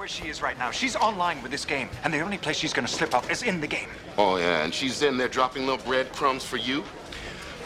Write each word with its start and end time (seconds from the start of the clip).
where 0.00 0.08
she 0.08 0.28
is 0.28 0.40
right 0.40 0.56
now. 0.56 0.70
She's 0.70 0.96
online 0.96 1.42
with 1.42 1.50
this 1.50 1.66
game, 1.66 1.90
and 2.04 2.14
the 2.14 2.20
only 2.20 2.38
place 2.38 2.56
she's 2.56 2.72
gonna 2.72 2.88
slip 2.88 3.14
up 3.14 3.30
is 3.30 3.42
in 3.42 3.60
the 3.60 3.66
game. 3.66 3.90
Oh, 4.16 4.38
yeah, 4.38 4.64
and 4.64 4.72
she's 4.72 5.02
in 5.02 5.18
there 5.18 5.28
dropping 5.28 5.66
little 5.66 5.84
breadcrumbs 5.84 6.42
for 6.42 6.56
you? 6.56 6.84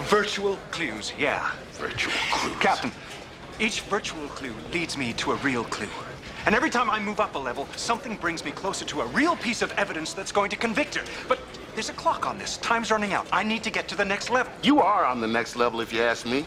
Virtual 0.08 0.56
clues, 0.72 1.12
yeah. 1.16 1.52
Virtual 1.74 2.12
clues. 2.32 2.56
Captain, 2.58 2.90
each 3.60 3.82
virtual 3.82 4.26
clue 4.26 4.52
leads 4.72 4.98
me 4.98 5.12
to 5.12 5.30
a 5.30 5.36
real 5.36 5.62
clue. 5.62 5.88
And 6.44 6.56
every 6.56 6.70
time 6.70 6.90
I 6.90 6.98
move 6.98 7.20
up 7.20 7.36
a 7.36 7.38
level, 7.38 7.68
something 7.76 8.16
brings 8.16 8.44
me 8.44 8.50
closer 8.50 8.84
to 8.84 9.02
a 9.02 9.06
real 9.06 9.36
piece 9.36 9.62
of 9.62 9.70
evidence 9.78 10.12
that's 10.12 10.32
going 10.32 10.50
to 10.50 10.56
convict 10.56 10.96
her. 10.96 11.04
But 11.28 11.38
there's 11.74 11.88
a 11.88 11.92
clock 11.92 12.26
on 12.26 12.36
this. 12.36 12.56
Time's 12.56 12.90
running 12.90 13.12
out. 13.12 13.28
I 13.30 13.44
need 13.44 13.62
to 13.62 13.70
get 13.70 13.86
to 13.88 13.94
the 13.96 14.04
next 14.04 14.28
level. 14.28 14.52
You 14.60 14.80
are 14.80 15.04
on 15.04 15.20
the 15.20 15.28
next 15.28 15.54
level, 15.54 15.80
if 15.80 15.92
you 15.92 16.02
ask 16.02 16.26
me. 16.26 16.44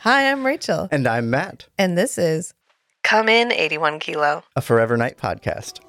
Hi, 0.00 0.30
I'm 0.30 0.44
Rachel, 0.44 0.86
And 0.92 1.08
I'm 1.08 1.30
Matt, 1.30 1.64
and 1.78 1.96
this 1.96 2.18
is 2.18 2.52
Come 3.04 3.28
In 3.28 3.52
81 3.52 3.98
Kilo. 4.00 4.42
a 4.56 4.62
Forever 4.62 4.96
Knight 4.96 5.18
podcast. 5.18 5.83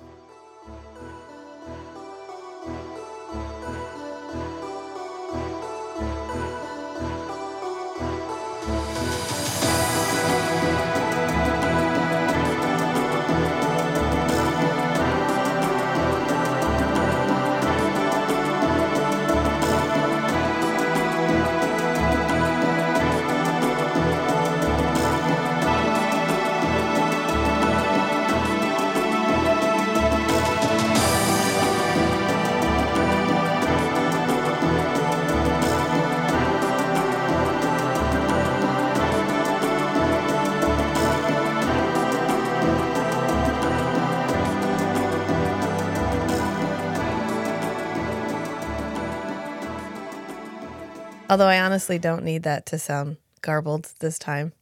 Although 51.36 51.47
I 51.47 51.59
honestly 51.59 52.00
don't 52.00 52.23
need 52.23 52.44
that 52.44 52.66
to 52.67 52.80
sound 52.80 53.17
garbled 53.41 53.91
this 54.00 54.17
time. 54.17 54.53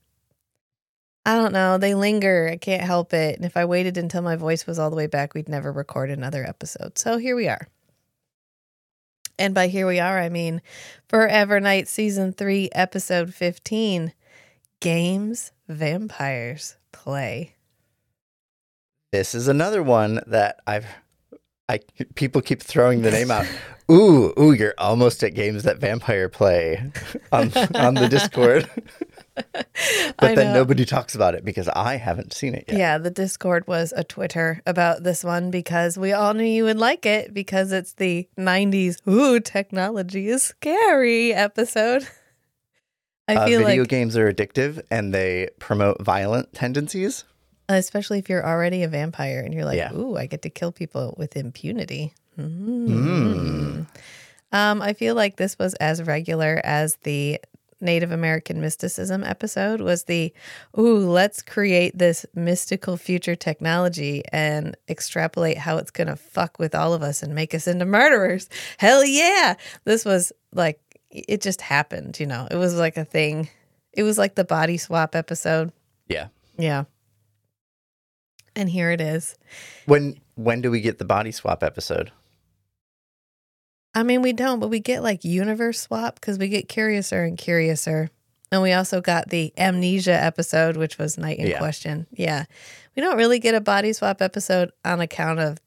I 1.24 1.36
don't 1.36 1.54
know. 1.54 1.78
They 1.78 1.94
linger. 1.94 2.50
I 2.52 2.58
can't 2.58 2.82
help 2.82 3.14
it. 3.14 3.36
And 3.36 3.46
if 3.46 3.56
I 3.56 3.66
waited 3.66 3.96
until 3.96 4.24
my 4.24 4.36
voice 4.36 4.66
was 4.66 4.80
all 4.80 4.90
the 4.90 4.96
way 4.96 5.06
back, 5.06 5.36
we'd 5.36 5.48
never 5.48 5.72
record 5.72 6.10
another 6.10 6.44
episode. 6.44 6.98
So 6.98 7.18
here 7.20 7.36
we 7.36 7.48
are. 7.48 7.68
And 9.38 9.54
by 9.54 9.68
here 9.68 9.86
we 9.86 10.00
are, 10.00 10.18
I 10.18 10.30
mean 10.30 10.64
Forever 11.08 11.60
Knight 11.60 11.88
Season 11.88 12.34
3, 12.34 12.70
Episode 12.72 13.36
15 13.36 14.12
Games 14.80 15.52
Vampires 15.68 16.78
Play. 16.92 17.54
This 19.12 19.36
is 19.36 19.48
another 19.48 19.84
one 19.84 20.22
that 20.26 20.60
I've 20.66 20.88
I 21.70 21.82
people 22.16 22.42
keep 22.42 22.64
throwing 22.64 23.04
the 23.04 23.12
name 23.12 23.30
out. 23.30 23.46
Ooh, 23.92 24.34
ooh, 24.40 24.54
you're 24.54 24.74
almost 24.78 25.24
at 25.24 25.34
games 25.34 25.64
that 25.64 25.78
vampire 25.80 26.30
play 26.30 26.84
on 27.32 27.52
on 27.76 27.94
the 27.96 28.08
Discord. 28.10 28.70
but 29.36 29.68
I 30.20 30.36
then 30.36 30.48
know. 30.48 30.54
nobody 30.54 30.86
talks 30.86 31.16
about 31.16 31.36
it 31.36 31.44
because 31.44 31.68
I 31.70 31.96
haven't 31.98 32.34
seen 32.34 32.54
it 32.56 32.66
yet. 32.68 32.78
Yeah, 32.78 32.98
the 32.98 33.10
Discord 33.12 33.68
was 33.68 33.92
a 33.96 34.04
Twitter 34.04 34.62
about 34.66 35.04
this 35.04 35.24
one 35.24 35.52
because 35.52 35.98
we 35.98 36.14
all 36.14 36.34
knew 36.34 36.44
you 36.46 36.64
would 36.66 36.78
like 36.78 37.06
it 37.06 37.34
because 37.34 37.72
it's 37.72 37.94
the 37.94 38.28
90s, 38.38 38.98
ooh, 39.08 39.40
technology 39.40 40.28
is 40.30 40.44
scary 40.44 41.34
episode. 41.34 42.08
I 43.28 43.36
Uh, 43.36 43.48
feel 43.48 43.60
video 43.66 43.82
like, 43.84 43.90
games 43.90 44.16
are 44.18 44.32
addictive 44.32 44.82
and 44.92 45.14
they 45.14 45.50
promote 45.60 46.02
violent 46.02 46.54
tendencies. 46.54 47.24
especially 47.70 48.20
if 48.20 48.30
you're 48.30 48.46
already 48.46 48.84
a 48.84 48.88
vampire 48.88 49.40
and 49.40 49.54
you're 49.54 49.66
like, 49.66 49.78
Yeah. 49.78 49.94
ooh, 49.94 50.16
I 50.18 50.26
get 50.26 50.42
to 50.44 50.50
kill 50.50 50.72
people 50.72 51.16
with 51.18 51.36
impunity. 51.36 52.14
Mm. 52.38 53.88
Um, 54.52 54.82
I 54.82 54.94
feel 54.94 55.16
like 55.16 55.38
this 55.38 55.58
was 55.58 55.74
as 55.76 56.04
regular 56.04 56.62
as 56.64 56.96
the 57.04 57.40
Native 57.82 58.12
American 58.12 58.62
mysticism 58.62 59.24
episode 59.24 59.82
was 59.82 60.06
the, 60.06 60.34
ooh, 60.78 61.00
let's 61.00 61.42
create 61.42 61.98
this 61.98 62.26
mystical 62.34 62.98
future 62.98 63.36
technology 63.36 64.24
and 64.32 64.78
extrapolate 64.90 65.58
how 65.58 65.78
it's 65.78 65.92
going 65.92 66.08
to 66.08 66.16
fuck 66.16 66.58
with 66.60 66.74
all 66.74 66.94
of 66.94 67.04
us 67.04 67.22
and 67.22 67.36
make 67.36 67.54
us 67.54 67.68
into 67.68 67.86
murderers. 67.86 68.48
Hell 68.78 69.04
yeah. 69.04 69.56
This 69.84 70.06
was 70.06 70.32
like, 70.54 70.80
it 71.10 71.42
just 71.42 71.62
happened, 71.62 72.20
you 72.20 72.26
know, 72.26 72.48
it 72.50 72.56
was 72.56 72.76
like 72.76 72.98
a 72.98 73.06
thing. 73.06 73.50
It 73.92 74.04
was 74.04 74.18
like 74.18 74.36
the 74.36 74.46
body 74.46 74.78
swap 74.78 75.16
episode. 75.16 75.72
Yeah. 76.08 76.28
Yeah. 76.58 76.86
And 78.56 78.70
here 78.70 78.92
it 78.92 79.02
is. 79.02 79.36
When 79.86 80.20
when 80.36 80.62
do 80.62 80.72
we 80.72 80.82
get 80.82 80.98
the 80.98 81.06
body 81.06 81.32
swap 81.32 81.64
episode? 81.64 82.12
I 83.96 84.04
mean, 84.04 84.22
we 84.22 84.34
don't, 84.34 84.60
but 84.60 84.70
we 84.70 84.80
get 84.80 85.04
like 85.04 85.24
universe 85.24 85.80
swap 85.80 86.16
because 86.16 86.38
we 86.40 86.48
get 86.48 86.68
curiouser 86.68 87.24
and 87.24 87.38
curiouser. 87.38 88.10
And 88.52 88.62
we 88.62 88.72
also 88.72 89.02
got 89.02 89.30
the 89.30 89.52
amnesia 89.58 90.14
episode, 90.14 90.78
which 90.78 90.98
was 90.98 91.18
Night 91.18 91.40
in 91.40 91.48
Yeah. 91.48 91.58
Question. 91.58 92.08
Yeah. 92.12 92.46
We 92.96 93.02
don't 93.02 93.18
really 93.18 93.40
get 93.40 93.56
a 93.56 93.62
body 93.62 93.94
swap 93.94 94.22
episode 94.22 94.72
on 94.86 95.02
account 95.02 95.40
of, 95.40 95.60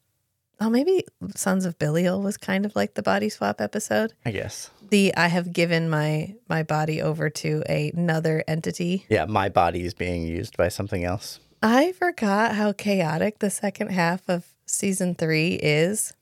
oh, 0.61 0.69
maybe 0.69 1.03
Sons 1.35 1.65
of 1.65 1.77
Belial 1.77 2.21
was 2.21 2.37
kind 2.37 2.65
of 2.65 2.75
like 2.75 2.93
the 2.93 3.03
body 3.03 3.29
swap 3.29 3.59
episode. 3.59 4.13
I 4.25 4.31
guess. 4.31 4.69
The 4.89 5.13
I 5.17 5.27
have 5.27 5.51
given 5.51 5.89
my 5.89 6.35
my 6.47 6.63
body 6.63 7.01
over 7.01 7.29
to 7.29 7.61
another 7.69 8.43
entity. 8.47 9.05
Yeah, 9.09 9.25
my 9.25 9.49
body 9.49 9.85
is 9.85 9.93
being 9.93 10.23
used 10.25 10.55
by 10.55 10.69
something 10.69 11.03
else. 11.03 11.41
I 11.61 11.91
forgot 11.91 12.55
how 12.55 12.71
chaotic 12.71 13.39
the 13.39 13.49
second 13.49 13.89
half 13.89 14.21
of 14.29 14.45
season 14.65 15.15
three 15.15 15.55
is. 15.55 16.13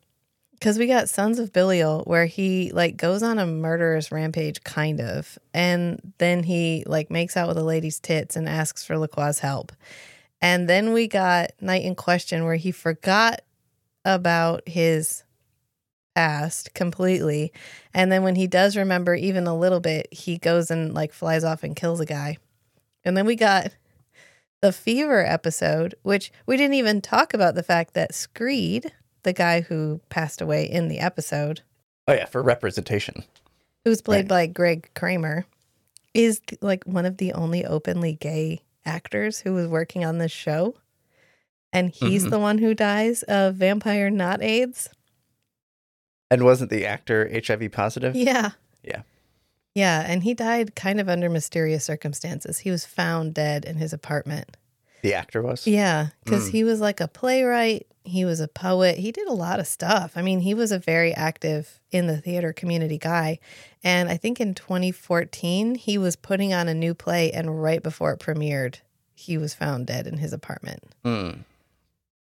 Because 0.56 0.80
we 0.80 0.88
got 0.88 1.10
Sons 1.10 1.38
of 1.38 1.54
Belial, 1.54 2.04
where 2.06 2.26
he 2.26 2.72
like 2.72 2.98
goes 2.98 3.22
on 3.22 3.38
a 3.38 3.46
murderous 3.46 4.12
rampage, 4.12 4.64
kind 4.64 5.00
of, 5.00 5.38
and 5.54 6.14
then 6.18 6.44
he 6.44 6.84
like 6.88 7.12
makes 7.12 7.38
out 7.38 7.48
with 7.48 7.58
a 7.58 7.64
lady's 7.64 8.00
tits 8.00 8.36
and 8.36 8.50
asks 8.50 8.84
for 8.84 8.96
Lacroix's 8.96 9.40
help. 9.40 9.72
And 10.42 10.68
then 10.68 10.94
we 10.94 11.08
got 11.08 11.52
Night 11.62 11.84
in 11.84 11.94
Question, 11.94 12.46
where 12.46 12.56
he 12.56 12.72
forgot 12.72 13.42
about 14.06 14.68
his 14.68 15.24
past 16.16 16.74
completely, 16.74 17.52
and 17.94 18.12
then 18.12 18.24
when 18.24 18.36
he 18.36 18.48
does 18.48 18.78
remember 18.78 19.14
even 19.14 19.48
a 19.48 19.58
little 19.58 19.82
bit, 19.82 20.08
he 20.12 20.38
goes 20.38 20.72
and 20.72 20.94
like 20.94 21.12
flies 21.12 21.44
off 21.44 21.64
and 21.64 21.76
kills 21.76 22.00
a 22.00 22.06
guy. 22.06 22.38
And 23.04 23.16
then 23.16 23.26
we 23.26 23.36
got 23.36 23.72
the 24.62 24.72
fever 24.72 25.24
episode, 25.24 25.96
which 26.02 26.32
we 26.48 26.58
didn't 26.58 26.76
even 26.76 27.02
talk 27.02 27.34
about 27.34 27.54
the 27.56 27.64
fact 27.64 27.94
that 27.94 28.16
Screed, 28.16 28.92
the 29.26 29.34
guy 29.34 29.60
who 29.62 30.00
passed 30.10 30.40
away 30.42 30.64
in 30.64 30.88
the 30.88 31.00
episode, 31.00 31.62
Oh 32.08 32.14
yeah, 32.14 32.26
for 32.26 32.42
representation. 32.42 33.24
who 33.84 33.90
was 33.90 34.02
played 34.02 34.24
Right. 34.32 34.48
by 34.48 34.48
Greg 34.48 34.90
Kramer, 34.96 35.46
is 36.14 36.40
like 36.62 36.86
one 36.86 37.06
of 37.06 37.18
the 37.18 37.34
only 37.34 37.66
openly 37.66 38.14
gay 38.14 38.62
actors 38.86 39.40
who 39.40 39.54
was 39.54 39.68
working 39.68 40.06
on 40.06 40.18
this 40.18 40.32
show. 40.32 40.76
And 41.74 41.90
he's 41.90 42.26
Mhm. 42.26 42.30
the 42.30 42.40
one 42.40 42.58
who 42.60 42.74
dies 42.74 43.24
of 43.24 43.56
vampire 43.56 44.10
not 44.10 44.42
AIDS. 44.42 44.90
And 46.32 46.44
wasn't 46.44 46.72
the 46.72 46.86
actor 46.86 47.28
HIV 47.32 47.70
positive? 47.70 48.16
Yeah. 48.16 48.52
Yeah. 48.84 49.02
Yeah. 49.74 50.04
And 50.08 50.24
he 50.24 50.34
died 50.34 50.76
kind 50.76 51.00
of 51.02 51.10
under 51.10 51.30
mysterious 51.30 51.84
circumstances. 51.84 52.60
He 52.60 52.72
was 52.72 52.86
found 52.86 53.34
dead 53.34 53.66
in 53.66 53.76
his 53.78 53.92
apartment. 53.94 54.56
The 55.02 55.14
actor 55.14 55.42
was? 55.42 55.68
Yeah, 55.68 56.08
because 56.24 56.50
Mm. 56.50 56.52
he 56.52 56.64
was 56.64 56.80
like 56.80 57.00
a 57.00 57.08
playwright. 57.08 57.88
He 58.04 58.24
was 58.26 58.40
a 58.40 58.48
poet. 58.48 58.98
He 58.98 59.12
did 59.12 59.28
a 59.28 59.34
lot 59.34 59.60
of 59.60 59.66
stuff. 59.68 60.14
I 60.16 60.22
mean, 60.22 60.40
he 60.42 60.54
was 60.54 60.72
a 60.72 60.78
very 60.80 61.14
active 61.14 61.80
in 61.92 62.06
the 62.08 62.18
theater 62.18 62.54
community 62.54 62.98
guy. 63.00 63.40
And 63.84 64.10
I 64.10 64.18
think 64.18 64.40
in 64.40 64.54
2014, 64.54 65.76
he 65.76 65.98
was 65.98 66.16
putting 66.16 66.54
on 66.54 66.68
a 66.68 66.74
new 66.74 66.94
play. 66.94 67.32
And 67.32 67.62
right 67.62 67.82
before 67.82 68.12
it 68.14 68.20
premiered, 68.20 68.76
he 69.16 69.38
was 69.38 69.54
found 69.56 69.88
dead 69.88 70.06
in 70.08 70.18
his 70.18 70.34
apartment. 70.34 70.84
Mm. 71.04 71.46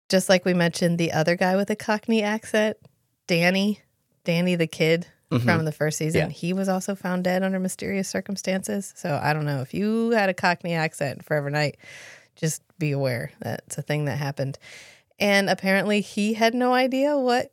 Just 0.09 0.27
like 0.29 0.43
we 0.45 0.53
mentioned, 0.55 0.97
the 0.97 1.11
other 1.11 1.35
guy 1.35 1.55
with 1.55 1.69
a 1.69 1.75
Cockney 1.75 2.23
accent, 2.23 2.77
Danny, 3.27 3.81
Danny 4.23 4.55
the 4.55 4.65
kid 4.67 5.05
Mhm. 5.31 5.43
from 5.43 5.65
the 5.65 5.71
first 5.71 5.99
season, 5.99 6.21
Yeah. 6.21 6.29
he 6.29 6.51
was 6.53 6.67
also 6.67 6.95
found 6.95 7.23
dead 7.23 7.43
under 7.43 7.59
mysterious 7.59 8.07
circumstances. 8.09 8.91
So 8.95 9.19
I 9.21 9.33
don't 9.33 9.45
know 9.45 9.61
if 9.61 9.73
you 9.75 10.09
had 10.11 10.29
a 10.29 10.33
Cockney 10.33 10.73
accent 10.73 11.23
forever 11.23 11.51
knight, 11.51 11.77
just 12.39 12.61
be 12.77 12.91
aware 12.91 13.31
that's 13.39 13.77
a 13.77 13.81
thing 13.81 14.05
that 14.05 14.17
happened. 14.17 14.57
And 15.19 15.49
apparently, 15.49 16.01
he 16.01 16.33
had 16.33 16.53
no 16.53 16.73
idea 16.73 17.17
what 17.17 17.51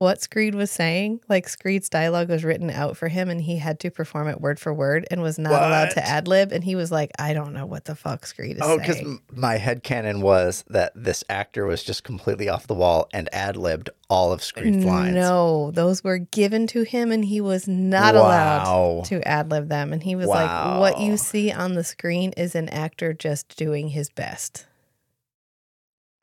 what 0.00 0.22
Screed 0.22 0.54
was 0.54 0.70
saying. 0.70 1.20
Like 1.28 1.46
Screed's 1.46 1.90
dialogue 1.90 2.30
was 2.30 2.42
written 2.42 2.70
out 2.70 2.96
for 2.96 3.08
him 3.08 3.28
and 3.28 3.38
he 3.38 3.58
had 3.58 3.78
to 3.80 3.90
perform 3.90 4.28
it 4.28 4.40
word 4.40 4.58
for 4.58 4.72
word 4.72 5.06
and 5.10 5.20
was 5.20 5.38
not 5.38 5.52
allowed 5.52 5.90
to 5.90 6.06
ad 6.06 6.26
lib. 6.26 6.52
And 6.52 6.64
he 6.64 6.74
was 6.74 6.90
like, 6.90 7.10
I 7.18 7.34
don't 7.34 7.52
know 7.52 7.66
what 7.66 7.84
the 7.84 7.94
fuck 7.94 8.24
Screed 8.24 8.56
is 8.56 8.62
oh, 8.62 8.66
saying. 8.66 8.72
Oh, 8.72 8.80
because 8.80 8.96
saying. 8.96 9.20
my 9.30 9.58
headcanon 9.58 10.22
was 10.22 10.64
that 10.68 10.92
this 10.94 11.22
actor 11.28 11.66
was 11.66 11.84
just 11.84 12.02
completely 12.02 12.48
off 12.48 12.66
the 12.66 12.74
wall 12.74 13.10
and 13.12 13.28
ad 13.34 13.58
libbed 13.58 13.90
all 14.08 14.32
of 14.32 14.42
Screed's 14.42 14.86
lines. 14.86 15.14
No, 15.14 15.70
those 15.70 16.02
were 16.02 16.16
given 16.16 16.66
to 16.68 16.82
him 16.82 17.12
and 17.12 17.22
he 17.22 17.42
was 17.42 17.68
not 17.68 18.14
Wow. 18.14 18.22
allowed 18.22 19.04
to 19.04 19.28
ad 19.28 19.50
lib 19.50 19.68
them. 19.68 19.92
And 19.92 20.02
he 20.02 20.16
was 20.16 20.28
like, 20.28 20.80
What 20.80 20.96
Wow. 20.96 21.04
you 21.04 21.18
see 21.18 21.52
on 21.52 21.74
the 21.74 21.84
screen 21.84 22.32
is 22.38 22.54
an 22.54 22.70
actor 22.70 23.12
just 23.12 23.54
doing 23.54 23.88
his 23.88 24.08
best. 24.08 24.64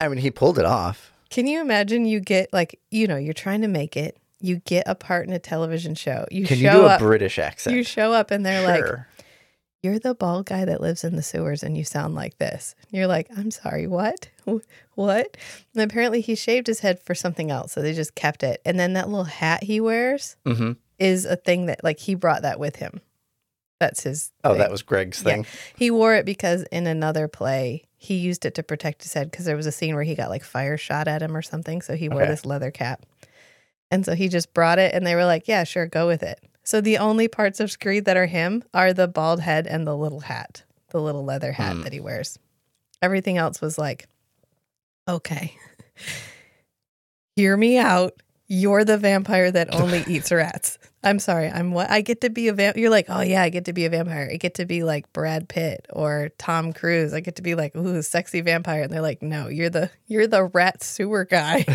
I 0.01 0.07
mean, 0.07 0.17
he 0.17 0.31
pulled 0.31 0.57
it 0.57 0.65
off. 0.65 1.13
Can 1.29 1.47
you 1.47 1.61
imagine 1.61 2.05
you 2.05 2.19
get 2.19 2.51
like, 2.53 2.79
you 2.91 3.07
know, 3.07 3.17
you're 3.17 3.33
trying 3.33 3.61
to 3.61 3.67
make 3.67 3.97
it, 3.97 4.17
you 4.39 4.57
get 4.57 4.83
a 4.87 4.95
part 4.95 5.27
in 5.27 5.33
a 5.33 5.39
television 5.39 5.95
show. 5.95 6.25
You 6.31 6.45
Can 6.45 6.57
show 6.57 6.63
you 6.63 6.71
do 6.71 6.83
a 6.83 6.87
up 6.89 6.99
British 6.99 7.39
accent? 7.39 7.75
you 7.75 7.83
show 7.83 8.13
up 8.13 8.31
and 8.31 8.45
they're 8.45 8.61
like, 8.61 8.85
You're 9.83 9.99
the 9.99 10.15
bald 10.15 10.45
guy 10.45 10.65
that 10.65 10.81
lives 10.81 11.03
in 11.03 11.15
the 11.15 11.23
sewers 11.23 11.63
and 11.63 11.77
you 11.77 11.83
sound 11.83 12.15
like 12.15 12.37
this. 12.37 12.75
You're 12.91 13.07
like, 13.07 13.27
I'm 13.35 13.51
sorry, 13.51 13.87
what? 13.87 14.29
What? 14.95 15.37
And 15.75 15.83
apparently 15.83 16.21
he 16.21 16.33
shaved 16.33 16.65
his 16.65 16.79
head 16.79 16.99
for 16.99 17.13
something 17.13 17.51
else, 17.51 17.73
so 17.73 17.83
they 17.83 17.93
just 17.93 18.15
kept 18.15 18.41
it. 18.41 18.59
And 18.65 18.79
then 18.79 18.93
that 18.93 19.07
little 19.09 19.25
hat 19.25 19.63
he 19.63 19.79
wears 19.79 20.35
hmm 20.45 20.71
is 20.97 21.25
a 21.25 21.35
thing 21.35 21.67
that 21.67 21.83
like 21.83 21.99
he 21.99 22.15
brought 22.15 22.41
that 22.41 22.59
with 22.59 22.77
him. 22.77 22.99
That's 23.79 24.03
his 24.03 24.31
Oh, 24.43 24.51
thing. 24.51 24.59
that 24.59 24.71
was 24.71 24.81
Greg's 24.81 25.21
Yeah. 25.23 25.33
thing. 25.35 25.45
He 25.75 25.91
wore 25.91 26.15
it 26.15 26.25
because 26.25 26.63
in 26.71 26.87
another 26.87 27.27
play 27.27 27.83
he 27.99 28.15
used 28.17 28.45
it 28.45 28.53
to 28.55 28.63
protect 28.63 29.03
his 29.03 29.13
head 29.13 29.29
because 29.31 29.45
there 29.45 29.55
was 29.55 29.65
a 29.65 29.71
scene 29.71 29.95
where 29.95 30.03
he 30.03 30.13
got 30.15 30.29
like 30.29 30.43
fire 30.43 30.77
shot 30.77 31.07
at 31.07 31.21
him 31.21 31.35
or 31.35 31.41
something. 31.41 31.81
So 31.81 31.95
he 31.95 32.09
wore 32.09 32.21
Okay. 32.23 32.31
this 32.31 32.45
leather 32.45 32.69
cap. 32.71 33.05
And 33.89 34.05
so 34.05 34.13
he 34.15 34.27
just 34.29 34.53
brought 34.53 34.79
it 34.79 34.93
and 34.93 35.05
they 35.05 35.15
were 35.15 35.25
like, 35.25 35.47
Yeah, 35.47 35.63
sure, 35.63 35.87
go 35.87 36.07
with 36.07 36.21
it. 36.23 36.39
So 36.63 36.81
the 36.81 36.97
only 36.97 37.27
parts 37.27 37.59
of 37.59 37.71
Screed 37.71 38.05
that 38.05 38.17
are 38.17 38.25
him 38.25 38.63
are 38.73 38.93
the 38.93 39.07
bald 39.07 39.39
head 39.41 39.65
and 39.67 39.87
the 39.87 39.95
little 39.95 40.19
hat, 40.21 40.63
the 40.89 41.01
little 41.01 41.23
leather 41.23 41.53
hat 41.53 41.73
Hmm. 41.77 41.81
that 41.83 41.93
he 41.93 41.99
wears. 41.99 42.37
Everything 43.01 43.37
else 43.37 43.61
was 43.61 43.77
like, 43.77 44.07
Okay. 45.07 45.55
Hear 47.35 47.55
me 47.55 47.77
out. 47.77 48.13
You're 48.47 48.85
the 48.85 48.97
vampire 48.97 49.51
that 49.51 49.73
only 49.81 50.03
eats 50.07 50.31
rats. 50.31 50.77
I'm 51.03 51.19
sorry. 51.19 51.49
I'm 51.49 51.71
what? 51.71 51.89
I 51.89 52.01
get 52.01 52.21
to 52.21 52.29
be 52.29 52.47
a 52.47 52.53
vamp. 52.53 52.75
You're 52.75 52.89
like, 52.89 53.05
oh 53.07 53.21
yeah, 53.21 53.41
I 53.41 53.49
get 53.49 53.65
to 53.65 53.73
be 53.73 53.85
a 53.85 53.89
vampire. 53.89 54.29
I 54.31 54.37
get 54.37 54.55
to 54.55 54.65
be 54.65 54.83
like 54.83 55.11
Brad 55.13 55.47
Pitt 55.47 55.85
or 55.91 56.31
Tom 56.37 56.73
Cruise. 56.73 57.13
I 57.13 57.19
get 57.19 57.37
to 57.37 57.41
be 57.41 57.55
like, 57.55 57.75
ooh, 57.75 58.01
sexy 58.01 58.41
vampire. 58.41 58.83
And 58.83 58.91
they're 58.91 59.01
like, 59.01 59.21
no, 59.21 59.47
you're 59.47 59.69
the 59.69 59.89
you're 60.07 60.27
the 60.27 60.45
rat 60.45 60.83
sewer 60.83 61.23
guy. 61.23 61.65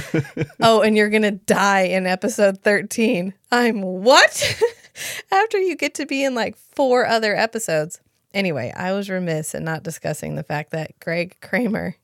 oh, 0.60 0.80
and 0.80 0.96
you're 0.96 1.10
gonna 1.10 1.32
die 1.32 1.82
in 1.82 2.06
episode 2.06 2.62
13. 2.62 3.34
I'm 3.50 3.82
what? 3.82 4.62
After 5.32 5.58
you 5.58 5.76
get 5.76 5.94
to 5.94 6.06
be 6.06 6.24
in 6.24 6.34
like 6.34 6.56
four 6.56 7.06
other 7.06 7.36
episodes. 7.36 8.00
Anyway, 8.32 8.72
I 8.76 8.92
was 8.92 9.10
remiss 9.10 9.54
in 9.54 9.64
not 9.64 9.82
discussing 9.82 10.34
the 10.34 10.42
fact 10.42 10.70
that 10.70 10.98
Greg 11.00 11.36
Kramer 11.40 11.96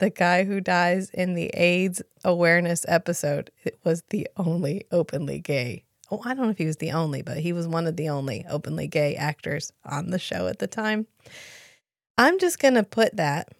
the 0.00 0.10
guy 0.10 0.44
who 0.44 0.60
dies 0.60 1.10
in 1.10 1.34
the 1.34 1.46
AIDS 1.54 2.02
awareness 2.24 2.84
episode 2.88 3.50
it 3.64 3.78
was 3.84 4.02
the 4.10 4.26
only 4.36 4.84
openly 4.90 5.38
gay. 5.38 5.84
Oh, 6.10 6.20
I 6.24 6.34
don't 6.34 6.46
know 6.46 6.50
if 6.50 6.58
he 6.58 6.66
was 6.66 6.78
the 6.78 6.90
only, 6.90 7.22
but 7.22 7.36
he 7.38 7.52
was 7.52 7.68
one 7.68 7.86
of 7.86 7.96
the 7.96 8.08
only 8.08 8.44
openly 8.50 8.88
gay 8.88 9.14
actors 9.14 9.72
on 9.84 10.10
the 10.10 10.18
show 10.18 10.48
at 10.48 10.58
the 10.58 10.66
time. 10.66 11.06
I'm 12.18 12.38
just 12.40 12.58
going 12.58 12.74
to 12.74 12.82
put 12.82 13.16
that 13.16 13.50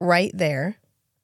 right 0.00 0.30
there 0.34 0.76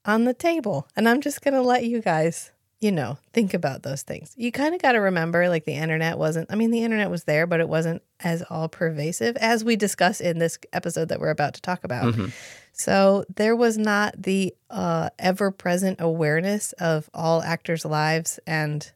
on 0.04 0.24
the 0.24 0.34
table 0.34 0.86
and 0.96 1.08
I'm 1.08 1.20
just 1.20 1.40
going 1.42 1.54
to 1.54 1.62
let 1.62 1.84
you 1.84 2.00
guys, 2.02 2.50
you 2.80 2.92
know, 2.92 3.18
think 3.32 3.54
about 3.54 3.82
those 3.82 4.02
things. 4.02 4.32
You 4.36 4.52
kind 4.52 4.74
of 4.74 4.82
got 4.82 4.92
to 4.92 4.98
remember 4.98 5.48
like 5.48 5.64
the 5.64 5.72
internet 5.74 6.18
wasn't, 6.18 6.50
I 6.52 6.54
mean, 6.56 6.70
the 6.70 6.82
internet 6.84 7.10
was 7.10 7.24
there, 7.24 7.46
but 7.46 7.60
it 7.60 7.68
wasn't 7.68 8.02
as 8.20 8.42
all 8.50 8.68
pervasive 8.68 9.36
as 9.38 9.64
we 9.64 9.76
discuss 9.76 10.20
in 10.20 10.38
this 10.38 10.58
episode 10.72 11.08
that 11.08 11.20
we're 11.20 11.30
about 11.30 11.54
to 11.54 11.62
talk 11.62 11.84
about. 11.84 12.14
Mhm. 12.14 12.32
So 12.80 13.26
there 13.36 13.54
was 13.54 13.76
not 13.76 14.14
the 14.22 14.54
uh, 14.70 15.10
ever 15.18 15.50
present 15.50 16.00
awareness 16.00 16.72
of 16.72 17.10
all 17.12 17.42
actors' 17.42 17.84
lives 17.84 18.40
and 18.46 18.90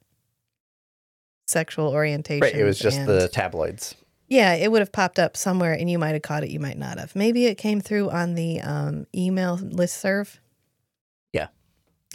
sexual 1.47 1.89
orientation. 1.89 2.41
Right. 2.41 2.55
It 2.55 2.65
was 2.65 2.79
just 2.79 2.97
and- 2.97 3.07
the 3.07 3.29
tabloids. 3.29 3.95
Yeah, 4.27 4.55
it 4.55 4.73
would 4.73 4.81
have 4.81 4.91
popped 4.91 5.19
up 5.19 5.37
somewhere 5.37 5.75
and 5.75 5.91
you 5.91 5.99
might 5.99 6.13
have 6.13 6.23
caught 6.23 6.43
it, 6.43 6.49
you 6.49 6.59
might 6.59 6.79
not 6.79 6.99
have. 6.99 7.15
Maybe 7.15 7.45
it 7.45 7.57
came 7.57 7.83
through 7.83 8.09
on 8.09 8.35
the 8.35 8.63
um, 8.63 9.07
email 9.15 9.59
listserv. 9.59 10.39
Yeah. 11.35 11.49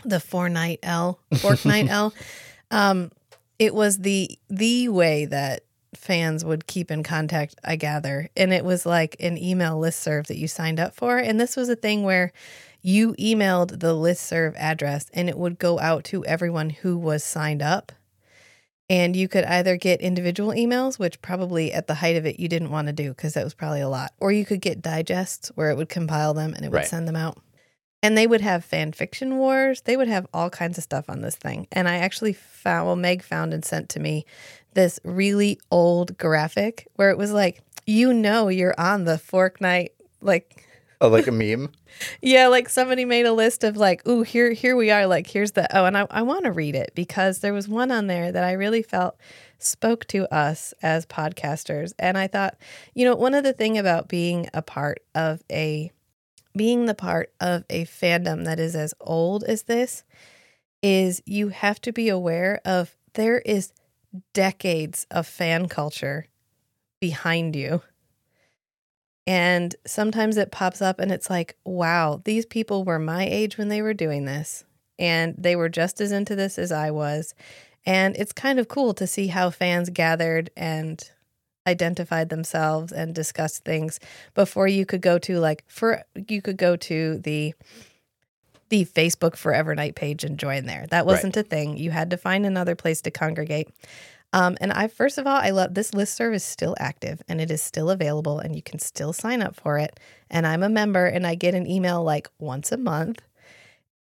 The 0.04 0.20
four 0.20 0.50
night 0.50 0.80
L, 0.82 1.20
fork 1.38 1.66
night 1.66 1.88
L. 1.88 2.14
Um, 2.72 3.12
it 3.58 3.74
was 3.74 3.98
the 3.98 4.38
the 4.48 4.90
way 4.90 5.26
that 5.26 5.64
fans 5.96 6.46
would 6.46 6.68
keep 6.68 6.92
in 6.92 7.04
contact, 7.04 7.56
I 7.64 7.76
gather. 7.76 8.30
And 8.38 8.54
it 8.54 8.64
was 8.64 8.86
like 8.86 9.16
an 9.20 9.38
email 9.38 9.80
listserv 9.80 10.28
that 10.28 10.38
you 10.38 10.48
signed 10.48 10.80
up 10.80 10.96
for. 10.96 11.18
And 11.18 11.40
this 11.40 11.56
was 11.56 11.70
a 11.70 11.76
thing 11.76 12.04
where 12.04 12.32
you 12.82 13.14
emailed 13.16 13.80
the 13.80 13.94
listserv 13.94 14.56
address 14.58 15.08
and 15.14 15.28
it 15.30 15.38
would 15.38 15.60
go 15.60 15.80
out 15.80 16.04
to 16.06 16.24
everyone 16.26 16.70
who 16.70 16.98
was 16.98 17.24
signed 17.24 17.62
up. 17.62 17.92
And 18.92 19.16
you 19.16 19.28
could 19.28 19.44
either 19.46 19.78
get 19.78 20.02
individual 20.02 20.50
emails, 20.52 20.98
which 20.98 21.22
probably 21.22 21.72
at 21.72 21.86
the 21.86 21.96
height 21.96 22.16
of 22.16 22.26
it 22.26 22.40
you 22.40 22.48
didn't 22.48 22.72
want 22.72 22.88
to 22.88 22.94
do 22.94 23.10
because 23.10 23.36
that 23.36 23.44
was 23.44 23.54
probably 23.54 23.82
a 23.82 23.90
lot, 23.90 24.14
or 24.20 24.32
you 24.32 24.46
could 24.46 24.62
get 24.62 24.82
digests 24.82 25.50
where 25.50 25.70
it 25.70 25.78
would 25.78 25.90
compile 25.90 26.34
them 26.34 26.54
and 26.56 26.66
it 26.66 26.70
would 26.72 26.78
Right. 26.78 26.88
send 26.88 27.08
them 27.08 27.16
out. 27.16 27.38
And 28.02 28.18
they 28.18 28.28
would 28.28 28.42
have 28.42 28.64
fan 28.64 28.94
fiction 28.94 29.38
wars. 29.38 29.82
They 29.82 29.98
would 29.98 30.08
have 30.08 30.26
all 30.34 30.50
kinds 30.50 30.78
of 30.78 30.84
stuff 30.84 31.10
on 31.10 31.22
this 31.22 31.36
thing. 31.36 31.68
And 31.72 31.88
I 31.88 31.98
actually 31.98 32.34
found, 32.34 32.88
well, 32.88 32.96
Meg 32.96 33.24
found 33.24 33.54
and 33.54 33.66
sent 33.66 33.90
to 33.90 34.00
me 34.00 34.26
this 34.74 35.00
really 35.04 35.60
old 35.70 36.18
graphic 36.18 36.88
where 36.96 37.10
it 37.10 37.18
was 37.18 37.32
like, 37.32 37.62
you 37.86 38.14
know, 38.14 38.48
you're 38.48 38.76
on 38.78 39.04
the 39.04 39.18
Fork 39.18 39.60
Night, 39.60 39.94
like, 40.22 40.66
Oh, 41.02 41.08
like 41.08 41.28
a 41.28 41.32
meme. 41.32 41.72
yeah, 42.22 42.48
like 42.48 42.68
somebody 42.68 43.06
made 43.06 43.26
a 43.26 43.32
list 43.32 43.64
of 43.64 43.78
like, 43.78 44.06
ooh, 44.06 44.22
here 44.22 44.52
here 44.52 44.76
we 44.76 44.92
are. 44.92 45.08
Like 45.08 45.28
here's 45.28 45.54
the 45.54 45.74
oh, 45.76 45.86
and 45.86 45.98
I, 45.98 46.06
I 46.12 46.24
want 46.24 46.44
to 46.44 46.52
read 46.52 46.76
it 46.76 46.92
because 46.94 47.40
there 47.40 47.54
was 47.54 47.70
one 47.70 47.90
on 47.90 48.08
there 48.08 48.32
that 48.32 48.44
I 48.44 48.52
really 48.52 48.84
felt 48.84 49.16
spoke 49.60 50.06
to 50.08 50.34
us 50.34 50.74
as 50.82 51.06
podcasters. 51.06 51.94
And 52.00 52.18
I 52.18 52.28
thought, 52.28 52.58
you 52.96 53.06
know, 53.06 53.16
one 53.16 53.34
of 53.34 53.46
the 53.46 53.54
thing 53.54 53.78
about 53.78 54.10
being 54.10 54.50
a 54.54 54.62
part 54.62 55.02
of 55.16 55.42
a 55.50 55.92
being 56.60 56.88
the 56.88 56.94
part 56.94 57.32
of 57.40 57.64
a 57.70 57.86
fandom 57.86 58.44
that 58.44 58.60
is 58.60 58.76
as 58.76 58.94
old 59.00 59.46
as 59.46 59.64
this 59.64 60.04
is 60.84 61.24
you 61.26 61.48
have 61.48 61.80
to 61.80 61.94
be 61.94 62.10
aware 62.10 62.60
of 62.66 62.98
there 63.14 63.40
is 63.40 63.72
decades 64.34 65.08
of 65.10 65.26
fan 65.26 65.70
culture 65.70 66.28
behind 67.00 67.56
you. 67.56 67.82
And 69.26 69.74
sometimes 69.88 70.36
it 70.36 70.52
pops 70.52 70.82
up 70.82 71.00
and 71.00 71.14
it's 71.14 71.30
like, 71.30 71.56
wow, 71.64 72.22
these 72.26 72.46
people 72.46 72.84
were 72.84 73.00
my 73.00 73.24
age 73.24 73.58
when 73.58 73.70
they 73.70 73.82
were 73.82 73.94
doing 73.94 74.26
this. 74.26 74.66
And 74.98 75.36
they 75.38 75.56
were 75.56 75.70
just 75.70 76.02
as 76.02 76.12
into 76.12 76.36
this 76.36 76.60
as 76.60 76.74
I 76.74 76.92
was. 76.92 77.34
And 77.86 78.18
it's 78.18 78.34
kind 78.34 78.60
of 78.60 78.68
cool 78.68 78.94
to 78.96 79.08
see 79.08 79.28
how 79.28 79.50
fans 79.50 79.90
gathered 79.90 80.50
and 80.58 81.10
identified 81.68 82.30
themselves 82.30 82.92
and 82.92 83.14
discussed 83.14 83.64
things 83.64 84.00
before 84.34 84.68
you 84.68 84.86
could 84.86 85.02
go 85.02 85.20
to 85.20 85.40
like 85.40 85.64
for 85.68 86.04
you 86.28 86.42
could 86.42 86.58
go 86.58 86.76
to 86.76 87.18
the 87.20 87.54
the 88.70 88.86
Facebook 88.86 89.36
Forever 89.36 89.76
Knight 89.76 89.96
page 89.96 90.24
and 90.24 90.38
join 90.38 90.66
there. 90.66 90.86
That 90.92 91.06
wasn't 91.06 91.36
a 91.38 91.44
thing. 91.44 91.78
You 91.78 91.92
had 91.92 92.12
to 92.12 92.18
find 92.18 92.46
another 92.46 92.76
place 92.76 93.02
to 93.02 93.12
congregate. 93.12 93.70
Um, 94.32 94.58
and 94.62 94.72
I, 94.72 94.88
first 94.88 95.18
of 95.18 95.26
all, 95.26 95.38
I 95.38 95.50
love 95.50 95.74
this 95.74 95.92
listserv 95.92 96.36
is 96.36 96.44
still 96.44 96.76
active 96.80 97.22
and 97.28 97.42
it 97.42 97.50
is 97.50 97.64
still 97.64 97.90
available 97.90 98.40
and 98.40 98.56
you 98.56 98.62
can 98.62 98.78
still 98.78 99.12
sign 99.12 99.42
up 99.42 99.56
for 99.56 99.80
it. 99.80 100.00
And 100.30 100.46
I'm 100.46 100.62
a 100.62 100.70
member 100.70 101.08
and 101.08 101.26
I 101.26 101.34
get 101.34 101.56
an 101.56 101.66
email 101.66 102.04
like 102.04 102.30
once 102.38 102.72
a 102.72 102.78
month. 102.78 103.22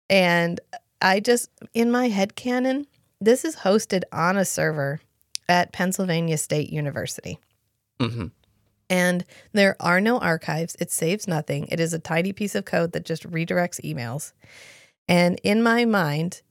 And 0.10 0.62
I 1.02 1.20
just, 1.20 1.50
in 1.74 1.92
my 1.92 2.08
head 2.08 2.36
canon, 2.36 2.88
this 3.20 3.44
is 3.44 3.58
hosted 3.58 4.04
on 4.14 4.38
a 4.38 4.46
server 4.46 5.02
at 5.50 5.74
Pennsylvania 5.74 6.38
State 6.38 6.70
University. 6.72 7.40
hmm 8.00 8.28
And 8.90 9.26
there 9.52 9.76
are 9.80 10.02
no 10.02 10.20
archives. 10.20 10.76
It 10.80 10.92
saves 10.92 11.28
nothing. 11.28 11.68
It 11.68 11.80
is 11.80 11.94
a 11.94 12.00
tiny 12.00 12.34
piece 12.34 12.56
of 12.56 12.66
code 12.66 12.92
that 12.94 13.06
just 13.06 13.30
redirects 13.30 13.82
emails. 13.82 14.34
And 15.08 15.40
in 15.44 15.62
my 15.62 15.86
mind, 15.86 16.42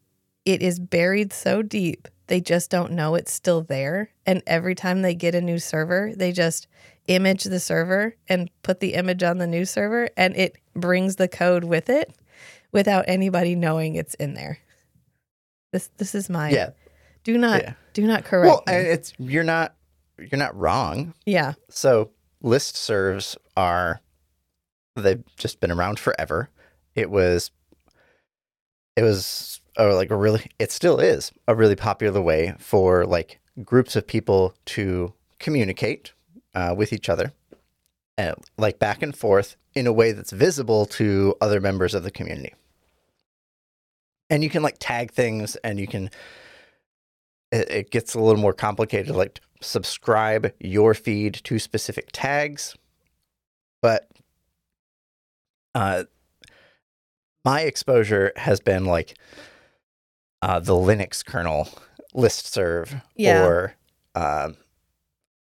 it 0.44 0.62
is 0.62 0.78
buried 0.78 1.32
so 1.32 1.62
deep, 1.62 2.08
they 2.26 2.40
just 2.40 2.70
don't 2.70 2.92
know 2.92 3.14
it's 3.14 3.32
still 3.32 3.62
there. 3.62 4.10
And 4.26 4.42
every 4.46 4.74
time 4.74 5.02
they 5.02 5.14
get 5.14 5.34
a 5.34 5.40
new 5.40 5.58
server, 5.58 6.12
they 6.16 6.32
just 6.32 6.66
image 7.06 7.44
the 7.44 7.60
server 7.60 8.16
and 8.28 8.50
put 8.62 8.80
the 8.80 8.94
image 8.94 9.22
on 9.22 9.38
the 9.38 9.46
new 9.46 9.64
server, 9.64 10.08
and 10.16 10.36
it 10.36 10.56
brings 10.74 11.16
the 11.16 11.28
code 11.28 11.64
with 11.64 11.90
it 11.90 12.14
without 12.70 13.04
anybody 13.08 13.54
knowing 13.54 13.96
it's 13.96 14.14
in 14.14 14.34
there. 14.34 14.58
This 15.72 15.90
this 15.96 16.14
is 16.14 16.30
my 16.30 16.50
Yeah. 16.50 16.70
Do 17.24 17.38
not 17.38 17.62
Yeah. 17.62 17.74
do 17.92 18.06
not 18.06 18.24
correct. 18.24 18.46
Well, 18.46 18.62
me. 18.66 18.88
it's 18.88 19.12
you're 19.18 19.44
not 19.44 19.74
you're 20.18 20.38
not 20.38 20.56
wrong. 20.56 21.14
yeah. 21.26 21.54
So 21.68 22.10
list 22.42 22.76
serves 22.76 23.36
are 23.56 24.00
they've 24.96 25.22
just 25.36 25.60
been 25.60 25.70
around 25.70 25.98
forever. 25.98 26.48
It 26.94 27.10
was 27.10 27.50
it 28.96 29.02
was 29.02 29.60
uh, 29.78 29.94
like 29.94 30.10
a 30.10 30.16
really 30.16 30.50
it 30.58 30.70
still 30.70 30.98
is 31.00 31.32
a 31.48 31.54
really 31.54 31.76
popular 31.76 32.20
way 32.20 32.54
for 32.58 33.06
like 33.06 33.40
groups 33.64 33.96
of 33.96 34.06
people 34.06 34.54
to 34.66 35.12
communicate 35.38 36.12
uh, 36.54 36.74
with 36.76 36.92
each 36.92 37.08
other 37.08 37.32
and 38.18 38.34
like 38.58 38.78
back 38.78 39.02
and 39.02 39.16
forth 39.16 39.56
in 39.74 39.86
a 39.86 39.92
way 39.92 40.12
that's 40.12 40.30
visible 40.30 40.84
to 40.84 41.34
other 41.40 41.60
members 41.60 41.94
of 41.94 42.02
the 42.02 42.10
community 42.10 42.54
and 44.28 44.44
you 44.44 44.50
can 44.50 44.62
like 44.62 44.76
tag 44.78 45.10
things 45.10 45.56
and 45.56 45.80
you 45.80 45.86
can 45.86 46.10
it, 47.52 47.70
it 47.70 47.90
gets 47.90 48.14
a 48.14 48.20
little 48.20 48.40
more 48.40 48.52
complicated 48.52 49.14
like 49.14 49.40
subscribe 49.60 50.52
your 50.58 50.94
feed 50.94 51.34
to 51.44 51.58
specific 51.58 52.08
tags 52.12 52.74
but 53.80 54.08
uh 55.74 56.04
my 57.44 57.60
exposure 57.62 58.32
has 58.36 58.60
been 58.60 58.84
like 58.84 59.18
uh, 60.42 60.58
the 60.60 60.74
Linux 60.74 61.24
kernel 61.24 61.68
listserv 62.14 63.02
Yeah. 63.16 63.44
or 63.44 63.74
um, 64.14 64.56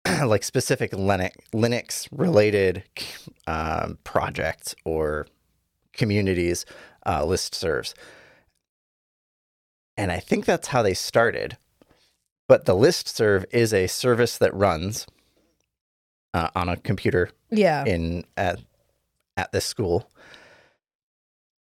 like 0.28 0.42
specific 0.44 0.90
Linux 0.92 1.32
Linux 1.52 2.08
related 2.10 2.82
um, 3.46 3.98
projects 4.04 4.74
or 4.84 5.26
communities 5.92 6.64
uh, 7.06 7.22
listservs. 7.22 7.94
And 9.96 10.10
I 10.10 10.18
think 10.18 10.44
that's 10.44 10.68
how 10.68 10.82
they 10.82 10.94
started. 10.94 11.56
But 12.48 12.66
the 12.66 12.74
listserv 12.74 13.44
is 13.50 13.72
a 13.72 13.86
service 13.86 14.36
that 14.38 14.54
runs 14.54 15.06
uh, 16.34 16.48
on 16.54 16.68
a 16.68 16.76
computer 16.76 17.30
Yeah. 17.50 17.84
in 17.84 18.24
at 18.36 18.60
at 19.36 19.50
this 19.52 19.64
school. 19.64 20.08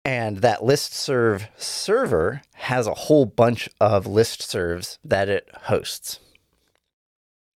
And 0.05 0.37
that 0.37 0.59
listserv 0.59 1.47
server 1.57 2.41
has 2.55 2.87
a 2.87 2.93
whole 2.93 3.25
bunch 3.25 3.69
of 3.79 4.05
listservs 4.05 4.97
that 5.05 5.29
it 5.29 5.49
hosts. 5.63 6.19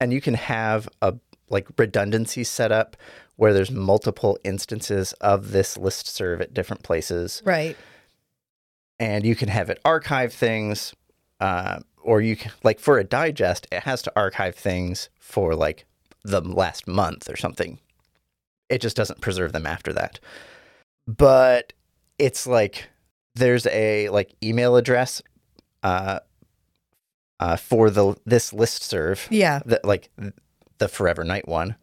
And 0.00 0.12
you 0.12 0.20
can 0.20 0.34
have 0.34 0.88
a 1.02 1.14
like 1.48 1.66
redundancy 1.76 2.44
set 2.44 2.70
up 2.70 2.96
where 3.36 3.52
there's 3.52 3.70
multiple 3.70 4.38
instances 4.44 5.12
of 5.14 5.50
this 5.50 5.76
listserv 5.76 6.40
at 6.40 6.54
different 6.54 6.82
places. 6.82 7.42
Right. 7.44 7.76
And 8.98 9.26
you 9.26 9.34
can 9.34 9.48
have 9.48 9.68
it 9.68 9.80
archive 9.84 10.32
things, 10.32 10.94
uh, 11.40 11.80
or 12.06 12.20
you 12.20 12.36
can 12.36 12.52
like 12.62 12.78
for 12.80 12.98
a 12.98 13.04
digest, 13.04 13.66
it 13.72 13.82
has 13.82 14.00
to 14.02 14.12
archive 14.16 14.54
things 14.54 15.08
for 15.18 15.54
like 15.54 15.84
the 16.24 16.40
last 16.40 16.86
month 16.86 17.28
or 17.28 17.36
something. 17.36 17.78
It 18.68 18.80
just 18.80 18.96
doesn't 18.96 19.20
preserve 19.20 19.52
them 19.52 19.66
after 19.66 19.92
that. 19.92 20.18
But 21.06 21.72
it's 22.18 22.46
like 22.46 22.88
there's 23.34 23.66
a 23.66 24.08
like 24.08 24.34
email 24.42 24.76
address 24.76 25.22
uh, 25.82 26.20
uh, 27.38 27.56
for 27.56 27.90
the 27.90 28.16
this 28.24 28.52
list 28.52 28.82
serve 28.82 29.28
Yeah. 29.30 29.60
that 29.66 29.84
like 29.84 30.10
the 30.78 30.88
Forever 30.88 31.22
Knight 31.24 31.46
one 31.46 31.76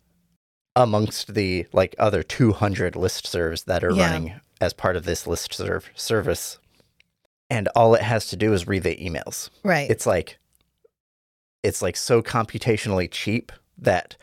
amongst 0.76 1.36
the 1.36 1.68
like 1.72 1.96
other 2.00 2.24
200 2.24 2.96
list 2.96 3.28
serves 3.28 3.64
that 3.64 3.84
are 3.84 3.92
Yeah. 3.92 4.12
running 4.12 4.34
as 4.60 4.74
part 4.74 4.96
of 4.96 5.06
this 5.06 5.28
list 5.28 5.54
serve 5.54 5.90
service. 5.96 6.58
And 7.54 7.68
all 7.76 7.94
it 7.96 8.02
has 8.02 8.28
to 8.28 8.36
do 8.36 8.52
is 8.54 8.68
read 8.68 8.84
the 8.84 8.96
emails 8.96 9.50
Right. 9.64 9.90
it's 9.90 10.06
like 10.06 10.38
it's 11.62 11.82
like 11.82 11.96
so 11.96 12.22
computationally 12.22 13.08
cheap 13.10 13.52
that 13.78 14.18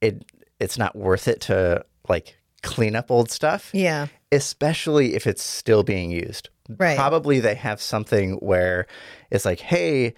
it 0.00 0.24
it's 0.60 0.76
not 0.78 0.94
worth 0.96 1.28
it 1.28 1.40
to 1.42 1.84
like 2.08 2.36
clean 2.62 2.94
up 2.96 3.10
old 3.10 3.30
stuff 3.30 3.70
yeah. 3.72 4.06
especially 4.30 5.14
if 5.14 5.26
it's 5.26 5.42
still 5.42 5.82
being 5.82 6.10
used 6.10 6.48
Right. 6.78 6.96
probably 6.96 7.40
they 7.40 7.54
have 7.56 7.80
something 7.82 8.34
where 8.34 8.86
it's 9.30 9.44
like 9.44 9.60
hey 9.60 10.14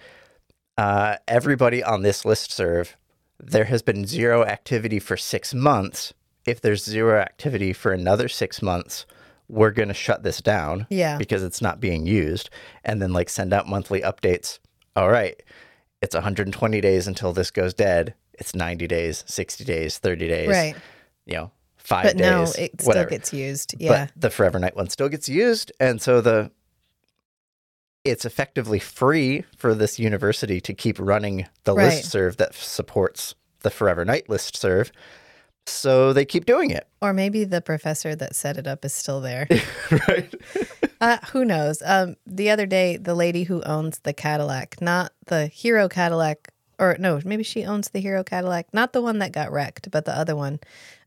uh, 0.77 1.15
everybody 1.27 1.83
on 1.83 2.01
this 2.01 2.25
list 2.25 2.51
serve 2.51 2.97
there 3.39 3.65
has 3.65 3.81
been 3.81 4.05
zero 4.05 4.43
activity 4.43 4.99
for 4.99 5.17
six 5.17 5.53
months 5.53 6.13
if 6.45 6.61
there's 6.61 6.83
zero 6.83 7.19
activity 7.19 7.73
for 7.73 7.91
another 7.91 8.27
six 8.27 8.61
months 8.61 9.05
we're 9.47 9.71
going 9.71 9.87
to 9.87 9.93
shut 9.93 10.23
this 10.23 10.41
down 10.41 10.87
Yeah. 10.89 11.17
because 11.17 11.43
it's 11.43 11.61
not 11.61 11.79
being 11.79 12.05
used 12.05 12.49
and 12.83 13.01
then 13.01 13.13
like 13.13 13.29
send 13.29 13.53
out 13.53 13.67
monthly 13.67 14.01
updates 14.01 14.59
all 14.95 15.09
right 15.09 15.41
it's 16.01 16.15
120 16.15 16.81
days 16.81 17.07
until 17.07 17.31
this 17.33 17.51
goes 17.51 17.73
dead 17.73 18.13
it's 18.33 18.55
90 18.55 18.87
days 18.87 19.23
60 19.27 19.63
days 19.63 19.97
30 19.97 20.27
days 20.27 20.49
Right. 20.49 20.75
you 21.25 21.35
know 21.35 21.51
five 21.77 22.03
But 22.05 22.17
days 22.17 22.25
no, 22.31 22.41
it 22.63 22.71
still 22.81 22.87
whatever 22.87 23.09
gets 23.11 23.31
used. 23.33 23.75
Yeah. 23.77 24.05
but 24.07 24.11
the 24.19 24.29
Forever 24.31 24.57
Knight 24.57 24.75
one 24.75 24.89
still 24.89 25.07
gets 25.09 25.29
used, 25.29 25.71
and 25.79 26.01
so 26.01 26.19
the 26.19 26.49
it's 28.03 28.25
effectively 28.25 28.79
free 28.79 29.43
for 29.57 29.73
this 29.73 29.99
university 29.99 30.61
to 30.61 30.73
keep 30.73 30.97
running 30.99 31.47
the 31.63 31.73
Right. 31.73 31.85
list 31.95 32.09
serve 32.11 32.37
that 32.37 32.53
supports 32.53 33.35
the 33.61 33.69
Forever 33.71 34.05
Knight 34.05 34.29
list 34.29 34.55
serve. 34.57 34.91
So 35.67 36.13
they 36.13 36.25
keep 36.25 36.45
doing 36.45 36.69
it, 36.71 36.87
or 37.01 37.13
maybe 37.13 37.43
the 37.43 37.61
professor 37.61 38.15
that 38.15 38.35
set 38.35 38.57
it 38.57 38.67
up 38.67 38.85
is 38.85 38.93
still 38.93 39.21
there. 39.21 39.47
right? 40.07 40.33
Uh, 41.01 41.17
who 41.33 41.43
knows? 41.43 41.83
Um, 41.85 42.15
the 42.25 42.49
other 42.49 42.65
day, 42.65 42.95
the 42.95 43.13
lady 43.15 43.43
who 43.43 43.61
owns 43.63 43.99
the 43.99 44.13
Cadillac, 44.13 44.81
not 44.81 45.11
the 45.25 45.47
Hero 45.47 45.89
Cadillac, 45.89 46.47
or 46.79 46.95
no, 46.97 47.19
maybe 47.25 47.43
she 47.43 47.65
owns 47.65 47.89
the 47.89 47.99
Hero 47.99 48.23
Cadillac, 48.23 48.73
not 48.73 48.93
the 48.93 49.01
one 49.01 49.19
that 49.19 49.33
got 49.33 49.51
wrecked, 49.51 49.91
but 49.91 50.05
the 50.05 50.17
other 50.17 50.37
one. 50.37 50.59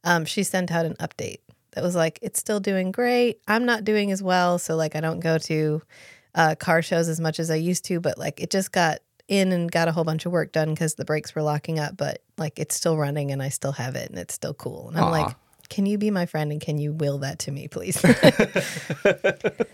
Um, 0.05 0.27
she 0.27 0.43
sent 0.43 0.71
out 0.71 0.85
an 0.85 0.95
update 0.97 1.39
that 1.73 1.83
was 1.83 1.97
like, 1.97 2.19
"It's 2.21 2.39
still 2.39 2.61
doing 2.61 2.93
great. 2.93 3.41
I'm 3.49 3.65
not 3.65 3.83
doing 3.83 4.13
as 4.13 4.23
well, 4.23 4.59
so 4.59 4.77
like 4.77 4.95
I 4.95 5.01
don't 5.01 5.21
go 5.21 5.39
to 5.39 5.83
uh, 6.35 6.55
car 6.55 6.83
shows 6.83 7.09
as 7.09 7.19
much 7.19 7.41
as 7.41 7.51
I 7.51 7.57
used 7.57 7.85
to, 7.87 7.99
but 7.99 8.19
like 8.19 8.41
it 8.41 8.51
just 8.51 8.73
got 8.73 8.99
in 9.29 9.53
and 9.53 9.71
got 9.71 9.89
a 9.89 9.93
whole 9.93 10.05
bunch 10.05 10.27
of 10.27 10.33
work 10.33 10.53
done 10.53 10.71
because 10.71 10.95
the 10.95 11.05
brakes 11.05 11.35
were 11.35 11.43
locking 11.43 11.79
up, 11.79 11.97
but 11.97 12.23
like 12.37 12.59
it's 12.59 12.75
still 12.75 12.97
running 12.97 13.31
and 13.31 13.43
I 13.43 13.51
still 13.51 13.73
have 13.73 13.95
it 13.95 14.11
and 14.11 14.19
it's 14.19 14.35
still 14.35 14.55
cool. 14.55 14.89
And 14.89 14.99
I'm 14.99 15.05
Aw. 15.05 15.11
like." 15.11 15.37
Can 15.71 15.85
you 15.85 15.99
be 15.99 16.11
my 16.11 16.25
friend 16.25 16.51
and 16.51 16.63
can 16.63 16.79
you 16.79 16.93
will 16.95 17.19
that 17.19 17.41
to 17.41 17.51
me, 17.51 17.69
please? 17.69 18.03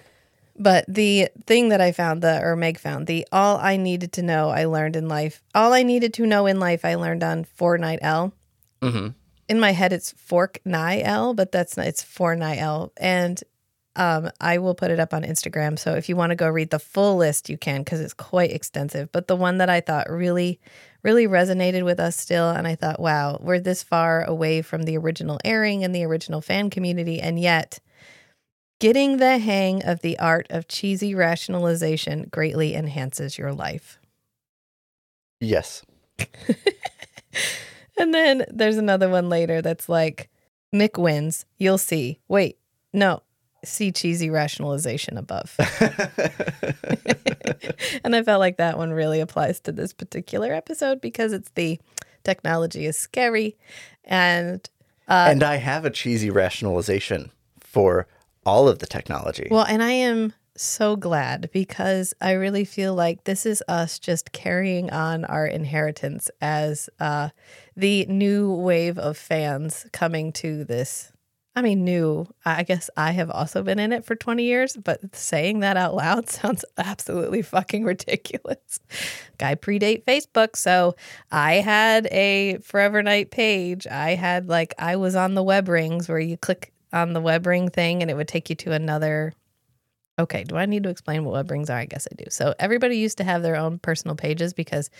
But 0.56 0.84
the 0.86 1.28
thing 1.46 1.70
that 1.70 1.80
I 1.80 1.92
found, 1.92 2.22
the 2.22 2.40
or 2.40 2.54
Meg 2.54 2.78
found, 2.78 3.06
the 3.06 3.26
all 3.32 3.56
I 3.56 3.76
needed 3.76 4.12
to 4.12 4.22
know 4.22 4.50
I 4.50 4.66
learned 4.66 4.96
in 4.96 5.08
life. 5.08 5.42
All 5.54 5.72
I 5.72 5.82
needed 5.82 6.14
to 6.14 6.26
know 6.26 6.46
in 6.46 6.60
life 6.60 6.84
I 6.84 6.94
learned 6.94 7.24
on 7.24 7.44
Fortnite 7.44 7.98
L. 8.02 8.32
hmm 8.80 9.08
In 9.48 9.58
my 9.58 9.72
head 9.72 9.92
it's 9.92 10.12
Fork 10.12 10.60
Nye 10.64 11.00
L, 11.00 11.34
but 11.34 11.50
that's 11.50 11.76
not 11.76 11.86
it's 11.86 12.04
Fortnite 12.04 12.58
L. 12.58 12.92
And 12.96 13.42
um, 13.96 14.30
I 14.40 14.58
will 14.58 14.74
put 14.74 14.90
it 14.90 15.00
up 15.00 15.14
on 15.14 15.22
Instagram. 15.22 15.78
So 15.78 15.94
if 15.94 16.08
you 16.08 16.16
want 16.16 16.30
to 16.30 16.36
go 16.36 16.48
read 16.48 16.70
the 16.70 16.78
full 16.78 17.16
list, 17.16 17.48
you 17.48 17.56
can 17.56 17.82
because 17.82 18.00
it's 18.00 18.14
quite 18.14 18.50
extensive. 18.50 19.10
But 19.12 19.28
the 19.28 19.36
one 19.36 19.58
that 19.58 19.70
I 19.70 19.80
thought 19.80 20.10
really, 20.10 20.60
really 21.02 21.26
resonated 21.26 21.84
with 21.84 22.00
us 22.00 22.16
still, 22.16 22.50
and 22.50 22.66
I 22.66 22.74
thought, 22.74 23.00
wow, 23.00 23.38
we're 23.40 23.60
this 23.60 23.82
far 23.82 24.24
away 24.24 24.62
from 24.62 24.82
the 24.82 24.96
original 24.96 25.38
airing 25.44 25.84
and 25.84 25.94
the 25.94 26.04
original 26.04 26.40
fan 26.40 26.70
community, 26.70 27.20
and 27.20 27.38
yet 27.38 27.78
getting 28.80 29.18
the 29.18 29.38
hang 29.38 29.84
of 29.84 30.00
the 30.00 30.18
art 30.18 30.46
of 30.50 30.68
cheesy 30.68 31.14
rationalization 31.14 32.28
greatly 32.30 32.74
enhances 32.74 33.38
your 33.38 33.52
life. 33.52 33.98
Yes. 35.40 35.82
And 37.96 38.12
then 38.12 38.44
there's 38.50 38.76
another 38.76 39.08
one 39.08 39.28
later 39.28 39.62
that's 39.62 39.88
like, 39.88 40.30
Mick 40.74 41.00
wins. 41.00 41.46
You'll 41.58 41.78
see. 41.78 42.18
Wait, 42.28 42.58
no, 42.92 43.22
see 43.64 43.92
cheesy 43.92 44.30
rationalization 44.30 45.18
above. 45.18 45.54
and 48.04 48.16
I 48.16 48.22
felt 48.22 48.40
like 48.40 48.56
that 48.58 48.78
one 48.78 48.92
really 48.92 49.20
applies 49.20 49.60
to 49.60 49.72
this 49.72 49.92
particular 49.92 50.52
episode 50.52 51.00
because 51.00 51.32
it's 51.32 51.50
the 51.50 51.80
technology 52.24 52.86
is 52.86 52.98
scary 52.98 53.56
and 54.04 54.68
uh, 55.06 55.28
and 55.30 55.42
I 55.42 55.56
have 55.56 55.84
a 55.84 55.90
cheesy 55.90 56.30
rationalization 56.30 57.30
for 57.60 58.06
all 58.46 58.68
of 58.68 58.78
the 58.78 58.86
technology. 58.86 59.48
Well, 59.50 59.66
and 59.68 59.82
I 59.82 59.90
am 59.90 60.32
so 60.56 60.96
glad 60.96 61.50
because 61.52 62.14
I 62.20 62.32
really 62.32 62.64
feel 62.64 62.94
like 62.94 63.24
this 63.24 63.44
is 63.44 63.62
us 63.68 63.98
just 63.98 64.32
carrying 64.32 64.90
on 64.90 65.24
our 65.24 65.46
inheritance 65.46 66.30
as 66.40 66.88
uh, 67.00 67.30
the 67.76 68.06
new 68.06 68.52
wave 68.52 68.98
of 68.98 69.16
fans 69.16 69.86
coming 69.92 70.32
to 70.34 70.64
this. 70.64 71.12
I 71.56 71.62
mean, 71.62 71.84
new. 71.84 72.26
I 72.44 72.64
guess 72.64 72.90
I 72.96 73.12
have 73.12 73.30
also 73.30 73.62
been 73.62 73.78
in 73.78 73.92
it 73.92 74.04
for 74.04 74.16
20 74.16 74.42
years, 74.42 74.76
but 74.76 75.14
saying 75.14 75.60
that 75.60 75.76
out 75.76 75.94
loud 75.94 76.28
sounds 76.28 76.64
absolutely 76.76 77.42
fucking 77.42 77.84
ridiculous. 77.84 78.80
Guy 79.38 79.54
predate 79.54 80.04
Facebook, 80.04 80.56
so 80.56 80.96
I 81.30 81.54
had 81.54 82.06
a 82.10 82.58
Forever 82.58 83.02
Knight 83.02 83.30
page. 83.30 83.86
I 83.86 84.16
had 84.16 84.48
like, 84.48 84.74
I 84.78 84.96
was 84.96 85.14
on 85.14 85.34
the 85.34 85.44
web 85.44 85.68
rings 85.68 86.08
where 86.08 86.18
you 86.18 86.36
click 86.36 86.72
on 86.92 87.12
the 87.12 87.20
web 87.20 87.46
ring 87.46 87.68
thing 87.70 88.02
and 88.02 88.10
it 88.10 88.14
would 88.14 88.28
take 88.28 88.50
you 88.50 88.56
to 88.56 88.72
another. 88.72 89.32
Okay, 90.18 90.44
do 90.44 90.56
I 90.56 90.66
need 90.66 90.84
to 90.84 90.90
explain 90.90 91.24
what 91.24 91.34
web 91.34 91.50
rings 91.50 91.70
are? 91.70 91.78
I 91.78 91.86
guess 91.86 92.08
I 92.10 92.14
do. 92.16 92.24
So 92.30 92.54
everybody 92.58 92.98
used 92.98 93.18
to 93.18 93.24
have 93.24 93.42
their 93.42 93.56
own 93.56 93.78
personal 93.78 94.16
pages 94.16 94.54
because 94.54 94.90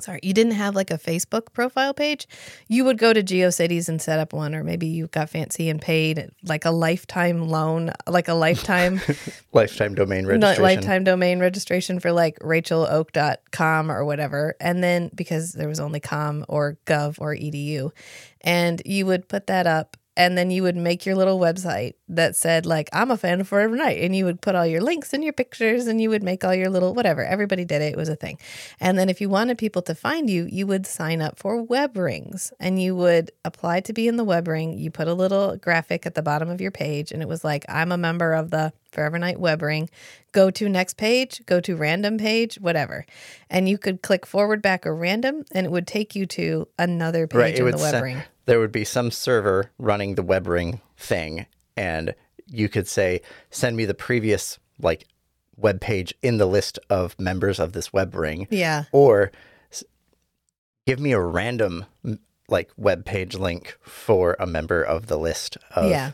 sorry, 0.00 0.20
you 0.22 0.32
didn't 0.32 0.52
have 0.52 0.74
like 0.74 0.90
a 0.90 0.98
Facebook 0.98 1.52
profile 1.52 1.92
page, 1.94 2.26
you 2.68 2.84
would 2.84 2.98
go 2.98 3.12
to 3.12 3.22
GeoCities 3.22 3.88
and 3.88 4.00
set 4.00 4.18
up 4.18 4.32
one, 4.32 4.54
or 4.54 4.62
maybe 4.62 4.86
you 4.86 5.08
got 5.08 5.30
fancy 5.30 5.68
and 5.68 5.80
paid 5.80 6.30
like 6.44 6.64
a 6.64 6.70
lifetime 6.70 7.48
loan, 7.48 7.92
like 8.08 8.28
a 8.28 8.34
lifetime 8.34 9.00
Lifetime 9.52 9.94
domain 9.94 10.26
registration. 10.26 10.62
lifetime 10.62 11.04
domain 11.04 11.40
registration 11.40 11.98
for 12.00 12.12
like 12.12 12.38
racheloak.com 12.38 13.90
or 13.90 14.04
whatever. 14.04 14.54
And 14.60 14.82
then 14.82 15.10
because 15.14 15.52
there 15.52 15.68
was 15.68 15.80
only 15.80 16.00
com 16.00 16.44
or 16.48 16.78
gov 16.86 17.16
or 17.18 17.34
edu, 17.34 17.90
and 18.42 18.80
you 18.84 19.06
would 19.06 19.28
put 19.28 19.48
that 19.48 19.66
up 19.66 19.96
and 20.20 20.36
then 20.36 20.50
you 20.50 20.62
would 20.62 20.76
make 20.76 21.06
your 21.06 21.16
little 21.16 21.38
website 21.38 21.94
that 22.08 22.36
said 22.36 22.66
like 22.66 22.90
i'm 22.92 23.10
a 23.10 23.16
fan 23.16 23.40
of 23.40 23.48
forever 23.48 23.74
knight 23.74 24.02
and 24.02 24.14
you 24.14 24.26
would 24.26 24.40
put 24.40 24.54
all 24.54 24.66
your 24.66 24.82
links 24.82 25.14
and 25.14 25.24
your 25.24 25.32
pictures 25.32 25.86
and 25.86 26.00
you 26.00 26.10
would 26.10 26.22
make 26.22 26.44
all 26.44 26.54
your 26.54 26.68
little 26.68 26.94
whatever. 26.94 27.24
Everybody 27.24 27.64
did 27.64 27.80
it. 27.80 27.92
It 27.92 27.96
was 27.96 28.08
a 28.08 28.16
thing. 28.16 28.38
And 28.80 28.98
then 28.98 29.08
if 29.08 29.20
you 29.20 29.28
wanted 29.28 29.56
people 29.58 29.82
to 29.82 29.94
find 29.94 30.28
you 30.28 30.46
you 30.50 30.66
would 30.66 30.86
sign 30.86 31.22
up 31.22 31.38
for 31.38 31.62
web 31.62 31.96
rings 31.96 32.52
and 32.60 32.80
you 32.80 32.94
would 32.96 33.30
apply 33.44 33.80
to 33.80 33.92
be 33.92 34.08
in 34.08 34.16
the 34.16 34.24
web 34.24 34.48
ring. 34.48 34.78
You 34.78 34.90
put 34.90 35.08
a 35.08 35.14
little 35.14 35.56
graphic 35.56 36.04
at 36.04 36.14
the 36.14 36.22
bottom 36.22 36.50
of 36.50 36.60
your 36.60 36.70
page 36.70 37.12
and 37.12 37.22
it 37.22 37.28
was 37.28 37.44
like 37.44 37.64
i'm 37.68 37.92
a 37.92 37.96
member 37.96 38.32
of 38.34 38.50
the 38.50 38.72
forever 38.92 39.18
knight 39.18 39.40
web 39.40 39.62
ring. 39.62 39.88
Go 40.32 40.50
to 40.50 40.68
next 40.68 40.96
page 40.96 41.44
go 41.46 41.60
to 41.60 41.76
random 41.76 42.18
page 42.18 42.56
whatever. 42.56 43.06
And 43.48 43.68
you 43.68 43.78
could 43.78 44.02
click 44.02 44.26
forward 44.26 44.60
back 44.60 44.86
or 44.86 44.94
random 44.94 45.44
and 45.52 45.66
it 45.66 45.72
would 45.72 45.86
take 45.86 46.14
you 46.14 46.26
to 46.26 46.68
another 46.78 47.26
page 47.26 47.38
right. 47.38 47.58
In 47.58 47.70
the 47.70 47.78
web 47.78 48.02
ring 48.02 48.22
there 48.50 48.58
would 48.58 48.72
be 48.72 48.84
some 48.84 49.12
server 49.12 49.70
running 49.78 50.16
the 50.16 50.24
web 50.24 50.48
ring 50.48 50.80
thing, 50.96 51.46
and 51.76 52.16
you 52.48 52.68
could 52.68 52.88
say, 52.88 53.20
"Send 53.48 53.76
me 53.76 53.84
the 53.84 53.94
previous 53.94 54.58
like 54.80 55.06
web 55.56 55.80
page 55.80 56.12
in 56.20 56.38
the 56.38 56.46
list 56.46 56.76
of 56.90 57.16
members 57.16 57.60
of 57.60 57.74
this 57.74 57.92
web 57.92 58.12
ring," 58.12 58.48
yeah 58.50 58.86
or 58.90 59.30
give 60.84 60.98
me 60.98 61.12
a 61.12 61.20
random 61.20 61.86
like 62.48 62.72
web 62.76 63.04
page 63.04 63.36
link 63.36 63.78
for 63.82 64.36
a 64.40 64.46
member 64.48 64.82
of 64.82 65.06
the 65.06 65.16
list 65.16 65.56
of 65.76 65.88
Yeah. 65.88 66.10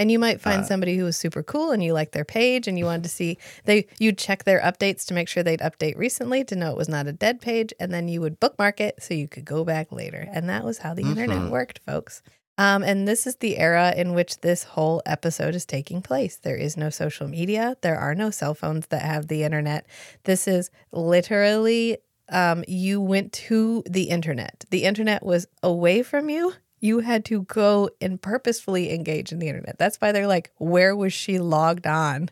And 0.00 0.10
you 0.10 0.18
might 0.18 0.36
Uh, 0.36 0.48
find 0.48 0.66
somebody 0.66 0.96
who 0.96 1.04
was 1.04 1.16
super 1.16 1.42
cool 1.44 1.70
and 1.70 1.84
you 1.84 1.92
liked 1.92 2.12
their 2.12 2.24
page 2.24 2.66
and 2.66 2.76
you 2.78 2.86
wanted 2.86 3.04
to 3.04 3.08
see 3.10 3.38
they 3.66 3.86
you'd 4.00 4.18
check 4.18 4.42
their 4.44 4.60
updates 4.60 5.04
to 5.06 5.14
make 5.14 5.28
sure 5.28 5.42
they'd 5.44 5.60
update 5.60 5.96
recently 5.96 6.42
to 6.44 6.56
know 6.56 6.70
it 6.72 6.76
was 6.76 6.88
not 6.88 7.06
a 7.06 7.12
dead 7.12 7.40
page 7.40 7.72
and 7.78 7.92
then 7.94 8.08
you 8.08 8.20
would 8.20 8.40
bookmark 8.40 8.80
it 8.80 9.00
so 9.02 9.14
you 9.14 9.28
could 9.28 9.44
go 9.44 9.64
back 9.64 9.92
later. 9.92 10.26
And 10.32 10.48
that 10.48 10.64
was 10.64 10.78
how 10.78 10.94
the 10.94 11.02
Mm-hmm. 11.02 11.18
internet 11.20 11.50
worked, 11.52 11.78
folks. 11.86 12.22
Um, 12.58 12.82
and 12.82 13.08
this 13.08 13.26
is 13.26 13.36
the 13.36 13.56
era 13.58 13.94
in 13.96 14.12
which 14.12 14.40
this 14.40 14.64
whole 14.64 15.00
episode 15.06 15.54
is 15.54 15.64
taking 15.64 16.02
place. 16.02 16.36
There 16.36 16.56
is 16.56 16.76
no 16.76 16.90
social 16.90 17.26
media. 17.28 17.76
There 17.80 17.96
are 17.96 18.14
no 18.14 18.30
cell 18.30 18.54
phones 18.54 18.88
that 18.88 19.00
have 19.02 19.28
the 19.28 19.44
internet. 19.44 19.86
This 20.24 20.46
is 20.46 20.70
literally 20.92 21.98
um, 22.28 22.62
you 22.68 23.00
went 23.00 23.32
to 23.48 23.82
the 23.88 24.04
internet. 24.04 24.64
The 24.70 24.84
internet 24.84 25.24
was 25.24 25.46
away 25.62 26.02
from 26.02 26.28
you. 26.30 26.52
You 26.80 27.00
had 27.00 27.24
to 27.26 27.42
go 27.42 27.90
and 28.00 28.20
purposefully 28.20 28.92
engage 28.92 29.32
in 29.32 29.38
the 29.38 29.48
internet. 29.48 29.78
That's 29.78 29.96
why 29.98 30.12
they're 30.12 30.26
like, 30.26 30.50
where 30.56 30.96
was 30.96 31.12
she 31.12 31.38
logged 31.38 31.86
on? 31.86 32.30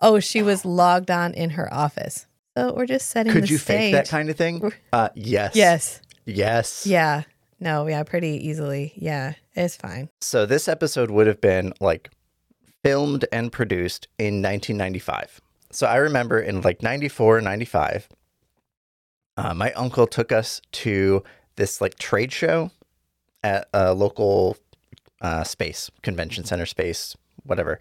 Oh, 0.00 0.18
she 0.20 0.42
was 0.42 0.64
logged 0.64 1.10
on 1.10 1.32
in 1.34 1.50
her 1.50 1.72
office. 1.72 2.26
So 2.56 2.72
we're 2.74 2.86
just 2.86 3.10
setting 3.10 3.32
Could 3.32 3.44
the 3.44 3.48
you 3.48 3.58
stage. 3.58 3.76
fake 3.78 3.92
that 3.94 4.08
kind 4.08 4.30
of 4.30 4.36
thing? 4.36 4.72
Uh, 4.92 5.08
yes. 5.14 5.54
Yes. 5.54 6.00
Yes. 6.24 6.86
Yeah. 6.86 7.22
No, 7.60 7.86
yeah, 7.86 8.02
pretty 8.02 8.46
easily. 8.48 8.92
Yeah, 8.96 9.34
it's 9.54 9.76
fine. 9.76 10.08
So 10.20 10.44
this 10.44 10.68
episode 10.68 11.10
would 11.10 11.26
have 11.26 11.40
been 11.40 11.72
like 11.80 12.10
filmed 12.82 13.24
and 13.32 13.50
produced 13.50 14.08
in 14.18 14.42
1995. 14.42 15.40
So 15.70 15.86
I 15.86 15.96
remember 15.96 16.38
in 16.38 16.60
like 16.60 16.82
94, 16.82 17.40
95, 17.40 18.08
uh, 19.36 19.54
my 19.54 19.72
uncle 19.72 20.06
took 20.06 20.30
us 20.30 20.60
to 20.72 21.22
this 21.56 21.80
like 21.80 21.98
trade 21.98 22.32
show 22.32 22.70
at 23.44 23.68
a 23.74 23.94
local 23.94 24.56
uh, 25.20 25.44
space, 25.44 25.90
convention 26.02 26.44
center 26.44 26.66
space, 26.66 27.14
whatever. 27.44 27.78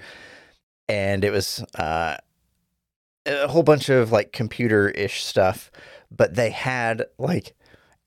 And 0.88 1.24
it 1.24 1.32
was 1.32 1.64
uh, 1.80 2.18
a 3.26 3.48
whole 3.48 3.64
bunch 3.64 3.90
of 3.90 4.12
like 4.12 4.34
computer 4.34 4.90
ish 4.90 5.24
stuff, 5.24 5.72
but 6.12 6.36
they 6.36 6.52
had 6.52 7.06
like 7.18 7.56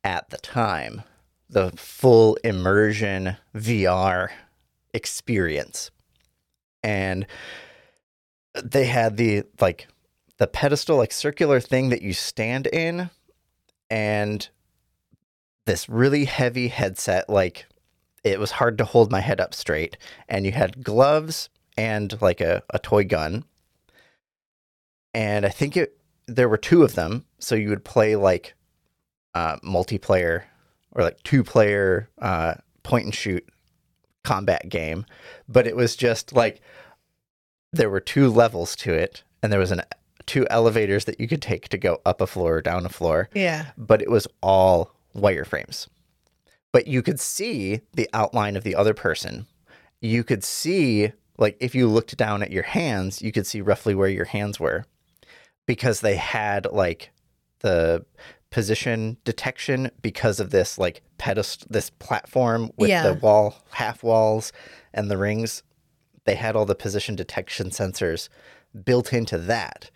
at 0.05 0.29
the 0.31 0.37
time 0.37 1.03
the 1.49 1.71
full 1.73 2.37
immersion 2.45 3.37
VR 3.55 4.29
experience. 4.93 5.91
And 6.83 7.27
they 8.63 8.85
had 8.85 9.17
the 9.17 9.45
like 9.61 9.89
the 10.37 10.47
pedestal 10.47 10.99
like 10.99 11.13
circular 11.13 11.61
thing 11.61 11.89
that 11.89 12.03
you 12.03 12.13
stand 12.13 12.67
in 12.67 13.11
and 13.91 14.49
this 15.67 15.89
really 15.89 16.25
heavy 16.25 16.69
headset 16.69 17.29
like 17.29 17.67
it 18.25 18.41
was 18.41 18.53
hard 18.53 18.79
to 18.79 18.85
hold 18.85 19.13
my 19.13 19.21
head 19.21 19.41
up 19.41 19.55
straight 19.55 19.97
and 20.29 20.45
you 20.47 20.53
had 20.53 20.83
gloves 20.83 21.49
and 21.77 22.21
like 22.21 22.41
a, 22.41 22.63
a 22.71 22.79
toy 22.79 23.05
gun. 23.05 23.45
And 25.15 25.47
i 25.47 25.49
think 25.49 25.77
it 25.77 25.97
there 26.27 26.49
were 26.49 26.59
two 26.59 26.83
of 26.83 26.95
them 26.95 27.25
so 27.39 27.55
you 27.55 27.69
would 27.69 27.85
play 27.85 28.17
like 28.17 28.55
uh, 29.35 29.57
multiplayer 29.59 30.45
or 30.93 31.03
like 31.05 31.23
two 31.23 31.45
player 31.45 32.09
uh, 32.21 32.55
point 32.83 33.05
and 33.05 33.15
shoot 33.15 33.47
combat 34.25 34.69
game. 34.69 35.05
But 35.49 35.67
it 35.67 35.77
was 35.77 35.95
just 35.95 36.33
like 36.33 36.61
there 37.73 37.91
were 37.91 38.01
two 38.01 38.29
levels 38.31 38.75
to 38.77 38.93
it 38.95 39.23
and 39.43 39.53
there 39.53 39.61
was 39.61 39.71
an 39.71 39.83
two 40.25 40.47
elevators 40.51 41.05
that 41.05 41.21
you 41.21 41.29
could 41.29 41.43
take 41.43 41.69
to 41.69 41.79
go 41.79 42.01
up 42.05 42.21
a 42.21 42.27
floor 42.27 42.57
or 42.57 42.63
down 42.63 42.85
a 42.85 42.89
floor. 42.89 43.29
Yeah. 43.35 43.67
but 43.77 44.03
it 44.03 44.11
was 44.11 44.27
all 44.43 44.96
wireframes. 45.17 45.89
But 46.73 46.87
you 46.87 47.03
could 47.03 47.21
see 47.21 47.81
the 47.95 48.09
outline 48.13 48.57
of 48.57 48.65
the 48.65 48.75
other 48.75 48.95
person. 48.95 49.47
You 50.01 50.23
could 50.25 50.45
see, 50.45 51.13
like, 51.39 51.57
if 51.59 51.75
you 51.75 51.89
looked 51.89 52.17
down 52.17 52.43
at 52.43 52.51
your 52.53 52.65
hands, 52.65 53.23
you 53.23 53.33
could 53.33 53.47
see 53.47 53.61
roughly 53.61 53.95
where 53.95 54.09
your 54.09 54.27
hands 54.27 54.61
were 54.61 54.85
because 55.67 56.01
they 56.01 56.17
had, 56.17 56.67
like, 56.71 57.11
the 57.61 58.05
position 58.51 59.17
detection 59.25 59.91
because 60.03 60.39
of 60.39 60.51
this, 60.51 60.79
like, 60.79 61.03
pedestal, 61.19 61.67
this 61.71 61.91
platform 61.91 62.71
with 62.77 62.91
Yeah. 62.91 63.09
the 63.09 63.15
wall, 63.15 63.65
half 63.73 64.03
walls, 64.03 64.53
and 64.93 65.11
the 65.11 65.17
rings. 65.17 65.63
They 66.25 66.35
had 66.35 66.57
all 66.57 66.67
the 66.67 66.75
position 66.75 67.17
detection 67.17 67.71
sensors 67.71 68.29
built 68.85 69.13
into 69.13 69.39
that. 69.39 69.91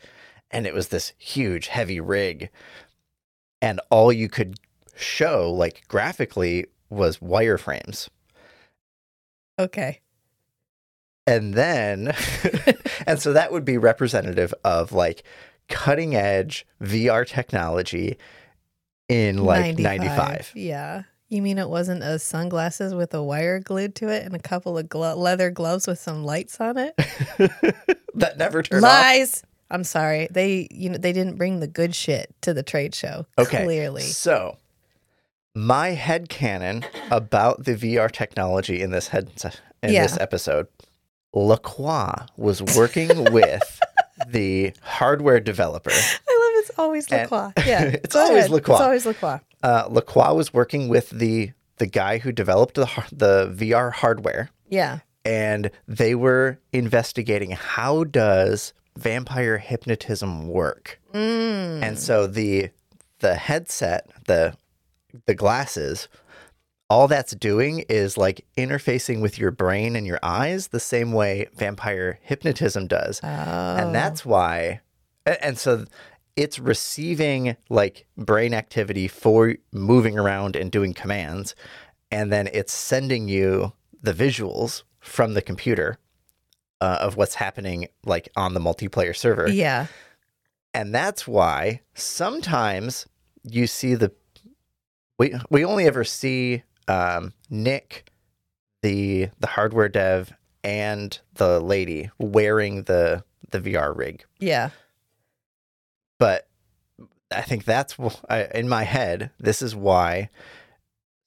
And 0.51 0.67
it 0.67 0.75
was 0.75 0.89
this 0.89 1.13
huge, 1.19 1.69
heavy 1.69 2.01
rig 2.01 2.51
and 3.63 3.81
all 3.91 4.13
you 4.13 4.29
could 4.29 4.59
show 5.01 5.51
like 5.53 5.83
graphically 5.89 6.67
was 6.89 7.19
wireframes 7.19 8.09
Okay. 9.59 10.01
and 11.27 11.55
then 11.55 12.15
and 13.07 13.21
so 13.21 13.33
that 13.33 13.53
would 13.53 13.65
be 13.65 13.77
representative 13.79 14.55
of 14.65 14.93
like 14.93 15.23
cutting 15.69 16.15
edge 16.15 16.67
vr 16.83 17.27
technology 17.27 18.17
in 19.09 19.39
like 19.45 19.79
95, 19.79 20.53
Yeah. 20.55 21.03
You 21.29 21.43
mean 21.43 21.59
it 21.59 21.69
wasn't 21.69 22.03
a 22.03 22.19
sunglasses 22.19 22.93
with 22.95 23.13
a 23.15 23.23
wire 23.23 23.61
glued 23.61 23.95
to 23.97 24.09
it 24.09 24.25
and 24.25 24.35
a 24.35 24.39
couple 24.41 24.77
of 24.79 24.89
glo- 24.89 25.17
leather 25.17 25.51
gloves 25.51 25.87
with 25.87 26.01
some 26.01 26.25
lights 26.25 26.61
on 26.61 26.77
it? 26.77 26.95
that 28.15 28.37
never 28.37 28.63
turned 28.65 28.85
off 28.85 28.91
Lies. 28.91 29.43
I'm 29.71 29.85
sorry. 29.85 30.27
They 30.31 30.67
you 30.73 30.91
know 30.91 30.99
they 30.99 31.13
didn't 31.13 31.37
bring 31.37 31.61
the 31.61 31.69
good 31.69 31.95
shit 31.95 32.35
to 32.43 32.53
the 32.53 32.65
trade 32.65 32.95
show. 32.97 33.27
okay 33.39 33.63
Clearly. 33.65 34.03
so 34.03 34.57
my 35.55 35.89
head 35.89 36.29
canon 36.29 36.85
about 37.11 37.65
the 37.65 37.75
vr 37.75 38.11
technology 38.11 38.81
in 38.81 38.91
this 38.91 39.09
head 39.09 39.29
in 39.83 39.93
Yeah. 39.93 40.03
this 40.03 40.17
episode 40.19 40.69
lacroix 41.35 42.13
was 42.37 42.63
working 42.77 43.25
with 43.33 43.81
the 44.29 44.73
hardware 44.83 45.41
developer 45.41 45.91
I 45.91 45.95
love 45.95 46.63
it's 46.65 46.71
always 46.79 47.11
And- 47.11 47.29
Yeah. 47.67 47.83
It's 47.85 48.15
always 48.17 48.39
ahead. 48.45 48.51
Lacroix. 48.51 48.75
It's 48.75 48.83
always 48.83 49.07
LaCroix. 49.07 49.41
uh, 49.63 49.87
Lacroix 49.91 50.35
was 50.35 50.53
working 50.53 50.89
with 50.89 51.11
the 51.11 51.53
the 51.79 51.87
guy 51.87 52.19
who 52.19 52.31
developed 52.31 52.75
the 52.75 52.87
the 53.11 53.51
VR 53.57 53.91
hardware, 53.93 54.51
Yeah. 54.69 54.99
and 55.25 55.71
they 55.89 56.15
were 56.15 56.59
investigating 56.73 57.53
how 57.53 58.05
does 58.05 58.75
vampire 58.99 59.57
hypnotism 59.57 60.49
work. 60.49 61.01
Mm. 61.15 61.83
And 61.83 61.99
so 61.99 62.27
the 62.27 62.69
the 63.21 63.35
headset, 63.37 64.11
the 64.27 64.55
the 65.27 65.35
glasses, 65.35 66.09
all 66.89 67.07
that's 67.09 67.35
doing 67.35 67.81
is 67.89 68.17
like 68.19 68.45
interfacing 68.57 69.21
with 69.21 69.39
your 69.39 69.51
brain 69.51 69.95
and 69.97 70.07
your 70.07 70.19
eyes 70.23 70.69
the 70.69 70.81
same 70.81 71.13
way 71.13 71.49
vampire 71.55 72.19
hypnotism 72.23 72.87
does 72.89 73.21
Oh. 73.23 73.27
and 73.29 73.95
that's 73.95 74.25
why 74.27 74.81
and 75.25 75.57
so 75.57 75.85
it's 76.35 76.59
receiving 76.59 77.57
like 77.69 78.07
brain 78.17 78.53
activity 78.55 79.07
for 79.07 79.55
moving 79.73 80.19
around 80.19 80.57
and 80.57 80.73
doing 80.73 80.93
commands 80.95 81.55
and 82.11 82.33
then 82.33 82.49
it's 82.53 82.73
sending 82.73 83.29
you 83.29 83.73
the 84.03 84.13
visuals 84.15 84.83
from 84.99 85.35
the 85.35 85.43
computer 85.43 85.99
uh, 86.81 86.99
of 87.01 87.17
what's 87.17 87.37
happening 87.37 87.87
like 88.05 88.29
on 88.37 88.55
the 88.55 88.61
multiplayer 88.61 89.15
server 89.15 89.49
Yeah. 89.49 89.87
and 90.75 90.93
that's 90.93 91.29
why 91.29 91.83
sometimes 91.95 93.07
you 93.45 93.67
see 93.69 93.95
the 93.95 94.13
we 95.21 95.35
we 95.51 95.67
only 95.67 95.85
ever 95.87 96.03
see 96.03 96.63
um, 96.89 97.35
Nick, 97.51 98.11
the 98.83 99.29
the 99.39 99.47
hardware 99.49 99.91
dev, 99.91 100.33
and 100.65 101.19
the 101.35 101.61
lady 101.61 102.11
wearing 102.19 102.85
the 102.85 103.23
the 103.51 103.61
VR 103.61 103.95
rig. 103.95 104.25
Yeah. 104.39 104.71
But 106.19 106.49
I 107.31 107.43
think 107.43 107.65
that's 107.65 107.97
I, 108.31 108.45
in 108.55 108.67
my 108.69 108.85
head. 108.85 109.31
This 109.39 109.61
is 109.61 109.77
why 109.77 110.31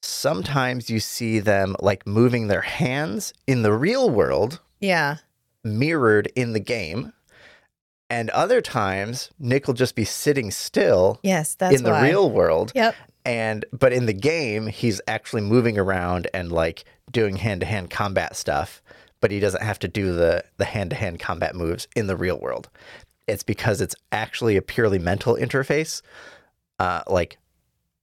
sometimes 0.02 0.90
you 0.90 1.00
see 1.00 1.40
them 1.40 1.76
like 1.80 2.08
moving 2.08 2.48
their 2.48 2.62
hands 2.62 3.32
in 3.46 3.62
the 3.62 3.74
real 3.74 4.10
world, 4.10 4.60
Yeah. 4.82 5.18
mirrored 5.64 6.32
in 6.36 6.54
the 6.54 6.60
game. 6.60 7.14
And 8.10 8.30
other 8.32 8.60
times, 8.60 9.30
Nick 9.40 9.66
will 9.66 9.74
just 9.74 9.96
be 9.96 10.04
sitting 10.06 10.52
still 10.52 11.20
Yes, 11.24 11.56
that's 11.56 11.76
in 11.76 11.84
the 11.84 11.92
why. 11.92 12.10
real 12.10 12.30
world. 12.30 12.72
Yep. 12.76 12.96
And 13.26 13.66
but 13.72 13.94
in 13.94 14.06
the 14.06 14.14
game 14.14 14.68
he's 14.68 15.00
actually 15.08 15.42
moving 15.42 15.78
around 15.78 16.28
and 16.34 16.52
like 16.52 16.84
doing 17.12 17.36
hand-to-hand 17.38 17.90
combat 17.90 18.36
stuff 18.36 18.82
but 19.22 19.32
he 19.32 19.40
doesn't 19.40 19.64
have 19.64 19.80
to 19.80 19.88
do 19.88 20.14
the 20.14 20.44
the 20.58 20.66
hand-to-hand 20.66 21.20
combat 21.20 21.56
moves 21.56 21.88
in 21.96 22.08
the 22.08 22.16
real 22.18 22.40
world 22.40 22.70
it's 23.28 23.44
because 23.44 23.80
it's 23.82 23.96
actually 24.12 24.58
a 24.58 24.62
purely 24.62 25.00
mental 25.00 25.36
interface 25.36 26.02
uh 26.80 27.02
like 27.08 27.38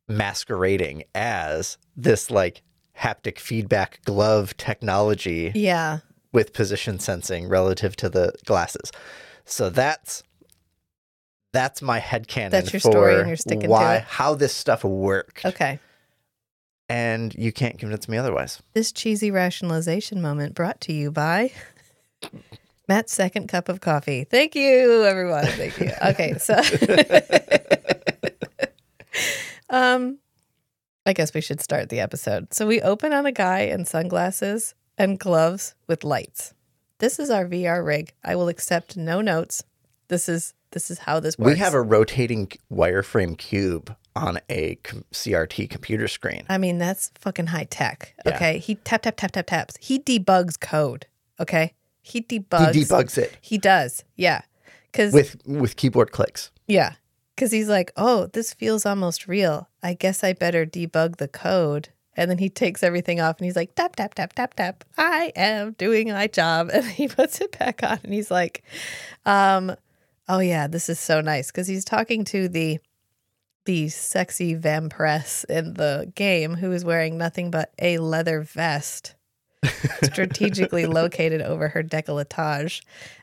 masquerading 0.09 1.05
as 1.15 1.79
this 1.97 2.31
like 2.31 2.63
haptic 2.99 3.39
feedback 3.39 4.01
glove 4.05 4.57
technology 4.57 5.53
Yeah. 5.55 6.01
with 6.33 6.53
position 6.53 6.99
sensing 6.99 7.49
relative 7.49 7.97
to 7.97 8.09
the 8.09 8.33
glasses 8.45 8.91
so 9.45 9.71
that's 9.71 10.23
that's 11.53 11.83
my 11.83 12.01
headcanon 12.01 12.51
That's 12.51 12.73
your 12.73 12.81
story 12.81 13.19
and 13.19 13.29
you're 13.29 13.37
sticking 13.37 13.63
to 13.63 13.69
why 13.69 13.97
it? 13.97 14.05
how 14.05 14.35
this 14.35 14.55
stuff 14.55 14.85
worked 14.85 15.45
Okay. 15.45 15.79
and 16.89 17.35
you 17.35 17.53
can't 17.53 17.79
convince 17.79 18.09
me 18.09 18.17
otherwise. 18.19 18.63
This 18.73 18.93
cheesy 18.93 19.31
rationalization 19.31 20.23
moment 20.23 20.55
brought 20.55 20.81
to 20.83 20.93
you 20.93 21.11
by 21.11 21.53
Matt's 22.89 23.13
second 23.13 23.49
cup 23.49 23.69
of 23.69 23.81
coffee. 23.81 24.25
Thank 24.25 24.55
you, 24.55 25.05
everyone. 25.05 25.47
Thank 25.47 25.79
you. 25.81 25.91
Okay, 26.03 26.35
so 26.39 26.55
um 29.71 30.19
I 31.07 31.13
guess 31.15 31.33
we 31.33 31.41
should 31.41 31.61
start 31.63 31.89
the 31.89 32.01
episode. 32.01 32.53
So 32.53 32.67
we 32.67 32.83
open 32.83 33.13
on 33.13 33.25
a 33.27 33.33
guy 33.33 33.61
in 33.61 33.85
sunglasses 33.87 34.75
and 34.99 35.19
gloves 35.19 35.75
with 35.89 36.05
lights. 36.05 36.53
This 36.99 37.19
is 37.19 37.31
our 37.31 37.47
VR 37.47 37.85
rig. 37.85 38.13
I 38.23 38.37
will 38.37 38.49
accept 38.49 38.97
no 38.99 39.23
notes. 39.23 39.65
This 40.09 40.29
is 40.29 40.53
this 40.73 40.91
is 40.91 40.99
how 41.01 41.21
this 41.21 41.39
works. 41.39 41.53
We 41.53 41.59
have 41.59 41.75
a 41.75 41.83
rotating 41.83 42.51
wireframe 42.73 43.37
cube 43.37 43.95
on 44.17 44.39
a 44.51 44.77
CRT 45.13 45.71
computer 45.71 46.09
screen. 46.09 46.45
I 46.49 46.59
mean, 46.59 46.79
that's 46.79 47.11
fucking 47.17 47.49
high 47.49 47.65
tech. 47.71 48.15
Yeah. 48.27 48.37
Okay. 48.37 48.59
He 48.59 48.75
tap, 48.77 49.03
tap, 49.03 49.17
tap, 49.17 49.33
tap, 49.33 49.47
taps. 49.47 49.77
He 49.81 49.99
debugs 49.99 50.59
code. 50.61 51.07
Okay. 51.39 51.75
He 52.03 52.21
debugs. 52.23 52.75
He 52.75 52.85
debugs 52.85 53.19
it 53.19 53.37
He 53.41 53.59
does. 53.59 54.05
Yeah. 54.17 54.43
Cause, 54.93 55.13
with 55.13 55.37
with 55.47 55.77
keyboard 55.77 56.13
clicks. 56.13 56.51
yeah. 56.67 56.95
Cause 57.37 57.53
he's 57.53 57.69
like, 57.71 57.91
oh, 57.97 58.27
this 58.35 58.53
feels 58.53 58.85
almost 58.85 59.27
real. 59.27 59.69
I 59.83 59.95
guess 59.95 60.23
I 60.23 60.35
better 60.35 60.67
debug 60.67 61.17
the 61.17 61.29
code. 61.29 61.89
And 62.15 62.31
then 62.31 62.37
he 62.37 62.51
takes 62.51 62.83
everything 62.83 63.19
off 63.19 63.39
and 63.39 63.47
he's 63.47 63.57
like, 63.57 63.75
tap, 63.77 63.97
tap, 63.97 64.13
tap, 64.15 64.35
tap, 64.35 64.53
tap. 64.55 64.85
I 64.99 65.33
am 65.35 65.73
doing 65.73 66.09
my 66.09 66.27
job. 66.27 66.69
And 66.75 66.85
he 66.85 67.09
puts 67.09 67.41
it 67.41 67.57
back 67.59 67.83
on 67.83 67.99
and 68.05 68.13
he's 68.13 68.31
like, 68.31 68.63
um, 69.25 69.75
oh 70.31 70.39
yeah, 70.39 70.67
this 70.67 70.89
is 70.89 70.99
so 70.99 71.21
nice. 71.21 71.51
Cause 71.51 71.67
he's 71.67 71.85
talking 71.85 72.25
to 72.27 72.49
the 72.49 72.79
the 73.67 73.89
sexy 73.89 74.57
vampiress 74.57 75.45
in 75.45 75.75
the 75.75 76.11
game 76.15 76.55
who 76.55 76.73
is 76.73 76.85
wearing 76.85 77.19
nothing 77.19 77.51
but 77.51 77.73
a 77.79 77.99
leather 77.99 78.41
vest 78.41 79.15
strategically 80.03 80.87
located 80.87 81.43
over 81.43 81.69
her 81.69 81.83
decolletage. 81.83 82.81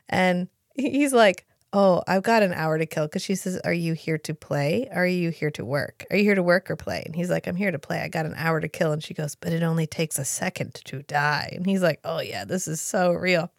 And 0.08 0.48
he's 0.74 1.12
like, 1.12 1.44
Oh, 1.74 2.02
I've 2.08 2.22
got 2.22 2.42
an 2.42 2.54
hour 2.54 2.78
to 2.78 2.86
kill. 2.86 3.06
Because 3.06 3.22
she 3.22 3.34
says, 3.34 3.60
Are 3.64 3.72
you 3.72 3.94
here 3.94 4.18
to 4.18 4.34
play? 4.34 4.88
Are 4.92 5.06
you 5.06 5.30
here 5.30 5.50
to 5.52 5.64
work? 5.64 6.06
Are 6.10 6.16
you 6.16 6.22
here 6.22 6.34
to 6.34 6.42
work 6.42 6.70
or 6.70 6.76
play? 6.76 7.02
And 7.04 7.14
he's 7.14 7.30
like, 7.30 7.46
I'm 7.46 7.56
here 7.56 7.70
to 7.70 7.78
play. 7.78 8.00
I 8.00 8.08
got 8.08 8.24
an 8.26 8.34
hour 8.36 8.60
to 8.60 8.68
kill. 8.68 8.92
And 8.92 9.02
she 9.02 9.12
goes, 9.12 9.34
But 9.34 9.52
it 9.52 9.62
only 9.62 9.86
takes 9.86 10.18
a 10.18 10.24
second 10.24 10.74
to 10.84 11.02
die. 11.02 11.50
And 11.52 11.66
he's 11.66 11.82
like, 11.82 12.00
Oh, 12.04 12.20
yeah, 12.20 12.44
this 12.44 12.68
is 12.68 12.80
so 12.80 13.12
real. 13.12 13.50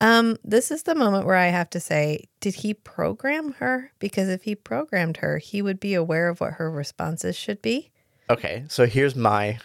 Um, 0.00 0.36
this 0.44 0.70
is 0.70 0.82
the 0.82 0.94
moment 0.94 1.24
where 1.26 1.36
I 1.36 1.46
have 1.48 1.70
to 1.70 1.80
say, 1.80 2.24
did 2.40 2.56
he 2.56 2.74
program 2.74 3.52
her? 3.54 3.92
Because 3.98 4.28
if 4.28 4.42
he 4.42 4.54
programmed 4.54 5.18
her, 5.18 5.38
he 5.38 5.62
would 5.62 5.80
be 5.80 5.94
aware 5.94 6.28
of 6.28 6.40
what 6.40 6.54
her 6.54 6.70
responses 6.70 7.34
should 7.36 7.62
be. 7.62 7.90
Okay, 8.28 8.64
so 8.68 8.86
here's 8.86 9.14
my 9.14 9.58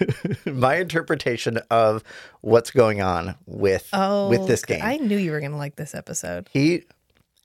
my 0.44 0.76
interpretation 0.76 1.58
of 1.70 2.02
what's 2.40 2.70
going 2.72 3.00
on 3.00 3.36
with 3.46 3.88
Oh, 3.92 4.28
with 4.28 4.48
this 4.48 4.64
game. 4.64 4.80
I 4.82 4.96
knew 4.96 5.16
you 5.16 5.30
were 5.30 5.38
going 5.40 5.52
to 5.52 5.56
like 5.56 5.76
this 5.76 5.94
episode. 5.94 6.48
he 6.52 6.82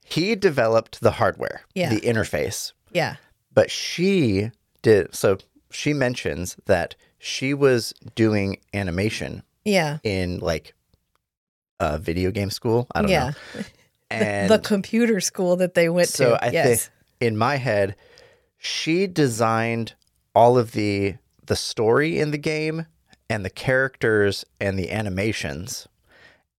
he 0.03 0.35
developed 0.35 1.01
the 1.01 1.11
hardware, 1.11 1.61
Yeah. 1.73 1.89
the 1.89 2.01
interface, 2.01 2.73
Yeah. 2.91 3.15
but 3.53 3.69
she 3.71 4.51
did 4.81 5.13
so 5.15 5.37
she 5.71 5.93
mentions 5.93 6.57
that 6.65 6.95
she 7.19 7.53
was 7.53 7.93
doing 8.15 8.57
animation 8.73 9.43
Yeah. 9.65 9.99
in 10.03 10.39
like 10.39 10.73
a 11.79 11.97
video 11.97 12.31
game 12.31 12.49
school. 12.49 12.87
I 12.93 13.01
don't 13.01 13.11
yeah. 13.11 13.31
know. 13.55 13.61
And 14.11 14.51
the 14.51 14.59
computer 14.59 15.19
school 15.19 15.55
that 15.55 15.73
they 15.73 15.89
went 15.89 16.09
so 16.09 16.29
to. 16.37 16.45
I 16.45 16.51
yes. 16.51 16.65
think 16.67 16.89
in 17.21 17.37
my 17.37 17.55
head, 17.55 17.95
she 18.57 19.07
designed 19.07 19.95
all 20.35 20.59
of 20.59 20.73
the 20.73 21.15
the 21.43 21.55
story 21.55 22.19
in 22.19 22.29
the 22.29 22.37
game 22.37 22.85
and 23.31 23.43
the 23.43 23.49
characters 23.49 24.45
and 24.61 24.77
the 24.77 24.91
animations, 24.91 25.87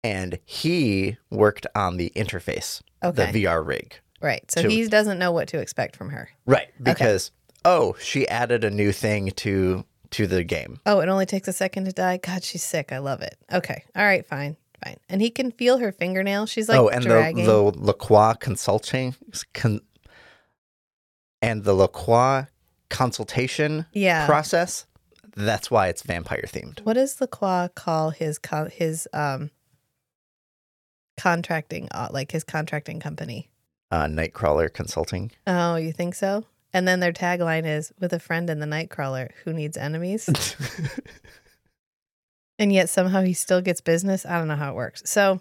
and 0.02 0.40
he 0.44 1.16
worked 1.30 1.66
on 1.74 1.98
the 1.98 2.12
interface, 2.16 2.82
Okay. 3.02 3.30
the 3.30 3.44
VR 3.44 3.64
rig. 3.64 3.94
right. 4.20 4.50
So 4.50 4.62
to- 4.62 4.68
he 4.68 4.86
doesn't 4.88 5.18
know 5.18 5.30
what 5.30 5.46
to 5.48 5.60
expect 5.60 5.94
from 5.94 6.10
her. 6.10 6.28
Right. 6.46 6.68
Because 6.82 7.30
oh, 7.64 7.94
she 8.00 8.26
added 8.28 8.64
a 8.64 8.70
new 8.70 8.90
thing 8.90 9.30
to 9.36 9.84
to 10.10 10.26
the 10.26 10.44
game. 10.44 10.80
Oh, 10.84 11.00
it 11.00 11.08
only 11.08 11.26
takes 11.26 11.46
a 11.48 11.52
second 11.52 11.84
to 11.84 11.92
die. 11.92 12.18
God, 12.18 12.42
she's 12.42 12.62
sick. 12.62 12.92
I 12.92 12.98
love 12.98 13.22
it. 13.22 13.36
Okay. 13.52 13.84
All 13.94 14.04
right. 14.04 14.26
Fine. 14.26 14.56
Fine. 14.84 14.98
And 15.08 15.20
he 15.20 15.30
can 15.30 15.52
feel 15.52 15.78
her 15.78 15.92
fingernail. 15.92 16.46
She's 16.46 16.68
like 16.68 16.78
oh, 16.78 16.88
and 16.88 17.04
dragging. 17.04 17.46
the 17.46 17.70
the 17.70 17.78
Lacroix 17.78 18.34
consulting 18.34 19.14
con, 19.54 19.80
and 21.42 21.64
the 21.64 21.74
Lacroix 21.74 22.46
consultation 22.90 23.86
yeah. 23.92 24.26
process. 24.26 24.86
That's 25.34 25.70
why 25.70 25.88
it's 25.88 26.02
vampire 26.02 26.44
themed. 26.46 26.80
What 26.84 26.94
does 26.94 27.20
Lacroix 27.20 27.68
call 27.74 28.10
his 28.10 28.38
his 28.72 29.08
um 29.12 29.50
contracting 31.16 31.88
uh, 31.92 32.08
like 32.10 32.32
his 32.32 32.44
contracting 32.44 33.00
company? 33.00 33.50
Uh, 33.90 34.06
Nightcrawler 34.06 34.72
Consulting. 34.72 35.30
Oh, 35.46 35.76
you 35.76 35.92
think 35.92 36.14
so? 36.14 36.44
And 36.72 36.88
then 36.88 37.00
their 37.00 37.12
tagline 37.12 37.64
is 37.64 37.92
"With 38.00 38.12
a 38.12 38.18
friend 38.18 38.50
in 38.50 38.60
the 38.60 38.66
Nightcrawler 38.66 39.30
who 39.44 39.52
needs 39.52 39.76
enemies," 39.76 40.28
and 42.58 42.72
yet 42.72 42.88
somehow 42.88 43.22
he 43.22 43.32
still 43.32 43.60
gets 43.60 43.80
business. 43.80 44.24
I 44.26 44.38
don't 44.38 44.48
know 44.48 44.56
how 44.56 44.70
it 44.70 44.76
works. 44.76 45.02
So 45.06 45.40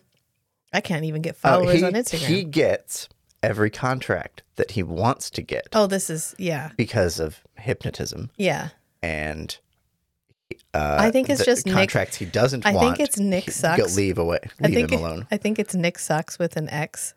I 0.73 0.81
can't 0.81 1.05
even 1.05 1.21
get 1.21 1.35
Oh, 1.43 1.49
followers 1.49 1.79
he, 1.79 1.83
on 1.83 1.93
Instagram. 1.93 2.25
He 2.27 2.43
gets 2.43 3.07
every 3.43 3.69
contract 3.69 4.43
that 4.55 4.71
he 4.71 4.83
wants 4.83 5.29
to 5.31 5.41
get 5.41 5.67
oh, 5.73 5.87
this 5.87 6.09
is 6.09 6.33
yeah, 6.37 6.71
because 6.77 7.19
of 7.19 7.41
hypnotism 7.57 8.31
yeah. 8.37 8.69
and. 9.01 9.57
Uh, 10.75 10.97
I 10.99 11.09
think 11.09 11.29
it's 11.29 11.43
just 11.45 11.65
Nick- 11.65 11.73
contracts 11.73 12.17
he 12.17 12.25
doesn't 12.25 12.65
I 12.65 12.73
think 12.77 12.99
it's 12.99 13.17
Nick 13.17 13.49
sucks. 13.49 13.95
Leave 13.95 14.17
away. 14.17 14.39
I 14.61 14.67
Leave 14.67 14.75
think 14.75 14.91
him 14.91 14.99
it- 14.99 15.01
alone. 15.01 15.27
I 15.31 15.37
think 15.37 15.57
it's 15.57 15.73
Nick 15.73 15.97
sucks 15.97 16.37
with 16.37 16.55
an 16.57 16.69
X. 16.69 17.13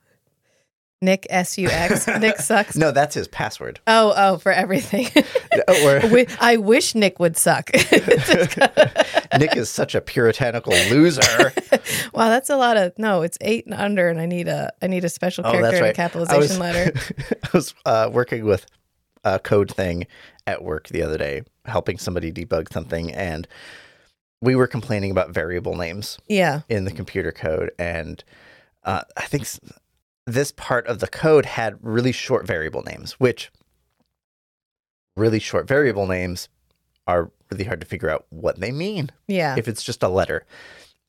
Nick 1.00 1.26
S 1.30 1.56
U 1.58 1.68
X. 1.68 2.06
Nick 2.20 2.38
sucks. 2.38 2.76
No, 2.76 2.90
that's 2.90 3.14
his 3.14 3.28
password. 3.28 3.78
Oh, 3.86 4.12
oh, 4.16 4.38
for 4.38 4.52
everything. 4.52 5.08
Or- 5.84 6.00
I 6.40 6.56
wish 6.56 6.94
Nick 6.94 7.18
would 7.18 7.36
suck. 7.36 7.70
Nick 7.74 9.56
is 9.56 9.68
such 9.68 9.94
a 9.94 10.00
puritanical 10.00 10.72
loser. 10.90 11.52
wow, 12.14 12.28
that's 12.28 12.48
a 12.48 12.56
lot 12.56 12.76
of 12.76 12.96
no. 12.98 13.22
It's 13.22 13.36
eight 13.40 13.66
and 13.66 13.74
under, 13.74 14.08
and 14.08 14.20
I 14.20 14.26
need 14.26 14.48
a 14.48 14.72
I 14.80 14.86
need 14.86 15.04
a 15.04 15.08
special 15.08 15.44
Oh, 15.46 15.50
character 15.50 15.66
that's 15.70 15.76
and 15.76 15.84
right. 15.86 15.94
capitalization 15.94 16.40
I 16.40 16.40
was, 16.40 16.58
letter. 16.58 16.92
I 17.44 17.48
was 17.52 17.74
uh, 17.84 18.10
working 18.12 18.44
with 18.44 18.66
a 19.24 19.38
code 19.38 19.70
thing 19.70 20.06
at 20.46 20.62
work 20.62 20.88
the 20.88 21.02
other 21.02 21.18
day, 21.18 21.42
helping 21.64 21.98
somebody 21.98 22.32
debug 22.32 22.72
something, 22.72 23.12
and 23.12 23.46
we 24.40 24.54
were 24.54 24.68
complaining 24.68 25.10
about 25.10 25.30
variable 25.30 25.76
names 25.76 26.18
Yeah, 26.28 26.60
in 26.68 26.84
the 26.84 26.92
computer 26.92 27.32
code, 27.32 27.72
and 27.78 28.22
uh, 28.84 29.02
I 29.16 29.24
think 29.26 29.46
this 30.28 30.52
part 30.52 30.86
of 30.86 30.98
the 30.98 31.06
code 31.06 31.46
had 31.46 31.78
really 31.80 32.12
short 32.12 32.46
variable 32.46 32.82
names, 32.82 33.12
which 33.12 33.50
really 35.16 35.38
short 35.38 35.66
variable 35.66 36.06
names 36.06 36.48
are 37.06 37.30
really 37.50 37.64
hard 37.64 37.80
to 37.80 37.86
figure 37.86 38.10
out 38.10 38.26
what 38.28 38.60
they 38.60 38.70
mean 38.70 39.10
yeah, 39.26 39.56
if 39.56 39.66
it's 39.66 39.82
just 39.82 40.02
a 40.02 40.08
letter. 40.08 40.44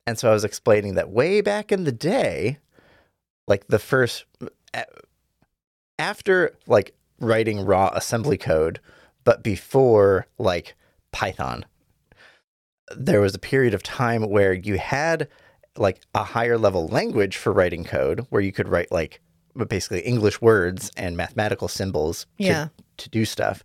And 0.07 0.17
so 0.17 0.29
I 0.29 0.33
was 0.33 0.45
explaining 0.45 0.95
that 0.95 1.09
way 1.09 1.41
back 1.41 1.71
in 1.71 1.83
the 1.83 1.91
day, 1.91 2.59
like 3.47 3.67
the 3.67 3.77
first 3.77 4.25
after 5.99 6.55
like 6.65 6.95
writing 7.19 7.65
raw 7.65 7.91
assembly 7.93 8.37
code, 8.37 8.79
but 9.25 9.43
before 9.43 10.27
like 10.37 10.75
Python, 11.11 11.65
there 12.95 13.19
was 13.19 13.35
a 13.35 13.39
period 13.39 13.73
of 13.73 13.83
time 13.83 14.29
where 14.29 14.53
you 14.53 14.77
had 14.77 15.27
like 15.79 16.01
a 16.13 16.23
higher 16.23 16.57
level 16.57 16.87
language 16.87 17.37
for 17.37 17.51
writing 17.53 17.83
code 17.83 18.25
where 18.29 18.41
you 18.41 18.51
could 18.51 18.67
write 18.67 18.91
like 18.91 19.21
basically 19.67 20.01
English 20.01 20.41
words 20.41 20.91
and 20.97 21.17
mathematical 21.17 21.67
symbols 21.67 22.25
to, 22.37 22.43
Yeah. 22.45 22.67
to 22.97 23.09
do 23.09 23.25
stuff. 23.25 23.63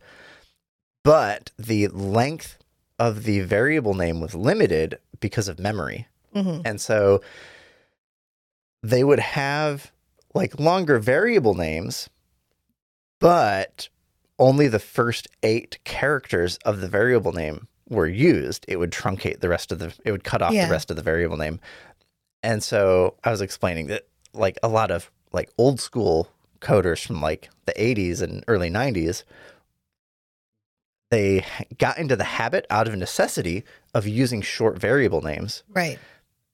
But 1.03 1.51
the 1.59 1.89
length 1.89 2.59
of 2.99 3.25
the 3.25 3.41
variable 3.41 3.95
name 3.95 4.21
was 4.21 4.35
limited 4.35 4.99
because 5.21 5.49
of 5.49 5.59
memory. 5.59 6.07
hmm 6.33 6.61
And 6.65 6.81
so 6.81 7.21
they 8.83 9.05
would 9.05 9.21
have 9.21 9.93
like 10.35 10.59
longer 10.59 10.99
variable 10.99 11.55
names, 11.55 12.09
but 13.21 13.89
only 14.39 14.69
the 14.69 14.79
first 14.79 15.29
eight 15.43 15.79
characters 15.85 16.57
of 16.65 16.81
the 16.81 16.89
variable 16.89 17.33
name 17.33 17.69
were 17.89 18.07
used. 18.09 18.65
It 18.69 18.77
would 18.77 18.91
truncate 18.91 19.41
the 19.41 19.49
rest 19.49 19.71
of 19.73 19.79
the, 19.79 19.95
it 20.05 20.11
would 20.11 20.25
cut 20.25 20.43
off 20.43 20.53
Yeah. 20.53 20.67
the 20.67 20.73
rest 20.73 20.91
of 20.91 20.97
the 20.97 21.03
variable 21.03 21.37
name. 21.37 21.61
And 22.45 22.63
so 22.63 23.15
I 23.25 23.31
was 23.31 23.41
explaining 23.41 23.87
that 23.87 24.07
like 24.35 24.59
a 24.63 24.69
lot 24.69 24.91
of 24.91 25.11
like 25.33 25.51
old 25.57 25.81
school 25.81 26.29
coders 26.61 27.05
from 27.05 27.21
like 27.21 27.49
the 27.65 27.73
80s 27.73 28.21
and 28.21 28.45
early 28.47 28.71
90s, 28.71 29.25
they 31.11 31.45
got 31.79 31.97
into 31.99 32.17
the 32.17 32.25
habit 32.25 32.67
out 32.69 32.87
of 32.87 32.95
necessity 32.97 33.65
of 33.95 34.07
using 34.07 34.43
short 34.43 34.79
variable 34.79 35.23
names. 35.23 35.63
Right. 35.71 35.99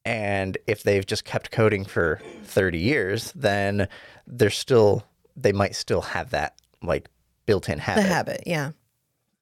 And 0.05 0.57
if 0.68 0.85
they've 0.85 1.05
just 1.05 1.24
kept 1.24 1.50
coding 1.50 1.85
for 1.85 2.20
30 2.44 2.79
years, 2.79 3.33
then 3.33 3.88
they're 4.29 4.48
still, 4.48 5.05
they 5.37 5.53
might 5.53 5.74
still 5.74 6.03
have 6.03 6.31
that 6.31 6.55
like 6.83 7.09
built 7.46 7.68
in 7.68 7.81
habit. 7.81 8.03
The 8.03 8.09
habit. 8.09 8.42
Yeah. 8.46 8.72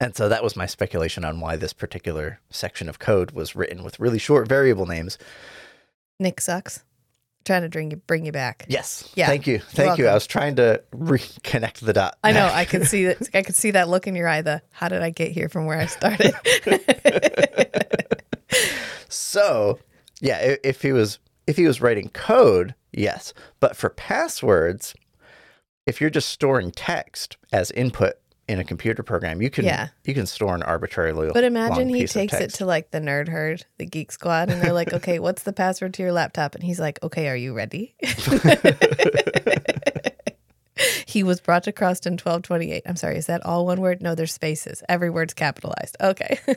And 0.00 0.16
so 0.16 0.30
that 0.30 0.42
was 0.42 0.56
my 0.56 0.66
speculation 0.66 1.24
on 1.26 1.40
why 1.40 1.56
this 1.56 1.74
particular 1.74 2.40
section 2.48 2.88
of 2.88 2.98
code 2.98 3.32
was 3.32 3.54
written 3.54 3.84
with 3.84 4.00
really 4.00 4.18
short 4.18 4.48
variable 4.48 4.86
names. 4.86 5.18
Nick 6.18 6.40
sucks. 6.40 6.84
Trying 7.44 7.62
to 7.62 7.68
bring 7.70 7.90
you 7.90 7.96
bring 7.96 8.26
you 8.26 8.32
back. 8.32 8.66
Yes. 8.68 9.10
Yeah. 9.14 9.26
Thank 9.26 9.46
you. 9.46 9.58
Thank 9.58 9.96
you. 9.96 10.06
I 10.06 10.12
was 10.12 10.26
trying 10.26 10.56
to 10.56 10.82
reconnect 10.94 11.78
the 11.80 11.94
dot. 11.94 12.18
I 12.22 12.32
know. 12.32 12.46
I 12.52 12.66
could 12.66 12.86
see 12.86 13.06
that. 13.06 13.26
I 13.32 13.42
could 13.42 13.54
see 13.54 13.70
that 13.70 13.88
look 13.88 14.06
in 14.06 14.14
your 14.14 14.28
eye. 14.28 14.42
The 14.42 14.60
how 14.70 14.88
did 14.88 15.00
I 15.02 15.08
get 15.08 15.32
here 15.32 15.48
from 15.48 15.64
where 15.64 15.78
I 15.78 15.86
started? 15.86 16.34
So, 19.08 19.78
yeah, 20.20 20.56
if 20.64 20.82
he 20.82 20.92
was 20.92 21.18
if 21.46 21.56
he 21.56 21.66
was 21.66 21.80
writing 21.80 22.08
code, 22.10 22.74
yes. 22.92 23.32
But 23.60 23.76
for 23.76 23.90
passwords, 23.90 24.94
if 25.86 26.00
you're 26.00 26.10
just 26.10 26.28
storing 26.28 26.70
text 26.70 27.36
as 27.52 27.70
input 27.72 28.14
in 28.48 28.58
a 28.58 28.64
computer 28.64 29.02
program, 29.02 29.42
you 29.42 29.50
can 29.50 29.64
Yeah. 29.64 29.88
you 30.04 30.14
can 30.14 30.26
store 30.26 30.54
an 30.54 30.62
arbitrarily 30.62 31.30
But 31.32 31.44
imagine 31.44 31.88
he 31.88 32.06
takes 32.06 32.34
it 32.34 32.54
to 32.54 32.64
like 32.66 32.90
the 32.90 32.98
nerd 33.00 33.28
herd, 33.28 33.66
the 33.76 33.86
geek 33.86 34.10
squad, 34.10 34.50
and 34.50 34.62
they're 34.62 34.72
like, 34.72 34.92
"Okay, 34.92 35.18
what's 35.18 35.42
the 35.42 35.52
password 35.52 35.94
to 35.94 36.02
your 36.02 36.12
laptop?" 36.12 36.54
And 36.54 36.64
he's 36.64 36.80
like, 36.80 36.98
"Okay, 37.02 37.28
are 37.28 37.36
you 37.36 37.54
ready?" 37.54 37.94
he 41.06 41.22
was 41.22 41.40
brought 41.40 41.64
to 41.64 41.72
Croston 41.72 42.12
1228. 42.12 42.82
I'm 42.86 42.96
sorry, 42.96 43.16
is 43.18 43.26
that 43.26 43.44
all 43.44 43.66
one 43.66 43.80
word? 43.80 44.00
No, 44.00 44.14
there's 44.14 44.32
spaces. 44.32 44.82
Every 44.88 45.10
word's 45.10 45.34
capitalized. 45.34 45.96
Okay. 46.00 46.38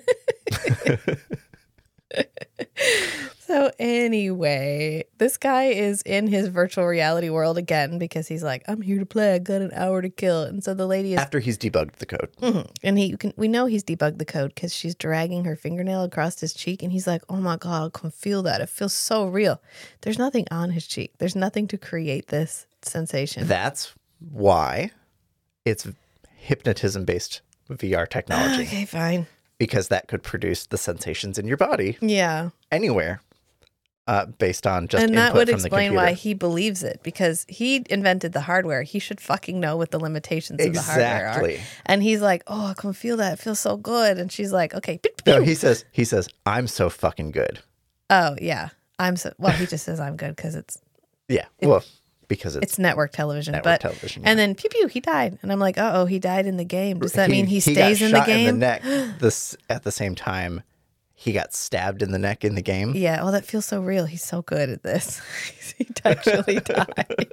so 3.52 3.72
anyway, 3.80 5.04
this 5.18 5.38
guy 5.38 5.66
is 5.66 6.02
in 6.04 6.28
his 6.28 6.48
virtual 6.48 6.86
reality 6.86 7.30
world 7.30 7.58
again 7.58 7.98
because 7.98 8.28
he's 8.28 8.44
like, 8.44 8.64
"I'm 8.68 8.82
here 8.82 9.00
to 9.00 9.06
play. 9.06 9.34
I 9.36 9.40
got 9.40 9.62
an 9.62 9.72
hour 9.74 10.02
to 10.02 10.10
kill." 10.10 10.44
And 10.44 10.64
so 10.64 10.74
the 10.74 10.86
lady 10.88 11.14
is 11.14 11.20
after 11.20 11.40
he's 11.40 11.58
debugged 11.58 11.98
the 11.98 12.06
code. 12.06 12.30
Mhm. 12.42 12.70
And 12.84 12.98
he 12.98 13.18
can 13.18 13.34
we 13.38 13.48
know 13.48 13.66
he's 13.66 13.84
debugged 13.84 14.18
the 14.20 14.26
code 14.26 14.54
because 14.56 14.74
she's 14.74 14.96
dragging 14.96 15.46
her 15.46 15.56
fingernail 15.56 16.04
across 16.04 16.40
his 16.40 16.54
cheek, 16.54 16.82
and 16.84 16.92
he's 16.92 17.08
like, 17.08 17.24
"Oh 17.30 17.38
my 17.38 17.58
god, 17.58 17.92
I 17.96 18.00
can 18.00 18.12
feel 18.12 18.44
that. 18.44 18.62
It 18.62 18.70
feels 18.70 18.94
so 18.94 19.26
real." 19.28 19.62
There's 20.02 20.18
nothing 20.20 20.48
on 20.52 20.72
his 20.72 20.88
cheek. 20.88 21.14
There's 21.18 21.36
nothing 21.36 21.68
to 21.70 21.78
create 21.78 22.28
this 22.28 22.66
sensation. 22.82 23.48
That's 23.48 23.94
why 24.20 24.92
it's 25.66 25.88
hypnotism 26.38 27.06
based 27.06 27.42
VR 27.70 28.08
technology 28.10 28.64
okay, 28.68 28.86
fine. 28.86 29.28
because 29.58 29.88
that 29.90 30.08
could 30.08 30.24
produce 30.24 30.66
the 30.66 30.78
sensations 30.78 31.38
in 31.38 31.48
your 31.48 31.58
body 31.58 31.98
Yeah, 32.02 32.50
anywhere 32.72 33.22
uh, 34.12 34.26
based 34.26 34.67
on 34.67 34.89
just 34.89 35.02
and 35.02 35.17
that 35.17 35.34
would 35.34 35.47
explain 35.47 35.95
why 35.95 36.12
he 36.12 36.34
believes 36.34 36.84
it 36.84 37.00
because 37.02 37.45
he 37.47 37.82
invented 37.89 38.34
the 38.34 38.41
hardware. 38.41 38.84
He 38.84 39.00
should 39.00 39.21
fucking 39.21 39.58
know 39.58 39.78
what 39.78 39.91
the 39.91 40.00
limitations 40.00 40.62
of 40.62 40.74
the 40.74 40.82
hardware 40.82 41.30
are. 41.30 41.50
And 41.86 42.04
he's 42.04 42.21
like, 42.21 42.43
"Oh, 42.45 42.65
I 42.65 42.74
can 42.74 42.91
feel 42.91 43.15
that. 43.17 43.34
It 43.34 43.39
feels 43.39 43.62
so 43.62 43.78
good." 43.78 44.17
And 44.17 44.30
she's 44.30 44.52
like, 44.52 44.76
"Okay." 44.76 45.00
No, 45.26 45.41
he 45.41 45.56
says 45.56 45.86
he 45.93 46.04
says 46.04 46.28
I'm 46.45 46.67
so 46.67 46.89
fucking 46.89 47.32
good. 47.32 47.60
oh 48.10 48.36
yeah, 48.41 48.69
I'm 49.00 49.15
so 49.15 49.32
well. 49.38 49.54
He 49.54 49.65
just 49.65 49.86
says 49.86 50.02
I'm 50.02 50.17
good 50.17 50.36
because 50.36 50.56
it's 50.56 50.78
Yeah. 51.30 51.45
well, 51.62 51.82
because 52.28 52.58
it's, 52.58 52.63
it's 52.63 52.80
network 52.80 53.13
television. 53.13 53.54
network 53.54 53.76
but 53.76 53.80
television. 53.80 54.24
And 54.26 54.38
then 54.38 54.56
pew 54.56 54.69
pew, 54.69 54.88
he 54.88 55.00
died, 55.00 55.39
and 55.41 55.54
I'm 55.54 55.60
like, 55.60 55.78
uh 55.78 55.91
oh, 55.95 56.06
he 56.06 56.19
died 56.19 56.47
in 56.47 56.58
the 56.58 56.65
game. 56.65 57.00
Does 57.00 57.13
that 57.13 57.30
mean 57.30 57.45
he, 57.47 57.60
got 57.60 57.62
stays 57.62 58.02
in 58.02 58.12
the 58.12 58.24
game? 58.26 58.50
In 58.50 58.56
the 58.60 58.60
neck. 58.60 58.84
This 59.19 59.56
at 59.69 59.84
the 59.84 59.91
same 59.93 60.15
time, 60.15 60.63
he 61.21 61.34
got 61.34 61.53
stabbed 61.53 62.01
in 62.01 62.12
the 62.12 62.17
neck 62.17 62.43
in 62.43 62.55
the 62.55 62.63
game. 62.63 62.93
Yeah. 62.95 63.19
Oh, 63.21 63.29
that 63.29 63.45
feels 63.45 63.65
so 63.67 63.79
real. 63.79 64.05
He's 64.07 64.23
so 64.23 64.41
good 64.41 64.69
at 64.71 64.81
this. 64.81 65.21
he 65.77 65.86
actually 66.03 66.55
died. 66.62 67.31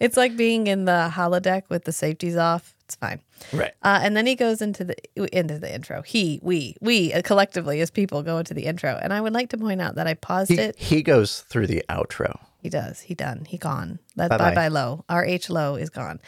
it's 0.00 0.16
like 0.16 0.36
being 0.36 0.68
in 0.68 0.84
the 0.84 1.10
holodeck 1.12 1.62
with 1.68 1.82
the 1.82 1.90
safeties 1.92 2.36
off. 2.36 2.74
It's 2.84 2.94
fine. 2.94 3.20
Right. 3.52 3.72
Uh, 3.82 3.98
and 4.02 4.16
then 4.16 4.24
he 4.24 4.36
goes 4.36 4.62
into 4.62 4.84
the 4.84 4.94
into 5.36 5.58
the 5.58 5.74
intro. 5.74 6.02
He, 6.02 6.38
we, 6.44 6.76
we 6.80 7.12
uh, 7.12 7.22
collectively 7.22 7.80
as 7.80 7.90
people 7.90 8.22
go 8.22 8.38
into 8.38 8.54
the 8.54 8.66
intro. 8.66 8.96
And 9.02 9.12
I 9.12 9.20
would 9.20 9.32
like 9.32 9.48
to 9.50 9.58
point 9.58 9.80
out 9.82 9.96
that 9.96 10.06
I 10.06 10.14
paused 10.14 10.52
He, 10.52 10.58
it. 10.58 10.78
he 10.78 11.02
goes 11.02 11.40
through 11.40 11.66
the 11.66 11.84
outro. 11.90 12.38
He 12.62 12.68
does. 12.70 13.00
He 13.00 13.16
done. 13.16 13.46
He 13.48 13.58
gone. 13.58 13.98
That's 14.14 14.28
Bye-bye. 14.28 14.50
bye 14.50 14.54
bye 14.54 14.68
low. 14.68 15.04
RH 15.10 15.50
low 15.52 15.74
is 15.74 15.90
gone. 15.90 16.20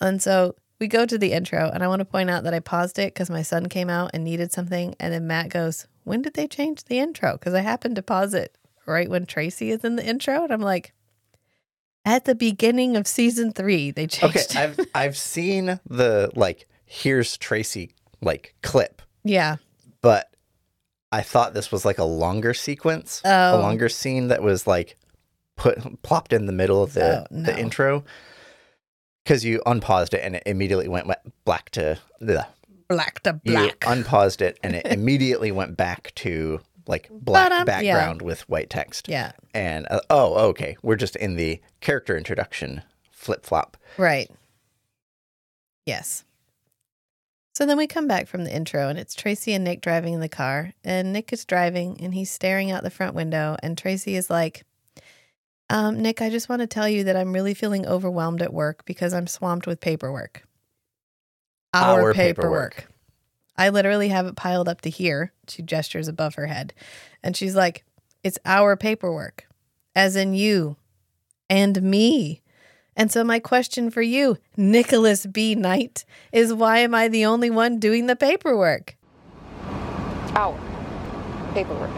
And 0.00 0.22
so 0.22 0.54
we 0.78 0.86
go 0.88 1.06
to 1.06 1.16
the 1.18 1.32
intro, 1.32 1.70
and 1.72 1.82
I 1.82 1.88
want 1.88 2.00
to 2.00 2.04
point 2.04 2.28
out 2.30 2.44
that 2.44 2.54
I 2.54 2.60
paused 2.60 2.98
it 2.98 3.14
because 3.14 3.30
my 3.30 3.42
son 3.42 3.66
came 3.68 3.88
out 3.88 4.10
and 4.12 4.22
needed 4.24 4.52
something. 4.52 4.94
And 5.00 5.12
then 5.12 5.26
Matt 5.26 5.48
goes, 5.48 5.86
When 6.04 6.22
did 6.22 6.34
they 6.34 6.46
change 6.46 6.84
the 6.84 6.98
intro? 6.98 7.32
Because 7.32 7.54
I 7.54 7.60
happened 7.60 7.96
to 7.96 8.02
pause 8.02 8.34
it 8.34 8.56
right 8.86 9.08
when 9.08 9.26
Tracy 9.26 9.70
is 9.70 9.84
in 9.84 9.96
the 9.96 10.04
intro. 10.06 10.44
And 10.44 10.52
I'm 10.52 10.60
like, 10.60 10.92
At 12.04 12.24
the 12.24 12.34
beginning 12.34 12.96
of 12.96 13.06
season 13.06 13.52
three, 13.52 13.90
they 13.90 14.06
changed. 14.06 14.36
Okay, 14.54 14.62
I've 14.62 14.80
I've 14.94 15.16
seen 15.16 15.80
the 15.88 16.30
like 16.34 16.68
here's 16.84 17.36
Tracy 17.36 17.92
like 18.20 18.54
clip, 18.62 19.02
yeah. 19.24 19.56
but 20.02 20.30
I 21.12 21.22
thought 21.22 21.54
this 21.54 21.70
was 21.72 21.84
like 21.84 21.98
a 21.98 22.04
longer 22.04 22.54
sequence, 22.54 23.22
Oh. 23.24 23.58
a 23.58 23.60
longer 23.60 23.88
scene 23.88 24.28
that 24.28 24.42
was 24.42 24.66
like 24.66 24.96
put 25.56 26.02
plopped 26.02 26.32
in 26.32 26.46
the 26.46 26.52
middle 26.52 26.82
of 26.82 26.92
the 26.92 27.22
Oh, 27.22 27.26
no. 27.30 27.42
the 27.44 27.58
intro. 27.58 28.04
Because 29.26 29.44
you 29.44 29.60
unpaused 29.66 30.14
it 30.14 30.20
and 30.22 30.36
it 30.36 30.44
immediately 30.46 30.86
went 30.86 31.10
black 31.44 31.70
to 31.70 31.98
the 32.20 32.46
Black 32.88 33.20
to 33.24 33.40
you 33.42 33.54
black. 33.54 33.82
unpaused 33.86 34.40
it 34.40 34.56
and 34.62 34.76
it 34.76 34.86
immediately 34.90 35.50
went 35.50 35.76
back 35.76 36.12
to 36.14 36.60
like 36.86 37.08
black 37.10 37.50
Ba-dum, 37.50 37.58
yeah. 37.82 37.94
background 37.96 38.22
with 38.22 38.48
white 38.48 38.70
text. 38.70 39.08
yeah. 39.08 39.32
And 39.52 39.88
uh, 39.90 39.98
oh, 40.10 40.34
okay, 40.50 40.76
we're 40.82 40.94
just 40.94 41.16
in 41.16 41.34
the 41.34 41.60
character 41.80 42.16
introduction 42.16 42.82
flip 43.10 43.44
flop. 43.44 43.76
Right. 43.98 44.30
Yes. 45.86 46.22
So 47.56 47.66
then 47.66 47.78
we 47.78 47.88
come 47.88 48.06
back 48.06 48.28
from 48.28 48.44
the 48.44 48.54
intro, 48.54 48.88
and 48.88 48.98
it's 48.98 49.14
Tracy 49.14 49.54
and 49.54 49.64
Nick 49.64 49.80
driving 49.80 50.14
in 50.14 50.20
the 50.20 50.28
car. 50.28 50.74
And 50.84 51.12
Nick 51.12 51.32
is 51.32 51.44
driving, 51.44 51.98
and 52.00 52.12
he's 52.14 52.30
staring 52.30 52.70
out 52.70 52.82
the 52.82 52.90
front 52.90 53.14
window. 53.14 53.56
And 53.62 53.78
Tracy 53.78 54.14
is 54.14 54.28
like, 54.28 54.64
um, 55.68 56.00
Nick, 56.00 56.22
I 56.22 56.30
just 56.30 56.48
want 56.48 56.60
to 56.60 56.66
tell 56.66 56.88
you 56.88 57.04
that 57.04 57.16
I'm 57.16 57.32
really 57.32 57.54
feeling 57.54 57.86
overwhelmed 57.86 58.42
at 58.42 58.52
work 58.52 58.84
because 58.84 59.12
I'm 59.12 59.26
swamped 59.26 59.66
with 59.66 59.80
paperwork. 59.80 60.42
Our 61.74 62.14
paperwork. 62.14 62.88
I 63.56 63.70
literally 63.70 64.08
have 64.08 64.26
it 64.26 64.36
piled 64.36 64.68
up 64.68 64.82
to 64.82 64.90
here. 64.90 65.32
She 65.48 65.62
gestures 65.62 66.08
above 66.08 66.34
her 66.34 66.46
head. 66.46 66.72
And 67.22 67.36
she's 67.36 67.56
like, 67.56 67.84
It's 68.22 68.38
our 68.44 68.76
paperwork, 68.76 69.46
as 69.94 70.14
in 70.14 70.34
you 70.34 70.76
and 71.48 71.82
me. 71.82 72.42
And 72.98 73.12
so, 73.12 73.24
my 73.24 73.40
question 73.40 73.90
for 73.90 74.02
you, 74.02 74.38
Nicholas 74.56 75.26
B. 75.26 75.54
Knight, 75.54 76.04
is 76.32 76.54
why 76.54 76.78
am 76.78 76.94
I 76.94 77.08
the 77.08 77.26
only 77.26 77.50
one 77.50 77.78
doing 77.78 78.06
the 78.06 78.16
paperwork? 78.16 78.96
Our 80.34 80.58
paperwork. 81.52 81.90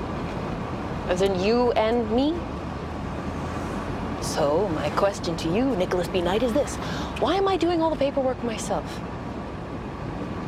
As 1.08 1.22
in 1.22 1.40
you 1.40 1.72
and 1.72 2.10
me? 2.10 2.34
So, 4.28 4.68
my 4.68 4.90
question 4.90 5.38
to 5.38 5.48
you, 5.48 5.74
Nicholas 5.76 6.06
B. 6.06 6.20
Knight, 6.20 6.42
is 6.42 6.52
this 6.52 6.76
Why 7.18 7.36
am 7.36 7.48
I 7.48 7.56
doing 7.56 7.80
all 7.80 7.88
the 7.88 7.96
paperwork 7.96 8.44
myself? 8.44 8.84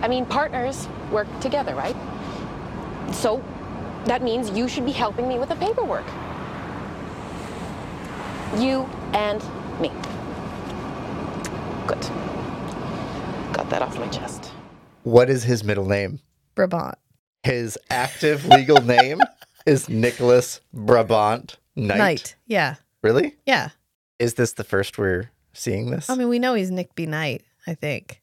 I 0.03 0.07
mean, 0.07 0.27
partners 0.27 0.87
work 1.11 1.27
together, 1.41 1.75
right? 1.75 1.97
So, 3.11 3.43
that 4.05 4.23
means 4.23 4.51
you 4.51 4.69
should 4.69 4.85
be 4.85 4.93
helping 4.93 5.27
me 5.27 5.39
with 5.39 5.49
the 5.49 5.57
paperwork. 5.57 6.05
You 8.59 8.83
and 9.15 9.43
me. 9.81 9.91
Good. 11.87 12.03
Got 13.55 13.71
that 13.71 13.81
off 13.81 13.99
my 13.99 14.09
chest. 14.09 14.53
What 15.05 15.31
is 15.31 15.43
his 15.43 15.65
middle 15.65 15.87
name? 15.87 16.21
Brabant. 16.55 16.97
His 17.45 17.79
active 17.89 18.45
legal 18.47 18.83
name 18.83 19.23
is 19.67 19.89
Nicholas 19.89 20.61
Brabant 20.75 21.57
Knight. 21.75 21.99
Knight. 21.99 22.35
Yeah. 22.47 22.75
Really? 23.03 23.37
Yeah. 23.47 23.71
Is 24.19 24.35
this 24.35 24.53
the 24.53 24.65
first 24.65 24.99
we're 24.99 25.31
seeing 25.53 25.91
this? 25.91 26.11
I 26.11 26.15
mean, 26.15 26.29
we 26.29 26.39
know 26.39 26.55
he's 26.55 26.71
Nick 26.71 26.95
B. 26.95 27.07
Knight, 27.07 27.43
I 27.67 27.75
think. 27.75 28.21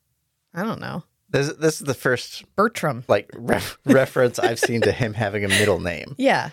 I 0.54 0.64
don't 0.64 0.80
know. 0.80 1.04
this, 1.30 1.54
this 1.54 1.80
is 1.82 1.88
the 1.88 1.94
first 1.94 2.44
Bertram. 2.56 3.04
like 3.08 3.30
ref- 3.36 3.78
reference 3.86 4.40
I've 4.40 4.60
seen 4.60 4.82
to 4.82 4.92
him 4.92 5.14
having 5.14 5.44
a 5.44 5.48
middle 5.50 5.80
name. 5.80 6.16
Yeah. 6.18 6.50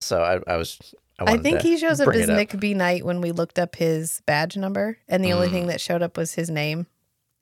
So 0.00 0.22
I, 0.22 0.52
I 0.52 0.56
was. 0.56 0.78
I, 1.18 1.34
I 1.34 1.38
think 1.38 1.60
he 1.60 1.76
shows 1.76 2.00
up 2.00 2.08
as 2.08 2.28
up. 2.28 2.36
Nick 2.36 2.58
B. 2.58 2.74
Knight 2.74 3.04
when 3.04 3.20
we 3.20 3.30
looked 3.32 3.58
up 3.58 3.76
his 3.76 4.20
badge 4.26 4.56
number, 4.56 4.98
and 5.08 5.24
the 5.24 5.32
only 5.32 5.48
Mm. 5.48 5.52
thing 5.52 5.66
that 5.68 5.80
showed 5.80 6.02
up 6.02 6.16
was 6.16 6.34
his 6.34 6.50
name 6.50 6.86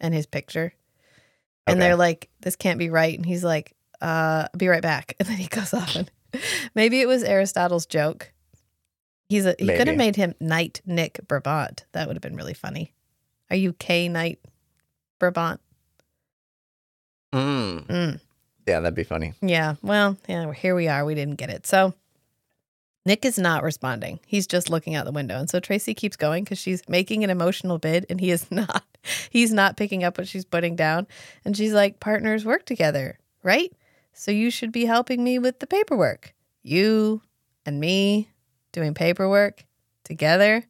and 0.00 0.12
his 0.12 0.26
picture. 0.26 0.74
And 1.66 1.78
Okay. 1.78 1.86
they're 1.88 1.96
like, 1.96 2.28
"This 2.40 2.56
can't 2.56 2.78
be 2.78 2.90
right," 2.90 3.16
and 3.16 3.24
he's 3.24 3.44
like, 3.44 3.74
"Uh, 4.00 4.48
be 4.56 4.68
right 4.68 4.82
back," 4.82 5.14
and 5.20 5.28
then 5.28 5.36
he 5.38 5.46
goes 5.46 5.72
off. 5.72 5.94
And 5.96 6.10
maybe 6.74 7.00
it 7.00 7.06
was 7.08 7.22
Aristotle's 7.22 7.86
joke. 7.86 8.32
He's 9.30 9.46
a, 9.46 9.54
he 9.60 9.68
could 9.68 9.86
have 9.86 9.96
made 9.96 10.16
him 10.16 10.34
Knight 10.40 10.82
Nick 10.84 11.20
Brabant. 11.28 11.84
That 11.92 12.08
would 12.08 12.16
have 12.16 12.20
been 12.20 12.34
really 12.34 12.52
funny. 12.52 12.92
Are 13.48 13.54
you 13.54 13.72
K 13.74 14.08
Knight 14.08 14.40
Brabant? 15.20 15.60
Mm. 17.32 17.86
Mm. 17.86 18.20
Yeah, 18.66 18.80
that'd 18.80 18.96
be 18.96 19.04
funny. 19.04 19.34
Yeah. 19.40 19.76
Well, 19.82 20.16
yeah, 20.28 20.52
here 20.52 20.74
we 20.74 20.88
are. 20.88 21.04
We 21.04 21.14
didn't 21.14 21.36
get 21.36 21.48
it. 21.48 21.64
So 21.64 21.94
Nick 23.06 23.24
is 23.24 23.38
not 23.38 23.62
responding. 23.62 24.18
He's 24.26 24.48
just 24.48 24.68
looking 24.68 24.96
out 24.96 25.04
the 25.04 25.12
window. 25.12 25.38
And 25.38 25.48
so 25.48 25.60
Tracy 25.60 25.94
keeps 25.94 26.16
going 26.16 26.42
because 26.42 26.58
she's 26.58 26.82
making 26.88 27.22
an 27.22 27.30
emotional 27.30 27.78
bid 27.78 28.06
and 28.10 28.20
he 28.20 28.32
is 28.32 28.50
not. 28.50 28.82
He's 29.30 29.52
not 29.52 29.76
picking 29.76 30.02
up 30.02 30.18
what 30.18 30.26
she's 30.26 30.44
putting 30.44 30.74
down. 30.74 31.06
And 31.44 31.56
she's 31.56 31.72
like, 31.72 32.00
partners 32.00 32.44
work 32.44 32.66
together, 32.66 33.16
right? 33.44 33.72
So 34.12 34.32
you 34.32 34.50
should 34.50 34.72
be 34.72 34.86
helping 34.86 35.22
me 35.22 35.38
with 35.38 35.60
the 35.60 35.68
paperwork. 35.68 36.34
You 36.64 37.22
and 37.64 37.78
me 37.78 38.28
doing 38.72 38.94
paperwork 38.94 39.64
together. 40.04 40.64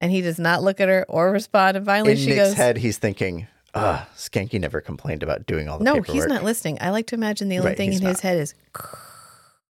And 0.00 0.10
he 0.10 0.22
does 0.22 0.38
not 0.38 0.62
look 0.62 0.80
at 0.80 0.88
her 0.88 1.04
or 1.08 1.30
respond. 1.30 1.76
And 1.76 1.84
finally 1.84 2.12
In 2.12 2.16
she 2.18 2.26
Nick's 2.30 2.36
goes, 2.38 2.52
head, 2.54 2.78
he's 2.78 2.96
thinking, 2.96 3.46
"Ah, 3.74 4.08
Schanke 4.16 4.58
never 4.58 4.80
complained 4.80 5.22
about 5.22 5.44
doing 5.46 5.68
all 5.68 5.76
the 5.78 5.84
No, 5.84 5.94
paperwork." 5.96 6.14
he's 6.14 6.26
not 6.26 6.42
listening. 6.42 6.78
I 6.80 6.88
like 6.90 7.06
to 7.08 7.14
imagine 7.14 7.48
the 7.50 7.58
only 7.58 7.70
Right, 7.70 7.76
thing 7.76 7.90
he's 7.92 8.00
in 8.00 8.06
his 8.06 8.22
not. 8.24 8.30
head 8.30 8.38
is 8.38 8.54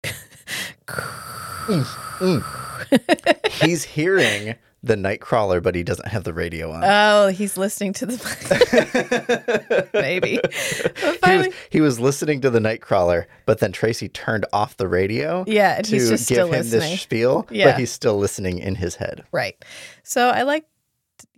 He's 3.62 3.84
hearing 3.84 4.56
the 4.86 4.96
Nightcrawler, 4.96 5.64
but 5.64 5.76
he 5.76 5.84
doesn't 5.84 6.10
have 6.10 6.26
the 6.26 6.34
radio 6.34 6.72
on. 6.72 6.84
Oh, 6.84 7.28
he's 7.30 7.58
listening 7.58 7.94
to 7.94 8.06
the 8.06 9.90
maybe. 9.94 10.40
But 11.22 11.30
he, 11.32 11.38
was, 11.38 11.48
he 11.70 11.82
was 11.82 12.00
listening 12.00 12.42
to 12.42 12.50
the 12.50 12.60
Nightcrawler, 12.60 13.26
but 13.46 13.60
then 13.60 13.72
Tracy 13.72 14.10
turned 14.10 14.46
off 14.52 14.76
the 14.78 14.88
radio 14.88 15.46
yeah, 15.48 15.78
and 15.78 15.86
to 15.86 15.92
he's 15.96 16.10
just 16.10 16.28
give 16.28 16.36
still 16.36 16.48
him 16.48 16.52
listening. 16.52 16.82
this 16.92 17.02
spiel, 17.02 17.48
Yeah. 17.50 17.72
but 17.72 17.80
he's 17.80 17.92
still 17.92 18.18
listening 18.18 18.60
in 18.60 18.76
his 18.76 18.96
head. 18.96 19.24
Right. 19.32 19.64
So 20.04 20.30
I 20.30 20.44
like 20.44 20.66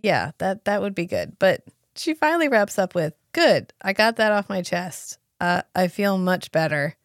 yeah, 0.02 0.32
that 0.38 0.64
that 0.64 0.80
would 0.82 0.94
be 0.94 1.06
good. 1.06 1.38
But 1.38 1.62
she 1.94 2.14
finally 2.14 2.48
wraps 2.48 2.78
up 2.78 2.94
with, 2.94 3.14
"Good. 3.32 3.72
I 3.80 3.92
got 3.92 4.16
that 4.16 4.32
off 4.32 4.48
my 4.48 4.62
chest. 4.62 5.18
Uh, 5.40 5.62
I 5.74 5.86
feel 5.88 6.18
much 6.18 6.50
better." 6.50 6.96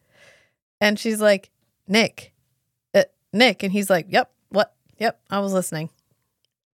And 0.80 0.98
she's 0.98 1.20
like, 1.20 1.50
"Nick. 1.86 2.32
Uh, 2.92 3.04
Nick." 3.32 3.62
And 3.62 3.70
he's 3.72 3.88
like, 3.88 4.06
"Yep. 4.08 4.30
What? 4.48 4.74
Yep, 4.98 5.20
I 5.30 5.38
was 5.38 5.52
listening." 5.52 5.90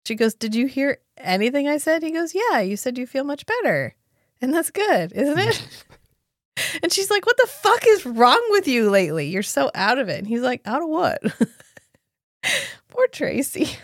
She 0.08 0.14
goes, 0.14 0.34
"Did 0.34 0.54
you 0.54 0.68
hear 0.68 1.00
anything 1.18 1.68
I 1.68 1.76
said?" 1.76 2.02
He 2.02 2.10
goes, 2.12 2.34
"Yeah, 2.34 2.60
you 2.60 2.78
said 2.78 2.96
you 2.96 3.06
feel 3.06 3.24
much 3.24 3.44
better." 3.44 3.94
And 4.40 4.54
that's 4.54 4.70
good, 4.70 5.12
isn't 5.12 5.38
it? 5.38 5.84
and 6.82 6.90
she's 6.90 7.10
like, 7.10 7.26
"What 7.26 7.36
the 7.36 7.46
fuck 7.46 7.86
is 7.86 8.06
wrong 8.06 8.42
with 8.48 8.66
you 8.66 8.88
lately? 8.88 9.28
You're 9.28 9.42
so 9.42 9.70
out 9.74 9.98
of 9.98 10.08
it." 10.08 10.16
And 10.16 10.26
he's 10.26 10.40
like, 10.40 10.62
"Out 10.64 10.80
of 10.80 10.88
what?" 10.88 11.20
Poor 12.88 13.06
Tracy. 13.08 13.76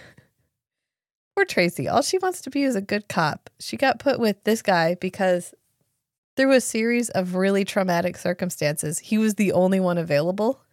Poor 1.37 1.45
Tracy. 1.45 1.89
All 1.89 2.01
she 2.01 2.17
wants 2.17 2.41
to 2.41 2.51
be 2.51 2.63
is 2.63 2.75
a 2.75 2.81
good 2.81 3.07
cop. 3.07 3.51
She 3.61 3.77
got 3.77 3.99
put 3.99 4.19
with 4.19 4.43
this 4.45 4.63
guy 4.63 4.95
because 4.95 5.53
through 6.39 6.53
a 6.53 6.61
series 6.63 7.11
of 7.11 7.35
really 7.35 7.67
traumatic 7.67 8.17
circumstances, 8.17 8.99
he 8.99 9.19
was 9.19 9.35
the 9.35 9.53
only 9.53 9.79
one 9.79 9.99
available. 9.99 10.64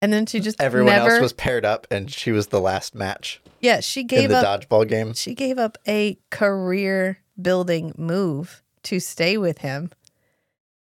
And 0.00 0.12
then 0.12 0.26
she 0.26 0.40
just 0.40 0.60
Everyone 0.60 0.94
never, 0.94 1.10
else 1.10 1.20
was 1.20 1.32
paired 1.32 1.64
up, 1.64 1.86
and 1.90 2.10
she 2.10 2.30
was 2.30 2.48
the 2.48 2.60
last 2.60 2.94
match 2.94 3.40
yeah, 3.60 3.80
she 3.80 4.00
in 4.00 4.06
gave 4.06 4.28
the 4.30 4.38
up 4.38 4.62
dodgeball 4.62 4.88
game. 4.88 5.14
she 5.14 5.34
gave 5.34 5.58
up 5.58 5.78
a 5.86 6.18
career 6.30 7.18
building 7.40 7.92
move 7.96 8.62
to 8.84 9.00
stay 9.00 9.36
with 9.36 9.58
him. 9.58 9.90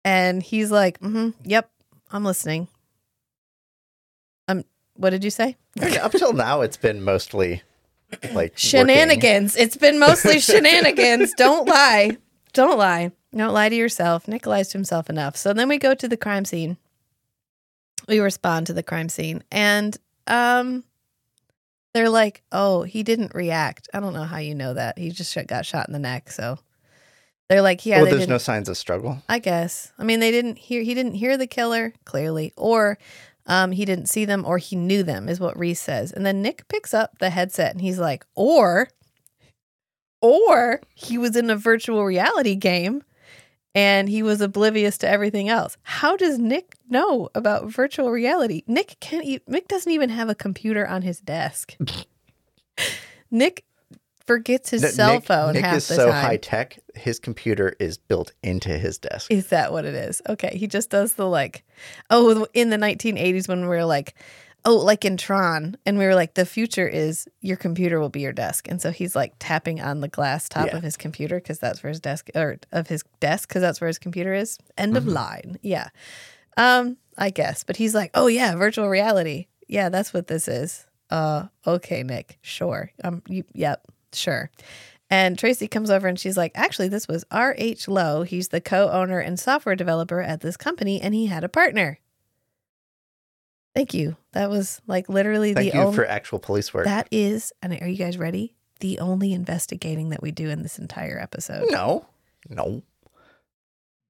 And 0.04 0.42
he's 0.42 0.70
like, 0.70 1.00
mm-hmm, 1.00 1.30
yep, 1.44 1.70
I'm 2.12 2.24
listening. 2.24 2.68
Um, 4.48 4.64
what 4.94 5.10
did 5.10 5.24
you 5.24 5.30
say? 5.30 5.56
Up 6.00 6.12
till 6.12 6.32
now, 6.32 6.60
it's 6.60 6.76
been 6.76 7.02
mostly 7.02 7.62
like 8.22 8.34
working. 8.34 8.52
Shenanigans. 8.54 9.56
It's 9.56 9.76
been 9.76 9.98
mostly 9.98 10.38
shenanigans. 10.40 11.32
Don't 11.34 11.66
lie. 11.66 12.16
Don't 12.52 12.78
lie. 12.78 13.10
Don't 13.34 13.52
lie 13.52 13.68
to 13.68 13.74
yourself. 13.74 14.28
Nick 14.28 14.46
lies 14.46 14.68
to 14.68 14.78
himself 14.78 15.10
enough. 15.10 15.36
So 15.36 15.52
then 15.52 15.68
we 15.68 15.76
go 15.76 15.92
to 15.94 16.06
the 16.06 16.16
crime 16.16 16.44
scene. 16.44 16.76
We 18.06 18.20
respond 18.20 18.66
to 18.68 18.72
the 18.72 18.82
crime 18.82 19.08
scene. 19.08 19.42
And 19.50 19.96
um 20.26 20.84
they're 21.94 22.10
like, 22.10 22.42
oh, 22.52 22.82
he 22.82 23.02
didn't 23.02 23.34
react. 23.34 23.88
I 23.94 24.00
don't 24.00 24.12
know 24.12 24.24
how 24.24 24.36
you 24.36 24.54
know 24.54 24.74
that. 24.74 24.98
He 24.98 25.10
just 25.10 25.36
got 25.46 25.64
shot 25.64 25.88
in 25.88 25.94
the 25.94 25.98
neck. 25.98 26.30
So 26.30 26.58
they're 27.48 27.62
like, 27.62 27.86
yeah, 27.86 27.96
well, 27.96 28.04
they 28.04 28.16
there's 28.16 28.28
no 28.28 28.38
signs 28.38 28.68
of 28.68 28.76
struggle. 28.76 29.22
I 29.28 29.38
guess. 29.38 29.92
I 29.98 30.04
mean, 30.04 30.20
they 30.20 30.30
didn't 30.30 30.58
hear. 30.58 30.82
He 30.82 30.94
didn't 30.94 31.14
hear 31.14 31.38
the 31.38 31.46
killer 31.46 31.94
clearly, 32.04 32.52
or 32.56 32.98
um, 33.46 33.72
he 33.72 33.84
didn't 33.84 34.06
see 34.06 34.24
them, 34.24 34.44
or 34.44 34.58
he 34.58 34.76
knew 34.76 35.02
them, 35.02 35.28
is 35.28 35.38
what 35.38 35.58
Reese 35.58 35.80
says. 35.80 36.12
And 36.12 36.26
then 36.26 36.42
Nick 36.42 36.68
picks 36.68 36.92
up 36.92 37.18
the 37.18 37.30
headset 37.30 37.72
and 37.72 37.80
he's 37.80 37.98
like, 37.98 38.26
or, 38.34 38.88
or 40.20 40.80
he 40.94 41.16
was 41.16 41.36
in 41.36 41.48
a 41.48 41.56
virtual 41.56 42.04
reality 42.04 42.56
game, 42.56 43.02
and 43.76 44.08
he 44.08 44.22
was 44.22 44.40
oblivious 44.40 44.96
to 44.98 45.08
everything 45.08 45.50
else. 45.50 45.76
How 45.82 46.16
does 46.16 46.38
Nick 46.38 46.76
know 46.88 47.28
about 47.34 47.66
virtual 47.70 48.10
reality? 48.10 48.62
Nick 48.66 48.96
can't. 49.00 49.24
E- 49.24 49.40
Nick 49.46 49.68
doesn't 49.68 49.92
even 49.92 50.08
have 50.08 50.30
a 50.30 50.34
computer 50.34 50.86
on 50.88 51.02
his 51.02 51.20
desk. 51.20 51.76
Nick 53.30 53.64
forgets 54.26 54.70
his 54.70 54.82
N- 54.82 54.92
cell 54.92 55.14
Nick, 55.14 55.24
phone 55.24 55.52
Nick 55.52 55.64
half 55.64 55.76
is 55.76 55.88
the 55.88 55.94
so 55.94 56.10
time. 56.10 56.24
high 56.24 56.36
tech. 56.38 56.78
His 56.94 57.18
computer 57.18 57.76
is 57.78 57.98
built 57.98 58.32
into 58.42 58.70
his 58.78 58.98
desk. 58.98 59.30
Is 59.30 59.48
that 59.48 59.72
what 59.72 59.84
it 59.84 59.94
is? 59.94 60.22
Okay. 60.28 60.56
He 60.56 60.66
just 60.66 60.88
does 60.90 61.12
the 61.14 61.26
like, 61.28 61.62
oh, 62.10 62.46
in 62.54 62.70
the 62.70 62.78
1980s 62.78 63.46
when 63.46 63.60
we 63.62 63.68
were 63.68 63.84
like, 63.84 64.14
oh, 64.66 64.76
like 64.76 65.04
in 65.06 65.16
Tron, 65.16 65.76
and 65.86 65.96
we 65.96 66.04
were 66.04 66.14
like, 66.14 66.34
the 66.34 66.44
future 66.44 66.86
is 66.86 67.26
your 67.40 67.56
computer 67.56 67.98
will 68.00 68.10
be 68.10 68.20
your 68.20 68.32
desk. 68.34 68.66
And 68.68 68.82
so 68.82 68.90
he's 68.90 69.16
like 69.16 69.32
tapping 69.38 69.80
on 69.80 70.00
the 70.00 70.08
glass 70.08 70.48
top 70.48 70.66
Yeah. 70.66 70.76
of 70.76 70.82
his 70.82 70.96
computer 70.98 71.36
because 71.36 71.58
that's 71.58 71.82
where 71.82 71.88
his 71.88 72.00
desk, 72.00 72.28
or 72.34 72.58
of 72.72 72.88
his 72.88 73.02
desk 73.20 73.48
because 73.48 73.62
that's 73.62 73.80
where 73.80 73.88
his 73.88 73.98
computer 73.98 74.34
is. 74.34 74.58
End 74.76 74.96
of 74.96 75.06
line. 75.06 75.58
Yeah. 75.62 75.88
Um, 76.58 76.98
I 77.16 77.30
guess. 77.30 77.64
But 77.64 77.76
he's 77.76 77.94
like, 77.94 78.10
oh, 78.14 78.26
yeah, 78.26 78.54
virtual 78.56 78.88
reality. 78.88 79.46
Yeah, 79.68 79.88
that's 79.88 80.12
what 80.12 80.26
this 80.26 80.48
is. 80.48 80.86
Uh, 81.10 81.46
okay, 81.66 82.02
Nick. 82.02 82.38
Sure. 82.42 82.90
Um, 83.04 83.22
you, 83.28 83.44
yep, 83.54 83.84
sure. 84.12 84.50
And 85.08 85.38
Tracy 85.38 85.68
comes 85.68 85.88
over 85.90 86.08
and 86.08 86.18
she's 86.18 86.36
like, 86.36 86.50
actually, 86.56 86.88
this 86.88 87.06
was 87.06 87.24
R.H. 87.30 87.86
Lowe. 87.86 88.22
He's 88.24 88.48
the 88.48 88.60
co 88.60 88.90
owner 88.90 89.20
and 89.20 89.38
software 89.38 89.76
developer 89.76 90.20
at 90.20 90.40
this 90.40 90.56
company, 90.56 91.00
and 91.00 91.14
he 91.14 91.26
had 91.26 91.44
a 91.44 91.48
partner. 91.48 92.00
Thank 93.76 93.92
you. 93.92 94.16
That 94.32 94.48
was 94.48 94.80
like 94.86 95.10
literally 95.10 95.52
Thank 95.52 95.72
the 95.72 95.78
you 95.78 95.84
only. 95.84 95.96
for 95.96 96.06
actual 96.06 96.38
police 96.38 96.72
work. 96.72 96.86
that 96.86 97.08
is, 97.10 97.52
and 97.60 97.78
are 97.82 97.86
you 97.86 97.98
guys 97.98 98.16
ready? 98.16 98.54
The 98.80 98.98
only 99.00 99.34
investigating 99.34 100.08
that 100.08 100.22
we 100.22 100.30
do 100.30 100.48
in 100.48 100.62
this 100.62 100.78
entire 100.78 101.18
episode. 101.20 101.66
no, 101.70 102.06
no. 102.48 102.82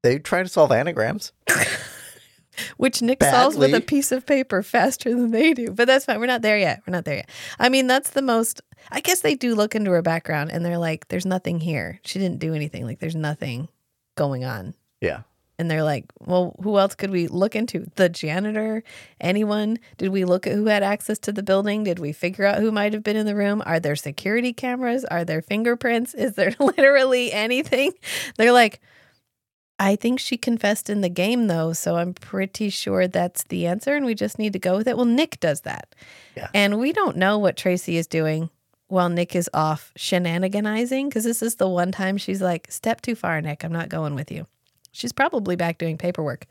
They 0.05 0.21
try 0.21 0.45
to 0.45 0.49
solve 0.49 0.71
anagrams. 0.71 1.33
Which 2.77 3.03
Nick 3.03 3.23
solves 3.25 3.57
with 3.57 3.75
a 3.75 3.81
piece 3.81 4.13
of 4.13 4.25
paper 4.25 4.63
faster 4.63 5.11
than 5.11 5.33
they 5.33 5.53
do. 5.53 5.73
But 5.73 5.89
that's 5.89 6.05
fine. 6.05 6.21
We're 6.21 6.27
not 6.27 6.43
there 6.43 6.59
yet. 6.59 6.81
We're 6.87 6.93
not 6.93 7.05
there 7.05 7.17
yet. 7.17 7.29
I 7.59 7.69
mean, 7.69 7.89
that's 7.89 8.11
the 8.11 8.23
most. 8.23 8.63
I 8.91 9.01
guess 9.01 9.21
they 9.21 9.35
do 9.35 9.57
look 9.57 9.75
into 9.75 9.91
her 9.91 10.01
background 10.01 10.53
and 10.53 10.65
they're 10.65 10.79
like, 10.79 11.09
there's 11.09 11.27
nothing 11.27 11.59
here. 11.59 11.99
She 12.05 12.21
didn't 12.21 12.39
do 12.39 12.55
anything. 12.55 12.87
Like, 12.87 13.01
there's 13.01 13.17
nothing 13.17 13.69
going 14.17 14.45
on. 14.45 14.75
Yeah. 15.01 15.23
And 15.59 15.71
they're 15.71 15.83
like, 15.83 16.05
well, 16.21 16.55
who 16.63 16.79
else 16.79 16.95
could 16.95 17.11
we 17.11 17.29
look 17.29 17.57
into? 17.57 17.91
The 17.97 18.09
janitor? 18.09 18.83
Anyone? 19.21 19.79
Did 19.97 20.11
we 20.11 20.25
look 20.25 20.47
at 20.47 20.53
who 20.53 20.67
had 20.67 20.83
access 20.83 21.19
to 21.21 21.33
the 21.33 21.43
building? 21.43 21.85
Did 21.85 21.99
we 21.99 22.13
figure 22.13 22.45
out 22.45 22.59
who 22.59 22.71
might 22.71 22.93
have 22.93 23.03
been 23.03 23.17
in 23.17 23.27
the 23.27 23.35
room? 23.35 23.63
Are 23.65 23.81
there 23.81 23.97
security 23.97 24.53
cameras? 24.53 25.05
Are 25.07 25.25
there 25.25 25.41
fingerprints? 25.41 26.13
Is 26.13 26.35
there 26.35 26.55
literally 26.61 27.33
anything? 27.33 27.93
They're 28.37 28.53
like, 28.53 28.81
I 29.79 29.97
think 29.97 30.21
she 30.21 30.37
confessed 30.37 30.89
in 30.91 31.01
the 31.01 31.09
game, 31.09 31.47
though. 31.47 31.73
So 31.73 31.97
I'm 31.97 32.15
pretty 32.15 32.71
sure 32.71 33.09
that's 33.09 33.45
the 33.45 33.67
answer. 33.67 33.95
And 33.95 34.07
we 34.07 34.15
just 34.15 34.39
need 34.39 34.53
to 34.55 34.59
go 34.59 34.77
with 34.77 34.89
it. 34.89 34.97
Well, 34.97 35.07
Nick 35.07 35.41
does 35.41 35.63
that. 35.63 35.95
Yeah. 36.37 36.49
And 36.55 36.79
we 36.79 36.93
don't 36.93 37.17
know 37.17 37.39
what 37.39 37.57
Tracy 37.57 37.97
is 37.97 38.07
doing 38.07 38.51
while 38.89 39.09
Nick 39.09 39.35
is 39.35 39.51
off 39.53 39.93
shenaniganizing 39.99 41.09
because 41.09 41.25
this 41.25 41.43
is 41.43 41.57
the 41.57 41.69
one 41.69 41.93
time 41.93 42.17
she's 42.17 42.41
like, 42.41 42.71
step 42.71 43.01
too 43.01 43.15
far, 43.15 43.41
Nick. 43.41 43.65
I'm 43.65 43.73
not 43.73 43.89
going 43.89 44.15
with 44.15 44.31
you. 44.31 44.47
She's 44.97 45.13
probably 45.13 45.57
back 45.57 45.79
doing 45.79 45.99
paperwork. 45.99 46.47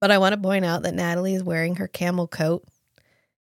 But 0.00 0.10
I 0.10 0.18
want 0.18 0.34
to 0.34 0.40
point 0.40 0.64
out 0.64 0.82
that 0.82 0.94
Natalie 0.94 1.34
is 1.34 1.42
wearing 1.42 1.76
her 1.76 1.88
camel 1.88 2.26
coat 2.26 2.64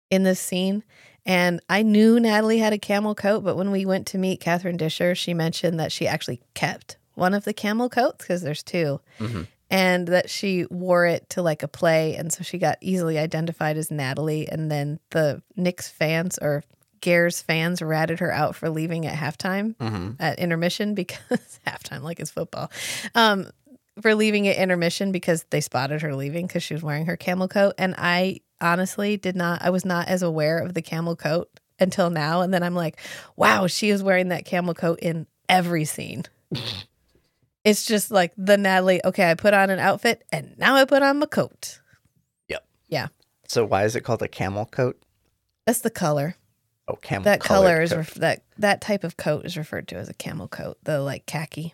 in 0.10 0.24
this 0.24 0.40
scene. 0.40 0.84
And 1.26 1.62
I 1.70 1.84
knew 1.84 2.20
Natalie 2.20 2.58
had 2.60 2.74
a 2.74 2.78
camel 2.78 3.16
coat, 3.16 3.44
but 3.44 3.56
when 3.56 3.72
we 3.72 3.86
went 3.86 4.08
to 4.08 4.18
meet 4.18 4.42
Catherine 4.42 4.78
Disher, 4.78 5.16
she 5.16 5.34
mentioned 5.34 5.80
that 5.80 5.92
she 5.92 6.08
actually 6.08 6.42
kept 6.54 6.98
one 7.16 7.34
of 7.34 7.46
the 7.46 7.54
camel 7.54 7.90
coats 7.90 8.18
because 8.20 8.42
there's 8.42 8.64
2 8.64 9.00
Mhm. 9.20 9.48
and 9.70 10.08
that 10.08 10.30
she 10.30 10.66
wore 10.70 11.06
it 11.06 11.30
to 11.30 11.42
like 11.42 11.64
a 11.64 11.68
play. 11.68 12.16
And 12.16 12.34
so 12.34 12.44
she 12.44 12.58
got 12.58 12.78
easily 12.82 13.18
identified 13.18 13.78
as 13.78 13.92
Natalie. 13.92 14.50
And 14.50 14.70
then 14.72 15.00
the 15.12 15.42
Knicks 15.56 15.90
fans 15.90 16.38
or 16.42 16.64
Gares 17.04 17.42
fans 17.42 17.82
ratted 17.82 18.20
her 18.20 18.32
out 18.32 18.56
for 18.56 18.70
leaving 18.70 19.06
at 19.06 19.14
halftime 19.16 19.76
hmm 19.78 20.12
at 20.20 20.40
intermission 20.40 20.96
because 21.02 21.60
halftime 21.68 22.02
like 22.02 22.20
it's 22.20 22.32
football. 22.32 22.72
Um 23.14 23.50
for 24.02 24.16
leaving 24.16 24.48
at 24.48 24.56
intermission 24.56 25.12
because 25.12 25.46
they 25.52 25.62
spotted 25.62 26.02
her 26.02 26.16
leaving 26.16 26.48
because 26.48 26.64
she 26.64 26.74
was 26.74 26.82
wearing 26.82 27.06
her 27.06 27.18
camel 27.18 27.48
coat. 27.48 27.74
And 27.78 27.94
i 27.98 28.40
honestly 28.62 29.18
did 29.18 29.36
not 29.36 29.62
i 29.62 29.70
was 29.70 29.84
not 29.84 30.08
as 30.08 30.24
aware 30.24 30.60
of 30.60 30.74
the 30.74 30.82
camel 30.82 31.16
coat 31.18 31.50
until 31.80 32.10
now. 32.10 32.42
And 32.42 32.54
then 32.54 32.64
i'm 32.64 32.76
like 32.76 32.98
wow 33.36 33.68
she 33.68 33.90
is 33.90 34.02
wearing 34.02 34.30
that 34.30 34.46
camel 34.46 34.74
coat 34.74 35.00
in 35.02 35.28
every 35.50 35.86
scene. 35.86 36.24
It's 37.66 37.86
just 37.86 38.12
like 38.12 38.34
the 38.38 38.58
natalie 38.58 39.00
okay 39.06 39.32
i 39.32 39.36
put 39.36 39.54
on 39.54 39.70
an 39.70 39.80
outfit 39.80 40.24
and 40.34 40.54
now 40.58 40.76
i 40.76 40.84
put 40.86 41.02
on 41.02 41.20
my 41.20 41.26
coat. 41.26 41.80
Yep. 42.50 42.66
Yeah. 42.90 43.08
So 43.48 43.64
why 43.64 43.86
is 43.86 43.96
it 43.96 44.02
called 44.02 44.22
a 44.22 44.28
camel 44.28 44.66
coat? 44.66 44.98
that's 45.66 45.80
the 45.80 45.90
color 45.90 46.36
Oh, 46.88 46.96
camel. 46.96 47.24
that 47.24 47.40
color 47.40 47.82
is 47.82 47.96
ref- 47.96 48.14
that 48.16 48.44
that 48.58 48.82
type 48.82 49.04
of 49.06 49.16
coat 49.16 49.46
is 49.46 49.56
referred 49.58 49.88
to 49.90 49.96
as 49.96 50.10
a 50.10 50.14
camel 50.14 50.48
coat 50.50 50.78
the 50.84 51.00
like 51.00 51.26
khaki 51.26 51.74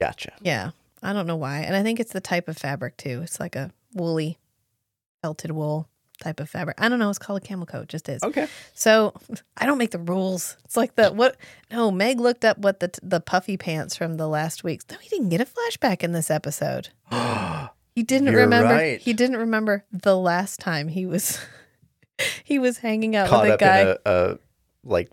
Gotcha. 0.00 0.32
Yeah. 0.40 0.70
I 1.02 1.12
don't 1.12 1.26
know 1.26 1.36
why. 1.36 1.58
And 1.60 1.76
I 1.76 1.82
think 1.82 2.00
it's 2.00 2.12
the 2.12 2.20
type 2.22 2.48
of 2.48 2.56
fabric 2.56 2.96
too. 2.96 3.20
It's 3.22 3.38
like 3.38 3.54
a 3.54 3.70
woolly, 3.92 4.38
felted 5.22 5.50
wool 5.50 5.88
type 6.22 6.40
of 6.40 6.48
fabric. 6.48 6.80
I 6.80 6.88
don't 6.88 6.98
know. 6.98 7.10
It's 7.10 7.18
called 7.18 7.42
a 7.42 7.46
camel 7.46 7.66
coat. 7.66 7.88
Just 7.88 8.08
is. 8.08 8.22
Okay. 8.22 8.46
So 8.74 9.12
I 9.58 9.66
don't 9.66 9.76
make 9.78 9.90
the 9.90 9.98
rules. 9.98 10.56
It's 10.64 10.76
like 10.76 10.94
the 10.94 11.10
what? 11.10 11.36
No, 11.70 11.90
Meg 11.90 12.18
looked 12.20 12.44
up 12.46 12.56
what 12.58 12.80
the 12.80 12.90
the 13.02 13.20
puffy 13.20 13.56
pants 13.58 13.94
from 13.96 14.16
the 14.16 14.26
last 14.28 14.64
week's. 14.64 14.86
No, 14.90 14.96
he 14.98 15.08
didn't 15.10 15.28
get 15.28 15.40
a 15.42 15.46
flashback 15.46 16.02
in 16.02 16.12
this 16.12 16.30
episode. 16.30 16.88
He 17.96 18.04
didn't 18.04 18.28
You're 18.28 18.42
remember. 18.42 18.72
right. 18.72 19.00
He 19.00 19.12
didn't 19.12 19.36
remember 19.36 19.84
the 19.90 20.16
last 20.16 20.60
time 20.60 20.86
he 20.88 21.06
was 21.06 21.38
he 22.44 22.58
was 22.58 22.78
hanging 22.78 23.16
out 23.16 23.28
Caught 23.28 23.42
with 23.42 23.50
a 23.50 23.54
up 23.54 23.60
guy. 23.60 23.80
in 23.80 23.88
a, 23.88 23.98
a 24.04 24.38
like 24.84 25.10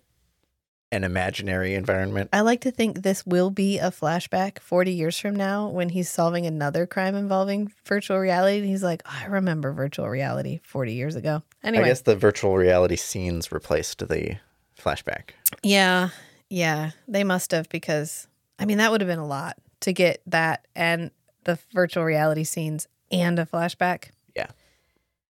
an 0.92 1.04
imaginary 1.04 1.74
environment. 1.74 2.30
I 2.32 2.42
like 2.42 2.62
to 2.62 2.72
think 2.72 3.02
this 3.02 3.26
will 3.26 3.50
be 3.50 3.78
a 3.78 3.92
flashback 3.92 4.60
40 4.60 4.94
years 4.94 5.20
from 5.20 5.36
now 5.36 5.68
when 5.68 5.90
he's 5.90 6.10
solving 6.10 6.46
another 6.46 6.86
crime 6.86 7.16
involving 7.16 7.72
virtual 7.86 8.20
reality. 8.20 8.60
And 8.60 8.68
he's 8.68 8.84
like, 8.84 9.02
"Oh, 9.06 9.20
I 9.24 9.26
remember 9.26 9.74
virtual 9.74 10.08
reality 10.08 10.62
40 10.64 10.94
years 10.94 11.16
ago. 11.16 11.44
Anyway, 11.64 11.84
I 11.84 11.88
guess 11.88 12.02
the 12.02 12.16
virtual 12.16 12.56
reality 12.56 12.96
scenes 12.96 13.52
replaced 13.52 14.08
the 14.08 14.38
flashback. 14.80 15.32
yeah, 15.62 16.10
yeah, 16.50 16.92
they 17.08 17.26
must 17.26 17.52
have 17.52 17.68
because 17.68 18.28
I 18.60 18.66
mean, 18.66 18.78
that 18.78 18.92
would 18.92 19.02
have 19.02 19.10
been 19.10 19.20
a 19.20 19.28
lot 19.28 19.58
to 19.82 19.92
get 19.94 20.22
that 20.28 20.66
and 20.76 21.12
the 21.44 21.60
virtual 21.74 22.04
reality 22.04 22.44
scenes 22.44 22.88
and 23.12 23.40
a 23.40 23.46
flashback. 23.46 24.12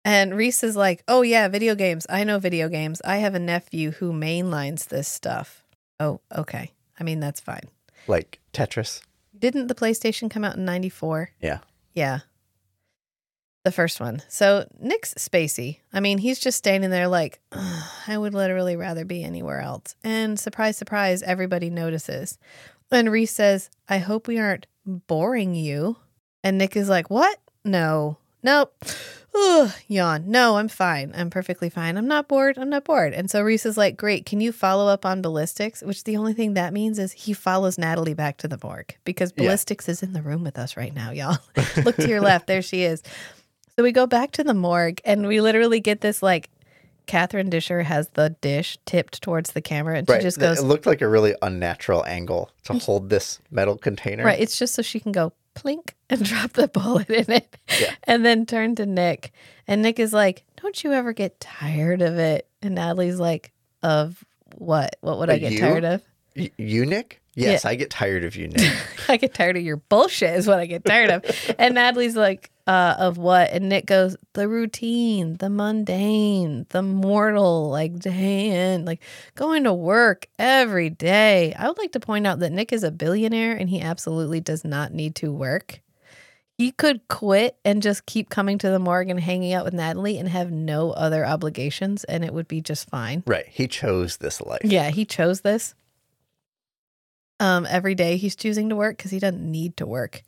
And 0.05 0.35
Reese 0.35 0.63
is 0.63 0.77
like, 0.77 1.03
Oh, 1.09 1.23
yeah, 1.23 1.49
video 1.49 1.75
games. 1.75 2.07
I 2.09 2.25
know 2.25 2.39
video 2.39 2.69
games. 2.69 3.01
I 3.05 3.19
have 3.19 3.35
a 3.35 3.39
nephew 3.39 3.91
who 3.93 4.13
mainlines 4.13 4.89
this 4.89 5.09
stuff. 5.09 5.65
Oh, 5.99 6.21
okay. 6.35 6.73
I 6.99 7.05
mean, 7.05 7.21
that's 7.21 7.41
fine. 7.41 7.69
Like 8.07 8.41
Tetris. 8.53 9.03
Didn't 9.39 9.69
the 9.69 9.75
PlayStation 9.75 10.31
come 10.31 10.45
out 10.45 10.57
in 10.57 10.65
94? 10.65 11.31
Yeah. 11.41 11.59
Yeah. 11.93 12.21
The 13.65 13.73
first 13.73 14.01
one. 14.01 14.23
So 14.29 14.67
Nick's 14.79 15.13
spacey. 15.15 15.81
I 15.93 16.01
mean, 16.01 16.17
he's 16.19 16.39
just 16.39 16.57
standing 16.57 16.91
there 16.91 17.09
like, 17.09 17.41
I 17.53 18.17
would 18.17 18.33
literally 18.33 18.77
rather 18.77 19.05
be 19.05 19.23
anywhere 19.23 19.61
else. 19.61 19.97
And 20.03 20.41
surprise, 20.41 20.79
surprise, 20.79 21.23
everybody 21.23 21.69
notices. 21.69 22.39
And 22.91 23.11
Reese 23.13 23.33
says, 23.33 23.69
I 23.89 23.99
hope 23.99 24.27
we 24.27 24.39
aren't 24.39 24.67
boring 24.87 25.55
you. 25.55 25.97
And 26.43 26.57
Nick 26.57 26.75
is 26.75 26.89
like, 26.89 27.11
What? 27.11 27.39
No. 27.65 28.17
Nope. 28.43 28.75
Ugh, 29.35 29.71
yawn. 29.87 30.25
No, 30.27 30.57
I'm 30.57 30.69
fine. 30.69 31.13
I'm 31.15 31.31
perfectly 31.31 31.71
fine. 31.71 31.97
I'm 31.97 32.09
not 32.09 32.27
bored. 32.29 32.59
I'm 32.59 32.69
not 32.69 32.85
bored. 32.85 33.13
And 33.15 33.31
so 33.31 33.43
Reese 33.43 33.65
is 33.65 33.77
like, 33.77 33.97
Great. 33.97 34.27
Can 34.27 34.41
you 34.41 34.51
follow 34.53 34.89
up 34.89 35.07
on 35.07 35.23
ballistics? 35.23 35.83
Which 35.83 36.05
the 36.05 36.17
only 36.17 36.33
thing 36.33 36.55
that 36.55 36.73
means 36.73 36.99
is 36.99 37.13
he 37.13 37.33
follows 37.33 37.79
Natalie 37.79 38.15
back 38.15 38.39
to 38.39 38.49
the 38.49 38.59
morgue 38.63 38.95
because 39.05 39.33
Yeah. 39.37 39.45
ballistics 39.45 39.89
is 39.89 40.03
in 40.03 40.13
the 40.15 40.23
room 40.23 40.43
with 40.43 40.59
us 40.59 40.77
right 40.77 40.95
now, 40.95 41.11
y'all. 41.13 41.39
Look 41.85 41.97
to 41.97 42.09
your 42.09 42.21
left. 42.21 42.47
There 42.49 42.63
she 42.63 42.83
is. 42.83 43.03
So 43.77 43.85
we 43.85 43.93
go 43.93 44.07
back 44.07 44.33
to 44.33 44.45
the 44.45 44.53
morgue 44.55 45.01
and 45.05 45.27
we 45.27 45.41
literally 45.41 45.81
get 45.81 46.01
this 46.01 46.23
like 46.23 46.51
Catherine 47.07 47.51
Disher 47.51 47.83
has 47.83 48.09
the 48.11 48.31
dish 48.41 48.79
tipped 48.85 49.23
towards 49.23 49.53
the 49.53 49.61
camera 49.61 49.97
and 49.99 50.09
Right. 50.09 50.19
she 50.21 50.23
just 50.23 50.39
goes, 50.39 50.59
It 50.59 50.63
looked 50.65 50.87
like 50.87 51.03
a 51.03 51.09
really 51.09 51.35
unnatural 51.43 52.05
angle 52.07 52.51
to 52.65 52.75
hold 52.75 53.11
this 53.11 53.41
metal 53.51 53.77
container. 53.77 54.25
Right. 54.25 54.39
It's 54.39 54.59
just 54.59 54.75
so 54.75 54.83
she 54.83 55.01
can 55.01 55.13
go 55.13 55.33
plink 55.55 55.91
and 56.09 56.25
drop 56.25 56.53
the 56.53 56.69
bullet 56.69 57.11
in 57.11 57.31
it 57.33 57.57
Yeah. 57.81 57.95
and 58.05 58.25
then 58.25 58.47
turn 58.47 58.75
to 58.77 58.87
Nick. 58.87 59.33
And 59.67 59.83
Nick 59.83 59.99
is 59.99 60.13
like, 60.13 60.45
Don't 60.61 60.83
you 60.83 60.93
ever 60.93 61.13
get 61.13 61.39
tired 61.41 62.03
of 62.03 62.19
it? 62.19 62.49
And 62.63 62.75
Natalie's 62.77 63.21
like, 63.21 63.53
Of 63.83 64.25
what? 64.57 64.97
What 65.01 65.19
would 65.19 65.31
I 65.31 65.39
get 65.39 65.53
you? 65.53 65.61
tired 65.61 65.85
of? 65.85 66.03
Y- 66.37 66.51
you, 66.59 66.87
Nick? 66.87 67.21
Yes, 67.35 67.65
I 67.65 67.75
get 67.77 67.91
tired 67.91 68.25
of 68.25 68.37
you, 68.37 68.49
Nick. 68.49 68.77
I 69.09 69.17
get 69.17 69.33
tired 69.33 69.57
of 69.57 69.63
your 69.63 69.77
bullshit, 69.77 70.35
is 70.35 70.47
what 70.47 70.59
I 70.59 70.67
get 70.67 70.85
tired 70.85 71.11
of. 71.11 71.25
and 71.59 71.75
Natalie's 71.75 72.17
like, 72.17 72.51
uh, 72.71 72.95
of 73.01 73.19
what? 73.19 73.51
And 73.51 73.69
Nick 73.69 73.87
goes, 73.87 74.17
the 74.35 74.47
routine, 74.47 75.35
the 75.39 75.51
mundane, 75.51 76.67
the 76.69 76.83
mortal, 76.83 77.69
like 77.69 77.99
day 77.99 78.75
in, 78.75 78.85
like 78.85 79.03
going 79.35 79.65
to 79.65 79.75
work 79.75 80.29
every 80.39 80.89
day. 80.89 81.53
I 81.59 81.67
would 81.67 81.79
like 81.79 81.91
to 81.93 82.01
point 82.01 82.29
out 82.29 82.39
that 82.39 82.53
Nick 82.53 82.73
is 82.73 82.85
a 82.85 82.93
billionaire 82.93 83.57
and 83.57 83.69
he 83.69 83.81
absolutely 83.81 84.39
does 84.39 84.65
not 84.65 84.95
need 84.95 85.17
to 85.17 85.33
work. 85.33 85.81
He 86.59 86.71
could 86.71 87.09
quit 87.09 87.57
and 87.65 87.83
just 87.83 88.07
keep 88.07 88.31
coming 88.31 88.57
to 88.59 88.71
the 88.71 88.79
morgue 88.79 89.11
and 89.11 89.19
hanging 89.19 89.53
out 89.53 89.65
with 89.65 89.75
Natalie 89.75 90.19
and 90.19 90.29
have 90.29 90.53
no 90.53 90.93
other 90.93 91.27
obligations, 91.27 92.05
and 92.05 92.25
it 92.25 92.33
would 92.33 92.47
be 92.47 92.61
just 92.61 92.89
fine. 92.89 93.25
right. 93.27 93.49
He 93.49 93.67
chose 93.67 94.19
this 94.19 94.41
life. 94.41 94.61
Yeah, 94.63 94.91
he 94.91 95.05
chose 95.05 95.41
this. 95.41 95.75
Um, 97.41 97.67
every 97.69 97.97
day 97.97 98.17
he's 98.17 98.37
choosing 98.37 98.69
to 98.69 98.77
work 98.77 98.99
because 98.99 99.11
he 99.11 99.19
doesn't 99.19 99.43
need 99.43 99.79
to 99.79 99.87
work. 99.87 100.23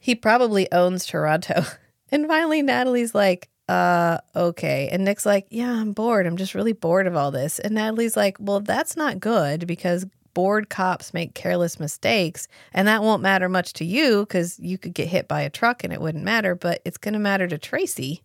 He 0.00 0.14
probably 0.14 0.70
owns 0.72 1.06
Toronto. 1.06 1.64
And 2.12 2.26
finally, 2.26 2.60
Natalie's 2.60 3.14
like, 3.14 3.48
uh, 3.68 4.18
okay. 4.34 4.88
And 4.90 5.04
Nick's 5.04 5.24
like, 5.24 5.46
yeah, 5.48 5.70
I'm 5.70 5.92
bored. 5.92 6.26
I'm 6.26 6.36
just 6.36 6.56
really 6.56 6.72
bored 6.72 7.06
of 7.06 7.14
all 7.14 7.30
this. 7.30 7.60
And 7.60 7.76
Natalie's 7.76 8.16
like, 8.16 8.36
well, 8.40 8.58
that's 8.58 8.96
not 8.96 9.20
good 9.20 9.64
because 9.68 10.06
bored 10.34 10.68
cops 10.68 11.14
make 11.14 11.34
careless 11.34 11.78
mistakes. 11.78 12.48
And 12.72 12.88
that 12.88 13.02
won't 13.02 13.22
matter 13.22 13.48
much 13.48 13.74
to 13.74 13.84
you 13.84 14.22
because 14.22 14.58
you 14.58 14.76
could 14.76 14.92
get 14.92 15.06
hit 15.06 15.28
by 15.28 15.42
a 15.42 15.50
truck 15.50 15.84
and 15.84 15.92
it 15.92 16.00
wouldn't 16.00 16.24
matter. 16.24 16.56
But 16.56 16.82
it's 16.84 16.98
going 16.98 17.14
to 17.14 17.20
matter 17.20 17.46
to 17.46 17.58
Tracy 17.58 18.24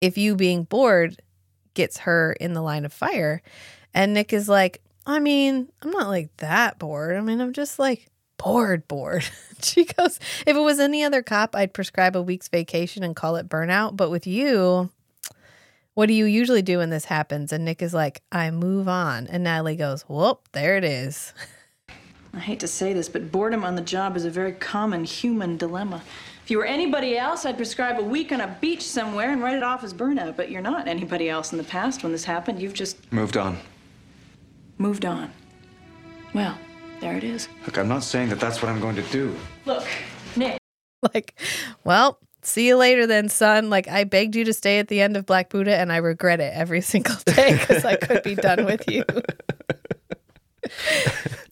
if 0.00 0.16
you 0.16 0.36
being 0.36 0.64
bored 0.64 1.20
gets 1.74 1.98
her 1.98 2.32
in 2.34 2.52
the 2.52 2.62
line 2.62 2.84
of 2.84 2.92
fire. 2.92 3.42
And 3.92 4.14
Nick 4.14 4.32
is 4.32 4.48
like, 4.48 4.82
I 5.06 5.18
mean, 5.18 5.68
I'm 5.82 5.90
not 5.90 6.08
like 6.08 6.36
that 6.36 6.78
bored. 6.78 7.16
I 7.16 7.20
mean, 7.20 7.40
I'm 7.40 7.52
just 7.52 7.78
like 7.78 8.09
bored, 8.42 8.86
bored. 8.88 9.24
she 9.62 9.84
goes, 9.84 10.18
if 10.46 10.56
it 10.56 10.60
was 10.60 10.80
any 10.80 11.04
other 11.04 11.22
cop, 11.22 11.54
I'd 11.54 11.74
prescribe 11.74 12.16
a 12.16 12.22
week's 12.22 12.48
vacation 12.48 13.02
and 13.02 13.14
call 13.16 13.36
it 13.36 13.48
burnout. 13.48 13.96
But 13.96 14.10
with 14.10 14.26
you, 14.26 14.90
what 15.94 16.06
do 16.06 16.14
you 16.14 16.24
usually 16.24 16.62
do 16.62 16.78
when 16.78 16.90
this 16.90 17.04
happens? 17.06 17.52
And 17.52 17.64
Nick 17.64 17.82
is 17.82 17.92
like, 17.92 18.22
I 18.32 18.50
move 18.50 18.88
on. 18.88 19.26
And 19.26 19.44
Natalie 19.44 19.76
goes, 19.76 20.02
Whoop, 20.02 20.48
there 20.52 20.76
it 20.76 20.84
is. 20.84 21.34
I 22.32 22.38
hate 22.38 22.60
to 22.60 22.68
say 22.68 22.92
this, 22.92 23.08
but 23.08 23.32
boredom 23.32 23.64
on 23.64 23.74
the 23.74 23.82
job 23.82 24.16
is 24.16 24.24
a 24.24 24.30
very 24.30 24.52
common 24.52 25.02
human 25.02 25.56
dilemma. 25.56 26.00
If 26.44 26.50
you 26.50 26.58
were 26.58 26.64
anybody 26.64 27.18
else, 27.18 27.44
I'd 27.44 27.56
prescribe 27.56 27.98
a 27.98 28.04
week 28.04 28.30
on 28.30 28.40
a 28.40 28.56
beach 28.60 28.82
somewhere 28.82 29.32
and 29.32 29.42
write 29.42 29.56
it 29.56 29.64
off 29.64 29.82
as 29.82 29.92
burnout, 29.92 30.36
but 30.36 30.48
you're 30.48 30.62
not 30.62 30.86
anybody 30.86 31.28
else 31.28 31.50
in 31.50 31.58
the 31.58 31.64
past 31.64 32.04
when 32.04 32.12
this 32.12 32.24
happened. 32.24 32.62
You've 32.62 32.72
just 32.72 33.12
Moved 33.12 33.36
on. 33.36 33.58
moved 34.78 35.04
on. 35.04 35.32
Well, 36.32 36.56
there 37.00 37.16
it 37.16 37.24
is. 37.24 37.48
Look, 37.66 37.78
I'm 37.78 37.88
not 37.88 38.04
saying 38.04 38.28
that 38.28 38.40
that's 38.40 38.62
what 38.62 38.70
I'm 38.70 38.80
going 38.80 38.96
to 38.96 39.02
do. 39.04 39.34
Look, 39.66 39.86
Nick. 40.36 40.58
Like, 41.14 41.40
well, 41.82 42.18
see 42.42 42.68
you 42.68 42.76
later 42.76 43.06
then, 43.06 43.28
son. 43.28 43.70
Like, 43.70 43.88
I 43.88 44.04
begged 44.04 44.36
you 44.36 44.44
to 44.44 44.52
stay 44.52 44.78
at 44.78 44.88
the 44.88 45.00
end 45.00 45.16
of 45.16 45.26
Black 45.26 45.48
Buddha, 45.48 45.76
and 45.76 45.90
I 45.90 45.96
regret 45.96 46.40
it 46.40 46.52
every 46.54 46.80
single 46.82 47.16
day 47.24 47.56
because 47.58 47.84
I 47.84 47.96
could 47.96 48.22
be 48.22 48.34
done 48.34 48.66
with 48.66 48.88
you. 48.90 49.04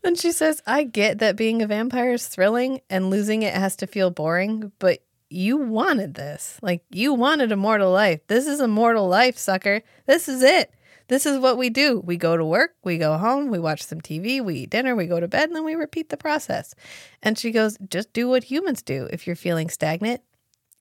and 0.05 0.19
she 0.19 0.33
says, 0.33 0.63
I 0.67 0.85
get 0.85 1.19
that 1.21 1.37
being 1.37 1.63
a 1.63 1.67
vampire 1.67 2.13
is 2.13 2.27
thrilling 2.27 2.81
and 2.91 3.11
losing 3.11 3.43
it 3.43 3.55
has 3.55 3.77
to 3.77 3.87
feel 3.87 4.11
boring, 4.11 4.73
but 4.79 5.03
you 5.31 5.57
wanted 5.57 6.15
this. 6.15 6.59
Like, 6.63 6.83
you 6.91 7.15
wanted 7.15 7.53
a 7.53 7.57
mortal 7.57 7.93
life. 7.93 8.21
This 8.29 8.47
is 8.47 8.61
a 8.61 8.69
mortal 8.69 9.09
life, 9.09 9.39
sucker. 9.39 9.83
This 10.07 10.29
is 10.29 10.43
it. 10.43 10.71
This 11.09 11.25
is 11.27 11.39
what 11.39 11.57
we 11.57 11.71
do. 11.71 12.01
We 12.05 12.17
go 12.17 12.37
to 12.37 12.45
work, 12.45 12.75
we 12.85 12.99
go 12.99 13.17
home, 13.19 13.49
we 13.51 13.59
watch 13.59 13.83
some 13.83 14.01
TV, 14.01 14.43
we 14.45 14.55
eat 14.57 14.71
dinner, 14.71 14.95
we 14.95 15.07
go 15.07 15.21
to 15.21 15.29
bed, 15.29 15.49
and 15.49 15.57
then 15.57 15.65
we 15.65 15.75
repeat 15.75 16.11
the 16.11 16.17
process. 16.19 16.75
And 17.23 17.39
she 17.39 17.51
goes, 17.51 17.79
just 17.89 18.13
do 18.13 18.29
what 18.29 18.45
humans 18.45 18.83
do. 18.83 19.09
If 19.11 19.27
you're 19.27 19.37
feeling 19.37 19.71
stagnant, 19.71 20.21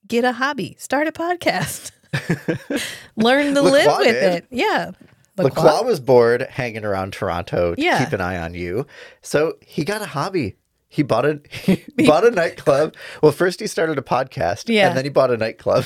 get 0.06 0.24
a 0.24 0.32
hobby, 0.32 0.76
start 0.78 1.06
a 1.08 1.12
podcast, 1.12 1.90
learn 3.16 3.54
to 3.54 3.62
live 3.62 3.96
with 3.98 4.06
did. 4.06 4.34
it. 4.34 4.46
Yeah. 4.50 4.90
LaCroix 5.38 5.82
was 5.82 6.00
bored 6.00 6.42
hanging 6.42 6.84
around 6.84 7.12
Toronto 7.12 7.74
to 7.74 7.80
Yeah. 7.80 8.02
keep 8.04 8.12
an 8.12 8.20
eye 8.20 8.38
on 8.38 8.54
you. 8.54 8.86
So 9.22 9.54
he 9.64 9.84
got 9.84 10.02
a 10.02 10.06
hobby. 10.06 10.56
He 10.88 11.02
bought 11.02 11.24
a 11.26 11.40
he 11.64 11.84
bought 12.06 12.26
a 12.26 12.30
nightclub. 12.30 12.94
Well, 13.22 13.30
first 13.32 13.60
he 13.60 13.66
started 13.66 13.98
a 13.98 14.02
podcast, 14.02 14.64
Yeah. 14.68 14.88
and 14.88 14.96
then 14.96 15.04
he 15.04 15.10
bought 15.10 15.30
a 15.30 15.36
nightclub. 15.36 15.84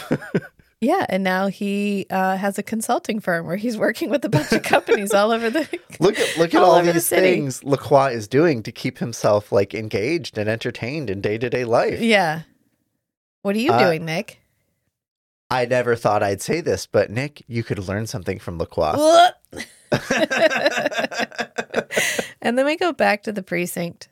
Yeah, 0.82 1.06
and 1.08 1.22
now 1.22 1.46
he 1.46 2.06
uh, 2.10 2.36
has 2.36 2.58
a 2.58 2.62
consulting 2.62 3.20
firm 3.20 3.46
where 3.46 3.54
he's 3.56 3.78
working 3.86 4.10
with 4.10 4.24
a 4.24 4.28
bunch 4.28 4.50
of 4.52 4.64
companies 4.64 5.14
all 5.14 5.30
over 5.30 5.48
the. 5.48 5.60
look 6.00 6.18
at 6.18 6.36
look 6.36 6.52
at 6.54 6.60
All 6.60 6.72
all, 6.72 6.76
over 6.76 6.86
the 6.86 6.94
these 6.94 7.08
things 7.08 7.62
Lacroix 7.62 8.10
is 8.12 8.26
doing 8.26 8.64
to 8.64 8.72
keep 8.72 8.98
himself 8.98 9.52
like 9.52 9.74
engaged 9.74 10.36
and 10.36 10.50
entertained 10.50 11.08
in 11.08 11.20
day 11.20 11.38
to 11.38 11.48
day 11.48 11.64
life. 11.64 12.00
Yeah. 12.00 12.42
What 13.42 13.54
are 13.54 13.60
you 13.60 13.70
Uh, 13.70 13.78
doing, 13.78 14.04
Nick? 14.04 14.40
I 15.50 15.66
never 15.66 15.94
thought 15.94 16.22
I'd 16.22 16.42
say 16.42 16.60
this, 16.60 16.86
but 16.86 17.10
Nick, 17.10 17.44
you 17.46 17.62
could 17.62 17.78
learn 17.78 18.06
something 18.08 18.38
from 18.40 18.58
Lacroix. 18.58 18.94
and 22.42 22.58
then 22.58 22.64
we 22.66 22.76
go 22.76 22.92
back 22.92 23.22
to 23.24 23.32
the 23.32 23.42
precinct 23.42 24.08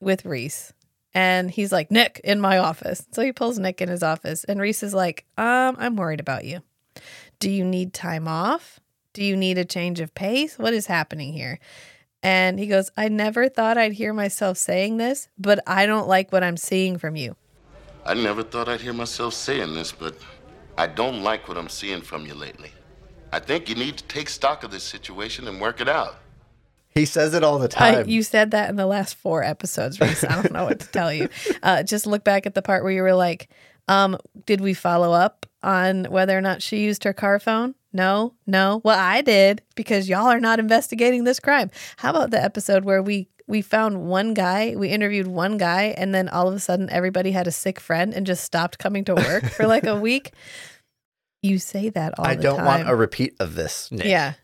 with 0.00 0.24
Reese. 0.24 0.72
And 1.14 1.50
he's 1.50 1.72
like, 1.72 1.90
Nick, 1.90 2.20
in 2.24 2.40
my 2.40 2.58
office. 2.58 3.06
So 3.12 3.22
he 3.22 3.32
pulls 3.32 3.58
Nick 3.58 3.80
in 3.80 3.88
his 3.88 4.02
office. 4.02 4.44
And 4.44 4.60
Reese 4.60 4.82
is 4.82 4.94
like, 4.94 5.26
um, 5.36 5.76
I'm 5.78 5.96
worried 5.96 6.20
about 6.20 6.44
you. 6.44 6.60
Do 7.38 7.50
you 7.50 7.64
need 7.64 7.92
time 7.92 8.28
off? 8.28 8.80
Do 9.12 9.22
you 9.22 9.36
need 9.36 9.58
a 9.58 9.64
change 9.64 10.00
of 10.00 10.14
pace? 10.14 10.58
What 10.58 10.72
is 10.72 10.86
happening 10.86 11.32
here? 11.32 11.58
And 12.22 12.58
he 12.58 12.66
goes, 12.66 12.90
I 12.96 13.08
never 13.08 13.48
thought 13.48 13.76
I'd 13.76 13.92
hear 13.92 14.12
myself 14.12 14.56
saying 14.56 14.96
this, 14.96 15.28
but 15.36 15.58
I 15.66 15.86
don't 15.86 16.06
like 16.06 16.32
what 16.32 16.44
I'm 16.44 16.56
seeing 16.56 16.96
from 16.96 17.16
you. 17.16 17.36
I 18.06 18.14
never 18.14 18.42
thought 18.42 18.68
I'd 18.68 18.80
hear 18.80 18.92
myself 18.92 19.34
saying 19.34 19.74
this, 19.74 19.92
but 19.92 20.16
I 20.78 20.86
don't 20.86 21.22
like 21.22 21.48
what 21.48 21.58
I'm 21.58 21.68
seeing 21.68 22.00
from 22.00 22.24
you 22.26 22.34
lately. 22.34 22.72
I 23.32 23.40
think 23.40 23.68
you 23.68 23.74
need 23.74 23.96
to 23.98 24.04
take 24.04 24.28
stock 24.28 24.62
of 24.62 24.70
this 24.70 24.84
situation 24.84 25.48
and 25.48 25.60
work 25.60 25.80
it 25.80 25.88
out. 25.88 26.16
He 26.94 27.04
says 27.06 27.34
it 27.34 27.42
all 27.42 27.58
the 27.58 27.68
time. 27.68 28.08
you 28.08 28.22
said 28.22 28.50
that 28.50 28.68
in 28.70 28.76
the 28.76 28.86
last 28.86 29.14
four 29.14 29.42
episodes, 29.42 30.00
Reese. 30.00 30.24
I 30.24 30.42
don't 30.42 30.52
know 30.52 30.64
what 30.64 30.80
to 30.80 30.86
tell 30.88 31.12
you. 31.12 31.28
Uh, 31.62 31.82
just 31.82 32.06
look 32.06 32.24
back 32.24 32.46
at 32.46 32.54
the 32.54 32.62
part 32.62 32.82
where 32.82 32.92
you 32.92 33.02
were 33.02 33.14
like, 33.14 33.48
um, 33.88 34.18
did 34.46 34.60
we 34.60 34.74
follow 34.74 35.12
up 35.12 35.46
on 35.62 36.04
whether 36.04 36.36
or 36.36 36.40
not 36.40 36.60
she 36.62 36.78
used 36.84 37.04
her 37.04 37.12
car 37.12 37.38
phone? 37.38 37.74
No, 37.92 38.34
no. 38.46 38.80
Well, 38.84 38.98
I 38.98 39.20
did 39.22 39.62
because 39.74 40.08
y'all 40.08 40.26
are 40.26 40.40
not 40.40 40.58
investigating 40.58 41.24
this 41.24 41.40
crime. 41.40 41.70
How 41.96 42.10
about 42.10 42.30
the 42.30 42.42
episode 42.42 42.84
where 42.84 43.02
we 43.02 43.28
we 43.48 43.60
found 43.60 44.06
one 44.06 44.34
guy, 44.34 44.74
we 44.76 44.88
interviewed 44.88 45.26
one 45.26 45.58
guy, 45.58 45.94
and 45.98 46.14
then 46.14 46.28
all 46.28 46.48
of 46.48 46.54
a 46.54 46.60
sudden 46.60 46.88
everybody 46.90 47.32
had 47.32 47.46
a 47.46 47.50
sick 47.52 47.80
friend 47.80 48.14
and 48.14 48.26
just 48.26 48.44
stopped 48.44 48.78
coming 48.78 49.04
to 49.04 49.14
work 49.14 49.44
for 49.44 49.66
like 49.66 49.84
a 49.84 49.96
week? 49.96 50.32
You 51.42 51.58
say 51.58 51.88
that 51.90 52.14
all 52.18 52.24
I 52.26 52.36
the 52.36 52.42
time. 52.44 52.52
I 52.52 52.56
don't 52.56 52.66
want 52.66 52.88
a 52.88 52.94
repeat 52.94 53.34
of 53.40 53.54
this, 53.56 53.90
Nick. 53.90 54.06
Yeah. 54.06 54.34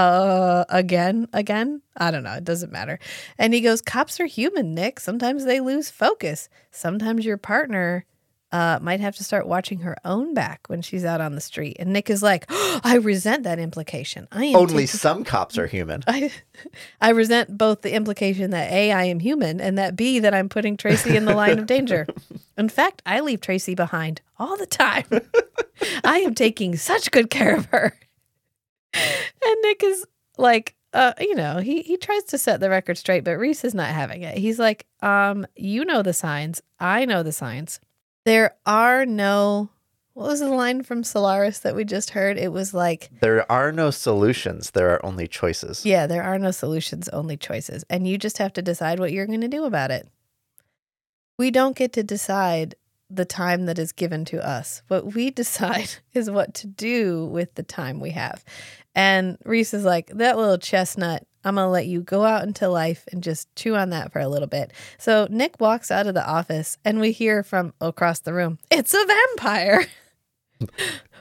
Uh, 0.00 0.64
again, 0.68 1.28
again. 1.32 1.82
I 1.96 2.10
don't 2.10 2.22
know. 2.24 2.32
It 2.34 2.44
doesn't 2.44 2.72
matter. 2.72 2.98
And 3.38 3.52
he 3.54 3.60
goes, 3.60 3.80
"Cops 3.82 4.18
are 4.20 4.26
human, 4.26 4.74
Nick. 4.74 4.98
Sometimes 5.00 5.44
they 5.44 5.60
lose 5.60 5.90
focus. 5.90 6.48
Sometimes 6.70 7.24
your 7.24 7.36
partner." 7.36 8.04
Uh, 8.52 8.80
might 8.82 8.98
have 8.98 9.14
to 9.14 9.22
start 9.22 9.46
watching 9.46 9.78
her 9.78 9.96
own 10.04 10.34
back 10.34 10.62
when 10.66 10.82
she's 10.82 11.04
out 11.04 11.20
on 11.20 11.36
the 11.36 11.40
street. 11.40 11.76
And 11.78 11.92
Nick 11.92 12.10
is 12.10 12.20
like, 12.20 12.46
I 12.50 12.96
resent 13.00 13.44
that 13.44 13.60
implication. 13.60 14.26
I 14.32 14.46
am 14.46 14.56
Only 14.56 14.86
taking- 14.86 14.98
some 14.98 15.22
cops 15.22 15.56
are 15.56 15.68
human. 15.68 16.02
I, 16.08 16.32
I 17.00 17.10
resent 17.10 17.56
both 17.56 17.82
the 17.82 17.94
implication 17.94 18.50
that 18.50 18.72
A, 18.72 18.90
I 18.90 19.04
am 19.04 19.20
human, 19.20 19.60
and 19.60 19.78
that 19.78 19.94
B, 19.94 20.18
that 20.18 20.34
I'm 20.34 20.48
putting 20.48 20.76
Tracy 20.76 21.16
in 21.16 21.26
the 21.26 21.34
line 21.36 21.60
of 21.60 21.66
danger. 21.66 22.08
In 22.58 22.68
fact, 22.68 23.02
I 23.06 23.20
leave 23.20 23.40
Tracy 23.40 23.76
behind 23.76 24.20
all 24.36 24.56
the 24.56 24.66
time. 24.66 25.04
I 26.04 26.18
am 26.18 26.34
taking 26.34 26.74
such 26.74 27.12
good 27.12 27.30
care 27.30 27.54
of 27.54 27.66
her. 27.66 27.96
And 28.94 29.56
Nick 29.62 29.82
is 29.82 30.06
like, 30.38 30.74
uh, 30.92 31.12
you 31.20 31.34
know, 31.34 31.58
he 31.58 31.82
he 31.82 31.96
tries 31.96 32.24
to 32.24 32.38
set 32.38 32.60
the 32.60 32.70
record 32.70 32.98
straight, 32.98 33.24
but 33.24 33.38
Reese 33.38 33.64
is 33.64 33.74
not 33.74 33.88
having 33.88 34.22
it. 34.22 34.36
He's 34.38 34.58
like, 34.58 34.86
um, 35.02 35.46
you 35.56 35.84
know 35.84 36.02
the 36.02 36.12
signs. 36.12 36.60
I 36.78 37.04
know 37.04 37.22
the 37.22 37.32
signs. 37.32 37.80
There 38.24 38.56
are 38.66 39.06
no 39.06 39.70
what 40.14 40.28
was 40.28 40.40
the 40.40 40.48
line 40.48 40.82
from 40.82 41.04
Solaris 41.04 41.60
that 41.60 41.74
we 41.76 41.84
just 41.84 42.10
heard? 42.10 42.36
It 42.36 42.52
was 42.52 42.74
like 42.74 43.10
There 43.20 43.50
are 43.50 43.70
no 43.72 43.90
solutions. 43.90 44.72
There 44.72 44.90
are 44.90 45.06
only 45.06 45.26
choices. 45.28 45.86
yeah, 45.86 46.06
there 46.06 46.24
are 46.24 46.38
no 46.38 46.50
solutions, 46.50 47.08
only 47.10 47.36
choices. 47.36 47.84
And 47.88 48.06
you 48.06 48.18
just 48.18 48.38
have 48.38 48.52
to 48.54 48.62
decide 48.62 48.98
what 48.98 49.12
you're 49.12 49.26
going 49.26 49.40
to 49.40 49.48
do 49.48 49.64
about 49.64 49.90
it. 49.90 50.08
We 51.38 51.50
don't 51.50 51.76
get 51.76 51.92
to 51.94 52.02
decide 52.02 52.74
the 53.10 53.24
time 53.24 53.66
that 53.66 53.78
is 53.78 53.92
given 53.92 54.24
to 54.26 54.46
us. 54.46 54.82
What 54.88 55.14
we 55.14 55.30
decide 55.30 55.90
is 56.14 56.30
what 56.30 56.54
to 56.54 56.66
do 56.66 57.26
with 57.26 57.54
the 57.54 57.62
time 57.62 58.00
we 58.00 58.10
have. 58.10 58.44
And 58.94 59.38
Reese 59.44 59.74
is 59.74 59.84
like, 59.84 60.08
that 60.14 60.36
little 60.36 60.58
chestnut, 60.58 61.26
I'm 61.44 61.54
going 61.54 61.66
to 61.66 61.70
let 61.70 61.86
you 61.86 62.02
go 62.02 62.24
out 62.24 62.44
into 62.44 62.68
life 62.68 63.06
and 63.12 63.22
just 63.22 63.54
chew 63.56 63.74
on 63.76 63.90
that 63.90 64.12
for 64.12 64.20
a 64.20 64.28
little 64.28 64.48
bit. 64.48 64.72
So 64.98 65.26
Nick 65.30 65.60
walks 65.60 65.90
out 65.90 66.06
of 66.06 66.14
the 66.14 66.28
office 66.28 66.76
and 66.84 67.00
we 67.00 67.12
hear 67.12 67.42
from 67.42 67.72
across 67.80 68.20
the 68.20 68.34
room, 68.34 68.58
it's 68.70 68.94
a 68.94 69.04
vampire. 69.06 69.86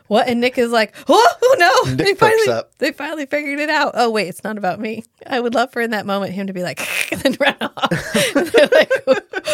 What? 0.09 0.27
And 0.27 0.41
Nick 0.41 0.57
is 0.57 0.71
like, 0.71 0.95
oh, 1.07 1.27
oh 1.41 1.55
no! 1.59 1.91
Nick 1.91 1.97
they 2.03 2.13
finally, 2.15 2.49
up. 2.49 2.75
they 2.79 2.91
finally 2.91 3.27
figured 3.27 3.59
it 3.59 3.69
out. 3.69 3.91
Oh 3.93 4.09
wait, 4.09 4.27
it's 4.27 4.43
not 4.43 4.57
about 4.57 4.79
me. 4.79 5.03
I 5.27 5.39
would 5.39 5.53
love 5.53 5.71
for 5.71 5.83
in 5.83 5.91
that 5.91 6.07
moment 6.07 6.33
him 6.33 6.47
to 6.47 6.53
be 6.53 6.63
like, 6.63 6.81
and 7.11 7.21
then 7.21 7.37
run 7.39 7.55
off. 7.61 8.35
And 8.35 8.47
they're 8.47 8.69
like, 8.71 8.91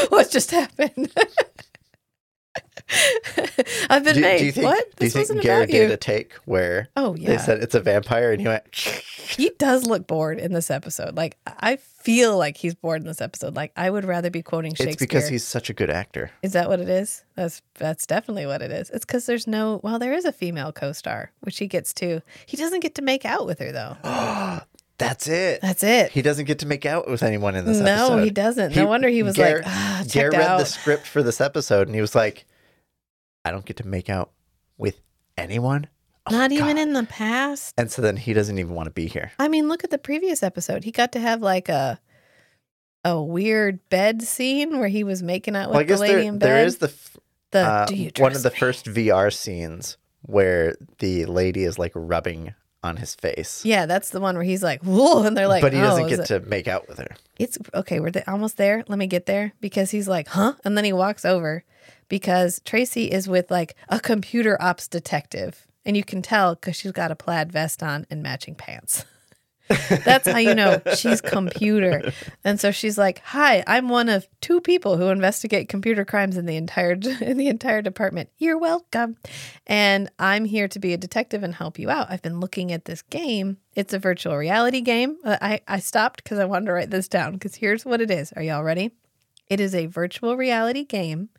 what 0.09 0.31
just 0.31 0.51
happened? 0.51 1.11
I've 3.89 4.03
been 4.03 4.15
Do, 4.15 4.21
made. 4.21 4.39
do 4.39 4.45
you 4.45 4.51
think, 4.51 4.65
what? 4.65 4.95
do 4.95 5.05
you 5.05 5.11
think 5.11 5.23
wasn't 5.23 5.41
Geraint 5.43 5.71
did 5.71 5.91
a 5.91 5.97
take 5.97 6.33
where 6.45 6.89
Oh 6.95 7.15
yeah. 7.15 7.29
they 7.29 7.37
said 7.37 7.61
it's 7.61 7.75
a 7.75 7.79
vampire 7.79 8.31
and 8.31 8.41
he 8.41 8.47
went, 8.47 8.63
he 8.75 9.51
does 9.57 9.85
look 9.85 10.07
bored 10.07 10.39
in 10.39 10.53
this 10.53 10.69
episode. 10.71 11.15
Like 11.15 11.37
I 11.45 11.75
feel 11.77 12.37
like 12.37 12.57
he's 12.57 12.73
bored 12.75 13.01
in 13.01 13.07
this 13.07 13.21
episode. 13.21 13.55
Like 13.55 13.71
I 13.75 13.89
would 13.89 14.05
rather 14.05 14.29
be 14.29 14.41
quoting 14.41 14.71
Shakespeare. 14.71 14.87
it's 14.89 14.95
because 14.99 15.27
he's 15.27 15.43
such 15.43 15.69
a 15.69 15.73
good 15.73 15.89
actor. 15.89 16.31
Is 16.43 16.53
that 16.53 16.67
what 16.69 16.79
it 16.79 16.89
is? 16.89 17.23
That's 17.35 17.61
that's 17.75 18.05
definitely 18.05 18.45
what 18.45 18.61
it 18.61 18.71
is. 18.71 18.89
It's 18.91 19.05
because 19.05 19.25
there's 19.25 19.47
no. 19.47 19.79
Well, 19.83 19.99
there 19.99 20.13
is 20.13 20.25
a 20.25 20.31
female 20.31 20.71
co-star, 20.71 21.31
which 21.41 21.57
he 21.57 21.67
gets 21.67 21.93
to. 21.95 22.21
He 22.45 22.57
doesn't 22.57 22.79
get 22.81 22.95
to 22.95 23.01
make 23.01 23.25
out 23.25 23.45
with 23.45 23.59
her 23.59 23.71
though. 23.71 23.97
That's 24.97 25.27
it. 25.27 25.59
That's 25.61 25.83
it. 25.83 26.11
He 26.11 26.21
doesn't 26.21 26.45
get 26.45 26.59
to 26.59 26.65
make 26.65 26.85
out 26.85 27.09
with 27.09 27.21
anyone 27.21 27.55
in 27.55 27.65
this 27.65 27.79
No, 27.79 27.91
episode. 28.05 28.23
he 28.23 28.29
doesn't. 28.29 28.75
No 28.77 28.85
wonder 28.85 29.09
he 29.09 29.23
was 29.23 29.37
like, 29.37 29.57
"Ah, 29.65 30.03
Geraint 30.07 30.35
read 30.37 30.41
out." 30.47 30.59
the 30.59 30.65
script 30.65 31.05
for 31.05 31.21
this 31.21 31.41
episode 31.41 31.87
and 31.89 31.95
he 31.95 31.99
was 31.99 32.15
like, 32.15 32.45
I 33.45 33.51
don't 33.51 33.65
get 33.65 33.77
to 33.77 33.87
make 33.87 34.09
out 34.09 34.31
with 34.77 34.99
anyone. 35.37 35.87
Oh, 36.27 36.31
Not 36.31 36.51
even 36.51 36.75
God. 36.75 36.79
in 36.79 36.93
the 36.93 37.03
past. 37.03 37.73
And 37.77 37.91
so 37.91 38.01
then 38.01 38.17
he 38.17 38.33
doesn't 38.33 38.57
even 38.57 38.73
want 38.73 38.87
to 38.87 38.91
be 38.91 39.05
here. 39.07 39.31
I 39.37 39.47
mean, 39.47 39.67
look 39.69 39.83
at 39.83 39.91
the 39.91 39.97
previous 39.99 40.41
episode. 40.41 40.83
He 40.83 40.91
got 40.91 41.11
to 41.13 41.19
have 41.19 41.41
like 41.41 41.69
a 41.69 41.99
a 43.03 43.21
weird 43.21 43.87
bed 43.89 44.23
scene 44.23 44.79
where 44.79 44.87
he 44.87 45.03
was 45.03 45.21
making 45.21 45.55
out 45.55 45.69
with 45.69 45.75
Well, 45.75 45.81
I 45.81 45.83
the 45.83 45.97
lady 45.97 46.13
there, 46.15 46.23
in 46.23 46.39
bed. 46.39 46.47
there 46.47 46.65
is 46.65 46.77
the 46.79 46.87
f- 46.87 47.17
the 47.51 47.59
uh, 47.59 47.87
one 48.17 48.31
of 48.35 48.41
the 48.41 48.49
me? 48.49 48.55
first 48.57 48.85
VR 48.87 49.31
scenes 49.31 49.97
where 50.23 50.75
the 50.97 51.25
lady 51.25 51.63
is 51.65 51.77
like 51.77 51.91
rubbing 51.93 52.55
on 52.81 52.97
his 52.97 53.13
face. 53.13 53.63
Yeah, 53.63 53.85
that's 53.85 54.09
the 54.09 54.19
one 54.19 54.33
where 54.35 54.43
he's 54.43 54.63
like, 54.63 54.81
"Whoa," 54.81 55.21
and 55.23 55.37
they're 55.37 55.47
like, 55.47 55.61
but 55.61 55.73
he 55.73 55.79
"Oh, 55.79 55.83
doesn't 55.83 56.05
is 56.05 56.17
get 56.17 56.19
it- 56.31 56.41
to 56.41 56.49
make 56.49 56.67
out 56.67 56.87
with 56.87 56.97
her. 56.97 57.15
It's 57.37 57.59
okay. 57.75 57.99
We're 57.99 58.09
th- 58.11 58.27
almost 58.27 58.57
there. 58.57 58.83
Let 58.87 58.97
me 58.97 59.05
get 59.05 59.27
there 59.27 59.53
because 59.61 59.91
he's 59.91 60.07
like, 60.07 60.27
huh? 60.29 60.53
And 60.65 60.75
then 60.75 60.83
he 60.85 60.93
walks 60.93 61.25
over 61.25 61.63
because 62.07 62.61
Tracy 62.65 63.11
is 63.11 63.27
with 63.27 63.51
like 63.51 63.75
a 63.89 63.99
computer 63.99 64.61
ops 64.61 64.87
detective. 64.87 65.67
And 65.85 65.95
you 65.95 66.03
can 66.03 66.21
tell 66.21 66.55
because 66.55 66.75
she's 66.75 66.91
got 66.91 67.11
a 67.11 67.15
plaid 67.15 67.51
vest 67.51 67.83
on 67.83 68.07
and 68.09 68.23
matching 68.23 68.55
pants. 68.55 69.05
That's 69.89 70.27
how 70.27 70.37
you 70.37 70.53
know 70.53 70.79
she's 70.95 71.21
computer. 71.21 72.11
And 72.43 72.59
so 72.59 72.69
she's 72.69 72.99
like, 72.99 73.19
"Hi, 73.25 73.63
I'm 73.65 73.89
one 73.89 74.09
of 74.09 74.27
two 74.39 74.61
people 74.61 74.97
who 74.97 75.07
investigate 75.07 75.69
computer 75.69 76.05
crimes 76.05 76.37
in 76.37 76.45
the 76.45 76.55
entire 76.55 76.91
in 77.21 77.37
the 77.37 77.47
entire 77.47 77.81
department. 77.81 78.29
You're 78.37 78.59
welcome. 78.59 79.17
And 79.65 80.11
I'm 80.19 80.45
here 80.45 80.67
to 80.67 80.79
be 80.79 80.93
a 80.93 80.97
detective 80.97 81.41
and 81.41 81.55
help 81.55 81.79
you 81.79 81.89
out. 81.89 82.11
I've 82.11 82.21
been 82.21 82.39
looking 82.39 82.71
at 82.71 82.85
this 82.85 83.01
game. 83.01 83.57
It's 83.73 83.93
a 83.93 83.99
virtual 83.99 84.37
reality 84.37 84.81
game. 84.81 85.17
Uh, 85.23 85.37
I 85.41 85.61
I 85.67 85.79
stopped 85.79 86.23
because 86.23 86.37
I 86.37 86.45
wanted 86.45 86.67
to 86.67 86.73
write 86.73 86.91
this 86.91 87.07
down 87.07 87.33
because 87.33 87.55
here's 87.55 87.85
what 87.85 88.01
it 88.01 88.11
is. 88.11 88.31
Are 88.33 88.43
y'all 88.43 88.63
ready? 88.63 88.91
It 89.47 89.59
is 89.59 89.73
a 89.73 89.87
virtual 89.87 90.37
reality 90.37 90.85
game 90.85 91.29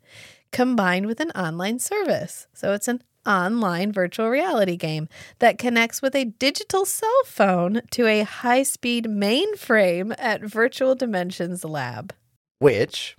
combined 0.51 1.05
with 1.05 1.19
an 1.19 1.31
online 1.31 1.79
service. 1.79 2.47
So 2.53 2.73
it's 2.73 2.87
an 2.87 3.01
online 3.25 3.91
virtual 3.91 4.29
reality 4.29 4.77
game 4.77 5.09
that 5.39 5.57
connects 5.57 6.01
with 6.01 6.15
a 6.15 6.23
digital 6.25 6.85
cell 6.85 7.21
phone 7.25 7.81
to 7.91 8.05
a 8.07 8.23
high 8.23 8.63
speed 8.63 9.05
mainframe 9.05 10.15
at 10.17 10.41
Virtual 10.43 10.95
Dimensions 10.95 11.63
Lab. 11.65 12.13
which 12.59 13.17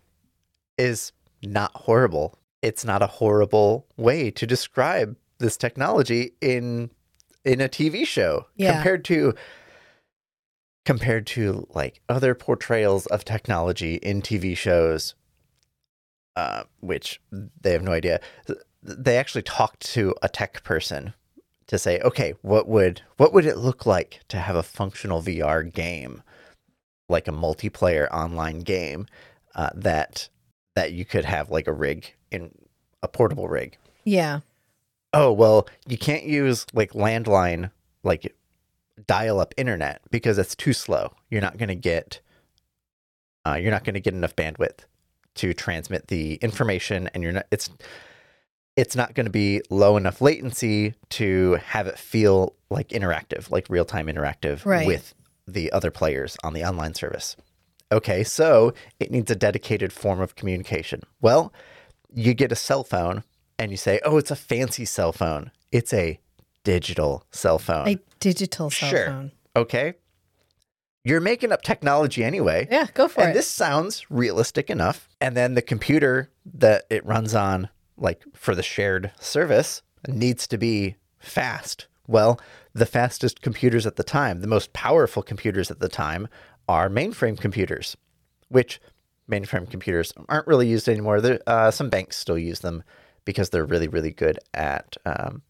is 0.78 1.12
not 1.42 1.70
horrible. 1.74 2.38
It's 2.62 2.84
not 2.84 3.02
a 3.02 3.06
horrible 3.06 3.86
way 3.96 4.30
to 4.32 4.46
describe 4.46 5.16
this 5.38 5.56
technology 5.56 6.32
in 6.40 6.90
in 7.44 7.60
a 7.60 7.68
TV 7.68 8.04
show 8.06 8.46
Yeah. 8.56 8.72
compared 8.74 9.04
to 9.06 9.34
compared 10.84 11.26
to 11.28 11.66
like 11.74 12.00
other 12.08 12.34
portrayals 12.34 13.06
of 13.06 13.24
technology 13.24 13.96
in 13.96 14.22
TV 14.22 14.56
shows 14.56 15.14
uh, 16.38 16.62
which 16.78 17.20
they 17.32 17.72
have 17.72 17.82
no 17.82 17.90
idea. 17.90 18.20
They 18.80 19.16
actually 19.16 19.42
talked 19.42 19.80
to 19.94 20.14
a 20.22 20.28
tech 20.28 20.62
person 20.62 21.14
to 21.66 21.78
say 21.78 22.00
okay 22.00 22.32
what 22.42 22.66
would 22.66 23.02
what 23.16 23.32
would 23.34 23.44
it 23.44 23.58
look 23.58 23.84
like 23.84 24.20
to 24.28 24.38
have 24.38 24.54
a 24.54 24.62
functional 24.62 25.20
VR 25.20 25.70
game 25.70 26.22
like 27.08 27.26
a 27.26 27.32
multiplayer 27.32 28.08
online 28.10 28.60
game 28.60 29.06
uh, 29.56 29.70
that 29.74 30.28
that 30.76 30.92
you 30.92 31.04
could 31.04 31.24
have 31.24 31.50
like 31.50 31.66
a 31.66 31.72
rig 31.72 32.14
in 32.30 32.52
a 33.02 33.08
portable 33.08 33.48
rig? 33.48 33.76
Yeah. 34.04 34.40
oh 35.12 35.32
well 35.32 35.68
you 35.88 35.98
can't 35.98 36.22
use 36.22 36.66
like 36.72 36.92
landline 36.92 37.72
like 38.04 38.32
dial 39.08 39.40
up 39.40 39.54
internet 39.56 40.02
because 40.12 40.38
it's 40.38 40.54
too 40.54 40.72
slow. 40.72 41.14
You're 41.30 41.42
not 41.42 41.58
going 41.58 41.68
to 41.68 41.74
get 41.74 42.20
uh, 43.44 43.54
you're 43.60 43.72
not 43.72 43.82
going 43.82 43.94
to 43.94 44.00
get 44.00 44.14
enough 44.14 44.36
bandwidth 44.36 44.84
to 45.38 45.54
transmit 45.54 46.08
the 46.08 46.34
information 46.36 47.08
and 47.14 47.22
you're 47.22 47.32
not 47.32 47.46
it's 47.50 47.70
it's 48.76 48.94
not 48.94 49.14
going 49.14 49.26
to 49.26 49.32
be 49.32 49.60
low 49.70 49.96
enough 49.96 50.20
latency 50.20 50.94
to 51.10 51.54
have 51.66 51.86
it 51.86 51.98
feel 51.98 52.54
like 52.70 52.88
interactive 52.90 53.50
like 53.50 53.66
real-time 53.68 54.06
interactive 54.06 54.64
Right. 54.64 54.86
with 54.86 55.14
the 55.46 55.72
other 55.72 55.90
players 55.90 56.36
on 56.44 56.52
the 56.52 56.64
online 56.64 56.94
service 56.94 57.36
okay 57.90 58.22
so 58.22 58.72
it 59.00 59.10
needs 59.10 59.30
a 59.30 59.36
dedicated 59.36 59.92
form 59.92 60.20
of 60.20 60.34
communication 60.36 61.02
well 61.20 61.52
you 62.14 62.34
get 62.34 62.52
a 62.52 62.56
cell 62.56 62.84
phone 62.84 63.22
and 63.60 63.70
you 63.72 63.76
say, 63.76 64.00
"Oh, 64.04 64.16
it's 64.18 64.30
a 64.30 64.36
fancy 64.36 64.84
cell 64.84 65.12
phone." 65.12 65.50
It's 65.72 65.92
a 65.92 66.20
digital 66.64 67.24
cell 67.32 67.58
phone. 67.58 67.88
A 67.88 67.98
digital 68.20 68.70
cell 68.70 68.88
Sure. 68.88 69.06
phone. 69.06 69.32
okay? 69.56 69.94
You're 71.08 71.20
making 71.20 71.52
up 71.52 71.62
technology 71.62 72.22
anyway. 72.22 72.68
Yeah, 72.70 72.86
go 72.92 73.08
for 73.08 73.20
and 73.20 73.28
it. 73.28 73.30
And 73.30 73.38
this 73.38 73.48
sounds 73.48 74.10
realistic 74.10 74.68
enough. 74.68 75.08
And 75.20 75.34
then 75.34 75.54
the 75.54 75.62
computer 75.62 76.30
that 76.54 76.84
it 76.90 77.04
runs 77.06 77.34
on 77.34 77.70
like 77.96 78.22
for 78.34 78.54
the 78.54 78.62
shared 78.62 79.10
service 79.18 79.82
needs 80.06 80.46
to 80.48 80.58
be 80.58 80.96
fast. 81.18 81.86
Well, 82.06 82.40
the 82.74 82.86
fastest 82.86 83.40
computers 83.40 83.86
at 83.86 83.96
the 83.96 84.04
time, 84.04 84.40
the 84.40 84.46
most 84.46 84.72
powerful 84.72 85.22
computers 85.22 85.70
at 85.70 85.80
the 85.80 85.88
time 85.88 86.28
are 86.68 86.88
mainframe 86.90 87.38
computers, 87.38 87.96
which 88.48 88.80
mainframe 89.30 89.70
computers 89.70 90.12
aren't 90.28 90.46
really 90.46 90.68
used 90.68 90.88
anymore. 90.88 91.20
There, 91.20 91.40
uh, 91.46 91.70
some 91.70 91.88
banks 91.88 92.16
still 92.16 92.38
use 92.38 92.60
them 92.60 92.82
because 93.24 93.50
they're 93.50 93.66
really, 93.66 93.88
really 93.88 94.12
good 94.12 94.38
at 94.54 94.96
um, 95.06 95.42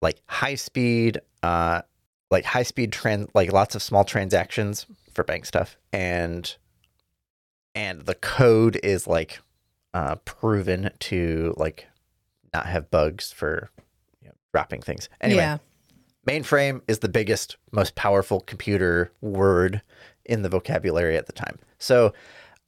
like 0.00 0.20
high 0.26 0.56
speed, 0.56 1.20
uh, 1.42 1.82
like 2.32 2.44
high 2.44 2.62
speed 2.64 2.92
trans, 2.92 3.28
like 3.34 3.52
lots 3.52 3.74
of 3.76 3.82
small 3.82 4.04
transactions 4.04 4.86
for 5.12 5.22
bank 5.22 5.46
stuff, 5.46 5.76
and 5.92 6.56
and 7.74 8.00
the 8.06 8.14
code 8.16 8.80
is 8.82 9.06
like 9.06 9.38
uh, 9.94 10.16
proven 10.24 10.90
to 10.98 11.54
like 11.56 11.86
not 12.52 12.66
have 12.66 12.90
bugs 12.90 13.30
for 13.30 13.70
you 14.20 14.28
know, 14.28 14.34
dropping 14.52 14.80
things. 14.82 15.08
Anyway, 15.20 15.42
Yeah. 15.42 15.58
mainframe 16.26 16.80
is 16.88 16.98
the 17.00 17.08
biggest, 17.08 17.56
most 17.70 17.94
powerful 17.94 18.40
computer 18.40 19.12
word 19.20 19.82
in 20.24 20.42
the 20.42 20.48
vocabulary 20.48 21.16
at 21.16 21.26
the 21.26 21.32
time. 21.32 21.58
So 21.78 22.12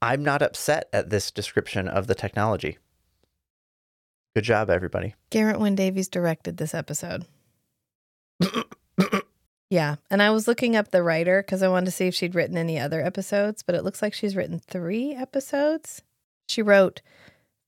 I'm 0.02 0.22
not 0.22 0.42
upset 0.42 0.88
at 0.92 1.10
this 1.10 1.30
description 1.30 1.88
of 1.88 2.06
the 2.06 2.14
technology. 2.14 2.78
Good 4.34 4.44
job, 4.44 4.68
everybody. 4.68 5.14
Geraint 5.30 5.60
Wyn 5.60 5.74
Davies 5.74 6.08
directed 6.08 6.56
this 6.56 6.74
episode. 6.74 7.24
Yeah. 9.70 9.96
And 10.10 10.22
I 10.22 10.30
was 10.30 10.46
looking 10.48 10.76
up 10.76 10.90
the 10.90 11.02
writer 11.02 11.42
because 11.42 11.62
I 11.62 11.68
wanted 11.68 11.86
to 11.86 11.90
see 11.92 12.06
if 12.06 12.14
she'd 12.14 12.34
written 12.34 12.56
any 12.56 12.78
other 12.78 13.04
episodes, 13.04 13.62
but 13.62 13.74
it 13.74 13.82
looks 13.84 14.02
like 14.02 14.14
she's 14.14 14.36
written 14.36 14.58
three 14.60 15.14
episodes. 15.14 16.02
She 16.48 16.62
wrote 16.62 17.00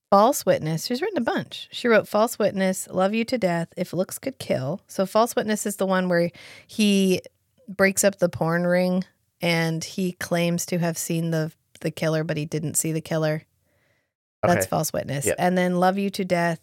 False 0.09 0.45
Witness. 0.45 0.85
She's 0.85 1.01
written 1.01 1.17
a 1.17 1.21
bunch. 1.21 1.67
She 1.71 1.87
wrote 1.87 2.07
False 2.07 2.39
Witness, 2.39 2.87
Love 2.91 3.13
You 3.13 3.25
to 3.25 3.37
Death, 3.37 3.69
If 3.75 3.91
Looks 3.93 4.19
Could 4.19 4.39
Kill. 4.39 4.81
So 4.87 5.05
False 5.05 5.35
Witness 5.35 5.65
is 5.65 5.75
the 5.77 5.85
one 5.85 6.07
where 6.07 6.31
he 6.65 7.21
breaks 7.67 8.03
up 8.03 8.19
the 8.19 8.29
porn 8.29 8.65
ring 8.65 9.03
and 9.41 9.83
he 9.83 10.13
claims 10.13 10.65
to 10.67 10.77
have 10.79 10.97
seen 10.97 11.31
the 11.31 11.51
the 11.81 11.91
killer, 11.91 12.23
but 12.23 12.37
he 12.37 12.45
didn't 12.45 12.75
see 12.75 12.91
the 12.91 13.01
killer. 13.01 13.43
That's 14.41 14.65
Okay. 14.65 14.69
false 14.69 14.91
witness. 14.93 15.25
Yep. 15.27 15.35
And 15.37 15.55
then 15.57 15.79
Love 15.79 15.97
You 15.99 16.09
to 16.11 16.25
Death 16.25 16.59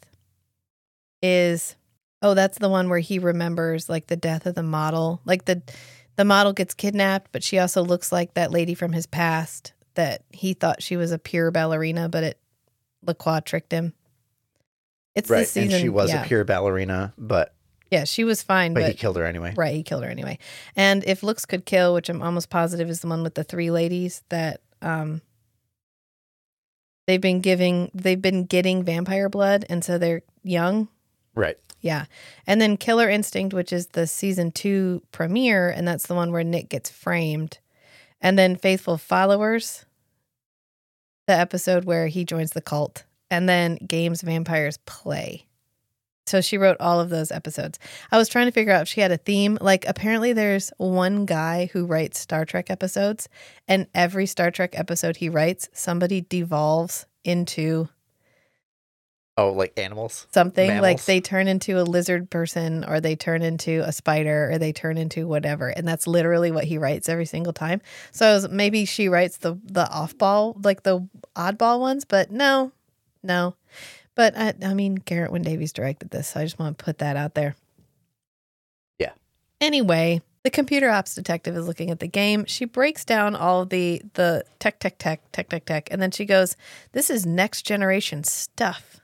is 1.22 1.76
oh, 2.24 2.34
that's 2.34 2.58
the 2.58 2.70
one 2.70 2.88
where 2.88 2.98
he 2.98 3.18
remembers 3.20 3.88
like 3.88 4.08
the 4.08 4.16
death 4.16 4.46
of 4.46 4.56
the 4.56 4.62
model. 4.62 5.20
Like 5.24 5.44
the 5.44 5.62
the 6.16 6.24
model 6.24 6.52
gets 6.52 6.74
kidnapped, 6.74 7.30
but 7.32 7.44
she 7.44 7.58
also 7.58 7.82
looks 7.82 8.10
like 8.10 8.34
that 8.34 8.50
lady 8.50 8.74
from 8.74 8.92
his 8.92 9.06
past 9.06 9.72
that 9.94 10.22
he 10.30 10.54
thought 10.54 10.82
she 10.82 10.96
was 10.96 11.12
a 11.12 11.18
pure 11.18 11.50
ballerina, 11.50 12.08
but 12.08 12.24
it 12.24 12.38
Lacroix 13.06 13.40
tricked 13.40 13.72
him. 13.72 13.92
It's 15.14 15.30
right. 15.30 15.46
season. 15.46 15.72
and 15.72 15.80
she 15.80 15.88
was 15.88 16.10
yeah. 16.10 16.24
a 16.24 16.26
pure 16.26 16.44
ballerina, 16.44 17.12
but, 17.16 17.54
Yeah, 17.90 18.04
she 18.04 18.24
was 18.24 18.42
fine, 18.42 18.74
but, 18.74 18.80
but, 18.80 18.90
he 18.90 18.96
killed 18.96 19.16
her 19.16 19.24
anyway. 19.24 19.54
Right, 19.54 19.74
he 19.74 19.84
killed 19.84 20.02
her 20.02 20.10
anyway. 20.10 20.38
And 20.74 21.04
if 21.04 21.22
looks 21.22 21.44
could 21.44 21.66
kill, 21.66 21.94
which 21.94 22.08
I'm 22.08 22.22
almost 22.22 22.50
positive 22.50 22.90
is 22.90 23.00
the 23.00 23.06
one 23.06 23.22
with 23.22 23.34
the 23.34 23.44
three 23.44 23.70
ladies 23.70 24.22
that 24.30 24.60
um 24.82 25.20
they've 27.06 27.20
been 27.20 27.40
giving 27.40 27.90
they've 27.94 28.20
been 28.20 28.44
getting 28.44 28.82
vampire 28.82 29.28
blood 29.28 29.64
and 29.68 29.84
so 29.84 29.98
they're 29.98 30.22
young. 30.42 30.88
Right. 31.34 31.58
Yeah. 31.84 32.06
And 32.46 32.62
then 32.62 32.78
Killer 32.78 33.10
Instinct, 33.10 33.52
which 33.52 33.70
is 33.70 33.88
the 33.88 34.06
season 34.06 34.52
2 34.52 35.02
premiere 35.12 35.68
and 35.68 35.86
that's 35.86 36.06
the 36.06 36.14
one 36.14 36.32
where 36.32 36.42
Nick 36.42 36.70
gets 36.70 36.88
framed. 36.88 37.58
And 38.22 38.38
then 38.38 38.56
Faithful 38.56 38.96
Followers, 38.96 39.84
the 41.26 41.34
episode 41.34 41.84
where 41.84 42.06
he 42.06 42.24
joins 42.24 42.52
the 42.52 42.62
cult. 42.62 43.04
And 43.30 43.46
then 43.46 43.76
Games 43.86 44.22
Vampires 44.22 44.78
Play. 44.86 45.46
So 46.24 46.40
she 46.40 46.56
wrote 46.56 46.78
all 46.80 47.00
of 47.00 47.10
those 47.10 47.30
episodes. 47.30 47.78
I 48.10 48.16
was 48.16 48.30
trying 48.30 48.46
to 48.46 48.52
figure 48.52 48.72
out 48.72 48.82
if 48.82 48.88
she 48.88 49.02
had 49.02 49.12
a 49.12 49.18
theme. 49.18 49.58
Like, 49.60 49.84
apparently, 49.86 50.32
there's 50.32 50.72
one 50.78 51.26
guy 51.26 51.68
who 51.74 51.84
writes 51.84 52.18
Star 52.18 52.46
Trek 52.46 52.70
episodes, 52.70 53.28
and 53.68 53.88
every 53.94 54.24
Star 54.24 54.50
Trek 54.50 54.78
episode 54.78 55.16
he 55.18 55.28
writes, 55.28 55.68
somebody 55.74 56.22
devolves 56.22 57.04
into 57.24 57.90
Oh, 59.36 59.50
like 59.50 59.76
animals? 59.76 60.28
something. 60.32 60.80
Like 60.80 61.04
they 61.04 61.20
turn 61.20 61.48
into 61.48 61.80
a 61.80 61.82
lizard 61.82 62.30
person, 62.30 62.84
or 62.84 63.00
they 63.00 63.16
turn 63.16 63.42
into 63.42 63.82
a 63.84 63.90
spider, 63.90 64.50
or 64.52 64.58
they 64.58 64.72
turn 64.72 64.96
into 64.96 65.26
whatever. 65.26 65.68
And 65.70 65.88
that's 65.88 66.06
literally 66.06 66.52
what 66.52 66.64
he 66.64 66.78
writes 66.78 67.08
every 67.08 67.26
single 67.26 67.52
time. 67.52 67.80
So 68.12 68.46
maybe 68.48 68.84
she 68.84 69.08
writes 69.08 69.38
the 69.38 69.58
the 69.64 69.90
off 69.90 70.16
ball, 70.16 70.56
like 70.62 70.84
the 70.84 71.08
oddball 71.34 71.80
ones, 71.80 72.04
but 72.04 72.30
no, 72.30 72.70
no. 73.24 73.56
But 74.14 74.38
I, 74.38 74.54
I 74.62 74.74
mean, 74.74 75.02
Geraint 75.04 75.32
Wyn 75.32 75.42
Davies 75.42 75.72
directed 75.72 76.10
this, 76.10 76.28
so 76.28 76.40
I 76.40 76.44
just 76.44 76.58
want 76.60 76.78
to 76.78 76.84
put 76.84 76.98
that 76.98 77.16
out 77.16 77.34
there. 77.34 77.56
Yeah. 79.00 79.12
Anyway, 79.60 80.22
the 80.44 80.50
computer 80.50 80.90
ops 80.90 81.16
detective 81.16 81.56
is 81.56 81.66
looking 81.66 81.90
at 81.90 81.98
the 81.98 82.06
game. 82.06 82.44
She 82.44 82.66
breaks 82.66 83.04
down 83.04 83.34
all 83.34 83.64
the 83.64 84.00
the 84.12 84.44
tech, 84.60 84.78
tech, 84.78 84.98
tech, 84.98 85.22
tech, 85.32 85.48
tech, 85.48 85.64
tech, 85.64 85.88
and 85.90 86.00
then 86.00 86.12
she 86.12 86.24
goes, 86.24 86.56
"This 86.92 87.10
is 87.10 87.26
next 87.26 87.62
generation 87.62 88.22
stuff." 88.22 89.00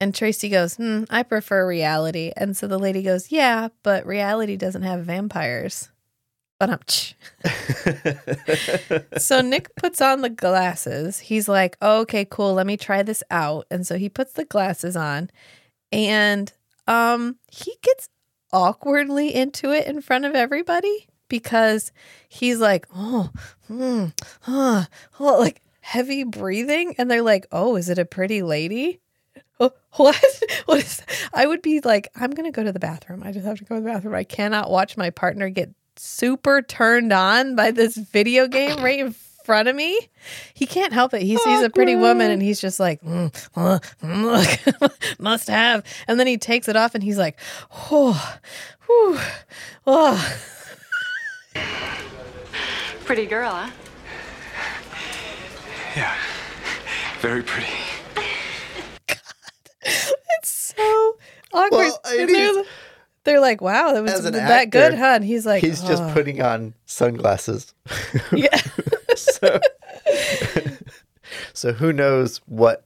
And 0.00 0.14
Tracy 0.14 0.48
goes, 0.48 0.76
hmm, 0.76 1.04
"I 1.10 1.22
prefer 1.22 1.66
reality." 1.66 2.32
And 2.36 2.56
so 2.56 2.66
the 2.66 2.78
lady 2.78 3.02
goes, 3.02 3.30
"Yeah, 3.30 3.68
but 3.82 4.06
reality 4.06 4.56
doesn't 4.56 4.82
have 4.82 5.04
vampires." 5.04 5.90
But 6.60 6.70
um, 6.70 6.80
so 9.18 9.40
Nick 9.40 9.74
puts 9.76 10.02
on 10.02 10.20
the 10.20 10.28
glasses. 10.28 11.18
He's 11.18 11.48
like, 11.48 11.78
oh, 11.80 12.00
okay, 12.00 12.26
cool. 12.26 12.52
Let 12.52 12.66
me 12.66 12.76
try 12.76 13.02
this 13.02 13.22
out. 13.30 13.66
And 13.70 13.86
so 13.86 13.96
he 13.96 14.10
puts 14.10 14.34
the 14.34 14.44
glasses 14.44 14.94
on 14.94 15.30
and 15.90 16.52
um 16.86 17.36
he 17.50 17.74
gets 17.82 18.08
awkwardly 18.52 19.34
into 19.34 19.72
it 19.72 19.86
in 19.86 20.00
front 20.02 20.24
of 20.26 20.34
everybody 20.34 21.08
because 21.28 21.92
he's 22.28 22.60
like, 22.60 22.86
oh, 22.94 23.30
hmm, 23.66 24.06
huh, 24.42 24.84
oh, 25.18 25.38
like 25.38 25.62
heavy 25.80 26.24
breathing. 26.24 26.94
And 26.98 27.10
they're 27.10 27.22
like, 27.22 27.46
oh, 27.52 27.76
is 27.76 27.88
it 27.88 27.98
a 27.98 28.04
pretty 28.04 28.42
lady? 28.42 29.00
Oh, 29.60 29.72
what? 29.96 30.42
What 30.64 30.78
is? 30.78 31.02
I 31.32 31.46
would 31.46 31.62
be 31.62 31.80
like, 31.80 32.08
I'm 32.16 32.30
gonna 32.30 32.50
go 32.50 32.64
to 32.64 32.72
the 32.72 32.80
bathroom. 32.80 33.22
I 33.22 33.30
just 33.32 33.46
have 33.46 33.58
to 33.58 33.64
go 33.64 33.76
to 33.76 33.80
the 33.80 33.88
bathroom. 33.88 34.14
I 34.14 34.24
cannot 34.24 34.70
watch 34.70 34.96
my 34.96 35.10
partner 35.10 35.48
get 35.50 35.70
super 35.96 36.62
turned 36.62 37.12
on 37.12 37.54
by 37.54 37.70
this 37.70 37.96
video 37.96 38.48
game 38.48 38.82
right 38.82 38.98
in 38.98 39.12
front 39.44 39.68
of 39.68 39.76
me. 39.76 39.98
He 40.54 40.66
can't 40.66 40.92
help 40.92 41.12
it. 41.12 41.22
He 41.22 41.36
sees 41.36 41.62
a 41.62 41.70
pretty 41.70 41.96
woman 41.96 42.30
and 42.30 42.40
he's 42.40 42.60
just 42.60 42.78
like, 42.80 43.02
mm, 43.02 43.34
uh, 43.56 43.78
mm, 44.02 44.80
look, 44.80 44.92
must 45.18 45.48
have. 45.48 45.84
And 46.06 46.18
then 46.18 46.26
he 46.26 46.38
takes 46.38 46.68
it 46.68 46.76
off 46.76 46.94
and 46.94 47.02
he's 47.02 47.18
like, 47.18 47.38
oh, 47.90 48.38
whew, 48.86 49.18
oh. 49.86 50.38
Pretty 53.04 53.26
girl, 53.26 53.50
huh? 53.50 53.70
Yeah. 55.96 56.14
Very 57.20 57.42
pretty. 57.42 57.72
It's 60.42 60.74
so 60.76 61.18
awkward. 61.52 61.90
Well, 62.04 62.64
they're 63.24 63.40
like- 63.40 63.60
"Wow, 63.60 63.92
that 63.92 64.02
was 64.02 64.22
that 64.22 64.70
good, 64.70 64.94
huh?" 64.94 65.16
And 65.16 65.24
he's 65.24 65.44
like, 65.44 65.62
He's 65.62 65.82
just 65.82 66.02
"Oh." 66.02 66.12
putting 66.14 66.40
on 66.40 66.74
sunglasses. 66.86 67.74
Yeah. 68.32 68.58
so, 69.16 69.60
so 71.52 71.72
who 71.72 71.92
knows 71.92 72.38
what 72.46 72.84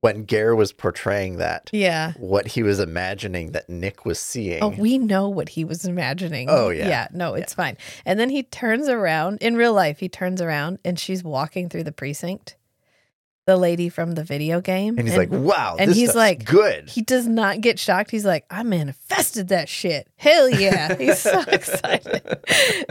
when 0.00 0.26
Ger 0.26 0.54
was 0.54 0.72
portraying 0.72 1.38
that, 1.38 1.68
yeah. 1.72 2.12
what 2.16 2.46
he 2.46 2.62
was 2.62 2.78
imagining 2.78 3.52
that 3.52 3.68
Nick 3.68 4.04
was 4.04 4.20
seeing. 4.20 4.62
Oh, 4.62 4.68
we 4.68 4.98
know 4.98 5.28
what 5.28 5.48
he 5.50 5.64
was 5.64 5.84
imagining. 5.84 6.48
Oh, 6.48 6.68
yeah. 6.68 6.88
Yeah, 6.88 7.08
no, 7.12 7.34
it's 7.34 7.54
fine. 7.54 7.76
And 8.04 8.20
then 8.20 8.30
he 8.30 8.44
turns 8.44 8.88
around 8.88 9.38
in 9.40 9.56
real 9.56 9.72
life, 9.72 9.98
he 9.98 10.08
turns 10.08 10.40
around 10.40 10.78
and 10.84 10.98
she's 10.98 11.24
walking 11.24 11.68
through 11.68 11.84
the 11.84 11.92
precinct. 11.92 12.54
The 13.46 13.56
lady 13.56 13.88
from 13.88 14.12
the 14.12 14.24
video 14.24 14.60
game. 14.60 14.98
and 14.98 15.06
he's 15.06 15.16
like, 15.16 15.30
"Wow!" 15.30 15.76
and 15.78 15.92
he's 15.92 16.16
like, 16.16 16.44
"Good." 16.44 16.90
He 16.90 17.00
does 17.00 17.28
not 17.28 17.60
get 17.60 17.78
shocked. 17.78 18.10
He's 18.10 18.24
like, 18.26 18.44
I 18.50 18.64
manifested 18.64 19.48
that 19.48 19.68
shit. 19.68 20.08
Hell 20.16 20.50
yeah. 20.50 20.96
He's 20.98 21.20
so 21.20 21.42
excited. 21.46 22.22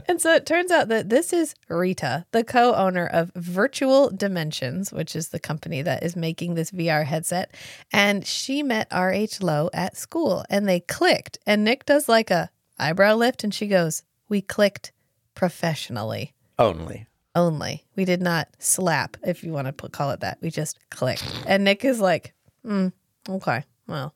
and 0.07 0.21
so 0.21 0.33
it 0.33 0.45
turns 0.45 0.71
out 0.71 0.87
that 0.87 1.09
this 1.09 1.33
is 1.33 1.55
Rita, 1.67 2.25
the 2.31 2.45
co 2.45 2.73
owner 2.73 3.05
of 3.05 3.31
Virtual 3.35 4.09
Dimensions, 4.09 4.93
which 4.93 5.13
is 5.13 5.27
the 5.29 5.39
company 5.39 5.81
that 5.81 6.03
is 6.03 6.15
making 6.15 6.55
this 6.55 6.71
VR 6.71 7.05
headset. 7.05 7.53
And 7.91 8.25
she 8.25 8.63
met 8.63 8.87
R.H. 8.91 9.41
Lowe 9.41 9.69
at 9.73 9.97
school 9.97 10.45
and 10.49 10.69
they 10.69 10.79
clicked. 10.79 11.37
And 11.45 11.65
Nick 11.65 11.85
does 11.85 12.07
like 12.07 12.31
a 12.31 12.49
eyebrow 12.79 13.15
lift 13.15 13.43
and 13.43 13.53
she 13.53 13.67
goes, 13.67 14.03
We 14.29 14.41
clicked 14.41 14.93
professionally 15.33 16.33
Only. 16.57 17.07
Only. 17.35 17.83
We 17.95 18.05
did 18.05 18.21
not 18.21 18.47
slap, 18.59 19.17
if 19.23 19.43
you 19.43 19.51
want 19.51 19.67
to 19.67 19.73
put, 19.73 19.91
call 19.91 20.11
it 20.11 20.21
that. 20.21 20.37
We 20.41 20.49
just 20.49 20.79
clicked. 20.89 21.23
And 21.45 21.63
Nick 21.63 21.83
is 21.85 21.99
like, 21.99 22.33
mm, 22.65 22.91
okay, 23.29 23.63
well, 23.87 24.13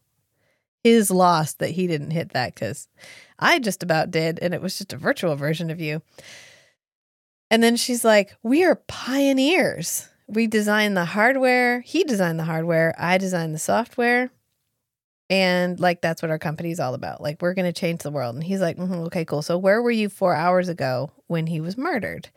his 0.84 1.12
loss 1.12 1.54
that 1.56 1.72
he 1.72 1.88
didn't 1.88 2.12
hit 2.12 2.34
that 2.34 2.56
because 2.56 2.88
I 3.38 3.60
just 3.60 3.84
about 3.84 4.12
did, 4.12 4.40
and 4.42 4.54
it 4.54 4.62
was 4.62 4.78
just 4.78 4.94
a 4.94 4.98
virtual 4.98 5.36
version 5.36 5.70
of 5.70 5.80
you. 5.80 6.02
And 7.52 7.64
then 7.64 7.76
she's 7.76 8.06
like, 8.06 8.36
we 8.44 8.64
are 8.64 8.76
pioneers. 8.88 10.08
We 10.28 10.48
designed 10.48 10.96
the 10.96 11.06
hardware. 11.06 11.82
He 11.82 12.04
designed 12.04 12.40
the 12.40 12.44
hardware. 12.44 12.94
I 12.98 13.18
designed 13.18 13.56
the 13.56 13.60
software. 13.60 14.30
And 15.32 15.80
like, 15.80 16.02
that's 16.02 16.22
what 16.22 16.32
our 16.32 16.40
company 16.40 16.72
is 16.72 16.80
all 16.80 16.94
about. 16.94 17.22
Like, 17.22 17.42
we're 17.42 17.54
going 17.54 17.72
to 17.72 17.80
change 17.80 18.02
the 18.02 18.12
world. 18.12 18.36
And 18.36 18.44
he's 18.44 18.62
like, 18.62 18.78
"Mhm, 18.78 19.06
okay, 19.08 19.26
cool. 19.26 19.42
So, 19.42 19.58
where 19.58 19.82
were 19.82 19.92
you 19.92 20.10
four 20.10 20.34
hours 20.36 20.70
ago 20.70 21.12
when 21.28 21.48
he 21.48 21.62
was 21.62 21.78
murdered? 21.78 22.30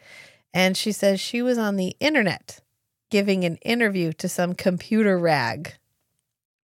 And 0.55 0.77
she 0.77 0.93
says 0.93 1.21
she 1.21 1.43
was 1.43 1.59
on 1.59 1.77
the 1.77 1.97
internet 2.01 2.61
giving 3.11 3.45
an 3.45 3.57
interview 3.57 4.13
to 4.15 4.29
some 4.29 4.55
computer 4.55 5.19
rag. 5.19 5.75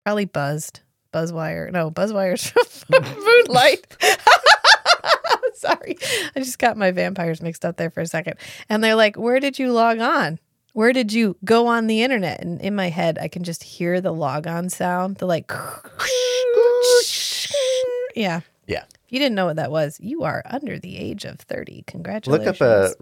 Probably 0.04 0.24
buzzed. 0.24 0.80
Buzzwire. 1.12 1.70
No, 1.70 1.90
Buzzwire's 1.90 2.50
from 2.50 3.04
Moonlight. 3.24 3.96
Sorry. 5.54 5.96
I 6.34 6.40
just 6.40 6.58
got 6.58 6.76
my 6.76 6.90
vampires 6.90 7.42
mixed 7.42 7.64
up 7.64 7.76
there 7.76 7.90
for 7.90 8.00
a 8.00 8.06
second. 8.06 8.36
And 8.68 8.82
they're 8.82 8.96
like, 8.96 9.16
Where 9.16 9.38
did 9.38 9.58
you 9.58 9.72
log 9.72 10.00
on? 10.00 10.38
Where 10.72 10.92
did 10.92 11.12
you 11.12 11.36
go 11.44 11.66
on 11.66 11.86
the 11.86 12.02
internet? 12.02 12.40
And 12.40 12.60
in 12.60 12.74
my 12.74 12.88
head, 12.88 13.18
I 13.20 13.28
can 13.28 13.44
just 13.44 13.62
hear 13.62 14.00
the 14.00 14.12
log 14.12 14.46
on 14.46 14.70
sound, 14.70 15.16
the 15.16 15.26
like, 15.26 15.52
yeah. 18.16 18.40
Yeah. 18.66 18.84
If 19.04 19.12
you 19.12 19.18
didn't 19.18 19.34
know 19.34 19.46
what 19.46 19.56
that 19.56 19.70
was, 19.70 19.98
you 20.00 20.22
are 20.22 20.42
under 20.46 20.78
the 20.78 20.96
age 20.96 21.24
of 21.24 21.40
30. 21.40 21.84
Congratulations. 21.86 22.46
Look 22.46 22.60
up 22.60 22.66
a 22.66 22.94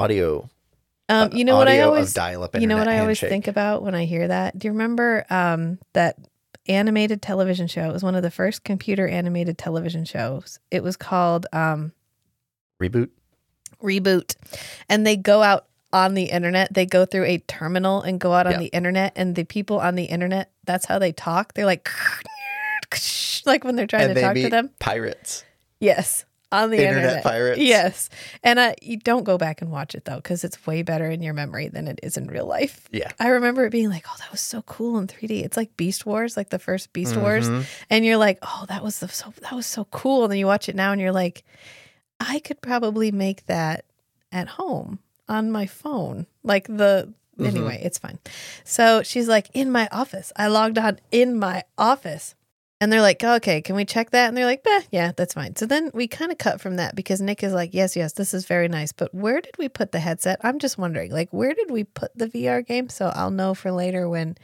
audio. 0.00 0.48
Um, 1.08 1.32
you 1.32 1.44
know 1.44 1.56
what 1.56 1.66
I 1.68 1.80
always 1.80 2.16
you 2.16 2.66
know 2.68 2.76
what 2.76 2.86
I 2.88 3.00
always 3.00 3.18
handshake. 3.18 3.30
think 3.30 3.48
about 3.48 3.82
when 3.82 3.94
I 3.96 4.04
hear 4.04 4.28
that. 4.28 4.56
Do 4.58 4.68
you 4.68 4.72
remember 4.72 5.26
um, 5.28 5.78
that 5.92 6.16
animated 6.68 7.20
television 7.20 7.66
show? 7.66 7.88
It 7.88 7.92
was 7.92 8.04
one 8.04 8.14
of 8.14 8.22
the 8.22 8.30
first 8.30 8.62
computer 8.62 9.08
animated 9.08 9.58
television 9.58 10.04
shows. 10.04 10.60
It 10.70 10.84
was 10.84 10.96
called 10.96 11.46
um, 11.52 11.92
Reboot. 12.80 13.08
Reboot, 13.82 14.36
and 14.88 15.04
they 15.06 15.16
go 15.16 15.42
out 15.42 15.66
on 15.92 16.14
the 16.14 16.24
internet. 16.24 16.72
They 16.72 16.86
go 16.86 17.04
through 17.04 17.24
a 17.24 17.38
terminal 17.38 18.02
and 18.02 18.20
go 18.20 18.32
out 18.32 18.46
on 18.46 18.52
Yeah. 18.52 18.58
the 18.58 18.66
internet, 18.66 19.12
and 19.16 19.34
the 19.34 19.44
people 19.44 19.80
on 19.80 19.96
the 19.96 20.04
internet. 20.04 20.52
That's 20.64 20.86
how 20.86 21.00
they 21.00 21.10
talk. 21.10 21.54
They're 21.54 21.66
like, 21.66 21.88
like 23.46 23.64
when 23.64 23.74
they're 23.74 23.86
trying 23.88 24.04
and 24.10 24.14
to 24.14 24.20
talk 24.20 24.34
to 24.36 24.48
them. 24.48 24.70
pirates. 24.78 25.44
Yes. 25.80 26.24
On 26.52 26.68
the 26.70 26.78
Internet 26.78 27.04
internet, 27.04 27.22
pirates. 27.22 27.60
Yes, 27.60 28.08
and 28.42 28.58
uh, 28.58 28.74
you 28.82 28.96
don't 28.96 29.22
go 29.22 29.38
back 29.38 29.62
and 29.62 29.70
watch 29.70 29.94
it 29.94 30.04
though, 30.04 30.16
because 30.16 30.42
it's 30.42 30.66
way 30.66 30.82
better 30.82 31.08
in 31.08 31.22
your 31.22 31.32
memory 31.34 31.68
than 31.68 31.86
it 31.86 32.00
is 32.02 32.16
in 32.16 32.26
real 32.26 32.44
life. 32.46 32.88
Yeah. 32.90 33.10
I 33.20 33.28
remember 33.28 33.64
it 33.66 33.70
being 33.70 33.88
like, 33.88 34.04
"Oh, 34.08 34.16
that 34.18 34.32
was 34.32 34.40
so 34.40 34.62
cool 34.62 34.98
in 34.98 35.06
3D." 35.06 35.44
It's 35.44 35.56
like 35.56 35.76
Beast 35.76 36.06
Wars, 36.06 36.36
like 36.36 36.50
the 36.50 36.58
first 36.58 36.92
Beast 36.92 37.16
Wars, 37.16 37.48
Mhm. 37.48 37.64
and 37.88 38.04
you're 38.04 38.16
like, 38.16 38.38
"Oh, 38.42 38.64
that 38.68 38.82
was 38.82 38.98
the, 38.98 39.06
so 39.08 39.32
that 39.42 39.52
was 39.52 39.66
so 39.66 39.84
cool." 39.92 40.24
And 40.24 40.32
then 40.32 40.38
you 40.40 40.46
watch 40.46 40.68
it 40.68 40.74
now, 40.74 40.90
and 40.90 41.00
you're 41.00 41.12
like, 41.12 41.44
"I 42.18 42.40
could 42.40 42.60
probably 42.60 43.12
make 43.12 43.46
that 43.46 43.84
at 44.32 44.48
home 44.48 44.98
on 45.28 45.52
my 45.52 45.66
phone." 45.66 46.26
Like 46.42 46.66
the 46.66 47.14
anyway, 47.38 47.80
it's 47.82 47.98
fine. 47.98 48.18
So 48.64 49.02
she's 49.04 49.28
like, 49.28 49.48
"In 49.54 49.70
my 49.70 49.88
office." 49.92 50.32
I 50.36 50.48
logged 50.48 50.78
on 50.78 50.98
in 51.12 51.38
my 51.38 51.62
office. 51.78 52.34
And 52.80 52.90
they're 52.90 53.02
like, 53.02 53.22
okay, 53.22 53.60
can 53.60 53.76
we 53.76 53.84
check 53.84 54.10
that? 54.10 54.28
And 54.28 54.36
they're 54.36 54.46
like, 54.46 54.66
yeah, 54.90 55.12
that's 55.14 55.34
fine. 55.34 55.54
So 55.54 55.66
then 55.66 55.90
we 55.92 56.08
kind 56.08 56.32
of 56.32 56.38
cut 56.38 56.62
from 56.62 56.76
that 56.76 56.96
because 56.96 57.20
Nick 57.20 57.42
is 57.42 57.52
like, 57.52 57.74
yes, 57.74 57.94
yes, 57.94 58.14
this 58.14 58.32
is 58.32 58.46
very 58.46 58.68
nice. 58.68 58.90
But 58.90 59.14
where 59.14 59.42
did 59.42 59.54
we 59.58 59.68
put 59.68 59.92
the 59.92 60.00
headset? 60.00 60.40
I'm 60.42 60.58
just 60.58 60.78
wondering, 60.78 61.12
like, 61.12 61.30
where 61.30 61.52
did 61.52 61.70
we 61.70 61.84
put 61.84 62.16
the 62.16 62.26
VR 62.26 62.66
game? 62.66 62.88
So 62.88 63.12
I'll 63.14 63.30
know 63.30 63.52
for 63.52 63.70
later 63.70 64.08
when 64.08 64.38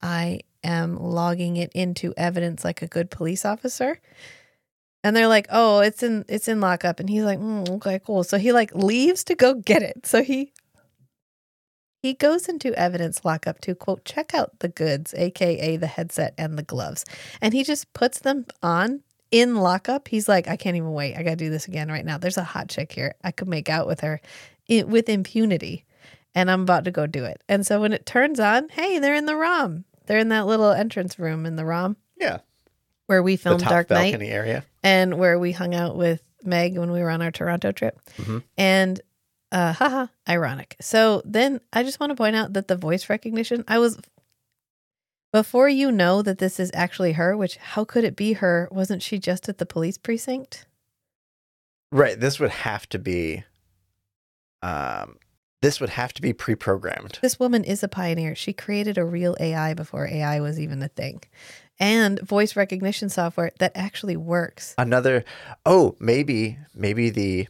I 0.00 0.40
am 0.62 0.96
logging 0.96 1.58
it 1.58 1.72
into 1.74 2.14
evidence 2.16 2.64
like 2.64 2.80
a 2.80 2.86
good 2.86 3.10
police 3.10 3.44
officer. 3.44 4.00
And 5.02 5.14
they're 5.14 5.28
like, 5.28 5.46
oh, 5.50 5.80
it's 5.80 6.02
in 6.02 6.24
it's 6.26 6.48
in 6.48 6.62
lockup. 6.62 7.00
And 7.00 7.10
he's 7.10 7.24
like, 7.24 7.38
mm, 7.38 7.68
okay, 7.68 8.00
cool. 8.02 8.24
So 8.24 8.38
he 8.38 8.52
like 8.52 8.74
leaves 8.74 9.24
to 9.24 9.34
go 9.34 9.52
get 9.52 9.82
it. 9.82 10.06
So 10.06 10.22
he 10.22 10.54
he 12.04 12.12
goes 12.14 12.48
into 12.48 12.74
evidence 12.78 13.24
lockup 13.24 13.60
to 13.62 13.74
quote 13.74 14.04
check 14.04 14.34
out 14.34 14.58
the 14.58 14.68
goods, 14.68 15.14
aka 15.16 15.76
the 15.78 15.86
headset 15.86 16.34
and 16.36 16.58
the 16.58 16.62
gloves, 16.62 17.04
and 17.40 17.54
he 17.54 17.64
just 17.64 17.90
puts 17.94 18.20
them 18.20 18.44
on 18.62 19.00
in 19.30 19.56
lockup. 19.56 20.08
He's 20.08 20.28
like, 20.28 20.46
I 20.46 20.56
can't 20.56 20.76
even 20.76 20.92
wait. 20.92 21.16
I 21.16 21.22
got 21.22 21.30
to 21.30 21.36
do 21.36 21.50
this 21.50 21.66
again 21.66 21.88
right 21.90 22.04
now. 22.04 22.18
There's 22.18 22.36
a 22.36 22.44
hot 22.44 22.68
chick 22.68 22.92
here. 22.92 23.14
I 23.24 23.30
could 23.30 23.48
make 23.48 23.68
out 23.68 23.86
with 23.86 24.00
her 24.00 24.20
i 24.70 24.82
with 24.82 25.08
impunity, 25.08 25.84
and 26.34 26.50
I'm 26.50 26.60
about 26.62 26.84
to 26.84 26.90
go 26.90 27.06
do 27.06 27.24
it. 27.24 27.42
And 27.48 27.66
so 27.66 27.80
when 27.80 27.92
it 27.92 28.04
turns 28.06 28.38
on, 28.38 28.68
hey, 28.68 28.98
they're 28.98 29.14
in 29.14 29.26
the 29.26 29.34
ROM. 29.36 29.84
They're 30.06 30.18
in 30.18 30.28
that 30.28 30.46
little 30.46 30.70
entrance 30.72 31.18
room 31.18 31.46
in 31.46 31.56
the 31.56 31.64
ROM 31.64 31.96
Yeah. 32.20 32.38
where 33.06 33.22
we 33.22 33.36
The 33.36 33.42
filmed 33.42 33.60
top 33.60 33.70
Dark 33.70 33.90
Knight 33.90 34.20
area. 34.20 34.64
and 34.82 35.16
where 35.18 35.38
we 35.38 35.52
hung 35.52 35.74
out 35.74 35.96
with 35.96 36.20
Meg 36.44 36.76
when 36.76 36.90
we 36.90 37.00
were 37.00 37.08
on 37.08 37.22
our 37.22 37.30
Toronto 37.30 37.72
trip. 37.72 37.98
Mhm. 38.18 38.42
And 38.58 39.00
uh 39.54 39.72
haha, 39.78 40.06
ironic. 40.28 40.76
So 40.80 41.22
then 41.24 41.60
I 41.72 41.82
just 41.82 42.00
want 42.00 42.10
to 42.10 42.16
point 42.16 42.36
out 42.36 42.52
that 42.52 42.68
the 42.68 42.76
voice 42.76 43.08
recognition, 43.08 43.64
I 43.66 43.78
was 43.78 43.98
before 45.32 45.68
you 45.68 45.90
know 45.90 46.22
that 46.22 46.38
this 46.38 46.60
is 46.60 46.70
actually 46.74 47.12
her, 47.12 47.36
which 47.36 47.56
how 47.56 47.84
could 47.84 48.04
it 48.04 48.16
be 48.16 48.34
her? 48.34 48.68
Wasn't 48.70 49.02
she 49.02 49.18
just 49.18 49.48
at 49.48 49.58
the 49.58 49.66
police 49.66 49.96
precinct? 49.96 50.66
Right. 51.90 52.18
This 52.18 52.38
would 52.38 52.50
have 52.50 52.88
to 52.90 52.98
be. 52.98 53.44
Um, 54.62 55.16
this 55.60 55.80
would 55.80 55.90
have 55.90 56.12
to 56.14 56.22
be 56.22 56.32
pre-programmed. 56.32 57.18
This 57.22 57.40
woman 57.40 57.64
is 57.64 57.82
a 57.82 57.88
pioneer. 57.88 58.34
She 58.34 58.52
created 58.52 58.98
a 58.98 59.04
real 59.04 59.34
AI 59.40 59.72
before 59.72 60.06
AI 60.06 60.40
was 60.40 60.60
even 60.60 60.82
a 60.82 60.88
thing. 60.88 61.22
And 61.80 62.20
voice 62.20 62.54
recognition 62.54 63.08
software 63.08 63.50
that 63.60 63.72
actually 63.74 64.16
works. 64.16 64.74
Another. 64.76 65.24
Oh, 65.64 65.96
maybe 65.98 66.58
maybe 66.74 67.10
the 67.10 67.48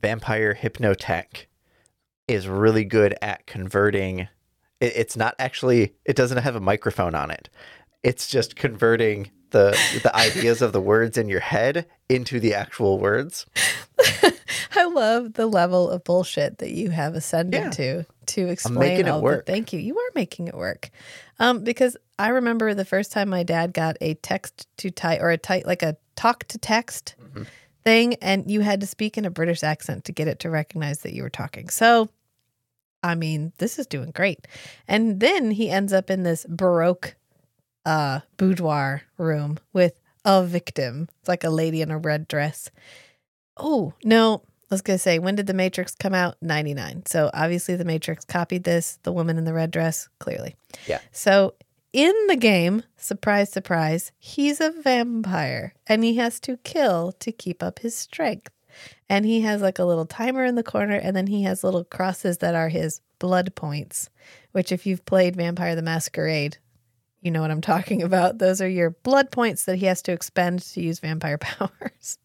vampire 0.00 0.54
hypnotech 0.60 1.46
is 2.28 2.48
really 2.48 2.84
good 2.84 3.16
at 3.22 3.46
converting. 3.46 4.20
It, 4.80 4.92
it's 4.96 5.16
not 5.16 5.34
actually. 5.38 5.94
It 6.04 6.16
doesn't 6.16 6.38
have 6.38 6.56
a 6.56 6.60
microphone 6.60 7.14
on 7.14 7.30
it. 7.30 7.48
It's 8.02 8.28
just 8.28 8.56
converting 8.56 9.30
the 9.50 9.78
the 10.02 10.14
ideas 10.16 10.62
of 10.62 10.72
the 10.72 10.80
words 10.80 11.16
in 11.16 11.28
your 11.28 11.40
head 11.40 11.86
into 12.08 12.40
the 12.40 12.54
actual 12.54 12.98
words. 12.98 13.46
I 14.78 14.84
love 14.84 15.34
the 15.34 15.46
level 15.46 15.88
of 15.90 16.04
bullshit 16.04 16.58
that 16.58 16.70
you 16.70 16.90
have 16.90 17.14
ascended 17.14 17.60
Yeah. 17.64 17.70
to 17.70 18.04
to 18.26 18.48
explain 18.48 18.78
making 18.78 19.06
it 19.06 19.10
all 19.10 19.22
work. 19.22 19.46
The, 19.46 19.52
thank 19.52 19.72
you. 19.72 19.78
You 19.80 19.96
are 19.96 20.10
making 20.14 20.48
it 20.48 20.54
work. 20.54 20.90
Um, 21.38 21.64
because 21.64 21.96
I 22.18 22.28
remember 22.28 22.74
the 22.74 22.84
first 22.84 23.12
time 23.12 23.28
my 23.28 23.42
dad 23.42 23.72
got 23.72 23.96
a 24.00 24.14
text 24.14 24.66
to 24.78 24.90
type 24.90 25.20
or 25.20 25.30
a 25.30 25.38
type 25.38 25.64
like 25.66 25.82
a 25.82 25.96
talk 26.16 26.44
to 26.48 26.58
text 26.58 27.14
Mm-hmm. 27.22 27.42
Thing, 27.86 28.14
and 28.14 28.50
you 28.50 28.62
had 28.62 28.80
to 28.80 28.86
speak 28.86 29.16
in 29.16 29.24
a 29.24 29.30
British 29.30 29.62
accent 29.62 30.04
to 30.04 30.12
get 30.12 30.26
it 30.26 30.40
to 30.40 30.50
recognize 30.50 30.98
that 31.00 31.14
you 31.14 31.22
were 31.22 31.30
talking. 31.30 31.68
So, 31.68 32.08
I 33.00 33.14
mean, 33.14 33.52
this 33.58 33.78
is 33.78 33.86
doing 33.86 34.10
great. 34.10 34.48
And 34.88 35.20
then 35.20 35.52
he 35.52 35.70
ends 35.70 35.92
up 35.92 36.10
in 36.10 36.24
this 36.24 36.44
baroque 36.48 37.14
uh 37.84 38.18
boudoir 38.36 39.02
room 39.16 39.58
with 39.72 39.94
a 40.24 40.44
victim. 40.44 41.08
It's 41.20 41.28
like 41.28 41.44
a 41.44 41.50
lady 41.50 41.80
in 41.80 41.92
a 41.92 41.98
red 41.98 42.26
dress. 42.26 42.70
Oh, 43.56 43.94
no. 44.02 44.42
I 44.68 44.74
was 44.74 44.82
going 44.82 44.96
to 44.96 45.02
say, 45.02 45.20
when 45.20 45.36
did 45.36 45.46
The 45.46 45.54
Matrix 45.54 45.94
come 45.94 46.12
out? 46.12 46.36
99. 46.42 47.04
So 47.06 47.30
obviously, 47.32 47.76
The 47.76 47.84
Matrix 47.84 48.24
copied 48.24 48.64
this, 48.64 48.98
the 49.04 49.12
woman 49.12 49.38
in 49.38 49.44
the 49.44 49.54
red 49.54 49.70
dress, 49.70 50.08
clearly. 50.18 50.56
Yeah. 50.88 50.98
So 51.12 51.54
in 51.92 52.14
the 52.26 52.36
game, 52.36 52.82
surprise, 52.96 53.50
surprise, 53.50 54.12
he's 54.18 54.60
a 54.60 54.70
vampire 54.70 55.74
and 55.86 56.04
he 56.04 56.16
has 56.16 56.40
to 56.40 56.58
kill 56.58 57.12
to 57.20 57.32
keep 57.32 57.62
up 57.62 57.78
his 57.80 57.96
strength. 57.96 58.50
And 59.08 59.24
he 59.24 59.40
has 59.42 59.62
like 59.62 59.78
a 59.78 59.84
little 59.84 60.06
timer 60.06 60.44
in 60.44 60.54
the 60.54 60.62
corner, 60.62 60.96
and 60.96 61.16
then 61.16 61.28
he 61.28 61.44
has 61.44 61.64
little 61.64 61.84
crosses 61.84 62.38
that 62.38 62.54
are 62.54 62.68
his 62.68 63.00
blood 63.18 63.54
points, 63.54 64.10
which, 64.52 64.72
if 64.72 64.84
you've 64.84 65.06
played 65.06 65.36
Vampire 65.36 65.74
the 65.74 65.82
Masquerade, 65.82 66.58
you 67.22 67.30
know 67.30 67.40
what 67.40 67.50
I'm 67.50 67.60
talking 67.60 68.02
about. 68.02 68.38
Those 68.38 68.60
are 68.60 68.68
your 68.68 68.90
blood 68.90 69.30
points 69.30 69.64
that 69.64 69.76
he 69.76 69.86
has 69.86 70.02
to 70.02 70.12
expend 70.12 70.60
to 70.62 70.82
use 70.82 70.98
vampire 70.98 71.38
powers. 71.38 72.18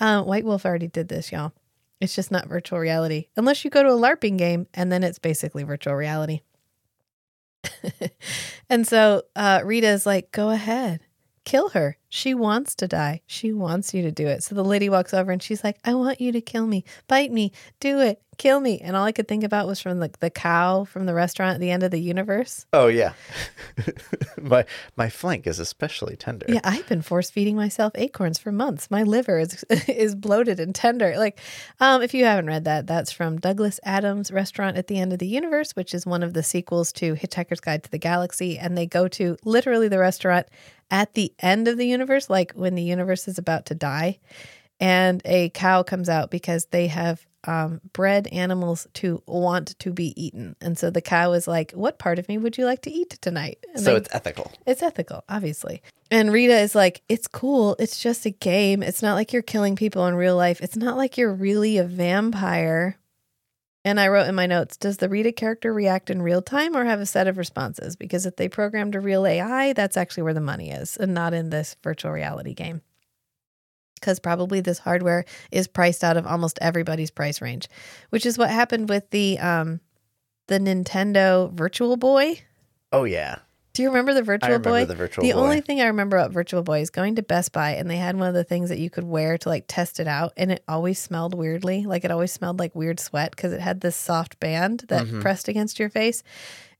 Um, 0.00 0.26
White 0.26 0.44
Wolf 0.44 0.66
already 0.66 0.88
did 0.88 1.08
this, 1.08 1.30
y'all. 1.30 1.52
It's 2.00 2.14
just 2.14 2.30
not 2.30 2.48
virtual 2.48 2.78
reality, 2.78 3.28
unless 3.36 3.64
you 3.64 3.70
go 3.70 3.82
to 3.82 3.90
a 3.90 3.92
LARPing 3.92 4.36
game, 4.36 4.66
and 4.74 4.90
then 4.90 5.04
it's 5.04 5.18
basically 5.18 5.62
virtual 5.62 5.94
reality. 5.94 6.40
and 8.70 8.86
so 8.86 9.22
uh, 9.36 9.60
Rita 9.64 9.88
is 9.88 10.06
like, 10.06 10.32
go 10.32 10.50
ahead, 10.50 11.00
kill 11.44 11.70
her. 11.70 11.98
She 12.14 12.32
wants 12.32 12.76
to 12.76 12.86
die. 12.86 13.22
She 13.26 13.52
wants 13.52 13.92
you 13.92 14.02
to 14.02 14.12
do 14.12 14.28
it. 14.28 14.44
So 14.44 14.54
the 14.54 14.62
lady 14.62 14.88
walks 14.88 15.12
over 15.12 15.32
and 15.32 15.42
she's 15.42 15.64
like, 15.64 15.78
I 15.84 15.94
want 15.94 16.20
you 16.20 16.30
to 16.30 16.40
kill 16.40 16.64
me. 16.64 16.84
Bite 17.08 17.32
me. 17.32 17.50
Do 17.80 17.98
it. 17.98 18.22
Kill 18.38 18.60
me. 18.60 18.80
And 18.80 18.96
all 18.96 19.04
I 19.04 19.10
could 19.10 19.26
think 19.26 19.42
about 19.42 19.66
was 19.66 19.80
from 19.80 19.98
the, 19.98 20.10
the 20.20 20.30
cow 20.30 20.84
from 20.84 21.06
the 21.06 21.14
restaurant 21.14 21.54
at 21.54 21.60
the 21.60 21.70
end 21.70 21.82
of 21.82 21.90
the 21.90 22.00
universe. 22.00 22.66
Oh 22.72 22.88
yeah, 22.88 23.12
my 24.40 24.64
my 24.96 25.08
flank 25.08 25.46
is 25.46 25.60
especially 25.60 26.16
tender. 26.16 26.46
Yeah, 26.48 26.60
I've 26.64 26.86
been 26.88 27.02
force 27.02 27.30
feeding 27.30 27.54
myself 27.54 27.92
acorns 27.94 28.38
for 28.38 28.50
months. 28.50 28.90
My 28.90 29.04
liver 29.04 29.38
is 29.38 29.62
is 29.88 30.16
bloated 30.16 30.58
and 30.58 30.74
tender. 30.74 31.14
Like, 31.16 31.38
um, 31.78 32.02
if 32.02 32.12
you 32.12 32.24
haven't 32.24 32.46
read 32.46 32.64
that, 32.64 32.88
that's 32.88 33.12
from 33.12 33.38
Douglas 33.38 33.78
Adams' 33.84 34.32
Restaurant 34.32 34.76
at 34.76 34.88
the 34.88 34.98
End 34.98 35.12
of 35.12 35.20
the 35.20 35.28
Universe, 35.28 35.76
which 35.76 35.94
is 35.94 36.04
one 36.04 36.24
of 36.24 36.34
the 36.34 36.42
sequels 36.42 36.92
to 36.94 37.14
Hitchhiker's 37.14 37.60
Guide 37.60 37.84
to 37.84 37.90
the 37.90 37.98
Galaxy, 37.98 38.58
and 38.58 38.76
they 38.76 38.86
go 38.86 39.06
to 39.08 39.36
literally 39.44 39.86
the 39.86 40.00
restaurant 40.00 40.48
at 40.90 41.14
the 41.14 41.32
end 41.40 41.66
of 41.68 41.76
the 41.76 41.86
universe, 41.86 42.03
like 42.30 42.52
when 42.52 42.74
the 42.74 42.82
universe 42.82 43.26
is 43.28 43.38
about 43.38 43.66
to 43.66 43.74
die, 43.74 44.18
and 44.80 45.22
a 45.24 45.50
cow 45.50 45.82
comes 45.82 46.08
out 46.08 46.30
because 46.30 46.66
they 46.66 46.86
have 46.88 47.24
um, 47.46 47.80
bred 47.92 48.26
animals 48.28 48.86
to 48.94 49.22
want 49.26 49.78
to 49.78 49.92
be 49.92 50.14
eaten. 50.22 50.56
And 50.62 50.78
so 50.78 50.90
the 50.90 51.02
cow 51.02 51.32
is 51.32 51.46
like, 51.46 51.72
What 51.72 51.98
part 51.98 52.18
of 52.18 52.26
me 52.28 52.38
would 52.38 52.56
you 52.56 52.64
like 52.64 52.80
to 52.82 52.90
eat 52.90 53.10
tonight? 53.20 53.58
And 53.74 53.84
So 53.84 53.90
they- 53.92 53.96
it's 53.98 54.08
ethical. 54.14 54.50
it's 54.66 54.82
ethical, 54.82 55.24
obviously. 55.28 55.82
And 56.10 56.32
Rita 56.32 56.58
is 56.58 56.74
like, 56.74 57.02
It's 57.08 57.26
cool. 57.28 57.76
It's 57.78 57.98
just 58.00 58.24
a 58.24 58.30
game. 58.30 58.82
It's 58.82 59.02
not 59.02 59.14
like 59.14 59.32
you're 59.34 59.42
killing 59.42 59.76
people 59.76 60.06
in 60.06 60.14
real 60.14 60.36
life. 60.36 60.60
It's 60.62 60.76
not 60.76 60.96
like 60.96 61.18
you're 61.18 61.34
really 61.34 61.76
a 61.76 61.84
vampire. 61.84 62.96
And 63.84 64.00
I 64.00 64.08
wrote 64.08 64.28
in 64.28 64.34
my 64.34 64.46
notes, 64.46 64.78
does 64.78 64.96
the 64.96 65.10
Rita 65.10 65.30
character 65.32 65.72
react 65.72 66.08
in 66.08 66.22
real 66.22 66.40
time 66.40 66.74
or 66.74 66.84
have 66.86 67.00
a 67.00 67.06
set 67.06 67.26
of 67.26 67.36
responses? 67.36 67.96
Because 67.96 68.24
if 68.24 68.36
they 68.36 68.48
programmed 68.48 68.94
a 68.94 69.00
real 69.00 69.26
AI, 69.26 69.74
that's 69.74 69.98
actually 69.98 70.22
where 70.22 70.32
the 70.34 70.40
money 70.40 70.70
is 70.70 70.96
and 70.96 71.12
not 71.12 71.34
in 71.34 71.50
this 71.50 71.76
virtual 71.82 72.10
reality 72.10 72.54
game. 72.54 72.80
Because 73.96 74.18
probably 74.18 74.60
this 74.60 74.78
hardware 74.78 75.26
is 75.50 75.68
priced 75.68 76.02
out 76.02 76.16
of 76.16 76.26
almost 76.26 76.58
everybody's 76.62 77.10
price 77.10 77.42
range, 77.42 77.68
which 78.08 78.24
is 78.24 78.38
what 78.38 78.50
happened 78.50 78.88
with 78.88 79.08
the 79.10 79.38
um 79.38 79.80
the 80.46 80.58
Nintendo 80.58 81.52
Virtual 81.52 81.96
Boy. 81.96 82.40
Oh 82.92 83.04
yeah, 83.04 83.38
Do 83.74 83.82
you 83.82 83.88
remember 83.88 84.14
the 84.14 84.22
Virtual 84.22 84.48
remember 84.50 84.70
Boy? 84.70 84.84
the 84.84 84.94
Virtual 84.94 85.24
the 85.24 85.32
Boy. 85.32 85.38
only 85.38 85.60
thing 85.60 85.80
I 85.80 85.86
remember 85.86 86.16
about 86.16 86.30
Virtual 86.30 86.62
Boy 86.62 86.80
is 86.80 86.90
going 86.90 87.16
to 87.16 87.22
Best 87.22 87.50
Buy 87.52 87.72
and 87.72 87.90
they 87.90 87.96
had 87.96 88.16
one 88.16 88.28
of 88.28 88.34
the 88.34 88.44
things 88.44 88.68
that 88.68 88.78
you 88.78 88.88
could 88.88 89.02
wear 89.04 89.36
to 89.38 89.48
like 89.48 89.64
test 89.66 89.98
it 89.98 90.06
out, 90.06 90.32
and 90.36 90.52
it 90.52 90.62
always 90.68 90.98
smelled 90.98 91.34
weirdly. 91.34 91.84
Like 91.84 92.04
it 92.04 92.12
always 92.12 92.32
smelled 92.32 92.58
like 92.60 92.74
weird 92.74 93.00
sweat 93.00 93.32
because 93.32 93.52
it 93.52 93.60
had 93.60 93.80
this 93.80 93.96
soft 93.96 94.38
band 94.38 94.84
that 94.88 95.06
Mhm. 95.06 95.20
pressed 95.20 95.48
against 95.48 95.80
your 95.80 95.88
face, 95.90 96.22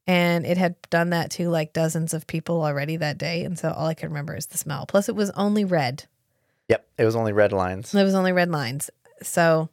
and 0.06 0.46
it 0.46 0.56
had 0.56 0.76
done 0.88 1.10
that 1.10 1.32
to 1.32 1.48
like 1.50 1.72
dozens 1.72 2.14
of 2.14 2.28
people 2.28 2.62
already 2.62 2.96
that 2.96 3.18
day. 3.18 3.42
And 3.44 3.58
so 3.58 3.70
all 3.72 3.88
I 3.88 3.94
can 3.94 4.08
remember 4.10 4.36
is 4.36 4.46
the 4.46 4.58
smell. 4.58 4.86
Plus, 4.86 5.08
it 5.08 5.16
was 5.16 5.30
only 5.30 5.64
red. 5.64 6.04
yep. 6.68 6.86
It 6.96 7.04
was 7.04 7.16
only 7.16 7.32
red 7.32 7.52
lines. 7.52 7.92
It 7.92 8.04
was 8.04 8.14
only 8.14 8.32
red 8.32 8.50
lines. 8.50 8.88
So, 9.20 9.68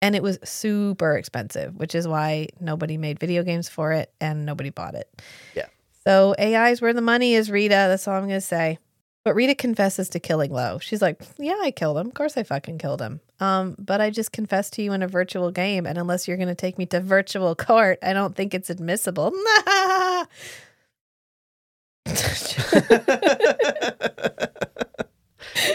and 0.00 0.14
it 0.14 0.22
was 0.22 0.38
super 0.44 1.16
expensive, 1.16 1.74
which 1.76 1.94
is 1.96 2.06
why 2.06 2.48
nobody 2.60 2.96
made 2.98 3.18
video 3.18 3.42
games 3.42 3.68
for 3.68 3.92
it 3.92 4.12
and 4.20 4.46
nobody 4.46 4.70
bought 4.70 4.94
it. 4.94 5.10
Yeah. 5.54 5.66
So 6.06 6.36
AI 6.38 6.70
is 6.70 6.80
where 6.80 6.92
the 6.94 7.00
money 7.02 7.34
is, 7.34 7.50
Rita. 7.50 7.74
That's 7.74 8.06
all 8.06 8.14
I'm 8.14 8.28
going 8.28 8.34
to 8.34 8.40
say. 8.40 8.78
But 9.24 9.34
Rita 9.34 9.56
confesses 9.56 10.08
to 10.10 10.20
killing 10.20 10.52
Lowe. 10.52 10.78
She's 10.78 11.02
like, 11.02 11.20
"Yeah, 11.36 11.58
I 11.60 11.72
killed 11.72 11.98
him. 11.98 12.06
Of 12.06 12.14
course, 12.14 12.36
I 12.36 12.44
fucking 12.44 12.78
killed 12.78 13.00
him. 13.02 13.20
Um, 13.40 13.74
but 13.76 14.00
I 14.00 14.10
just 14.10 14.30
confessed 14.30 14.74
to 14.74 14.82
you 14.82 14.92
in 14.92 15.02
a 15.02 15.08
virtual 15.08 15.50
game, 15.50 15.84
and 15.84 15.98
unless 15.98 16.28
you're 16.28 16.36
going 16.36 16.46
to 16.48 16.54
take 16.54 16.78
me 16.78 16.86
to 16.86 17.00
virtual 17.00 17.56
court, 17.56 17.98
I 18.04 18.12
don't 18.12 18.36
think 18.36 18.54
it's 18.54 18.70
admissible." 18.70 19.32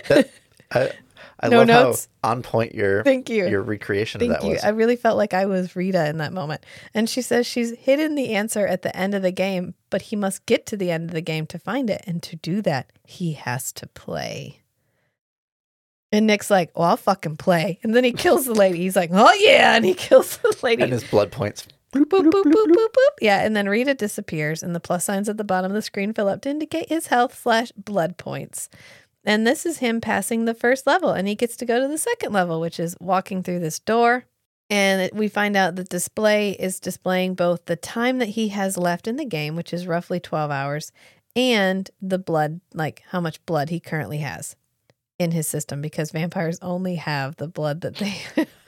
That- 0.08 0.30
I, 0.74 0.92
I 1.42 1.50
No 1.50 1.58
love 1.60 1.68
notes? 1.68 2.08
how 2.24 2.32
on 2.32 2.44
point 2.44 2.76
your 2.76 3.04
Thank 3.04 3.30
you. 3.30 3.48
your 3.48 3.62
recreation 3.64 4.20
Thank 4.20 4.32
of 4.34 4.42
that 4.42 4.48
you. 4.48 4.54
was. 4.54 4.64
I 4.64 4.70
really 4.70 4.96
felt 4.96 5.18
like 5.18 5.34
I 5.34 5.46
was 5.48 5.76
Rita 5.76 6.08
in 6.08 6.18
that 6.20 6.34
moment. 6.34 6.66
And 6.94 7.10
she 7.10 7.22
says 7.22 7.48
she's 7.48 7.72
hidden 7.78 8.16
the 8.16 8.36
answer 8.36 8.68
at 8.68 8.84
the 8.84 8.96
end 8.96 9.16
of 9.16 9.22
the 9.24 9.32
game, 9.32 9.74
but 9.90 10.04
he 10.04 10.16
must 10.16 10.46
get 10.46 10.66
to 10.68 10.78
the 10.78 10.92
end 10.92 11.10
of 11.10 11.14
the 11.14 11.22
game 11.22 11.48
to 11.48 11.58
find 11.60 11.90
it. 11.90 12.04
And 12.06 12.22
to 12.24 12.36
do 12.36 12.62
that, 12.62 12.92
he 13.06 13.34
has 13.34 13.72
to 13.74 13.88
play. 13.88 14.60
And 16.12 16.28
Nick's 16.28 16.50
like, 16.52 16.78
well, 16.78 16.90
I'll 16.90 16.98
fucking 16.98 17.38
play. 17.38 17.80
And 17.84 17.96
then 17.96 18.04
he 18.04 18.12
kills 18.12 18.46
the 18.46 18.54
lady. 18.54 18.80
He's 18.80 18.96
like, 18.98 19.12
oh, 19.14 19.34
yeah. 19.40 19.76
And 19.76 19.86
he 19.86 19.94
kills 19.96 20.38
the 20.38 20.56
lady. 20.62 20.84
and 20.84 20.92
his 20.92 21.06
blood 21.06 21.32
points. 21.32 21.68
boop, 21.94 22.04
boop, 22.04 22.26
boop, 22.30 22.44
boop, 22.44 22.66
boop, 22.66 22.76
boop. 22.76 23.16
Yeah. 23.22 23.44
And 23.46 23.56
then 23.56 23.70
Rita 23.70 23.94
disappears, 23.94 24.62
and 24.62 24.76
the 24.76 24.82
plus 24.82 25.06
signs 25.06 25.30
at 25.30 25.38
the 25.38 25.46
bottom 25.46 25.72
of 25.72 25.76
the 25.76 25.82
screen 25.82 26.14
fill 26.14 26.28
up 26.28 26.42
to 26.42 26.50
indicate 26.50 26.90
his 26.90 27.08
health 27.08 27.40
slash 27.40 27.72
blood 27.78 28.18
points. 28.18 28.68
And 29.24 29.46
this 29.46 29.66
is 29.66 29.78
him 29.78 30.02
passing 30.02 30.46
the 30.46 30.54
first 30.54 30.88
level, 30.88 31.12
and 31.12 31.28
he 31.28 31.36
gets 31.36 31.56
to 31.58 31.66
go 31.66 31.80
to 31.80 31.88
the 31.88 31.98
second 31.98 32.34
level, 32.34 32.60
which 32.60 32.80
is 32.80 32.96
walking 33.00 33.44
through 33.44 33.60
this 33.60 33.80
door. 33.80 34.26
And 34.70 35.12
we 35.14 35.28
find 35.28 35.56
out 35.56 35.76
the 35.76 35.84
display 35.84 36.52
is 36.52 36.80
displaying 36.80 37.36
both 37.36 37.66
the 37.66 37.76
time 37.76 38.20
that 38.20 38.30
he 38.30 38.48
has 38.50 38.78
left 38.78 39.08
in 39.08 39.18
the 39.18 39.26
game, 39.26 39.56
which 39.56 39.74
is 39.74 39.86
roughly 39.86 40.20
12 40.20 40.50
hours, 40.50 40.92
and 41.36 41.90
the 42.02 42.18
blood, 42.18 42.62
like 42.74 43.04
how 43.10 43.20
much 43.20 43.46
blood 43.46 43.70
he 43.70 43.80
currently 43.80 44.20
has 44.20 44.56
in 45.20 45.32
his 45.32 45.48
system, 45.48 45.82
because 45.82 46.12
vampires 46.12 46.58
only 46.62 46.96
have 46.96 47.36
the 47.36 47.48
blood 47.48 47.82
that 47.82 47.98
they. 47.98 48.16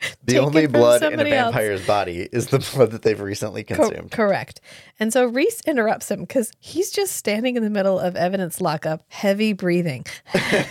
The 0.24 0.38
only 0.38 0.66
blood 0.66 1.02
in 1.02 1.08
a 1.08 1.10
somebody 1.10 1.32
else. 1.32 1.52
vampire's 1.54 1.86
body 1.86 2.28
is 2.32 2.48
the 2.48 2.58
blood 2.74 2.92
that 2.92 3.02
they've 3.02 3.20
recently 3.20 3.64
consumed. 3.64 4.10
correct. 4.10 4.60
And 4.98 5.12
so 5.12 5.26
Reese 5.26 5.60
interrupts 5.62 6.10
him 6.10 6.20
because 6.20 6.52
he's 6.60 6.90
just 6.90 7.16
standing 7.16 7.56
in 7.56 7.62
the 7.64 7.70
middle 7.70 7.98
of 7.98 8.16
evidence 8.16 8.60
lockup, 8.60 9.02
heavy 9.08 9.52
breathing. 9.52 10.06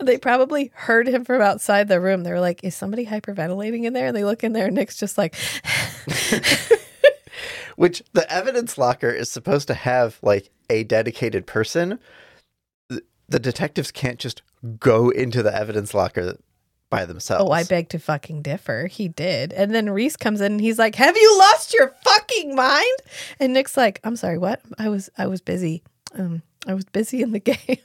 they 0.00 0.18
probably 0.20 0.70
heard 0.74 1.08
him 1.08 1.24
from 1.24 1.40
outside 1.40 1.88
the 1.88 2.00
room. 2.00 2.22
They 2.22 2.32
were 2.32 2.40
like, 2.40 2.62
Is 2.62 2.74
somebody 2.74 3.06
hyperventilating 3.06 3.84
in 3.84 3.92
there? 3.94 4.08
And 4.08 4.16
they 4.16 4.24
look 4.24 4.44
in 4.44 4.52
there, 4.52 4.66
and 4.66 4.74
Nick's 4.74 4.98
just 4.98 5.16
like, 5.16 5.34
Which 7.76 8.02
the 8.12 8.30
evidence 8.30 8.76
locker 8.76 9.10
is 9.10 9.30
supposed 9.30 9.68
to 9.68 9.74
have 9.74 10.18
like 10.22 10.50
a 10.68 10.84
dedicated 10.84 11.46
person. 11.46 11.98
The 12.88 13.40
detectives 13.40 13.90
can't 13.90 14.18
just 14.18 14.42
go 14.78 15.08
into 15.08 15.42
the 15.42 15.54
evidence 15.54 15.94
locker 15.94 16.36
by 16.92 17.06
themselves. 17.06 17.48
Oh, 17.48 17.50
I 17.50 17.64
beg 17.64 17.88
to 17.88 17.98
fucking 17.98 18.42
differ. 18.42 18.86
He 18.86 19.08
did. 19.08 19.52
And 19.54 19.74
then 19.74 19.90
Reese 19.90 20.16
comes 20.16 20.40
in 20.40 20.52
and 20.52 20.60
he's 20.60 20.78
like, 20.78 20.94
Have 20.96 21.16
you 21.16 21.38
lost 21.38 21.72
your 21.74 21.92
fucking 22.04 22.54
mind? 22.54 22.98
And 23.40 23.54
Nick's 23.54 23.76
like, 23.76 23.98
I'm 24.04 24.14
sorry, 24.14 24.38
what? 24.38 24.60
I 24.78 24.90
was 24.90 25.10
I 25.18 25.26
was 25.26 25.40
busy. 25.40 25.82
Um, 26.16 26.42
I 26.68 26.74
was 26.74 26.84
busy 26.84 27.22
in 27.22 27.32
the 27.32 27.38
game. 27.40 27.78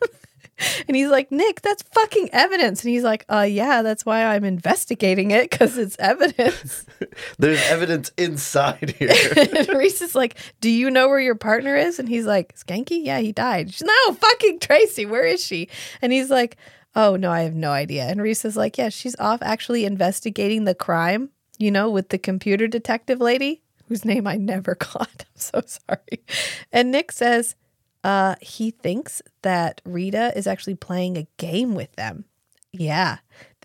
and 0.87 0.97
he's 0.97 1.07
like, 1.09 1.31
Nick, 1.31 1.61
that's 1.61 1.83
fucking 1.83 2.29
evidence. 2.33 2.83
And 2.83 2.91
he's 2.91 3.03
like, 3.03 3.25
uh 3.29 3.47
yeah, 3.49 3.81
that's 3.81 4.05
why 4.05 4.25
I'm 4.25 4.43
investigating 4.43 5.31
it, 5.31 5.49
because 5.49 5.77
it's 5.77 5.95
evidence. 5.99 6.85
There's 7.39 7.61
evidence 7.69 8.11
inside 8.17 8.93
here. 8.99 9.13
and 9.37 9.69
Reese 9.69 10.01
is 10.01 10.15
like, 10.15 10.37
Do 10.59 10.69
you 10.69 10.91
know 10.91 11.07
where 11.07 11.21
your 11.21 11.35
partner 11.35 11.77
is? 11.77 11.97
And 11.97 12.09
he's 12.09 12.25
like, 12.25 12.55
Schanke? 12.57 13.03
Yeah, 13.03 13.19
he 13.19 13.31
died. 13.31 13.73
She's 13.73 13.87
no, 13.87 14.13
fucking 14.13 14.59
Tracy, 14.59 15.05
where 15.05 15.25
is 15.25 15.41
she? 15.41 15.69
And 16.01 16.11
he's 16.11 16.29
like, 16.29 16.57
Oh 16.95 17.15
no, 17.15 17.31
I 17.31 17.41
have 17.41 17.55
no 17.55 17.71
idea. 17.71 18.03
And 18.03 18.21
Reese 18.21 18.45
is 18.45 18.57
like, 18.57 18.77
Yeah, 18.77 18.89
she's 18.89 19.15
off 19.19 19.41
actually 19.41 19.85
investigating 19.85 20.63
the 20.63 20.75
crime, 20.75 21.29
you 21.57 21.71
know, 21.71 21.89
with 21.89 22.09
the 22.09 22.17
computer 22.17 22.67
detective 22.67 23.19
lady, 23.19 23.61
whose 23.87 24.05
name 24.05 24.27
I 24.27 24.35
never 24.35 24.75
caught. 24.75 25.25
I'm 25.25 25.35
so 25.35 25.61
sorry. 25.65 26.23
And 26.71 26.91
Nick 26.91 27.11
says, 27.11 27.55
uh, 28.03 28.35
he 28.41 28.71
thinks 28.71 29.21
that 29.41 29.81
Rita 29.83 30.31
is 30.37 30.47
actually 30.47 30.75
playing 30.75 31.17
a 31.17 31.27
game 31.37 31.75
with 31.75 31.93
them. 31.95 32.25
Yeah. 32.71 33.17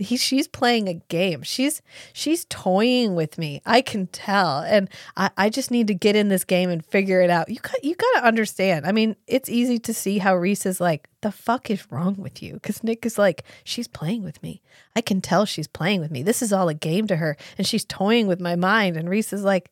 He, 0.03 0.17
she's 0.17 0.49
playing 0.49 0.89
a 0.89 0.95
game. 0.95 1.43
She's 1.43 1.83
she's 2.13 2.45
toying 2.47 3.15
with 3.15 3.39
me. 3.39 3.63
I 3.65 3.81
can 3.81 4.07
tell. 4.09 4.61
And 4.61 4.89
I, 5.17 5.31
I 5.37 5.49
just 5.51 5.71
need 5.71 5.87
to 5.89 5.95
get 5.95 6.17
in 6.17 6.29
this 6.29 6.45
game 6.45 6.71
and 6.71 6.85
figure 6.85 7.21
it 7.21 7.31
out. 7.31 7.49
You 7.49 7.59
got 7.61 7.83
you 7.83 7.95
gotta 7.95 8.27
understand. 8.27 8.87
I 8.87 8.93
mean, 8.93 9.17
it's 9.27 9.49
easy 9.49 9.79
to 9.81 9.95
see 9.95 10.19
how 10.19 10.37
Reese 10.37 10.67
is 10.67 10.81
like, 10.81 11.09
the 11.23 11.33
fuck 11.33 11.71
is 11.71 11.91
wrong 11.91 12.17
with 12.17 12.43
you? 12.43 12.55
Because 12.55 12.83
Nick 12.83 13.07
is 13.07 13.19
like, 13.19 13.45
she's 13.65 13.89
playing 13.89 14.25
with 14.25 14.43
me. 14.43 14.61
I 14.95 15.01
can 15.01 15.21
tell 15.21 15.47
she's 15.47 15.69
playing 15.69 16.01
with 16.01 16.11
me. 16.11 16.23
This 16.23 16.43
is 16.43 16.53
all 16.53 16.69
a 16.69 16.75
game 16.75 17.07
to 17.07 17.17
her, 17.17 17.37
and 17.57 17.67
she's 17.67 17.85
toying 17.85 18.27
with 18.27 18.41
my 18.41 18.57
mind. 18.57 18.97
And 18.97 19.09
Reese 19.09 19.33
is 19.33 19.45
like, 19.45 19.71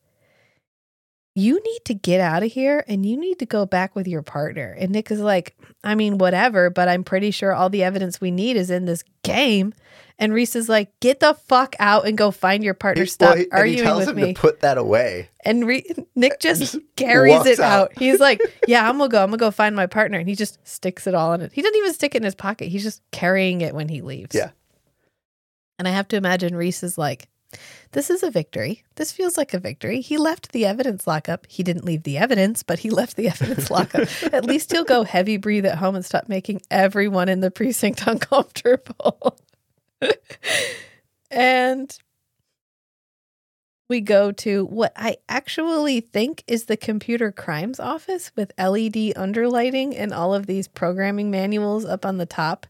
you 1.33 1.61
need 1.63 1.79
to 1.85 1.93
get 1.93 2.19
out 2.19 2.43
of 2.43 2.51
here 2.51 2.83
and 2.89 3.05
you 3.05 3.15
need 3.17 3.39
to 3.39 3.45
go 3.45 3.65
back 3.65 3.95
with 3.95 4.05
your 4.07 4.21
partner. 4.21 4.75
And 4.77 4.91
Nick 4.91 5.09
is 5.11 5.19
like, 5.21 5.55
I 5.83 5.95
mean, 5.95 6.17
whatever, 6.17 6.69
but 6.69 6.89
I'm 6.89 7.03
pretty 7.05 7.31
sure 7.31 7.53
all 7.53 7.69
the 7.69 7.83
evidence 7.83 8.19
we 8.19 8.31
need 8.31 8.57
is 8.57 8.69
in 8.69 8.83
this 8.85 9.03
game. 9.23 9.73
And 10.19 10.33
Reese 10.33 10.55
is 10.57 10.67
like, 10.69 10.91
get 10.99 11.19
the 11.21 11.33
fuck 11.33 11.75
out 11.79 12.05
and 12.05 12.17
go 12.17 12.31
find 12.31 12.63
your 12.63 12.73
partner. 12.73 13.05
Stop 13.05 13.29
Well, 13.29 13.37
he- 13.37 13.47
and 13.51 13.67
he 13.69 13.75
tells 13.77 13.99
with 14.05 14.09
him 14.09 14.15
me. 14.17 14.33
to 14.33 14.39
put 14.41 14.59
that 14.59 14.77
away. 14.77 15.29
And 15.45 15.65
Re- 15.65 15.85
Nick 16.15 16.39
just 16.41 16.77
carries 16.97 17.45
it 17.45 17.59
out. 17.59 17.91
out. 17.91 17.97
He's 17.97 18.19
like, 18.19 18.39
"Yeah, 18.67 18.87
I'm 18.87 18.97
gonna 18.99 19.09
go. 19.09 19.23
I'm 19.23 19.29
gonna 19.29 19.37
go 19.37 19.49
find 19.51 19.75
my 19.75 19.87
partner." 19.87 20.19
And 20.19 20.29
he 20.29 20.35
just 20.35 20.59
sticks 20.67 21.07
it 21.07 21.15
all 21.15 21.33
in 21.33 21.41
it. 21.41 21.51
He 21.53 21.61
doesn't 21.63 21.75
even 21.77 21.93
stick 21.93 22.13
it 22.13 22.17
in 22.19 22.23
his 22.25 22.35
pocket. 22.35 22.67
He's 22.67 22.83
just 22.83 23.01
carrying 23.11 23.61
it 23.61 23.73
when 23.73 23.89
he 23.89 24.01
leaves. 24.01 24.35
Yeah. 24.35 24.51
And 25.79 25.87
I 25.87 25.91
have 25.91 26.07
to 26.09 26.17
imagine 26.17 26.55
Reese 26.55 26.83
is 26.83 26.97
like, 26.99 27.27
"This 27.91 28.09
is 28.09 28.23
a 28.23 28.31
victory. 28.31 28.83
This 28.95 29.11
feels 29.11 29.37
like 29.37 29.53
a 29.53 29.59
victory. 29.59 30.01
He 30.01 30.17
left 30.17 30.51
the 30.51 30.65
evidence 30.65 31.07
lockup. 31.07 31.45
He 31.49 31.63
didn't 31.63 31.85
leave 31.85 32.03
the 32.03 32.17
evidence, 32.17 32.63
but 32.63 32.79
he 32.79 32.89
left 32.89 33.15
the 33.15 33.27
evidence 33.29 33.69
lockup. 33.69 34.07
At 34.33 34.45
least 34.45 34.71
he'll 34.71 34.83
go 34.83 35.03
heavy 35.03 35.37
breathe 35.37 35.65
at 35.65 35.77
home 35.77 35.95
and 35.95 36.05
stop 36.05 36.29
making 36.29 36.61
everyone 36.71 37.29
in 37.29 37.41
the 37.41 37.51
precinct 37.51 38.03
uncomfortable." 38.07 39.37
and 41.31 41.97
we 43.91 43.99
go 43.99 44.31
to 44.31 44.65
what 44.65 44.93
I 44.95 45.17
actually 45.27 45.99
think 45.99 46.45
is 46.47 46.65
the 46.65 46.77
computer 46.77 47.29
crimes 47.29 47.77
office 47.77 48.31
with 48.37 48.53
LED 48.57 49.13
underlighting 49.17 49.93
and 49.97 50.13
all 50.13 50.33
of 50.33 50.45
these 50.45 50.69
programming 50.69 51.29
manuals 51.29 51.83
up 51.83 52.05
on 52.05 52.17
the 52.17 52.25
top 52.25 52.65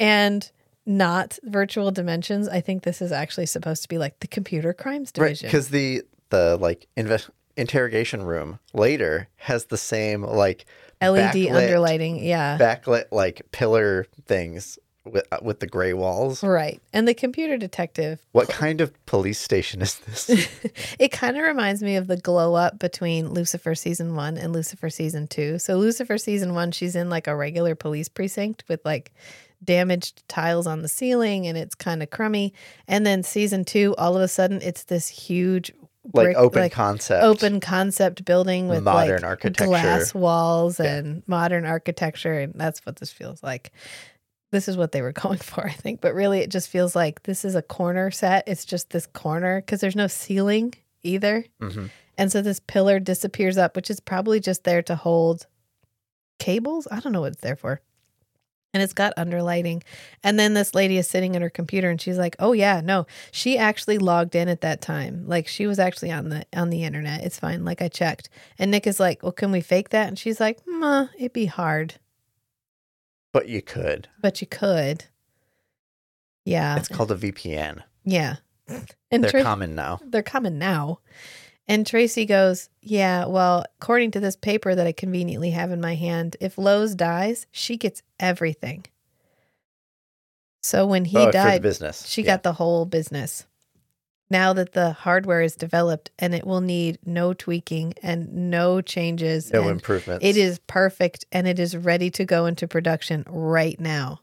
and 0.00 0.50
not 0.86 1.38
virtual 1.44 1.90
dimensions. 1.90 2.48
I 2.48 2.60
think 2.60 2.82
this 2.82 3.00
is 3.02 3.12
actually 3.12 3.46
supposed 3.46 3.82
to 3.82 3.88
be 3.88 3.98
like 3.98 4.18
the 4.20 4.26
computer 4.26 4.72
crimes 4.72 5.12
Right, 5.16 5.28
division. 5.28 5.46
because 5.48 5.68
the 5.70 6.02
the 6.30 6.56
like 6.60 6.86
inve- 6.96 7.28
interrogation 7.56 8.22
room 8.22 8.58
later 8.72 9.28
has 9.36 9.66
the 9.66 9.76
same 9.76 10.22
like 10.22 10.64
LED 11.02 11.34
backlit- 11.34 11.50
underlighting. 11.50 12.24
Yeah. 12.24 12.56
backlit 12.58 13.04
like 13.10 13.42
pillar 13.52 14.06
things 14.26 14.78
with 15.04 15.26
uh, 15.32 15.38
with 15.42 15.60
the 15.60 15.66
gray 15.66 15.92
walls. 15.94 16.42
right. 16.42 16.80
And 16.92 17.08
the 17.08 17.14
computer 17.14 17.56
detective 17.56 18.20
What 18.32 18.48
kind 18.48 18.80
of 18.80 18.92
police 19.06 19.38
station 19.40 19.80
is 19.82 19.98
this? 20.00 20.28
it 20.98 21.08
kind 21.10 21.36
of 21.36 21.42
reminds 21.42 21.82
me 21.82 21.96
of 21.96 22.06
the 22.06 22.16
glow 22.18 22.54
up 22.54 22.78
between 22.78 23.30
Lucifer 23.30 23.74
season 23.74 24.14
one 24.14 24.36
and 24.36 24.52
Lucifer 24.52 24.90
season 24.90 25.26
two. 25.26 25.58
So, 25.58 25.76
Lucifer 25.76 26.18
season 26.18 26.54
one, 26.54 26.70
she's 26.70 26.94
in 26.96 27.08
like 27.10 27.26
a 27.26 27.34
regular 27.36 27.74
police 27.74 28.08
precinct 28.08 28.64
with 28.68 28.80
like 28.84 29.10
damaged 29.62 30.22
tiles 30.28 30.66
on 30.66 30.82
the 30.82 30.88
ceiling 30.88 31.46
and 31.46 31.56
it's 31.58 31.74
kind 31.74 32.02
of 32.02 32.10
crummy. 32.10 32.52
And 32.88 33.04
then 33.06 33.22
season 33.22 33.64
two, 33.64 33.94
all 33.98 34.16
of 34.16 34.22
a 34.22 34.28
sudden, 34.28 34.60
it's 34.62 34.84
this 34.84 35.08
huge, 35.08 35.70
like 36.14 36.24
brick- 36.26 36.36
open 36.38 36.62
like, 36.62 36.72
concept. 36.72 37.22
open 37.22 37.60
concept 37.60 38.24
building 38.24 38.68
with 38.68 38.82
Modern 38.82 39.16
like 39.22 39.24
architecture. 39.24 39.66
glass 39.66 40.14
walls 40.14 40.80
and 40.80 41.22
modern 41.26 41.66
architecture. 41.66 42.40
And 42.40 42.54
that's 42.54 42.84
what 42.86 42.96
this 42.96 43.12
feels 43.12 43.42
like. 43.42 43.70
This 44.52 44.66
is 44.66 44.76
what 44.76 44.92
they 44.92 45.02
were 45.02 45.12
going 45.24 45.38
for, 45.38 45.64
I 45.66 45.72
think. 45.72 46.00
But 46.00 46.14
really, 46.14 46.40
it 46.40 46.50
just 46.50 46.68
feels 46.70 46.96
like 46.96 47.22
this 47.24 47.44
is 47.44 47.54
a 47.54 47.62
corner 47.62 48.10
set. 48.10 48.44
It's 48.48 48.64
just 48.64 48.90
this 48.90 49.06
corner 49.06 49.60
because 49.60 49.80
there's 49.80 49.94
no 49.96 50.06
ceiling 50.06 50.74
either. 51.02 51.44
Mhm. 51.60 51.90
And 52.18 52.30
so 52.32 52.42
this 52.42 52.60
pillar 52.60 52.98
disappears 52.98 53.56
up, 53.56 53.76
which 53.76 53.90
is 53.90 54.00
probably 54.00 54.40
just 54.40 54.64
there 54.64 54.82
to 54.82 54.94
hold 54.94 55.46
cables. 56.38 56.86
I 56.90 57.00
don't 57.00 57.12
know 57.12 57.20
what 57.20 57.32
it's 57.32 57.40
there 57.42 57.56
for. 57.56 57.80
And 58.72 58.82
it's 58.84 58.92
got 58.92 59.16
underlighting. 59.16 59.82
And 60.22 60.38
then 60.38 60.54
this 60.54 60.74
lady 60.76 60.96
is 60.96 61.08
sitting 61.08 61.34
at 61.34 61.42
her 61.42 61.50
computer 61.50 61.90
and 61.90 62.00
she's 62.00 62.18
like, 62.18 62.36
"Oh 62.38 62.52
yeah, 62.52 62.80
no. 62.80 63.04
She 63.32 63.58
actually 63.58 63.98
logged 63.98 64.36
in 64.36 64.48
at 64.48 64.60
that 64.60 64.80
time. 64.80 65.24
Like 65.26 65.48
she 65.48 65.66
was 65.66 65.78
actually 65.80 66.12
on 66.12 66.28
the 66.28 66.46
on 66.54 66.70
the 66.70 66.84
internet. 66.84 67.24
It's 67.24 67.38
fine. 67.38 67.64
Like 67.64 67.82
I 67.82 67.88
checked." 67.88 68.28
And 68.60 68.70
Nick 68.70 68.86
is 68.86 69.00
like, 69.00 69.22
"Well, 69.24 69.32
can 69.32 69.50
we 69.50 69.60
fake 69.60 69.88
that?" 69.88 70.06
And 70.06 70.16
she's 70.16 70.38
like, 70.38 70.60
"Nah, 70.68 71.08
it'd 71.18 71.32
be 71.32 71.46
hard, 71.46 71.94
But 73.32 73.48
you 73.48 73.60
could. 73.60 74.08
but 74.20 74.40
you 74.40 74.46
could." 74.46 75.06
Yeah. 76.44 76.76
It's 76.78 76.88
called 76.88 77.10
a 77.10 77.16
VPN. 77.16 77.82
yeah. 78.04 78.36
And 79.10 79.24
They're 79.24 79.30
Tra- 79.32 79.42
common 79.42 79.74
now. 79.74 79.98
they're 80.04 80.22
common 80.22 80.56
now. 80.58 81.00
And 81.70 81.86
Tracy 81.86 82.26
goes, 82.26 82.68
Yeah, 82.82 83.26
well, 83.26 83.64
according 83.80 84.10
to 84.10 84.20
this 84.20 84.34
paper 84.34 84.74
that 84.74 84.88
I 84.88 84.92
conveniently 84.92 85.50
have 85.50 85.70
in 85.70 85.80
my 85.80 85.94
hand, 85.94 86.36
if 86.40 86.58
Lowe's 86.58 86.96
dies, 86.96 87.46
she 87.52 87.76
gets 87.76 88.02
everything. 88.18 88.86
So 90.64 90.84
when 90.84 91.04
he 91.04 91.16
Oh, 91.16 91.30
died, 91.30 91.62
business. 91.62 92.06
she 92.08 92.22
Yeah. 92.22 92.32
got 92.32 92.42
the 92.42 92.54
whole 92.54 92.86
business. 92.86 93.46
Now 94.28 94.52
that 94.52 94.72
the 94.72 94.92
hardware 94.92 95.42
is 95.42 95.54
developed 95.54 96.10
and 96.18 96.34
it 96.34 96.44
will 96.44 96.60
need 96.60 96.98
no 97.06 97.32
tweaking 97.34 97.94
and 98.02 98.50
no 98.50 98.80
changes, 98.80 99.52
no 99.52 99.68
improvements. 99.68 100.24
it 100.26 100.36
is 100.36 100.58
perfect 100.66 101.24
and 101.30 101.46
it 101.46 101.60
is 101.60 101.76
ready 101.76 102.10
to 102.10 102.24
go 102.24 102.46
into 102.46 102.66
production 102.66 103.24
right 103.28 103.78
now. 103.78 104.20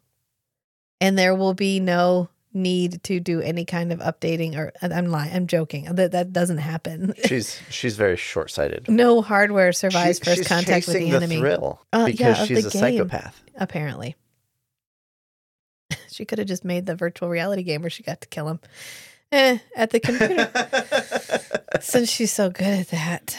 And 0.99 1.17
there 1.17 1.33
will 1.35 1.53
be 1.53 1.79
no 1.79 2.27
need 2.57 3.01
to 3.03 3.19
do 3.19 3.39
any 3.41 3.63
kind 3.63 3.93
of 3.93 3.99
updating 3.99 4.57
or 4.57 4.73
I'm 4.81 5.07
lying, 5.07 5.33
I'm 5.33 5.47
joking. 5.47 5.85
That 5.95 6.11
that 6.11 6.33
doesn't 6.33 6.57
happen. 6.57 7.13
She's 7.25 7.59
she's 7.69 7.95
very 7.95 8.17
short 8.17 8.51
sighted. 8.51 8.89
no 8.89 9.21
hardware 9.21 9.71
survives 9.71 10.19
first 10.19 10.45
contact 10.45 10.87
with 10.87 10.95
the 10.95 10.99
chasing 11.01 11.13
enemy. 11.15 11.37
thrill 11.39 11.79
Uh, 11.93 12.05
because 12.07 12.41
of 12.41 12.47
she's 12.47 12.65
a 12.65 12.69
game. 12.69 12.79
psychopath. 12.81 13.41
Apparently. 13.55 14.15
she 16.11 16.25
could 16.25 16.39
have 16.39 16.47
just 16.47 16.65
made 16.65 16.85
the 16.85 16.95
virtual 16.95 17.29
reality 17.29 17.63
game 17.63 17.81
where 17.81 17.89
she 17.89 18.03
got 18.03 18.19
to 18.21 18.27
kill 18.27 18.49
him. 18.49 18.59
Eh, 19.31 19.57
at 19.75 19.89
the 19.89 19.99
computer. 19.99 20.49
since 21.81 22.09
she's 22.09 22.31
so 22.31 22.49
good 22.49 22.65
at 22.79 22.87
that. 22.89 23.37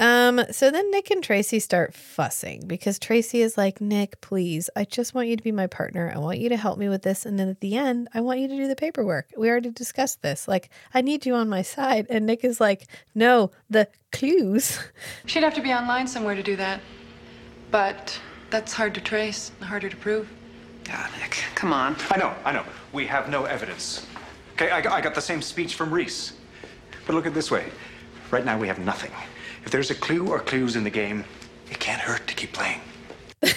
Um, 0.00 0.40
so 0.52 0.70
then 0.70 0.90
Nick 0.92 1.10
and 1.10 1.24
Tracy 1.24 1.58
start 1.58 1.92
fussing 1.92 2.64
because 2.66 2.98
Tracy 2.98 3.42
is 3.42 3.58
like, 3.58 3.80
Nick, 3.80 4.20
please, 4.20 4.70
I 4.76 4.84
just 4.84 5.12
want 5.12 5.26
you 5.28 5.36
to 5.36 5.42
be 5.42 5.50
my 5.50 5.66
partner. 5.66 6.12
I 6.14 6.18
want 6.18 6.38
you 6.38 6.48
to 6.50 6.56
help 6.56 6.78
me 6.78 6.88
with 6.88 7.02
this. 7.02 7.26
And 7.26 7.38
then 7.38 7.48
at 7.48 7.60
the 7.60 7.76
end, 7.76 8.08
I 8.14 8.20
want 8.20 8.38
you 8.38 8.46
to 8.48 8.56
do 8.56 8.68
the 8.68 8.76
paperwork. 8.76 9.26
We 9.36 9.50
already 9.50 9.70
discussed 9.70 10.22
this. 10.22 10.46
Like, 10.46 10.70
I 10.94 11.00
need 11.00 11.26
you 11.26 11.34
on 11.34 11.48
my 11.48 11.62
side. 11.62 12.06
And 12.10 12.26
Nick 12.26 12.44
is 12.44 12.60
like, 12.60 12.86
no, 13.14 13.50
the 13.68 13.88
clues. 14.12 14.78
She'd 15.26 15.42
have 15.42 15.54
to 15.54 15.60
be 15.62 15.72
online 15.72 16.06
somewhere 16.06 16.36
to 16.36 16.42
do 16.42 16.54
that. 16.56 16.80
But 17.70 18.18
that's 18.50 18.72
hard 18.72 18.94
to 18.94 19.00
trace, 19.00 19.50
harder 19.60 19.88
to 19.88 19.96
prove. 19.96 20.28
Yeah, 20.86 21.08
Nick. 21.20 21.42
Come 21.56 21.72
on. 21.72 21.96
I 22.10 22.18
know, 22.18 22.34
I 22.44 22.52
know. 22.52 22.64
We 22.92 23.06
have 23.08 23.28
no 23.28 23.44
evidence. 23.46 24.06
Okay, 24.54 24.70
I, 24.70 24.80
got- 24.80 24.92
I 24.92 25.00
got 25.00 25.14
the 25.14 25.20
same 25.20 25.42
speech 25.42 25.74
from 25.74 25.92
Reese. 25.92 26.34
But 27.04 27.14
look 27.14 27.26
at 27.26 27.32
it 27.32 27.34
this 27.34 27.50
way. 27.50 27.64
Right 28.30 28.44
now, 28.44 28.58
we 28.58 28.68
have 28.68 28.78
nothing. 28.78 29.10
If 29.64 29.70
there's 29.70 29.90
a 29.90 29.94
clue 29.94 30.28
or 30.28 30.40
clues 30.40 30.76
in 30.76 30.84
the 30.84 30.90
game, 30.90 31.24
it 31.70 31.78
can't 31.78 32.00
hurt 32.00 32.26
to 32.26 32.34
keep 32.34 32.52
playing. 32.52 32.80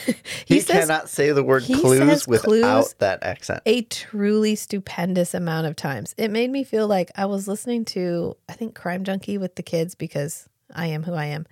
He, 0.46 0.60
says- 0.60 0.88
cannot 0.88 1.08
say 1.08 1.32
the 1.32 1.44
word 1.44 1.64
clues 1.64 2.28
without 2.28 2.44
clues 2.44 2.96
that 3.00 3.24
accent. 3.24 3.62
a 3.66 3.84
truly 3.84 4.56
stupendous 4.56 5.34
amount 5.34 5.66
of 5.66 5.78
times. 5.78 6.14
It 6.18 6.30
made 6.30 6.50
me 6.50 6.66
feel 6.66 6.88
like 6.88 7.10
I 7.16 7.26
was 7.26 7.48
listening 7.48 7.86
to, 7.86 8.36
I 8.50 8.54
think, 8.54 8.76
Crime 8.76 9.06
Junkie 9.06 9.38
with 9.38 9.56
the 9.56 9.64
kids 9.64 9.96
because 9.96 10.50
I 10.76 10.88
am 10.88 11.04
who 11.04 11.14
I 11.14 11.28
am. 11.28 11.46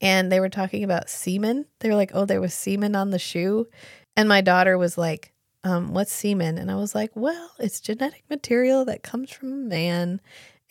And 0.00 0.32
they 0.32 0.40
were 0.40 0.48
talking 0.48 0.82
about 0.82 1.10
semen. 1.10 1.66
They 1.80 1.90
were 1.90 1.94
like, 1.94 2.12
oh, 2.14 2.24
there 2.24 2.40
was 2.40 2.54
semen 2.54 2.96
on 2.96 3.10
the 3.10 3.18
shoe. 3.18 3.66
And 4.16 4.28
my 4.28 4.40
daughter 4.40 4.78
was 4.78 4.96
like, 4.96 5.32
um, 5.64 5.92
what's 5.92 6.12
semen? 6.12 6.56
And 6.56 6.70
I 6.70 6.76
was 6.76 6.94
like, 6.94 7.10
well, 7.14 7.50
it's 7.58 7.80
genetic 7.80 8.24
material 8.30 8.84
that 8.86 9.02
comes 9.02 9.30
from 9.30 9.52
a 9.52 9.56
man. 9.56 10.20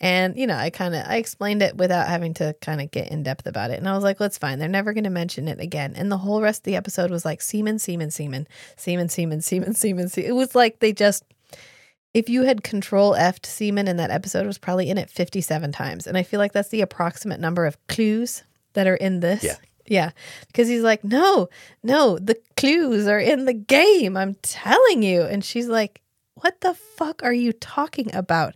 And, 0.00 0.36
you 0.36 0.46
know, 0.46 0.56
I 0.56 0.70
kind 0.70 0.94
of, 0.94 1.04
I 1.06 1.16
explained 1.16 1.60
it 1.60 1.76
without 1.76 2.06
having 2.06 2.34
to 2.34 2.54
kind 2.60 2.80
of 2.80 2.90
get 2.90 3.10
in 3.10 3.24
depth 3.24 3.46
about 3.46 3.70
it. 3.70 3.78
And 3.78 3.88
I 3.88 3.94
was 3.94 4.04
like, 4.04 4.20
well, 4.20 4.28
it's 4.28 4.38
fine. 4.38 4.58
They're 4.60 4.68
never 4.68 4.92
going 4.92 5.04
to 5.04 5.10
mention 5.10 5.48
it 5.48 5.60
again. 5.60 5.94
And 5.96 6.10
the 6.10 6.18
whole 6.18 6.40
rest 6.40 6.60
of 6.60 6.64
the 6.64 6.76
episode 6.76 7.10
was 7.10 7.24
like 7.24 7.42
semen, 7.42 7.80
semen, 7.80 8.10
semen, 8.10 8.46
semen, 8.76 9.08
semen, 9.08 9.40
semen, 9.40 9.74
semen, 9.74 10.08
semen. 10.08 10.28
It 10.30 10.34
was 10.34 10.54
like 10.54 10.78
they 10.78 10.92
just, 10.92 11.24
if 12.14 12.28
you 12.28 12.42
had 12.42 12.62
control 12.62 13.16
F 13.16 13.40
to 13.40 13.50
semen 13.50 13.88
in 13.88 13.96
that 13.96 14.12
episode, 14.12 14.46
was 14.46 14.58
probably 14.58 14.88
in 14.88 14.98
it 14.98 15.10
57 15.10 15.72
times. 15.72 16.06
And 16.06 16.16
I 16.16 16.22
feel 16.22 16.38
like 16.38 16.52
that's 16.52 16.70
the 16.70 16.80
approximate 16.80 17.40
number 17.40 17.66
of 17.66 17.76
clues 17.88 18.44
that 18.74 18.86
are 18.86 18.96
in 18.96 19.18
this. 19.18 19.42
Yeah. 19.42 19.56
Yeah. 19.86 20.10
Because 20.46 20.68
he's 20.68 20.82
like, 20.82 21.02
no, 21.02 21.48
no, 21.82 22.18
the 22.18 22.38
clues 22.56 23.08
are 23.08 23.18
in 23.18 23.46
the 23.46 23.54
game. 23.54 24.16
I'm 24.16 24.36
telling 24.42 25.02
you. 25.02 25.22
And 25.22 25.44
she's 25.44 25.66
like, 25.66 26.02
what 26.34 26.60
the 26.60 26.74
fuck 26.74 27.22
are 27.24 27.32
you 27.32 27.52
talking 27.52 28.14
about? 28.14 28.54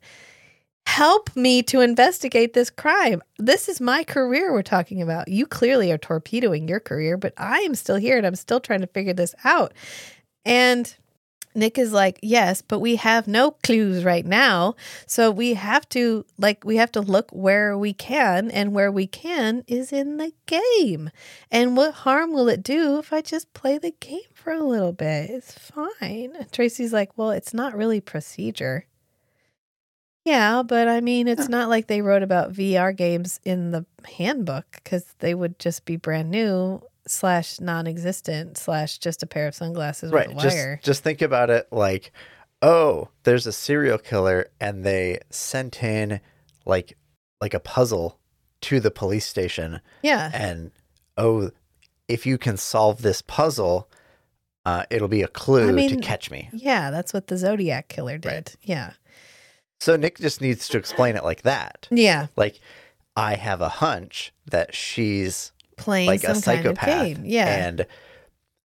Help 0.87 1.35
me 1.35 1.63
to 1.63 1.81
investigate 1.81 2.53
this 2.53 2.69
crime. 2.69 3.23
This 3.39 3.69
is 3.69 3.81
my 3.81 4.05
career 4.05 4.53
we're 4.53 4.63
talking 4.63 5.01
about. 5.01 5.29
You 5.29 5.47
clearly 5.47 5.91
are 5.91 5.99
torpedoing 5.99 6.69
your 6.69 6.81
career, 6.81 7.17
but 7.17 7.33
I 7.37 7.61
am 7.61 7.75
still 7.75 7.97
here 7.97 8.19
and 8.19 8.27
I'm 8.27 8.35
still 8.35 8.61
trying 8.61 8.81
to 8.81 8.87
figure 8.87 9.15
this 9.15 9.35
out. 9.45 9.73
And 10.45 10.95
Nick 11.55 11.79
is 11.79 11.93
like, 11.93 12.19
yes, 12.23 12.63
but 12.63 12.79
we 12.79 12.97
have 12.97 13.29
no 13.29 13.51
clues 13.51 14.05
right 14.05 14.25
now. 14.25 14.75
So 15.07 15.31
we 15.31 15.55
have 15.55 15.89
to, 15.91 16.25
like, 16.39 16.65
we 16.65 16.77
have 16.77 16.93
to 16.93 17.01
look 17.01 17.31
where 17.31 17.77
we 17.77 17.93
can, 17.93 18.51
and 18.51 18.73
where 18.73 18.91
we 18.91 19.07
can 19.07 19.63
is 19.67 19.93
in 19.93 20.17
the 20.17 20.33
game. 20.47 21.11
And 21.51 21.77
what 21.77 21.93
harm 21.95 22.33
will 22.33 22.49
it 22.49 22.63
do 22.63 22.99
if 22.99 23.13
I 23.13 23.21
just 23.21 23.53
play 23.53 23.79
the 23.79 23.95
game 24.01 24.21
for 24.33 24.53
a 24.53 24.65
little 24.65 24.93
bit? 24.93 25.31
It's 25.31 25.53
fine. 25.53 26.47
Tracy's 26.53 26.93
like, 26.93 27.17
well, 27.17 27.31
it's 27.31 27.53
not 27.53 27.77
really 27.77 28.01
procedure. 28.01 28.87
Yeah, 30.25 30.63
but 30.63 30.87
I 30.89 31.01
mean, 31.01 31.27
it's 31.27 31.49
not 31.49 31.69
like 31.69 31.89
they 31.89 32.01
wrote 32.01 32.23
about 32.23 32.53
VR 32.53 32.97
games 32.97 33.41
in 33.45 33.73
the 33.73 33.85
handbook 34.17 34.67
because 34.75 35.05
they 35.19 35.35
would 35.35 35.59
just 35.59 35.85
be 35.85 35.97
brand 35.97 36.31
new 36.31 36.81
slash 37.07 37.59
non-existent 37.59 38.57
slash 38.57 38.99
just 38.99 39.23
a 39.25 39.27
pair 39.27 39.49
of 39.49 39.55
sunglasses 39.55 40.13
right. 40.13 40.29
with 40.29 40.39
a 40.39 40.41
Just 40.41 40.57
wire. 40.57 40.81
just 40.85 41.03
think 41.03 41.21
about 41.23 41.51
it 41.51 41.67
like, 41.73 42.13
oh, 42.63 43.09
there's 43.25 43.47
a 43.49 43.53
serial 43.53 43.99
killer, 43.99 44.49
and 44.61 44.85
they 44.85 45.19
sent 45.31 45.83
in 45.83 46.21
like 46.65 46.97
like 47.41 47.55
a 47.55 47.61
puzzle 47.61 48.21
to 48.61 48.79
the 48.79 48.93
police 48.93 49.27
station, 49.27 49.81
yeah, 50.05 50.31
and 50.33 50.71
oh, 51.17 51.51
if 52.07 52.25
you 52.25 52.39
can 52.39 52.57
solve 52.57 53.03
this 53.03 53.21
puzzle, 53.23 53.91
uh, 54.65 54.85
it'll 54.91 55.09
be 55.09 55.23
a 55.23 55.29
clue 55.29 55.67
to 55.67 55.73
mean- 55.73 56.01
catch 56.01 56.31
me. 56.31 56.49
yeah, 56.53 56.93
that's 56.93 57.13
what 57.13 57.27
the 57.27 57.37
Zodiac 57.37 57.89
killer 57.89 58.19
did. 58.19 58.29
Right. 58.31 58.57
Yeah, 58.63 58.93
So 59.83 59.97
Nick 59.97 60.19
just 60.19 60.41
needs 60.41 60.69
to 60.69 60.79
explain 60.79 61.17
it 61.17 61.25
like 61.25 61.43
that. 61.43 61.89
yeah, 61.91 62.29
Like, 62.37 62.61
I 63.17 63.35
have 63.35 63.61
a 63.61 63.69
hunch 63.69 64.33
that 64.47 64.77
she's 64.77 65.51
playing 65.77 66.07
like 66.07 66.21
some 66.21 66.37
a 66.39 66.41
kind 66.41 66.67
of 66.67 66.77
psychopath. 66.79 66.87
game. 67.17 67.23
Yeah, 67.25 67.47
And 67.67 67.87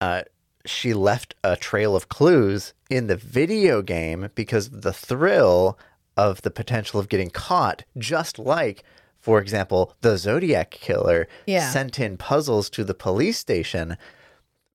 uh, 0.03 0.23
she 0.67 0.93
left 0.93 1.35
a 1.43 1.57
trail 1.57 1.97
of 1.97 2.11
clues 2.11 2.75
in 2.91 3.07
the 3.07 3.17
video 3.17 3.81
game 3.81 4.29
because 4.35 4.69
the 4.69 4.93
thrill 4.93 5.79
of 6.19 6.43
the 6.43 6.51
potential 6.51 7.01
of 7.01 7.09
getting 7.09 7.31
caught, 7.31 7.85
just 7.97 8.39
like, 8.39 8.85
for 9.19 9.41
example, 9.41 9.95
the 10.03 10.19
Zodiac 10.19 10.71
killer 10.71 11.29
Yeah. 11.47 11.71
sent 11.71 11.99
in 11.99 12.19
puzzles 12.19 12.69
to 12.71 12.85
the 12.85 12.95
police 12.95 13.39
station 13.39 13.97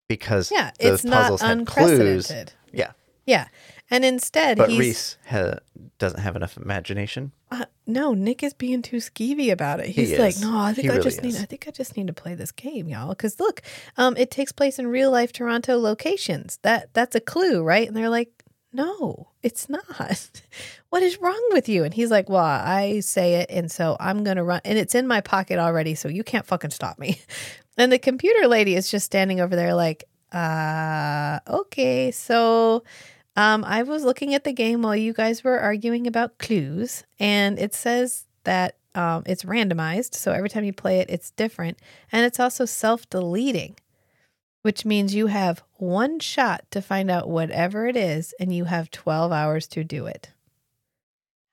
because 0.07 0.51
yeah, 0.51 0.71
those 0.79 0.93
it's 0.95 1.03
not 1.05 1.21
puzzles 1.21 1.41
had 1.41 1.67
clues. 1.67 1.91
unprecedented. 2.31 2.53
Yeah. 2.73 2.91
Yeah, 3.27 3.47
and 3.91 4.03
instead 4.03 4.57
But 4.57 4.69
he's 4.69 4.79
Reese 4.79 5.17
ha- 5.27 5.59
doesn't 5.99 6.21
have 6.21 6.35
enough 6.35 6.57
imagination. 6.57 7.33
uh, 7.51 7.65
no, 7.85 8.13
Nick 8.13 8.41
is 8.41 8.53
being 8.53 8.81
too 8.81 8.97
skeevy 8.97 9.51
about 9.51 9.79
it. 9.81 9.87
He 9.87 10.05
He's 10.05 10.17
like, 10.17 10.39
no, 10.39 10.57
I 10.57 10.73
think 10.73 10.85
He 10.85 10.89
I 10.89 10.93
really 10.93 11.03
just 11.03 11.21
need. 11.21 11.35
I 11.35 11.45
think 11.45 11.67
I 11.67 11.71
just 11.71 11.97
need 11.97 12.07
to 12.07 12.13
play 12.13 12.33
this 12.33 12.51
game, 12.51 12.87
y'all. 12.87 13.09
Because 13.09 13.39
look, 13.39 13.61
um, 13.97 14.15
it 14.17 14.31
takes 14.31 14.51
place 14.51 14.79
in 14.79 14.87
real 14.87 15.11
life 15.11 15.31
Toronto 15.33 15.77
locations. 15.77 16.57
That 16.63 16.93
that's 16.93 17.15
a 17.15 17.19
clue, 17.19 17.61
right? 17.61 17.87
And 17.87 17.95
they're 17.95 18.09
like, 18.09 18.31
no, 18.71 19.27
it's 19.43 19.67
not. 19.67 20.31
what 20.89 21.03
is 21.03 21.19
wrong 21.19 21.49
with 21.51 21.67
you? 21.67 21.83
And 21.83 21.93
he's 21.93 22.09
like, 22.09 22.29
well, 22.29 22.43
I 22.43 23.01
say 23.01 23.35
it, 23.35 23.49
and 23.51 23.69
so 23.69 23.97
I'm 23.99 24.23
gonna 24.23 24.43
run, 24.45 24.61
and 24.63 24.77
it's 24.77 24.95
in 24.95 25.05
my 25.07 25.19
pocket 25.19 25.59
already, 25.59 25.93
so 25.95 26.07
you 26.07 26.23
can't 26.23 26.45
fucking 26.45 26.71
stop 26.71 26.97
me. 26.97 27.19
And 27.77 27.89
the 27.89 27.97
computer 27.97 28.47
lady 28.49 28.75
is 28.75 28.91
just 28.91 29.05
standing 29.05 29.39
over 29.39 29.55
there, 29.55 29.73
like, 29.73 30.03
uh, 30.33 31.39
okay, 31.47 32.11
so. 32.11 32.83
Um, 33.35 33.63
I 33.63 33.83
was 33.83 34.03
looking 34.03 34.33
at 34.35 34.43
the 34.43 34.51
game 34.53 34.81
while 34.81 34.95
you 34.95 35.13
guys 35.13 35.43
were 35.43 35.59
arguing 35.59 36.05
about 36.05 36.37
clues, 36.37 37.03
and 37.19 37.57
it 37.57 37.73
says 37.73 38.25
that 38.43 38.75
um, 38.93 39.23
it's 39.25 39.43
randomized. 39.43 40.15
So 40.15 40.31
every 40.31 40.49
time 40.49 40.63
you 40.65 40.73
play 40.73 40.99
it, 40.99 41.09
it's 41.09 41.31
different. 41.31 41.79
And 42.11 42.25
it's 42.25 42.39
also 42.39 42.65
self 42.65 43.09
deleting, 43.09 43.77
which 44.63 44.85
means 44.85 45.15
you 45.15 45.27
have 45.27 45.63
one 45.77 46.19
shot 46.19 46.65
to 46.71 46.81
find 46.81 47.09
out 47.09 47.29
whatever 47.29 47.87
it 47.87 47.95
is, 47.95 48.33
and 48.39 48.53
you 48.53 48.65
have 48.65 48.91
12 48.91 49.31
hours 49.31 49.67
to 49.69 49.83
do 49.83 50.07
it. 50.07 50.31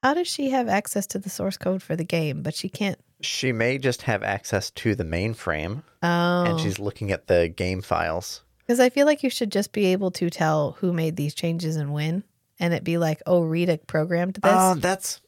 How 0.02 0.14
does 0.14 0.28
she 0.28 0.50
have 0.50 0.68
access 0.68 1.06
to 1.08 1.18
the 1.18 1.30
source 1.30 1.56
code 1.56 1.82
for 1.82 1.96
the 1.96 2.04
game, 2.04 2.42
but 2.42 2.54
she 2.54 2.68
can't? 2.68 2.98
She 3.20 3.52
may 3.52 3.78
just 3.78 4.02
have 4.02 4.22
access 4.22 4.70
to 4.70 4.94
the 4.94 5.04
mainframe 5.04 5.82
Oh, 6.02 6.44
and 6.44 6.60
she's 6.60 6.78
looking 6.78 7.10
at 7.10 7.26
the 7.26 7.48
game 7.48 7.82
files. 7.82 8.42
Because 8.68 8.80
I 8.80 8.90
feel 8.90 9.06
like 9.06 9.22
you 9.22 9.30
should 9.30 9.50
just 9.50 9.72
be 9.72 9.86
able 9.86 10.10
to 10.12 10.28
tell 10.28 10.72
who 10.72 10.92
made 10.92 11.16
these 11.16 11.34
changes 11.34 11.76
and 11.76 11.90
when, 11.90 12.22
and 12.60 12.74
it 12.74 12.84
be 12.84 12.98
like, 12.98 13.22
oh, 13.26 13.40
Rita 13.40 13.80
programmed 13.86 14.34
this. 14.34 14.42
Oh, 14.54 14.74
that's 14.74 15.22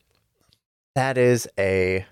that 0.94 1.16
is 1.16 1.48
a 1.58 2.04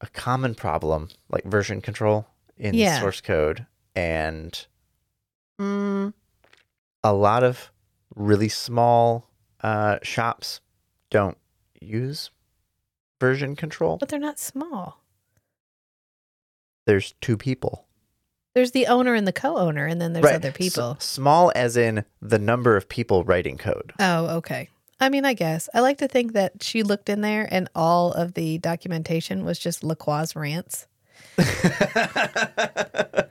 a 0.00 0.06
common 0.12 0.54
problem, 0.54 1.08
like 1.28 1.42
version 1.44 1.80
control 1.80 2.28
in 2.56 2.74
Yeah. 2.76 3.00
source 3.00 3.20
code, 3.20 3.66
and 3.96 4.66
mm, 5.60 6.14
a 7.02 7.12
lot 7.12 7.42
of 7.42 7.72
really 8.14 8.48
small 8.48 9.28
uh, 9.60 9.98
shops 10.04 10.60
don't 11.10 11.38
use 11.80 12.30
version 13.20 13.56
control. 13.56 13.96
but 13.96 14.08
they're 14.10 14.20
not 14.20 14.38
small. 14.38 15.02
There's 16.86 17.14
two 17.20 17.36
people. 17.36 17.87
There's 18.54 18.70
the 18.72 18.86
owner 18.86 19.14
and 19.14 19.26
the 19.26 19.32
co-owner, 19.32 19.86
and 19.86 20.00
then 20.00 20.14
there's 20.14 20.24
other 20.26 20.48
S- 20.48 20.56
people. 20.56 20.96
small 20.98 21.52
as 21.54 21.76
in 21.76 22.04
the 22.20 22.38
number 22.38 22.76
of 22.76 22.88
people 22.88 23.22
writing 23.24 23.56
code. 23.58 23.92
Oh, 24.00 24.36
okay. 24.38 24.68
I 25.00 25.10
mean, 25.10 25.24
I 25.24 25.34
guess 25.34 25.68
I 25.74 25.80
like 25.80 25.98
to 25.98 26.08
think 26.08 26.32
that 26.32 26.62
she 26.62 26.82
looked 26.82 27.08
in 27.08 27.20
there, 27.20 27.46
and 27.50 27.68
all 27.74 28.12
of 28.12 28.34
the 28.34 28.58
documentation 28.58 29.44
was 29.44 29.58
just 29.58 29.82
Lacroix's 29.82 30.34
rants. 30.34 30.86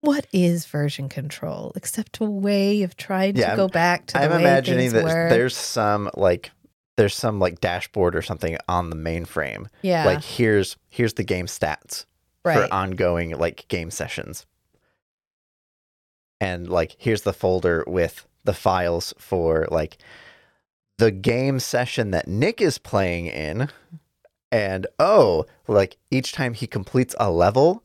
What 0.00 0.26
is 0.32 0.66
version 0.66 1.08
control 1.08 1.70
except 1.76 2.18
a 2.18 2.24
way 2.24 2.82
of 2.82 2.96
trying 2.96 3.36
Yeah, 3.36 3.42
to 3.44 3.48
I'm- 3.50 3.56
go 3.56 3.68
back 3.68 4.06
to 4.06 4.14
the 4.14 4.24
I'm 4.24 4.32
imagining 4.32 4.90
that 4.94 5.04
were? 5.04 5.28
there's 5.30 5.56
some 5.56 6.10
like 6.16 6.50
there's 6.96 7.14
some 7.14 7.38
like 7.38 7.60
dashboard 7.60 8.16
or 8.16 8.22
something 8.22 8.58
on 8.68 8.90
the 8.90 8.96
mainframe. 8.96 9.68
yeah, 9.82 10.04
Like 10.04 10.24
here's 10.24 10.76
here's 10.88 11.14
the 11.14 11.22
game 11.22 11.46
stats 11.46 12.06
right. 12.44 12.68
for 12.68 12.74
ongoing 12.74 13.30
like 13.30 13.66
game 13.68 13.90
sessions. 13.90 14.46
And 16.40 16.68
like 16.68 16.96
here's 16.98 17.22
the 17.22 17.32
folder 17.32 17.84
with 17.86 18.26
the 18.44 18.52
files 18.52 19.14
for 19.18 19.66
like 19.70 19.98
the 20.98 21.10
game 21.10 21.58
session 21.60 22.10
that 22.10 22.28
Nick 22.28 22.60
is 22.60 22.78
playing 22.78 23.26
in. 23.26 23.68
And 24.50 24.86
oh, 24.98 25.46
like 25.66 25.96
each 26.10 26.32
time 26.32 26.54
he 26.54 26.66
completes 26.66 27.14
a 27.18 27.30
level, 27.30 27.82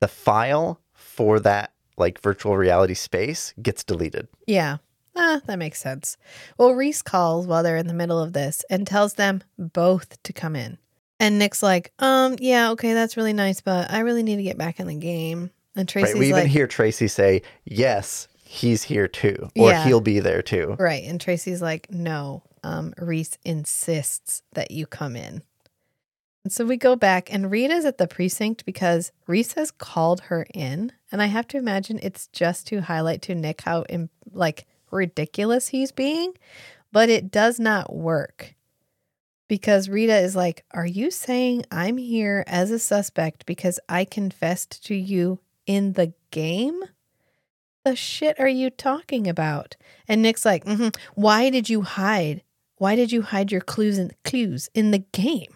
the 0.00 0.08
file 0.08 0.80
for 0.92 1.40
that 1.40 1.72
like 1.96 2.20
virtual 2.20 2.56
reality 2.56 2.94
space 2.94 3.52
gets 3.60 3.82
deleted. 3.82 4.28
Yeah. 4.46 4.78
Ah, 5.16 5.40
that 5.46 5.58
makes 5.58 5.80
sense. 5.80 6.16
Well, 6.56 6.74
Reese 6.74 7.02
calls 7.02 7.46
while 7.46 7.64
they're 7.64 7.76
in 7.76 7.88
the 7.88 7.94
middle 7.94 8.20
of 8.20 8.34
this 8.34 8.64
and 8.70 8.86
tells 8.86 9.14
them 9.14 9.42
both 9.58 10.22
to 10.22 10.32
come 10.32 10.54
in. 10.54 10.78
And 11.20 11.38
Nick's 11.38 11.62
like, 11.62 11.92
um, 11.98 12.36
yeah, 12.38 12.70
okay, 12.70 12.92
that's 12.94 13.16
really 13.16 13.32
nice, 13.32 13.60
but 13.60 13.90
I 13.90 14.00
really 14.00 14.22
need 14.22 14.36
to 14.36 14.42
get 14.42 14.56
back 14.58 14.78
in 14.78 14.86
the 14.86 14.94
game. 14.94 15.50
And 15.74 15.88
Tracy's 15.88 16.14
right. 16.14 16.20
We 16.20 16.28
even 16.28 16.42
like, 16.42 16.50
hear 16.50 16.66
Tracy 16.66 17.08
say, 17.08 17.42
"Yes, 17.64 18.28
he's 18.44 18.82
here 18.84 19.06
too," 19.08 19.48
or 19.56 19.70
Yeah. 19.70 19.84
"He'll 19.84 20.00
be 20.00 20.20
there 20.20 20.42
too." 20.42 20.76
right. 20.78 21.04
And 21.04 21.20
Tracy's 21.20 21.62
like, 21.62 21.90
no, 21.90 22.42
um, 22.64 22.94
Reese 22.98 23.38
insists 23.44 24.42
that 24.54 24.70
you 24.70 24.86
come 24.86 25.14
in. 25.16 25.42
And 26.44 26.52
so 26.52 26.64
we 26.64 26.76
go 26.76 26.96
back, 26.96 27.32
and 27.32 27.50
Rita's 27.50 27.84
at 27.84 27.98
the 27.98 28.06
precinct 28.08 28.64
because 28.64 29.12
Reese 29.26 29.52
has 29.54 29.70
called 29.70 30.20
her 30.22 30.46
in. 30.54 30.92
And 31.12 31.20
I 31.22 31.26
have 31.26 31.46
to 31.48 31.58
imagine 31.58 31.98
it's 32.02 32.26
just 32.28 32.66
to 32.68 32.80
highlight 32.82 33.22
to 33.22 33.34
Nick 33.34 33.60
how 33.62 33.82
im- 33.84 34.10
like 34.32 34.66
ridiculous 34.90 35.68
he's 35.68 35.92
being, 35.92 36.32
but 36.92 37.08
it 37.08 37.30
does 37.30 37.60
not 37.60 37.94
work 37.94 38.54
because 39.48 39.88
Rita 39.88 40.16
is 40.18 40.36
like, 40.36 40.64
Are 40.72 40.86
you 40.86 41.10
saying 41.10 41.64
I'm 41.70 41.96
here 41.96 42.44
as 42.46 42.70
a 42.70 42.78
suspect 42.78 43.46
because 43.46 43.80
I 43.88 44.04
confessed 44.04 44.84
to 44.86 44.94
you 44.94 45.40
in 45.66 45.94
the 45.94 46.12
game? 46.30 46.80
The 47.84 47.96
shit 47.96 48.38
are 48.38 48.48
you 48.48 48.70
talking 48.70 49.26
about? 49.26 49.76
And 50.06 50.22
Nick's 50.22 50.44
like, 50.44 50.64
hmm 50.66 50.88
Why 51.14 51.50
did 51.50 51.68
you 51.68 51.82
hide? 51.82 52.42
Why 52.76 52.94
did 52.94 53.10
you 53.10 53.22
hide 53.22 53.50
your 53.50 53.60
clues 53.60 53.98
in 53.98 54.12
clues 54.24 54.68
in 54.74 54.90
the 54.90 54.98
game? 55.12 55.54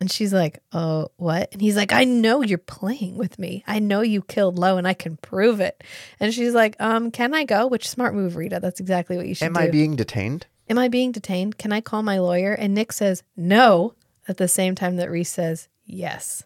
And 0.00 0.10
she's 0.10 0.32
like, 0.32 0.60
Oh, 0.72 1.08
what? 1.16 1.52
And 1.52 1.60
he's 1.60 1.76
like, 1.76 1.92
I 1.92 2.04
know 2.04 2.42
you're 2.42 2.56
playing 2.58 3.16
with 3.16 3.38
me. 3.38 3.64
I 3.66 3.80
know 3.80 4.00
you 4.00 4.22
killed 4.22 4.58
Lowe 4.58 4.78
and 4.78 4.86
I 4.86 4.94
can 4.94 5.16
prove 5.16 5.60
it. 5.60 5.82
And 6.20 6.32
she's 6.32 6.54
like, 6.54 6.76
Um, 6.80 7.10
can 7.10 7.34
I 7.34 7.44
go? 7.44 7.66
Which 7.66 7.88
smart 7.88 8.14
move, 8.14 8.36
Rita. 8.36 8.60
That's 8.60 8.80
exactly 8.80 9.16
what 9.16 9.26
you 9.26 9.34
should 9.34 9.46
Am 9.46 9.54
do. 9.54 9.60
I 9.60 9.68
being 9.68 9.96
detained? 9.96 10.46
Am 10.68 10.78
I 10.78 10.88
being 10.88 11.12
detained? 11.12 11.58
Can 11.58 11.72
I 11.72 11.80
call 11.80 12.02
my 12.02 12.18
lawyer? 12.18 12.52
And 12.52 12.74
Nick 12.74 12.92
says 12.92 13.22
no 13.36 13.94
at 14.26 14.36
the 14.36 14.48
same 14.48 14.74
time 14.74 14.96
that 14.96 15.10
Reese 15.10 15.30
says 15.30 15.68
yes. 15.84 16.44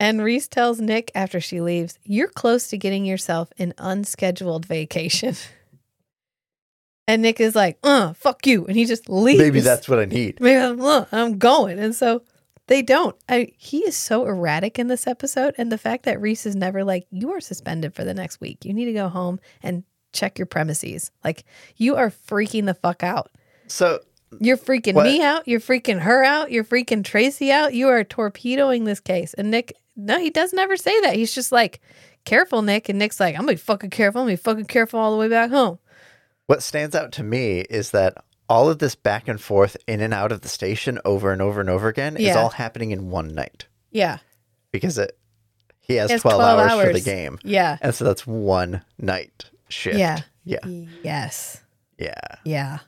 And 0.00 0.22
Reese 0.22 0.48
tells 0.48 0.80
Nick 0.80 1.10
after 1.14 1.40
she 1.40 1.60
leaves, 1.60 1.98
You're 2.04 2.28
close 2.28 2.68
to 2.68 2.78
getting 2.78 3.04
yourself 3.04 3.52
an 3.58 3.74
unscheduled 3.78 4.66
vacation. 4.66 5.34
And 7.08 7.22
Nick 7.22 7.40
is 7.40 7.56
like, 7.56 7.78
uh, 7.82 8.12
fuck 8.12 8.46
you. 8.46 8.66
And 8.66 8.76
he 8.76 8.84
just 8.84 9.08
leaves. 9.08 9.40
Maybe 9.40 9.60
that's 9.60 9.88
what 9.88 9.98
I 9.98 10.04
need. 10.04 10.38
Maybe 10.40 10.60
I'm, 10.60 10.78
uh, 10.78 11.06
I'm 11.10 11.38
going. 11.38 11.78
And 11.78 11.94
so 11.94 12.22
they 12.66 12.82
don't. 12.82 13.16
I, 13.30 13.50
he 13.56 13.78
is 13.78 13.96
so 13.96 14.26
erratic 14.26 14.78
in 14.78 14.88
this 14.88 15.06
episode. 15.06 15.54
And 15.56 15.72
the 15.72 15.78
fact 15.78 16.04
that 16.04 16.20
Reese 16.20 16.44
is 16.44 16.54
never 16.54 16.84
like, 16.84 17.06
you 17.10 17.32
are 17.32 17.40
suspended 17.40 17.94
for 17.94 18.04
the 18.04 18.12
next 18.12 18.42
week. 18.42 18.62
You 18.66 18.74
need 18.74 18.84
to 18.84 18.92
go 18.92 19.08
home 19.08 19.40
and 19.62 19.84
check 20.18 20.38
your 20.38 20.46
premises. 20.46 21.10
Like, 21.24 21.44
you 21.76 21.96
are 21.96 22.10
freaking 22.10 22.66
the 22.66 22.74
fuck 22.74 23.02
out. 23.02 23.30
So 23.68 24.00
You're 24.40 24.56
freaking 24.58 24.94
What? 24.94 25.04
me 25.06 25.22
out. 25.22 25.46
You're 25.48 25.60
freaking 25.60 26.00
her 26.00 26.22
out. 26.24 26.50
You're 26.52 26.64
freaking 26.64 27.04
Tracy 27.04 27.50
out. 27.50 27.72
You 27.74 27.88
are 27.88 28.04
torpedoing 28.04 28.84
this 28.84 29.00
case. 29.00 29.32
And 29.34 29.50
Nick, 29.50 29.72
no, 29.96 30.18
he 30.18 30.30
does 30.30 30.52
never 30.52 30.76
say 30.76 30.98
that. 31.02 31.14
He's 31.16 31.34
just 31.34 31.50
like, 31.52 31.80
careful, 32.24 32.60
Nick. 32.62 32.88
And 32.88 32.98
Nick's 32.98 33.20
like, 33.20 33.34
I'm 33.34 33.42
gonna 33.42 33.52
be 33.52 33.56
fucking 33.56 33.90
careful. 33.90 34.20
I'm 34.20 34.26
gonna 34.26 34.32
be 34.36 34.42
fucking 34.42 34.66
careful 34.66 35.00
all 35.00 35.12
the 35.12 35.16
way 35.18 35.28
back 35.28 35.50
home. 35.50 35.78
what 36.46 36.62
stands 36.62 36.94
out 36.94 37.12
to 37.12 37.22
me 37.22 37.60
is 37.70 37.90
that 37.92 38.14
all 38.50 38.70
of 38.70 38.78
this 38.78 38.94
back 38.94 39.28
and 39.28 39.38
forth 39.40 39.76
in 39.86 40.00
and 40.00 40.14
out 40.14 40.32
of 40.32 40.40
the 40.40 40.48
station 40.48 40.98
over 41.04 41.30
and 41.32 41.40
over 41.42 41.60
and 41.60 41.68
over 41.70 41.88
again 41.88 42.16
is 42.16 42.34
all 42.36 42.48
happening 42.48 42.90
in 42.90 43.10
one 43.10 43.28
night 43.34 43.66
Yeah. 43.90 44.18
because 44.72 44.96
it 44.98 45.18
he 45.80 45.94
has, 45.96 46.08
He 46.10 46.12
has 46.14 46.22
12, 46.22 46.36
12 46.36 46.58
hours, 46.70 46.86
for 46.86 46.92
the 46.92 47.00
game. 47.00 47.38
Yeah. 47.44 47.76
And 47.82 47.94
so 47.94 48.04
that's 48.04 48.26
one 48.26 48.82
night 48.98 49.50
shift. 49.68 49.98
Yeah. 49.98 50.20
Yeah. 50.44 50.58
Yes. 51.02 51.62
Yeah. 51.98 52.14
Yeah. 52.44 52.78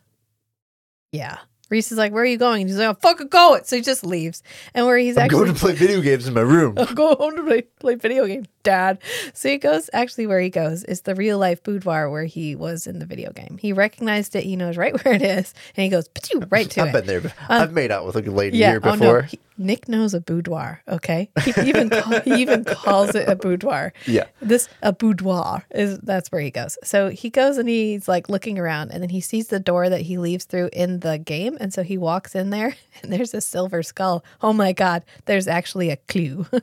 Yeah. 1.12 1.38
Reese 1.68 1.92
is 1.92 1.98
like, 1.98 2.12
Where 2.12 2.22
are 2.24 2.26
you 2.26 2.36
going? 2.36 2.62
And 2.62 2.68
he's 2.70 2.78
like, 2.78 2.86
oh, 2.86 2.90
I'm 2.90 2.96
fucking 2.96 3.28
going. 3.28 3.62
So 3.62 3.76
he 3.76 3.82
just 3.82 4.04
leaves. 4.04 4.42
And 4.74 4.86
where 4.86 4.98
he's 4.98 5.16
I'm 5.16 5.24
actually 5.26 5.38
going 5.44 5.54
to 5.54 5.60
play 5.60 5.72
video 5.72 6.00
games 6.00 6.26
in 6.26 6.34
my 6.34 6.40
room. 6.40 6.74
I'm 6.78 6.94
going 6.96 7.16
home 7.16 7.36
to 7.36 7.44
play, 7.44 7.62
play 7.62 7.94
video 7.94 8.26
games, 8.26 8.48
Dad. 8.64 8.98
So 9.34 9.48
he 9.48 9.56
goes, 9.56 9.88
actually, 9.92 10.26
where 10.26 10.40
he 10.40 10.50
goes 10.50 10.82
is 10.82 11.02
the 11.02 11.14
real 11.14 11.38
life 11.38 11.62
boudoir 11.62 12.10
where 12.10 12.24
he 12.24 12.56
was 12.56 12.88
in 12.88 12.98
the 12.98 13.06
video 13.06 13.30
game. 13.32 13.56
He 13.60 13.72
recognized 13.72 14.34
it. 14.34 14.42
He 14.42 14.56
knows 14.56 14.76
right 14.76 14.92
where 15.04 15.14
it 15.14 15.22
is. 15.22 15.54
And 15.76 15.84
he 15.84 15.90
goes, 15.90 16.08
right 16.50 16.68
to 16.70 16.80
I've 16.82 16.88
it. 16.88 16.92
been 16.92 17.06
there. 17.06 17.20
bef- 17.20 17.34
I've 17.48 17.72
made 17.72 17.92
out 17.92 18.04
with 18.04 18.16
a 18.16 18.22
lady 18.22 18.58
yeah. 18.58 18.70
here 18.70 18.80
Oh, 18.82 18.90
no. 18.90 18.98
before. 18.98 19.22
He- 19.22 19.38
Nick 19.60 19.88
knows 19.88 20.14
a 20.14 20.20
boudoir. 20.20 20.82
Okay. 20.88 21.30
He 21.44 21.52
even, 21.68 21.90
call, 21.90 22.20
he 22.24 22.34
even 22.40 22.64
calls 22.64 23.14
it 23.14 23.28
a 23.28 23.36
boudoir. 23.36 23.92
Yeah. 24.06 24.24
This, 24.40 24.68
a 24.82 24.92
boudoir 24.92 25.64
is, 25.70 25.98
that's 25.98 26.32
where 26.32 26.40
he 26.40 26.50
goes. 26.50 26.78
So 26.82 27.10
he 27.10 27.30
goes 27.30 27.58
and 27.58 27.68
he's 27.68 28.08
like 28.08 28.28
looking 28.28 28.58
around 28.58 28.90
and 28.90 29.02
then 29.02 29.10
he 29.10 29.20
sees 29.20 29.48
the 29.48 29.60
door 29.60 29.88
that 29.88 30.00
he 30.00 30.18
leaves 30.18 30.46
through 30.46 30.70
in 30.72 31.00
the 31.00 31.18
game. 31.18 31.56
And 31.60 31.72
so 31.72 31.82
he 31.82 31.98
walks 31.98 32.34
in 32.34 32.50
there 32.50 32.74
and 33.02 33.12
there's 33.12 33.34
a 33.34 33.40
silver 33.40 33.82
skull. 33.82 34.24
Oh 34.40 34.52
my 34.52 34.72
God. 34.72 35.04
There's 35.26 35.46
actually 35.46 35.90
a 35.90 35.96
clue. 35.96 36.46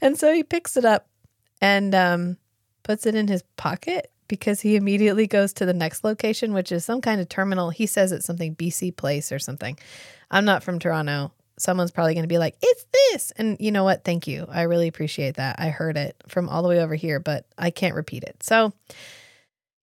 And 0.00 0.18
so 0.18 0.32
he 0.32 0.42
picks 0.42 0.76
it 0.76 0.84
up 0.84 1.08
and 1.60 1.94
um, 1.94 2.36
puts 2.82 3.06
it 3.06 3.14
in 3.14 3.28
his 3.28 3.42
pocket 3.56 4.10
because 4.28 4.60
he 4.60 4.76
immediately 4.76 5.26
goes 5.26 5.52
to 5.54 5.66
the 5.66 5.74
next 5.74 6.04
location, 6.04 6.52
which 6.52 6.70
is 6.70 6.84
some 6.84 7.00
kind 7.00 7.20
of 7.20 7.28
terminal. 7.28 7.70
He 7.70 7.86
says 7.86 8.12
it's 8.12 8.26
something 8.26 8.54
BC 8.54 8.96
Place 8.96 9.32
or 9.32 9.38
something. 9.38 9.78
I'm 10.30 10.44
not 10.44 10.62
from 10.62 10.78
Toronto. 10.78 11.32
Someone's 11.58 11.90
probably 11.90 12.14
going 12.14 12.24
to 12.24 12.28
be 12.28 12.38
like, 12.38 12.56
it's 12.62 12.86
this. 12.92 13.30
And 13.32 13.56
you 13.60 13.70
know 13.70 13.84
what? 13.84 14.04
Thank 14.04 14.26
you. 14.26 14.46
I 14.48 14.62
really 14.62 14.88
appreciate 14.88 15.36
that. 15.36 15.56
I 15.58 15.68
heard 15.68 15.96
it 15.96 16.16
from 16.28 16.48
all 16.48 16.62
the 16.62 16.68
way 16.68 16.80
over 16.80 16.94
here, 16.94 17.20
but 17.20 17.46
I 17.58 17.70
can't 17.70 17.94
repeat 17.94 18.24
it. 18.24 18.42
So 18.42 18.72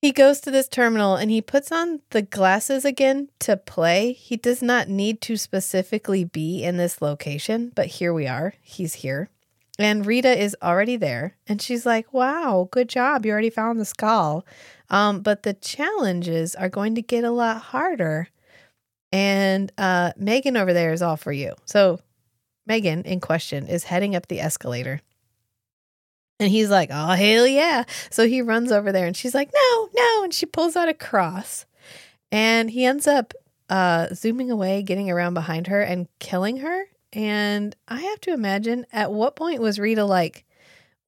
he 0.02 0.12
goes 0.12 0.40
to 0.42 0.52
this 0.52 0.68
terminal 0.68 1.16
and 1.16 1.32
he 1.32 1.42
puts 1.42 1.72
on 1.72 2.02
the 2.12 2.22
glasses 2.22 2.86
again 2.86 3.30
to 3.40 3.58
play. 3.58 4.14
He 4.14 4.38
does 4.38 4.62
not 4.62 4.88
need 4.88 5.20
to 5.22 5.38
specifically 5.38 6.24
be 6.24 6.64
in 6.64 6.78
this 6.78 7.02
location, 7.02 7.72
but 7.74 7.88
here 7.88 8.14
we 8.14 8.28
are. 8.28 8.54
He's 8.62 8.96
here. 8.96 9.30
And 9.78 10.06
Rita 10.06 10.42
is 10.42 10.56
already 10.62 10.96
there. 10.96 11.36
And 11.48 11.62
she's 11.62 11.86
like, 11.86 12.14
wow, 12.14 12.70
good 12.72 12.88
job. 12.88 13.26
You 13.26 13.32
already 13.32 13.50
found 13.50 13.80
the 13.80 13.86
skull. 13.86 14.46
Um, 14.90 15.22
but 15.22 15.44
the 15.44 15.54
challenges 15.54 16.56
are 16.56 16.70
going 16.70 16.96
to 16.96 17.02
get 17.02 17.24
a 17.24 17.32
lot 17.32 17.62
harder. 17.62 18.30
And 19.16 19.72
uh, 19.78 20.12
Megan 20.18 20.58
over 20.58 20.74
there 20.74 20.92
is 20.92 21.02
all 21.02 21.16
for 21.16 21.32
you. 21.32 21.54
So 21.64 22.02
Megan 22.68 23.04
in 23.04 23.22
question 23.22 23.66
is 23.66 23.86
heading 23.86 24.14
up 24.14 24.28
the 24.28 24.42
escalator. 24.42 25.00
And 26.38 26.52
he's 26.52 26.70
like, 26.70 26.90
oh, 26.92 27.12
hell 27.12 27.48
yeah. 27.48 27.86
So 28.10 28.28
he 28.28 28.42
runs 28.42 28.74
over 28.74 28.92
there 28.92 29.08
and 29.08 29.16
she's 29.16 29.34
like, 29.34 29.52
no, 29.54 29.90
no. 29.96 30.24
And 30.26 30.34
she 30.34 30.46
pulls 30.46 30.76
out 30.76 30.90
a 30.90 30.94
cross. 30.94 31.66
And 32.30 32.70
he 32.70 32.84
ends 32.84 33.08
up 33.08 33.34
uh, 33.70 34.08
zooming 34.14 34.52
away, 34.52 34.84
getting 34.84 35.10
around 35.10 35.34
behind 35.34 35.68
her 35.68 35.82
and 35.82 36.10
killing 36.20 36.58
her. 36.58 36.84
And 37.14 37.74
I 37.88 38.02
have 38.02 38.20
to 38.20 38.34
imagine 38.34 38.86
at 38.92 39.14
what 39.14 39.38
point 39.38 39.62
was 39.62 39.80
Rita 39.80 40.04
like, 40.04 40.44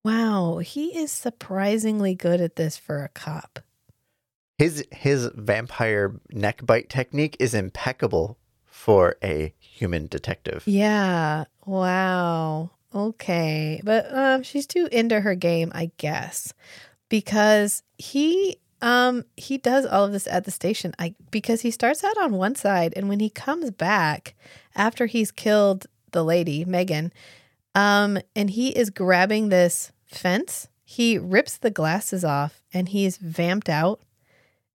wow, 0.05 0.59
he 0.59 0.97
is 0.97 1.11
surprisingly 1.11 2.15
good 2.15 2.39
at 2.39 2.55
this 2.55 2.77
for 2.77 3.03
a 3.03 3.09
cop. 3.09 3.59
His 4.57 4.84
his 4.91 5.29
vampire 5.35 6.15
neck 6.31 6.65
bite 6.65 6.89
technique 6.89 7.38
is 7.39 7.53
impeccable 7.53 8.38
for 8.65 9.15
a 9.23 9.53
human 9.59 10.07
detective. 10.07 10.63
Yeah. 10.65 11.45
Wow. 11.65 12.71
Okay. 12.93 13.81
But 13.84 14.11
um 14.11 14.41
she's 14.43 14.65
too 14.65 14.88
into 14.91 15.19
her 15.19 15.35
game, 15.35 15.71
I 15.75 15.91
guess. 15.97 16.53
Because 17.07 17.84
he 17.99 18.57
um 18.81 19.25
he 19.35 19.59
does 19.59 19.85
all 19.85 20.05
of 20.05 20.11
this 20.11 20.25
at 20.25 20.45
the 20.45 20.51
station. 20.51 20.93
I 20.97 21.13
because 21.29 21.61
he 21.61 21.69
starts 21.69 22.03
out 22.03 22.17
on 22.17 22.31
one 22.31 22.55
side 22.55 22.93
and 22.95 23.09
when 23.09 23.19
he 23.19 23.29
comes 23.29 23.69
back 23.69 24.34
after 24.75 25.05
he's 25.05 25.31
killed 25.31 25.85
the 26.13 26.23
lady, 26.23 26.65
Megan, 26.65 27.13
um 27.75 28.17
and 28.35 28.49
he 28.49 28.69
is 28.69 28.89
grabbing 28.89 29.49
this 29.49 29.91
fence, 30.05 30.67
he 30.84 31.19
rips 31.19 31.57
the 31.57 31.69
glasses 31.69 32.25
off 32.25 32.63
and 32.73 32.89
he's 32.89 33.17
vamped 33.17 33.69
out 33.69 34.01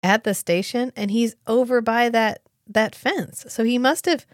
at 0.03 0.25
the 0.25 0.35
station 0.35 0.93
and 0.97 1.11
he's 1.11 1.37
over 1.47 1.81
by 1.81 2.09
that 2.09 2.43
that 2.67 2.95
fence. 2.95 3.45
So 3.49 3.65
he 3.65 3.79
must 3.79 4.07
have 4.07 4.25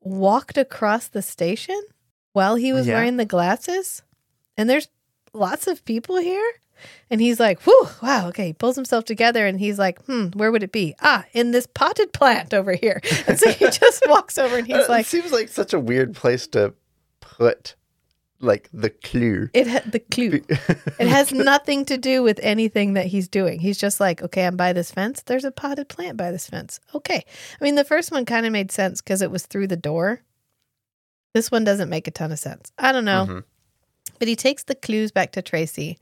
walked 0.00 0.56
across 0.58 1.08
the 1.08 1.22
station 1.22 1.80
while 2.32 2.54
he 2.56 2.72
was 2.72 2.86
Yeah. 2.86 2.94
wearing 2.94 3.16
the 3.16 3.24
glasses. 3.24 4.02
And 4.56 4.68
there's 4.68 4.88
lots 5.32 5.66
of 5.66 5.84
people 5.84 6.16
here. 6.18 6.52
And 7.10 7.20
he's 7.20 7.38
like, 7.38 7.60
whew, 7.62 7.88
wow, 8.02 8.28
okay. 8.28 8.46
He 8.48 8.52
pulls 8.54 8.76
himself 8.76 9.04
together 9.04 9.46
and 9.46 9.60
he's 9.60 9.78
like, 9.78 10.02
hmm, 10.06 10.28
where 10.28 10.50
would 10.50 10.62
it 10.62 10.72
be? 10.72 10.94
Ah, 11.02 11.24
in 11.32 11.50
this 11.50 11.66
potted 11.66 12.12
plant 12.14 12.54
over 12.54 12.72
here. 12.72 13.00
And 13.26 13.38
so 13.38 13.50
he 13.50 13.66
just 13.70 14.02
walks 14.08 14.38
over 14.38 14.56
and 14.56 14.66
he's 14.66 14.76
it 14.76 14.88
like, 14.88 15.04
seems 15.06 15.30
like 15.32 15.48
such 15.48 15.74
a 15.74 15.80
weird 15.80 16.14
place 16.14 16.46
to 16.48 16.72
put 17.20 17.74
like 18.40 18.68
the 18.72 18.90
clue. 18.90 19.50
it 19.54 19.66
ha- 19.66 19.82
the 19.86 19.98
clue. 20.00 20.42
It 20.98 21.08
has 21.08 21.32
nothing 21.32 21.84
to 21.86 21.96
do 21.98 22.22
with 22.22 22.40
anything 22.42 22.94
that 22.94 23.06
he's 23.06 23.28
doing. 23.28 23.60
He's 23.60 23.78
just 23.78 24.00
like, 24.00 24.22
okay, 24.22 24.46
I'm 24.46 24.56
by 24.56 24.72
this 24.72 24.90
fence. 24.90 25.22
There's 25.22 25.44
a 25.44 25.50
potted 25.50 25.88
plant 25.88 26.16
by 26.16 26.30
this 26.30 26.46
fence. 26.48 26.80
Okay. 26.94 27.24
I 27.60 27.64
mean, 27.64 27.74
the 27.74 27.84
first 27.84 28.10
one 28.12 28.24
kind 28.24 28.46
of 28.46 28.52
made 28.52 28.70
sense 28.70 29.00
because 29.00 29.22
it 29.22 29.30
was 29.30 29.46
through 29.46 29.66
the 29.68 29.76
door. 29.76 30.22
This 31.34 31.50
one 31.50 31.64
doesn't 31.64 31.88
make 31.88 32.08
a 32.08 32.10
ton 32.10 32.32
of 32.32 32.38
sense. 32.38 32.72
I 32.78 32.92
don't 32.92 33.04
know. 33.04 33.26
Mhm. 33.28 33.44
But 34.18 34.28
he 34.28 34.36
takes 34.36 34.64
the 34.64 34.74
clues 34.74 35.12
back 35.12 35.32
to 35.32 35.42
Tracy 35.42 35.98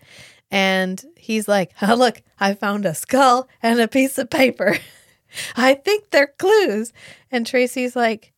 and 0.51 1.05
he's 1.16 1.47
like, 1.47 1.73
oh, 1.82 1.94
look, 1.94 2.23
I 2.40 2.55
found 2.55 2.86
a 2.86 2.94
skull 2.94 3.48
and 3.62 3.78
a 3.81 3.86
piece 3.89 4.16
of 4.19 4.31
paper. 4.31 4.78
I 5.56 5.74
think 5.74 6.10
they're 6.10 6.32
clues. 6.39 6.93
And 7.31 7.47
Tracy's 7.47 7.94
like, 7.94 8.32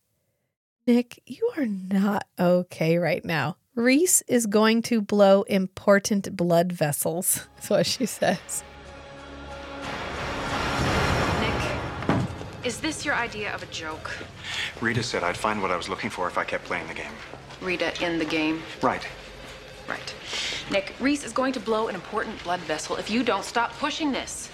Nick, 0.85 1.21
you 1.25 1.49
are 1.57 1.65
not 1.65 2.27
okay 2.37 2.97
right 2.97 3.23
now. 3.23 3.55
Reese 3.81 4.21
is 4.27 4.45
going 4.45 4.83
to 4.83 5.01
blow 5.01 5.41
important 5.43 6.35
blood 6.37 6.71
vessels. 6.71 7.47
That's 7.55 7.69
what 7.69 7.85
she 7.85 8.05
says. 8.05 8.63
Nick, 11.39 12.25
is 12.63 12.79
this 12.79 13.03
your 13.03 13.15
idea 13.15 13.53
of 13.53 13.63
a 13.63 13.65
joke? 13.67 14.11
Rita 14.81 15.01
said 15.01 15.23
I'd 15.23 15.35
find 15.35 15.61
what 15.61 15.71
I 15.71 15.77
was 15.77 15.89
looking 15.89 16.11
for 16.11 16.27
if 16.27 16.37
I 16.37 16.43
kept 16.43 16.65
playing 16.65 16.87
the 16.87 16.93
game. 16.93 17.11
Rita 17.59 17.91
in 18.05 18.19
the 18.19 18.25
game? 18.25 18.61
Right. 18.81 19.05
Right. 19.87 20.13
Nick, 20.69 20.93
Reese 20.99 21.23
is 21.23 21.33
going 21.33 21.53
to 21.53 21.59
blow 21.59 21.87
an 21.87 21.95
important 21.95 22.41
blood 22.43 22.59
vessel 22.61 22.95
if 22.97 23.09
you 23.09 23.23
don't 23.23 23.43
stop 23.43 23.71
pushing 23.73 24.11
this. 24.11 24.49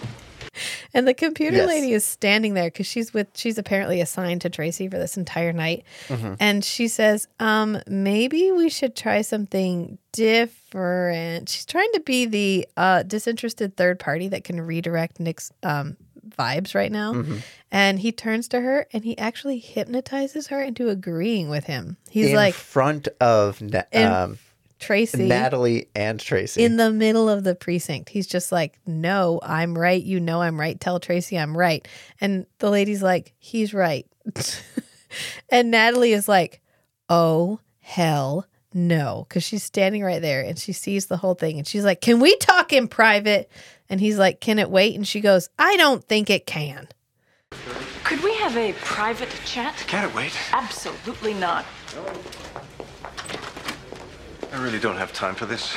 And 0.93 1.07
the 1.07 1.13
computer 1.13 1.57
Yes. 1.57 1.67
lady 1.67 1.93
is 1.93 2.03
standing 2.05 2.53
there 2.53 2.65
because 2.67 2.85
she's 2.87 3.13
with 3.13 3.27
she's 3.35 3.57
apparently 3.57 4.01
assigned 4.01 4.41
to 4.41 4.49
Tracy 4.49 4.87
for 4.87 4.97
this 4.97 5.17
entire 5.17 5.53
night. 5.53 5.83
And 6.39 6.63
she 6.63 6.87
says, 6.87 7.27
um, 7.39 7.81
maybe 7.87 8.51
we 8.51 8.69
should 8.69 8.95
try 8.95 9.21
something 9.21 9.97
different. 10.11 11.49
She's 11.49 11.65
trying 11.65 11.91
to 11.93 11.99
be 12.01 12.25
the 12.25 12.67
uh 12.77 13.03
disinterested 13.03 13.75
third 13.77 13.99
party 13.99 14.27
that 14.29 14.43
can 14.43 14.59
redirect 14.61 15.19
Nick's 15.19 15.51
um 15.63 15.97
vibes 16.37 16.75
right 16.75 16.91
now. 16.91 17.23
And 17.71 17.99
he 17.99 18.11
turns 18.11 18.47
to 18.49 18.59
her 18.61 18.85
and 18.93 19.03
he 19.03 19.17
actually 19.17 19.59
hypnotizes 19.59 20.47
her 20.47 20.61
into 20.61 20.89
agreeing 20.89 21.49
with 21.49 21.65
him. 21.65 21.97
He's 22.09 22.29
in 22.31 22.35
like 22.35 22.53
front 22.53 23.07
of 23.21 23.61
in 23.61 23.83
um, 23.95 24.37
Tracy 24.79 25.27
Natalie 25.27 25.87
and 25.95 26.19
Tracy. 26.19 26.63
in 26.63 26.77
the 26.77 26.91
middle 26.91 27.29
of 27.29 27.43
the 27.43 27.55
precinct. 27.55 28.09
He's 28.09 28.27
just 28.27 28.51
like, 28.51 28.79
No, 28.85 29.39
I'm 29.43 29.77
right. 29.77 30.01
You 30.01 30.19
know 30.19 30.41
I'm 30.41 30.59
right. 30.59 30.79
Tell 30.79 30.99
Tracy 30.99 31.37
I'm 31.37 31.57
right. 31.57 31.87
And 32.21 32.45
the 32.59 32.69
lady's 32.69 33.01
like, 33.03 33.33
He's 33.39 33.73
right. 33.73 34.05
and 35.49 35.71
Natalie 35.71 36.13
is 36.13 36.27
like, 36.27 36.61
Oh, 37.09 37.59
hell 37.79 38.45
no. 38.73 39.25
Because 39.27 39.43
she's 39.43 39.63
standing 39.63 40.03
right 40.03 40.21
there 40.21 40.41
and 40.41 40.59
she 40.59 40.73
sees 40.73 41.07
the 41.07 41.17
whole 41.17 41.35
thing. 41.35 41.57
And 41.57 41.67
she's 41.67 41.83
like, 41.85 42.01
Can 42.01 42.19
we 42.19 42.35
talk 42.37 42.73
in 42.73 42.87
private? 42.87 43.49
And 43.89 43.99
he's 43.99 44.17
like, 44.17 44.41
Can 44.41 44.59
it 44.59 44.69
wait? 44.69 44.95
And 44.95 45.07
she 45.07 45.21
goes, 45.21 45.49
I 45.57 45.77
don't 45.77 46.03
think 46.03 46.29
it 46.29 46.45
can. 46.45 46.87
Could 48.03 48.23
we 48.23 48.33
have 48.35 48.55
a 48.55 48.73
private 48.73 49.29
chat? 49.45 49.75
Can't 49.87 50.09
it 50.09 50.15
wait? 50.15 50.37
Absolutely 50.53 51.33
not. 51.33 51.65
I 54.53 54.63
really 54.63 54.79
don't 54.79 54.97
have 54.97 55.13
time 55.13 55.35
for 55.35 55.45
this. 55.45 55.75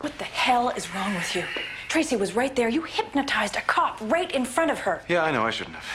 What 0.00 0.16
the 0.18 0.24
hell 0.24 0.70
is 0.70 0.94
wrong 0.94 1.14
with 1.14 1.34
you? 1.34 1.44
Tracy 1.88 2.16
was 2.16 2.34
right 2.34 2.54
there. 2.54 2.68
You 2.68 2.82
hypnotized 2.82 3.56
a 3.56 3.62
cop 3.62 3.98
right 4.02 4.30
in 4.30 4.44
front 4.44 4.70
of 4.70 4.78
her. 4.80 5.02
Yeah, 5.08 5.24
I 5.24 5.30
know 5.30 5.42
I 5.44 5.50
shouldn't 5.50 5.76
have. 5.76 5.86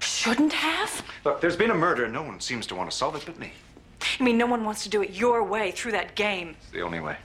Shouldn't 0.00 0.52
have? 0.52 1.02
Look, 1.24 1.40
there's 1.40 1.56
been 1.56 1.70
a 1.70 1.74
murder. 1.74 2.06
No 2.08 2.22
one 2.22 2.38
seems 2.40 2.66
to 2.68 2.74
want 2.74 2.90
to 2.90 2.96
solve 2.96 3.16
it 3.16 3.22
but 3.24 3.38
me. 3.38 3.52
I 4.20 4.22
mean, 4.22 4.36
no 4.36 4.46
one 4.46 4.64
wants 4.64 4.82
to 4.84 4.88
do 4.88 5.02
it 5.02 5.10
your 5.10 5.42
way 5.42 5.70
through 5.70 5.92
that 5.92 6.14
game. 6.14 6.56
It's 6.60 6.70
the 6.70 6.82
only 6.82 7.00
way. 7.00 7.16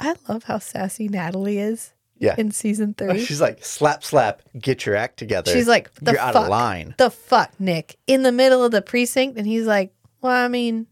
I 0.00 0.14
love 0.28 0.44
how 0.44 0.58
sassy 0.58 1.08
Natalie 1.08 1.58
is. 1.58 1.92
Yeah. 2.16 2.36
in 2.38 2.52
season 2.52 2.94
oh, 3.00 3.06
three. 3.06 3.24
She's 3.24 3.40
like, 3.40 3.64
slap, 3.64 4.04
slap, 4.04 4.40
get 4.58 4.86
your 4.86 4.94
act 4.94 5.18
together. 5.18 5.52
She's 5.52 5.66
like, 5.66 5.92
the 5.96 6.12
you're 6.12 6.20
fuck, 6.20 6.36
out 6.36 6.44
of 6.44 6.48
line. 6.48 6.94
The 6.96 7.10
fuck, 7.10 7.52
Nick, 7.58 7.98
in 8.06 8.22
the 8.22 8.30
middle 8.30 8.64
of 8.64 8.70
the 8.70 8.80
precinct, 8.80 9.36
and 9.36 9.46
he's 9.46 9.66
like, 9.66 9.92
"Well, 10.22 10.32
I 10.32 10.46
mean, 10.46 10.86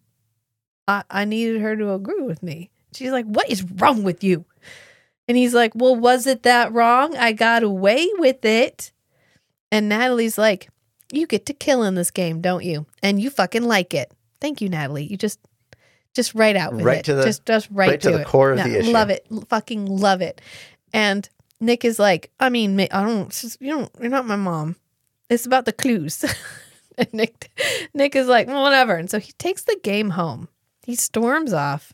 I 0.88 1.02
I 1.10 1.24
needed 1.24 1.60
her 1.60 1.76
to 1.76 1.92
agree 1.92 2.22
with 2.22 2.42
me." 2.42 2.70
She's 2.94 3.10
like, 3.12 3.26
"What 3.26 3.48
is 3.50 3.62
wrong 3.62 4.02
with 4.02 4.22
you?" 4.24 4.44
And 5.28 5.36
he's 5.36 5.54
like, 5.54 5.72
"Well, 5.74 5.96
was 5.96 6.26
it 6.26 6.42
that 6.42 6.72
wrong? 6.72 7.16
I 7.16 7.32
got 7.32 7.62
away 7.62 8.08
with 8.18 8.44
it." 8.44 8.92
And 9.70 9.88
Natalie's 9.88 10.36
like, 10.38 10.68
"You 11.12 11.26
get 11.26 11.46
to 11.46 11.54
kill 11.54 11.82
in 11.84 11.94
this 11.94 12.10
game, 12.10 12.40
don't 12.40 12.64
you? 12.64 12.86
And 13.02 13.20
you 13.20 13.30
fucking 13.30 13.62
like 13.64 13.94
it. 13.94 14.12
Thank 14.40 14.60
you, 14.60 14.68
Natalie. 14.68 15.04
You 15.04 15.16
just." 15.16 15.38
Just 16.14 16.34
right 16.34 16.56
out 16.56 16.74
with 16.74 16.84
Right 16.84 16.98
it. 16.98 17.04
to 17.06 17.14
the- 17.14 17.24
just 17.24 17.46
just 17.46 17.68
right, 17.70 17.88
right 17.92 18.00
to 18.02 18.10
the 18.10 18.20
it. 18.20 18.26
core 18.26 18.52
of 18.52 18.58
the 18.62 18.80
issue. 18.80 18.90
Love 18.90 19.08
it. 19.08 19.26
Fucking 19.48 19.86
love 19.86 20.20
it. 20.20 20.42
And 20.92 21.26
Nick 21.58 21.86
is 21.86 21.98
like, 21.98 22.30
I 22.38 22.50
mean, 22.50 22.78
I 22.78 22.86
don't, 23.02 23.30
just- 23.30 23.56
you 23.62 23.70
don't, 23.70 23.90
you're 23.98 24.10
not 24.10 24.26
my 24.26 24.36
mom. 24.36 24.76
It's 25.30 25.46
about 25.46 25.64
the 25.64 25.72
clues. 25.72 26.22
and 26.98 27.08
Nick, 27.14 27.50
Nick 27.94 28.14
is 28.14 28.26
like, 28.28 28.46
well, 28.46 28.62
whatever. 28.62 28.94
And 28.94 29.08
so 29.08 29.18
he 29.18 29.32
takes 29.38 29.62
the 29.62 29.78
game 29.82 30.10
home. 30.10 30.48
He 30.84 30.94
storms 30.94 31.52
off. 31.52 31.92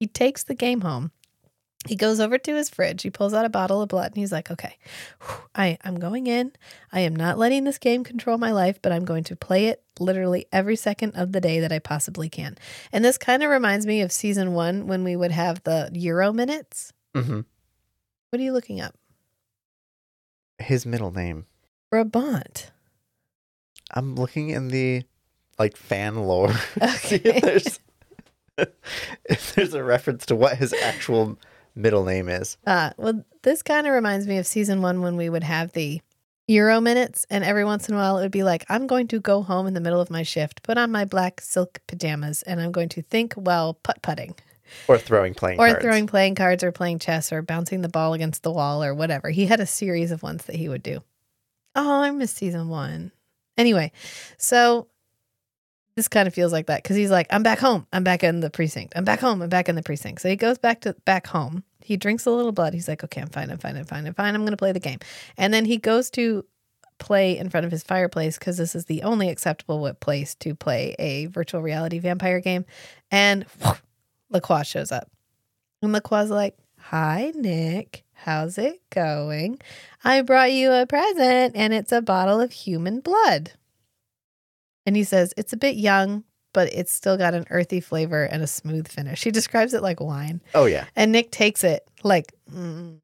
He 0.00 0.06
takes 0.06 0.42
the 0.42 0.54
game 0.54 0.80
home. 0.82 1.12
He 1.86 1.94
goes 1.96 2.18
over 2.20 2.38
to 2.38 2.54
his 2.56 2.68
fridge. 2.68 3.02
He 3.02 3.10
pulls 3.10 3.32
out 3.32 3.44
a 3.44 3.48
bottle 3.48 3.80
of 3.80 3.88
blood 3.88 4.08
and 4.08 4.16
he's 4.16 4.32
like, 4.32 4.50
okay, 4.50 4.76
I, 5.54 5.78
I'm 5.84 5.98
going 5.98 6.26
in. 6.26 6.52
I 6.92 7.00
am 7.00 7.14
not 7.14 7.38
letting 7.38 7.64
this 7.64 7.78
game 7.78 8.02
control 8.04 8.36
my 8.36 8.50
life, 8.52 8.82
but 8.82 8.90
I'm 8.92 9.04
going 9.04 9.24
to 9.24 9.36
play 9.36 9.66
it 9.66 9.82
literally 10.00 10.46
every 10.52 10.76
second 10.76 11.12
of 11.14 11.32
the 11.32 11.40
day 11.40 11.60
that 11.60 11.72
I 11.72 11.78
possibly 11.78 12.28
can. 12.28 12.58
And 12.92 13.04
this 13.04 13.16
kind 13.16 13.42
of 13.44 13.50
reminds 13.50 13.86
me 13.86 14.00
of 14.02 14.10
season 14.12 14.52
one 14.54 14.86
when 14.88 15.04
we 15.04 15.14
would 15.16 15.30
have 15.30 15.62
the 15.62 15.88
Euro 15.94 16.32
minutes. 16.32 16.92
hmm 17.14 17.40
What 18.30 18.40
are 18.40 18.44
you 18.44 18.52
looking 18.52 18.80
up? 18.80 18.94
His 20.58 20.84
middle 20.84 21.12
name. 21.12 21.46
Brabant. 21.90 22.72
I'm 23.92 24.16
looking 24.16 24.50
in 24.50 24.68
the 24.68 25.04
like 25.58 25.76
fan 25.76 26.16
lore. 26.16 26.52
See 26.96 27.16
Okay. 27.16 27.30
if 27.36 27.42
there's 27.42 27.80
if 29.24 29.54
there's 29.54 29.74
a 29.74 29.82
reference 29.82 30.26
to 30.26 30.36
what 30.36 30.56
his 30.56 30.72
actual 30.72 31.38
middle 31.74 32.04
name 32.04 32.28
is. 32.28 32.56
Uh, 32.66 32.90
well, 32.96 33.24
this 33.42 33.62
kind 33.62 33.86
of 33.86 33.92
reminds 33.92 34.26
me 34.26 34.38
of 34.38 34.46
season 34.46 34.82
one 34.82 35.00
when 35.00 35.16
we 35.16 35.28
would 35.30 35.44
have 35.44 35.72
the 35.72 36.00
Euro 36.50 36.80
minutes, 36.80 37.26
and 37.28 37.44
every 37.44 37.64
once 37.64 37.88
in 37.88 37.94
a 37.94 37.98
while 37.98 38.16
it 38.18 38.22
would 38.22 38.32
be 38.32 38.42
like, 38.42 38.64
I'm 38.70 38.86
going 38.86 39.06
to 39.08 39.20
go 39.20 39.42
home 39.42 39.66
in 39.66 39.74
the 39.74 39.80
middle 39.80 40.00
of 40.00 40.08
my 40.10 40.22
shift, 40.22 40.62
put 40.62 40.78
on 40.78 40.90
my 40.90 41.04
black 41.04 41.42
silk 41.42 41.80
pajamas, 41.86 42.42
and 42.42 42.58
I'm 42.60 42.72
going 42.72 42.88
to 42.90 43.02
think 43.02 43.34
while 43.34 43.74
putt 43.74 44.00
putting 44.00 44.34
Or 44.88 44.96
throwing 44.96 45.34
playing 45.34 45.60
or 45.60 45.68
cards. 45.68 45.82
throwing 45.82 46.06
playing 46.06 46.36
cards 46.36 46.64
or 46.64 46.72
playing 46.72 47.00
chess 47.00 47.32
or 47.32 47.42
bouncing 47.42 47.82
the 47.82 47.88
ball 47.90 48.14
against 48.14 48.42
the 48.42 48.50
wall 48.50 48.82
or 48.82 48.94
whatever. 48.94 49.28
He 49.28 49.44
had 49.44 49.60
a 49.60 49.66
series 49.66 50.10
of 50.10 50.22
ones 50.22 50.46
that 50.46 50.56
he 50.56 50.70
would 50.70 50.82
do. 50.82 51.02
Oh, 51.74 52.00
I 52.00 52.10
missed 52.12 52.36
season 52.38 52.68
one. 52.70 53.12
Anyway, 53.58 53.92
so 54.38 54.86
this 55.98 56.06
kind 56.06 56.28
of 56.28 56.32
feels 56.32 56.52
like 56.52 56.66
that 56.66 56.80
because 56.80 56.94
he's 56.94 57.10
like, 57.10 57.26
I'm 57.30 57.42
back 57.42 57.58
home. 57.58 57.84
I'm 57.92 58.04
back 58.04 58.22
in 58.22 58.38
the 58.38 58.50
precinct. 58.50 58.92
I'm 58.94 59.02
back 59.02 59.18
home. 59.18 59.42
I'm 59.42 59.48
back 59.48 59.68
in 59.68 59.74
the 59.74 59.82
precinct. 59.82 60.22
So 60.22 60.28
he 60.28 60.36
goes 60.36 60.56
back 60.56 60.82
to 60.82 60.94
back 61.04 61.26
home. 61.26 61.64
He 61.80 61.96
drinks 61.96 62.24
a 62.24 62.30
little 62.30 62.52
blood. 62.52 62.72
He's 62.72 62.86
like, 62.86 63.02
okay, 63.02 63.20
I'm 63.20 63.30
fine. 63.30 63.50
I'm 63.50 63.58
fine. 63.58 63.76
I'm 63.76 63.84
fine. 63.84 64.06
I'm 64.06 64.14
fine. 64.14 64.36
I'm 64.36 64.42
going 64.42 64.52
to 64.52 64.56
play 64.56 64.70
the 64.70 64.78
game. 64.78 65.00
And 65.36 65.52
then 65.52 65.64
he 65.64 65.76
goes 65.76 66.08
to 66.10 66.44
play 67.00 67.36
in 67.36 67.50
front 67.50 67.66
of 67.66 67.72
his 67.72 67.82
fireplace 67.82 68.38
because 68.38 68.58
this 68.58 68.76
is 68.76 68.84
the 68.84 69.02
only 69.02 69.28
acceptable 69.28 69.92
place 69.94 70.36
to 70.36 70.54
play 70.54 70.94
a 71.00 71.26
virtual 71.26 71.62
reality 71.62 71.98
vampire 71.98 72.38
game. 72.38 72.64
And 73.10 73.44
LaCroix 74.30 74.62
shows 74.62 74.92
up. 74.92 75.10
And 75.82 75.92
LaCroix's 75.92 76.30
like, 76.30 76.56
Hi, 76.78 77.32
Nick. 77.34 78.04
How's 78.12 78.56
it 78.56 78.80
going? 78.90 79.58
I 80.04 80.22
brought 80.22 80.52
you 80.52 80.70
a 80.70 80.86
present 80.86 81.56
and 81.56 81.72
it's 81.72 81.90
a 81.90 82.00
bottle 82.00 82.40
of 82.40 82.52
human 82.52 83.00
blood. 83.00 83.52
And 84.88 84.96
he 84.96 85.04
says, 85.04 85.34
It's 85.36 85.52
a 85.52 85.58
bit 85.58 85.76
young, 85.76 86.24
but 86.54 86.72
it's 86.72 86.90
still 86.90 87.18
got 87.18 87.34
an 87.34 87.44
earthy 87.50 87.78
flavor 87.78 88.24
and 88.24 88.42
a 88.42 88.46
smooth 88.46 88.88
finish. 88.88 89.22
He 89.22 89.30
describes 89.30 89.74
it 89.74 89.82
like 89.82 90.00
wine. 90.00 90.40
Oh 90.54 90.64
yeah. 90.64 90.86
And 90.96 91.12
Nick 91.12 91.30
takes 91.30 91.62
it 91.62 91.86
like, 92.02 92.32
mm, 92.50 92.98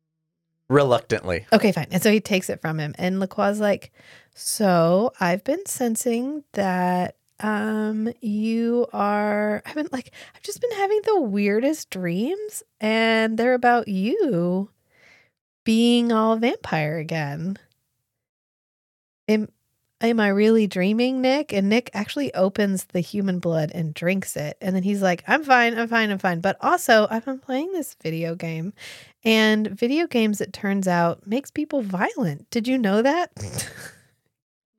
Reluctantly. 0.71 1.45
Okay, 1.53 1.73
fine. 1.73 1.89
And 1.91 2.03
so 2.03 2.11
he 2.11 2.21
takes 2.21 2.49
it 2.49 2.63
from 2.63 2.81
him. 2.81 2.95
And 2.97 3.21
LaCroix's 3.21 3.61
like, 3.61 3.93
So 4.33 5.13
I've 5.21 5.45
been 5.45 5.67
sensing 5.67 6.45
that 6.55 7.17
um 7.41 8.11
you 8.23 8.87
are 8.95 9.61
I've 9.67 9.75
been 9.75 9.89
like 9.93 10.11
I've 10.35 10.43
just 10.43 10.63
been 10.63 10.73
having 10.79 11.03
the 11.05 11.21
weirdest 11.21 11.91
dreams 11.91 12.63
and 12.81 13.37
they're 13.37 13.53
about 13.53 13.89
you 13.89 14.71
being 15.65 16.13
all 16.13 16.37
vampire 16.37 16.97
again. 16.97 17.59
Am 19.29 19.49
am 20.07 20.21
I 20.21 20.29
really 20.29 20.67
dreaming, 20.67 21.21
Nick? 21.21 21.53
And 21.53 21.69
Nick 21.69 21.91
actually 21.95 22.33
opens 22.35 22.85
the 22.87 23.01
human 23.01 23.39
blood 23.39 23.71
and 23.75 23.95
drinks 23.95 24.37
it. 24.37 24.57
And 24.61 24.75
then 24.75 24.83
he's 24.83 25.03
like, 25.03 25.23
I'm 25.27 25.45
fine, 25.45 25.79
I'm 25.79 25.89
fine, 25.89 26.11
I'm 26.11 26.19
fine. 26.19 26.41
But 26.41 26.57
also, 26.61 27.07
I've 27.11 27.25
been 27.25 27.39
playing 27.39 27.73
this 27.73 27.95
video 28.03 28.35
game 28.35 28.73
and 29.25 29.69
video 29.69 30.07
games, 30.07 30.41
it 30.41 30.53
turns 30.53 30.87
out, 30.89 31.27
makes 31.27 31.51
people 31.51 31.83
violent. 31.83 32.51
Did 32.51 32.69
you 32.69 32.79
know 32.79 33.03
that? 33.03 33.31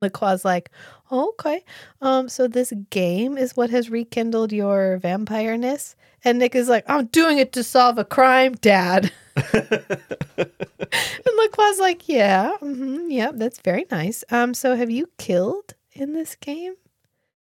LaCroix's 0.02 0.44
like, 0.44 0.70
oh, 1.10 1.30
okay. 1.30 1.64
Um, 2.00 2.28
so 2.28 2.46
this 2.46 2.72
game 2.90 3.38
is 3.38 3.56
what 3.56 3.70
has 3.70 3.90
rekindled 3.90 4.52
your 4.52 5.00
vampireness? 5.02 5.94
And 6.24 6.38
Nick 6.38 6.54
is 6.54 6.68
like, 6.68 6.84
I'm 6.88 7.06
doing 7.06 7.38
it 7.38 7.52
to 7.52 7.64
solve 7.64 7.98
a 7.98 8.04
crime, 8.04 8.54
Dad. 8.54 9.12
and 9.52 11.36
LaCroix's 11.36 11.78
like, 11.80 12.08
yeah, 12.08 12.56
hmm 12.58 13.10
yeah, 13.10 13.30
that's 13.34 13.60
very 13.60 13.86
nice. 13.90 14.24
Um, 14.30 14.54
so 14.54 14.76
have 14.76 14.90
you 14.90 15.08
killed 15.18 15.74
in 15.92 16.12
this 16.12 16.36
game? 16.36 16.74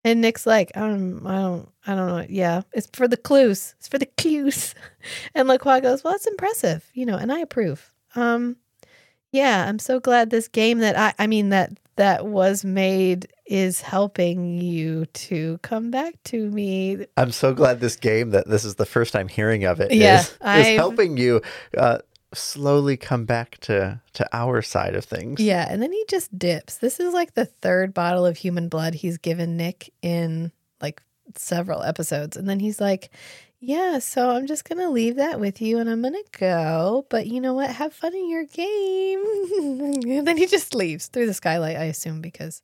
And 0.04 0.20
Nick's 0.20 0.46
like, 0.46 0.70
um, 0.76 1.26
I 1.26 1.36
don't, 1.36 1.68
I 1.86 1.94
don't 1.94 2.08
know. 2.08 2.26
Yeah, 2.28 2.62
it's 2.72 2.88
for 2.92 3.08
the 3.08 3.16
clues. 3.16 3.74
It's 3.78 3.88
for 3.88 3.98
the 3.98 4.06
clues. 4.06 4.74
And 5.34 5.48
LaCroix 5.48 5.80
goes, 5.80 6.04
well, 6.04 6.12
that's 6.12 6.26
impressive, 6.26 6.90
you 6.94 7.06
know, 7.06 7.16
and 7.16 7.32
I 7.32 7.38
approve. 7.40 7.92
Um, 8.14 8.56
yeah, 9.32 9.66
I'm 9.68 9.78
so 9.78 10.00
glad 10.00 10.30
this 10.30 10.48
game 10.48 10.78
that 10.78 10.98
I, 10.98 11.14
I 11.22 11.26
mean 11.26 11.50
that 11.50 11.78
that 11.98 12.26
was 12.26 12.64
made 12.64 13.28
is 13.46 13.80
helping 13.80 14.60
you 14.60 15.06
to 15.06 15.58
come 15.58 15.90
back 15.90 16.14
to 16.24 16.48
me. 16.50 17.06
I'm 17.16 17.32
so 17.32 17.52
glad 17.52 17.80
this 17.80 17.96
game 17.96 18.30
that 18.30 18.48
this 18.48 18.64
is 18.64 18.76
the 18.76 18.86
first 18.86 19.12
time 19.12 19.28
hearing 19.28 19.64
of 19.64 19.80
it 19.80 19.92
Yeah, 19.92 20.20
is, 20.20 20.28
is 20.30 20.76
helping 20.76 21.16
you 21.16 21.42
uh, 21.76 21.98
slowly 22.32 22.96
come 22.96 23.24
back 23.24 23.58
to 23.62 24.00
to 24.14 24.28
our 24.32 24.62
side 24.62 24.94
of 24.94 25.04
things. 25.04 25.40
Yeah, 25.40 25.66
and 25.68 25.82
then 25.82 25.92
he 25.92 26.04
just 26.08 26.36
dips. 26.38 26.78
This 26.78 27.00
is 27.00 27.12
like 27.12 27.34
the 27.34 27.46
third 27.46 27.94
bottle 27.94 28.24
of 28.24 28.36
human 28.36 28.68
blood 28.68 28.94
he's 28.94 29.18
given 29.18 29.56
Nick 29.56 29.92
in 30.00 30.52
like 30.80 31.02
several 31.36 31.82
episodes. 31.82 32.36
And 32.36 32.48
then 32.48 32.60
he's 32.60 32.80
like, 32.80 33.10
Yeah, 33.60 33.98
so 33.98 34.30
I'm 34.30 34.46
just 34.46 34.64
going 34.64 34.78
to 34.78 34.88
leave 34.88 35.16
that 35.16 35.40
with 35.40 35.60
you 35.60 35.78
and 35.78 35.90
I'm 35.90 36.00
going 36.00 36.14
to 36.14 36.38
go. 36.38 37.06
But 37.10 37.26
you 37.26 37.40
know 37.40 37.54
what? 37.54 37.70
Have 37.70 37.92
fun 37.92 38.14
in 38.14 38.30
your 38.30 38.44
game. 38.44 39.24
and 39.58 40.26
then 40.26 40.36
he 40.36 40.46
just 40.46 40.74
leaves 40.74 41.08
through 41.08 41.26
the 41.26 41.34
skylight, 41.34 41.76
I 41.76 41.84
assume, 41.84 42.20
because 42.20 42.62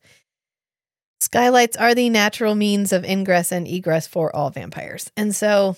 skylights 1.21 1.77
are 1.77 1.95
the 1.95 2.11
natural 2.11 2.55
means 2.55 2.93
of 2.93 3.05
ingress 3.05 3.51
and 3.51 3.67
egress 3.67 4.07
for 4.07 4.35
all 4.35 4.51
vampires. 4.51 5.11
And 5.17 5.35
so 5.35 5.77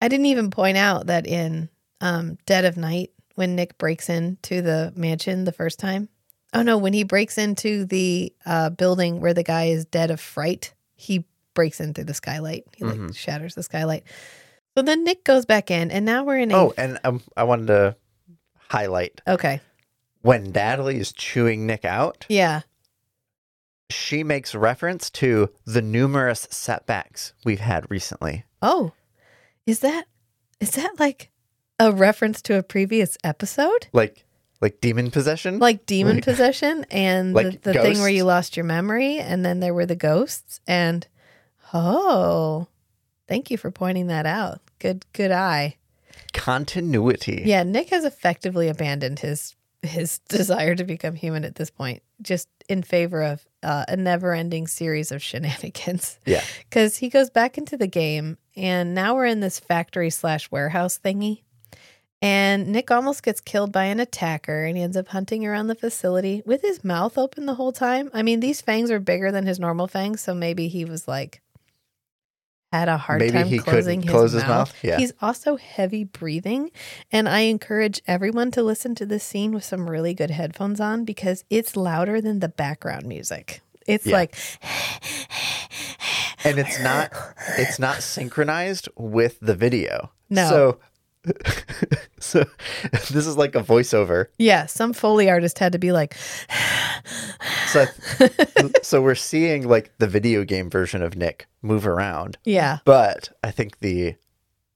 I 0.00 0.08
didn't 0.08 0.26
even 0.26 0.50
point 0.50 0.78
out 0.78 1.08
that 1.08 1.26
in 1.26 1.68
um, 2.00 2.38
Dead 2.46 2.64
of 2.64 2.78
Night, 2.78 3.10
when 3.34 3.56
Nick 3.56 3.76
breaks 3.78 4.08
into 4.08 4.62
the 4.62 4.92
mansion 4.96 5.44
the 5.44 5.52
first 5.52 5.78
time. 5.78 6.08
Oh 6.52 6.62
no, 6.62 6.78
when 6.78 6.92
he 6.92 7.04
breaks 7.04 7.38
into 7.38 7.84
the 7.84 8.32
uh, 8.44 8.70
building 8.70 9.20
where 9.20 9.34
the 9.34 9.42
guy 9.42 9.66
is 9.66 9.84
dead 9.84 10.10
of 10.10 10.20
fright, 10.20 10.74
he 10.94 11.24
breaks 11.60 11.78
in 11.78 11.92
through 11.92 12.04
the 12.04 12.14
skylight. 12.14 12.64
He 12.74 12.84
like 12.84 12.96
Mhm. 12.98 13.14
shatters 13.14 13.54
the 13.54 13.62
skylight. 13.62 14.04
So 14.76 14.82
then 14.82 15.04
Nick 15.04 15.24
goes 15.24 15.44
back 15.44 15.70
in, 15.70 15.90
and 15.90 16.06
now 16.06 16.24
we're 16.24 16.38
in 16.38 16.50
a 16.52 16.56
Oh, 16.56 16.72
and 16.78 16.98
um, 17.04 17.20
I 17.36 17.42
wanted 17.44 17.66
to 17.66 17.96
highlight 18.70 19.20
okay, 19.28 19.60
when 20.22 20.52
Natalie 20.52 20.98
is 20.98 21.12
chewing 21.12 21.66
Nick 21.66 21.84
out, 21.84 22.24
yeah, 22.30 22.62
she 23.90 24.22
makes 24.24 24.54
reference 24.54 25.10
to 25.10 25.50
the 25.66 25.82
numerous 25.82 26.46
setbacks 26.50 27.34
we've 27.44 27.60
had 27.60 27.90
recently. 27.90 28.44
oh, 28.62 28.92
is 29.66 29.80
that 29.80 30.06
is 30.60 30.70
that 30.72 30.98
like 30.98 31.30
a 31.78 31.92
reference 31.92 32.40
to 32.42 32.56
a 32.56 32.62
previous 32.62 33.18
episode? 33.24 33.88
Like 33.92 34.24
like 34.62 34.80
demon 34.80 35.10
possession? 35.10 35.58
like 35.58 35.84
demon 35.86 36.16
Like- 36.16 36.24
possession 36.24 36.86
and 36.90 37.34
like 37.38 37.62
the, 37.62 37.72
the 37.72 37.80
thing 37.82 37.98
where 37.98 38.08
you 38.10 38.24
lost 38.24 38.56
your 38.56 38.64
memory 38.64 39.18
and 39.18 39.44
then 39.44 39.60
there 39.60 39.74
were 39.74 39.86
the 39.86 39.96
ghosts 39.96 40.60
and 40.66 41.06
oh 41.74 42.66
thank 43.28 43.50
you 43.50 43.56
for 43.58 43.70
pointing 43.70 44.06
that 44.08 44.26
out 44.26 44.60
good 44.78 45.04
good 45.12 45.30
eye 45.30 45.76
continuity. 46.32 47.42
yeah 47.44 47.62
nick 47.62 47.90
has 47.90 48.04
effectively 48.04 48.68
abandoned 48.68 49.18
his 49.18 49.54
his 49.82 50.18
desire 50.28 50.74
to 50.74 50.84
become 50.84 51.14
human 51.14 51.44
at 51.44 51.54
this 51.54 51.70
point 51.70 52.02
just 52.22 52.48
in 52.68 52.82
favor 52.82 53.22
of 53.22 53.44
uh, 53.62 53.84
a 53.88 53.96
never-ending 53.96 54.66
series 54.66 55.10
of 55.12 55.22
shenanigans 55.22 56.18
Yeah. 56.26 56.42
because 56.68 56.96
he 56.98 57.08
goes 57.08 57.30
back 57.30 57.58
into 57.58 57.76
the 57.76 57.86
game 57.86 58.38
and 58.56 58.94
now 58.94 59.14
we're 59.14 59.26
in 59.26 59.40
this 59.40 59.58
factory 59.60 60.10
slash 60.10 60.50
warehouse 60.50 60.98
thingy 61.04 61.42
And 62.22 62.68
Nick 62.68 62.90
almost 62.90 63.22
gets 63.22 63.40
killed 63.40 63.72
by 63.72 63.84
an 63.84 63.98
attacker 64.00 64.64
and 64.64 64.76
he 64.76 64.82
ends 64.82 64.96
up 64.96 65.08
hunting 65.08 65.46
around 65.46 65.68
the 65.68 65.74
facility 65.74 66.42
with 66.44 66.60
his 66.62 66.84
mouth 66.84 67.16
open 67.16 67.46
the 67.46 67.54
whole 67.54 67.72
time. 67.72 68.10
I 68.12 68.22
mean, 68.22 68.40
these 68.40 68.60
fangs 68.60 68.90
are 68.90 69.00
bigger 69.00 69.32
than 69.32 69.46
his 69.46 69.58
normal 69.58 69.86
fangs, 69.88 70.20
so 70.20 70.34
maybe 70.34 70.68
he 70.68 70.84
was 70.84 71.08
like 71.08 71.40
had 72.72 72.88
a 72.88 72.96
hard 72.96 73.20
Maybe 73.20 73.32
time 73.32 73.58
closing 73.58 74.02
his, 74.02 74.10
close 74.10 74.32
his 74.32 74.42
mouth. 74.42 74.48
mouth? 74.48 74.74
Yeah. 74.84 74.98
He's 74.98 75.12
also 75.20 75.56
heavy 75.56 76.04
breathing, 76.04 76.70
and 77.10 77.28
I 77.28 77.40
encourage 77.40 78.00
everyone 78.06 78.50
to 78.52 78.62
listen 78.62 78.94
to 78.96 79.06
this 79.06 79.24
scene 79.24 79.52
with 79.52 79.64
some 79.64 79.90
really 79.90 80.14
good 80.14 80.30
headphones 80.30 80.80
on 80.80 81.04
because 81.04 81.44
it's 81.50 81.76
louder 81.76 82.20
than 82.20 82.38
the 82.40 82.48
background 82.48 83.06
music. 83.06 83.60
It's 83.86 84.06
Yeah. 84.06 84.14
like 84.16 84.36
and 86.44 86.58
it's 86.58 86.78
not 86.80 87.12
it's 87.58 87.78
not 87.78 88.02
synchronized 88.02 88.88
with 88.96 89.38
the 89.40 89.54
video. 89.54 90.12
No. 90.28 90.48
So 90.48 90.78
so 92.20 92.44
this 93.10 93.26
is 93.26 93.36
like 93.36 93.54
a 93.54 93.60
voiceover. 93.60 94.26
yeah, 94.38 94.66
some 94.66 94.92
foley 94.92 95.28
artist 95.28 95.58
had 95.58 95.72
to 95.72 95.78
be 95.78 95.92
like 95.92 96.16
So 97.68 97.86
so 98.82 99.02
we're 99.02 99.14
seeing 99.14 99.68
like 99.68 99.92
the 99.98 100.06
video 100.06 100.44
game 100.44 100.70
version 100.70 101.02
of 101.02 101.16
Nick 101.16 101.46
move 101.62 101.86
around. 101.86 102.38
yeah. 102.44 102.78
But 102.84 103.30
I 103.42 103.50
think 103.50 103.80
the 103.80 104.16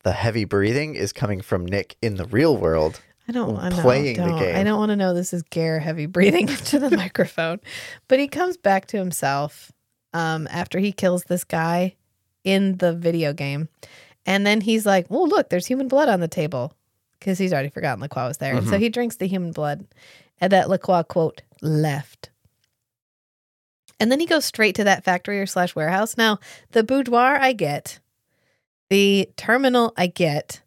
the 0.03 0.13
heavy 0.13 0.45
breathing 0.45 0.95
is 0.95 1.13
coming 1.13 1.41
from 1.41 1.65
Nick 1.65 1.97
in 2.03 2.17
the 2.17 2.27
real 2.27 2.57
world. 2.57 3.01
I 3.27 3.33
don't 3.33 3.55
want 3.55 3.75
to 3.75 3.81
playing 3.81 4.17
the 4.19 4.25
don't. 4.27 4.35
I 4.39 4.53
game. 4.53 4.65
don't 4.67 4.79
want 4.79 4.91
to 4.91 4.97
know 4.97 5.15
this 5.15 5.33
is 5.33 5.43
Ger 5.51 5.79
heavy 5.79 6.05
breathing 6.07 6.49
into 6.51 6.79
the 6.79 6.95
microphone. 6.95 7.61
But 8.07 8.19
he 8.19 8.29
comes 8.29 8.59
back 8.59 8.87
to 8.89 8.99
himself 8.99 9.73
um, 10.13 10.47
after 10.51 10.79
he 10.79 10.93
kills 10.93 11.25
this 11.25 11.43
guy 11.43 11.97
in 12.45 12.77
the 12.79 12.93
video 12.93 13.33
game. 13.33 13.69
And 14.27 14.47
then 14.47 14.61
he's 14.61 14.87
like, 14.87 15.07
oh, 15.11 15.25
look, 15.25 15.51
there's 15.51 15.67
human 15.67 15.89
blood 15.89 16.09
on 16.09 16.21
the 16.21 16.29
table 16.29 16.75
because 17.19 17.39
he's 17.39 17.53
already 17.53 17.69
forgotten 17.69 18.01
Lacroix 18.01 18.29
was 18.29 18.39
there. 18.39 18.55
And 18.55 18.67
so 18.67 18.75
mm-hmm. 18.75 18.83
he 18.83 18.89
drinks 18.89 19.17
the 19.17 19.27
human 19.27 19.53
blood. 19.53 19.87
And 20.41 20.53
that 20.53 20.69
Lacroix 20.69 21.03
quote, 21.03 21.43
left. 21.63 22.31
And 24.01 24.11
then 24.11 24.21
he 24.21 24.27
goes 24.27 24.45
straight 24.45 24.75
to 24.77 24.85
that 24.85 25.05
factory 25.05 25.41
or 25.41 25.47
slash 25.47 25.75
warehouse. 25.75 26.17
Now, 26.17 26.39
the 26.73 26.83
boudoir, 26.83 27.37
I 27.37 27.53
get. 27.53 28.01
The 28.91 29.31
terminal, 29.37 29.93
I 29.97 30.09
get. 30.09 30.61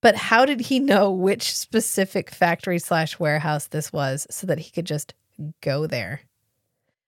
But 0.00 0.14
how 0.14 0.44
did 0.44 0.60
he 0.60 0.78
know 0.78 1.10
which 1.10 1.54
specific 1.56 2.30
factory 2.30 2.78
slash 2.78 3.18
warehouse 3.18 3.66
this 3.66 3.92
was 3.92 4.26
so 4.30 4.46
that 4.46 4.58
he 4.58 4.70
could 4.70 4.84
just 4.84 5.14
go 5.60 5.86
there? 5.86 6.20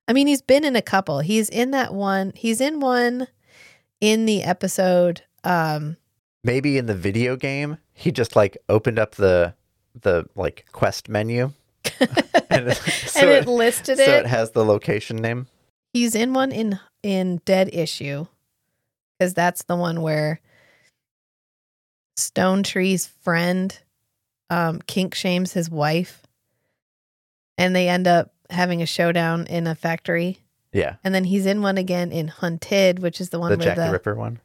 I 0.08 0.12
mean, 0.12 0.26
he's 0.26 0.42
been 0.42 0.64
in 0.64 0.74
a 0.74 0.82
couple. 0.82 1.20
He's 1.20 1.48
in 1.48 1.70
that 1.70 1.94
one. 1.94 2.32
He's 2.34 2.60
in 2.60 2.80
one 2.80 3.28
in 4.00 4.26
the 4.26 4.42
episode. 4.42 5.22
Um, 5.44 5.96
Maybe 6.42 6.78
in 6.78 6.86
the 6.86 6.94
video 6.94 7.36
game, 7.36 7.78
he 7.92 8.10
just 8.10 8.34
like 8.34 8.56
opened 8.68 8.98
up 8.98 9.16
the 9.16 9.54
the 10.00 10.26
like 10.34 10.66
quest 10.72 11.08
menu. 11.08 11.52
and 12.50 12.68
it, 12.68 12.76
so 12.76 13.20
and 13.20 13.30
it 13.30 13.46
listed 13.46 13.98
so 13.98 14.02
it. 14.02 14.08
it 14.08 14.26
has 14.26 14.50
the 14.52 14.64
location 14.64 15.16
name. 15.16 15.46
He's 15.92 16.14
in 16.14 16.32
one 16.32 16.52
in 16.52 16.78
in 17.02 17.40
Dead 17.44 17.70
Issue 17.72 18.26
because 19.18 19.34
that's 19.34 19.64
the 19.64 19.76
one 19.76 20.02
where 20.02 20.40
Stonetree's 22.16 23.06
friend 23.06 23.78
um, 24.50 24.80
kink 24.86 25.14
shames 25.14 25.52
his 25.52 25.70
wife, 25.70 26.26
and 27.58 27.74
they 27.74 27.88
end 27.88 28.06
up 28.06 28.32
having 28.50 28.82
a 28.82 28.86
showdown 28.86 29.46
in 29.46 29.66
a 29.66 29.74
factory. 29.74 30.38
Yeah. 30.72 30.96
And 31.02 31.14
then 31.14 31.24
he's 31.24 31.46
in 31.46 31.62
one 31.62 31.78
again 31.78 32.12
in 32.12 32.28
Hunted, 32.28 33.00
which 33.00 33.20
is 33.20 33.30
the 33.30 33.38
one 33.38 33.50
The 33.50 33.56
where 33.58 33.66
Jack 33.66 33.76
the, 33.76 33.86
the 33.86 33.92
Ripper 33.92 34.14
one. 34.14 34.40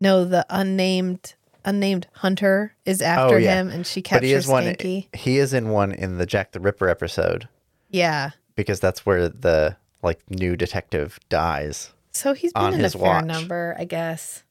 No 0.00 0.24
the 0.24 0.44
unnamed 0.50 1.34
unnamed 1.64 2.06
hunter 2.14 2.74
is 2.84 3.00
oh, 3.00 3.06
after 3.06 3.34
Oh, 3.36 3.38
yeah. 3.38 3.54
him, 3.60 3.70
and 3.70 3.86
she 3.86 4.00
But 4.02 4.08
captures 4.10 4.28
he 4.28 4.34
is 4.34 4.46
one 4.48 4.64
Schanke. 4.64 5.14
he 5.16 5.38
is 5.38 5.54
in 5.54 5.70
one 5.70 5.92
in 5.92 6.18
the 6.18 6.26
Jack 6.26 6.52
the 6.52 6.60
Ripper 6.60 6.88
episode 6.88 7.48
Yeah, 7.90 8.30
because 8.54 8.80
that's 8.80 9.06
where 9.06 9.28
the 9.28 9.76
like 10.02 10.20
new 10.30 10.56
detective 10.56 11.18
dies. 11.30 11.90
So 12.12 12.32
he's 12.34 12.52
been 12.52 12.62
on 12.62 12.74
in 12.74 12.80
his 12.80 12.94
a 12.94 12.98
fair 12.98 13.06
watch. 13.06 13.24
number, 13.24 13.74
I 13.78 13.84
guess. 13.86 14.44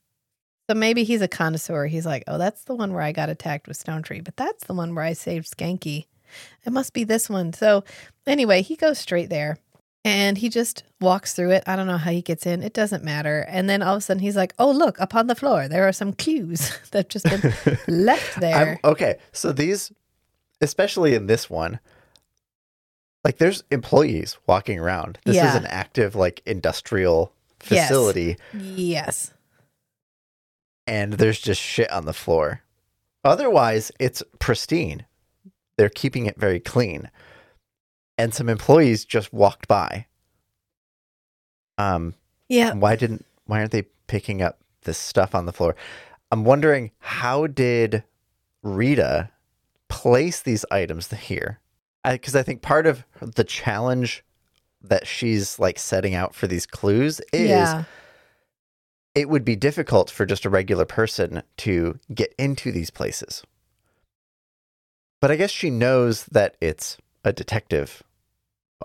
So 0.69 0.75
maybe 0.75 1.03
he's 1.03 1.21
a 1.21 1.27
connoisseur. 1.27 1.85
He's 1.87 2.05
like, 2.05 2.23
oh, 2.27 2.37
that's 2.37 2.63
the 2.63 2.73
one 2.73 2.93
where 2.93 3.03
I 3.03 3.11
got 3.11 3.29
attacked 3.29 3.67
with 3.67 3.77
Stonetree, 3.83 4.23
but 4.23 4.35
that's 4.37 4.63
the 4.65 4.73
one 4.73 4.95
where 4.95 5.03
I 5.05 5.13
saved 5.13 5.55
Schanke. 5.57 6.05
It 6.65 6.73
must 6.73 6.93
be 6.93 7.03
this 7.03 7.29
one. 7.29 7.53
So 7.53 7.83
anyway, 8.25 8.61
he 8.63 8.75
goes 8.75 8.97
straight 8.97 9.29
there 9.29 9.57
and 10.05 10.38
he 10.38 10.49
just 10.49 10.84
walks 10.99 11.34
through 11.34 11.51
it. 11.51 11.63
I 11.65 11.75
don't 11.75 11.88
know 11.88 11.97
how 11.97 12.11
he 12.11 12.21
gets 12.21 12.45
in. 12.45 12.61
It 12.63 12.73
doesn't 12.73 13.03
matter. 13.03 13.45
And 13.47 13.69
then 13.69 13.81
all 13.81 13.95
of 13.95 13.99
a 13.99 14.01
sudden 14.01 14.21
he's 14.21 14.35
like, 14.35 14.53
oh, 14.59 14.71
look, 14.71 14.99
upon 14.99 15.27
the 15.27 15.35
floor, 15.35 15.67
there 15.67 15.88
are 15.88 15.93
some 15.93 16.13
clues 16.13 16.77
that 16.91 16.97
have 17.05 17.07
just 17.09 17.25
been 17.25 17.77
left 17.88 18.39
there. 18.39 18.80
I'm, 18.84 18.91
okay, 18.91 19.17
so 19.31 19.51
these, 19.51 19.91
especially 20.61 21.15
in 21.15 21.27
this 21.27 21.49
one, 21.49 21.80
like 23.23 23.38
there's 23.38 23.63
employees 23.71 24.38
walking 24.47 24.80
around. 24.80 25.17
This 25.25 25.38
is 25.38 25.55
an 25.55 25.65
active 25.67 26.15
like 26.15 26.41
industrial 26.45 27.31
Yes. 27.69 27.88
facility, 27.88 28.35
yes. 28.53 29.31
and 30.85 31.13
there's 31.13 31.39
just 31.39 31.61
shit 31.61 31.89
on 31.91 32.03
the 32.03 32.11
floor. 32.11 32.61
Otherwise, 33.23 33.89
it's 33.99 34.21
pristine. 34.39 35.05
They're 35.77 35.88
keeping 35.88 36.25
it 36.25 36.38
very 36.38 36.59
clean, 36.59 37.09
and 38.18 38.34
some 38.34 38.49
employees 38.49 39.06
just 39.06 39.34
walked 39.34 39.68
by. 39.68 40.06
Um, 41.77 42.14
Yeah. 42.49 42.73
why 42.73 42.95
didn't 42.95 43.26
why 43.45 43.60
aren't 43.60 43.72
they 43.72 43.84
picking 44.07 44.41
up 44.41 44.60
this 44.84 44.98
stuff 44.98 45.34
on 45.34 45.45
the 45.45 45.53
floor 45.53 45.76
i'm 46.31 46.44
wondering 46.44 46.91
how 46.99 47.48
did 47.48 48.03
rita 48.61 49.30
place 49.90 50.41
these 50.41 50.65
items 50.69 51.10
here 51.11 51.60
because 52.03 52.35
I, 52.35 52.44
think 52.44 52.61
part 52.61 52.85
of 52.85 53.06
the 53.22 53.44
challenge 53.45 54.23
that 54.81 55.07
she's 55.07 55.57
like 55.57 55.80
setting 55.80 56.14
out 56.14 56.35
for 56.35 56.48
these 56.48 56.65
clues 56.65 57.22
is 57.31 57.49
Yeah. 57.49 57.84
it 59.15 59.30
would 59.30 59.45
be 59.45 59.56
difficult 59.56 60.10
for 60.10 60.26
just 60.26 60.45
a 60.45 60.49
regular 60.49 60.85
person 60.85 61.44
to 61.57 61.98
get 62.14 62.35
into 62.38 62.72
these 62.72 62.91
places 62.91 63.44
but 65.22 65.31
i 65.31 65.35
guess 65.38 65.52
she 65.52 65.69
knows 65.69 66.26
that 66.26 66.56
it's 66.61 66.98
a 67.23 67.33
detective 67.33 68.03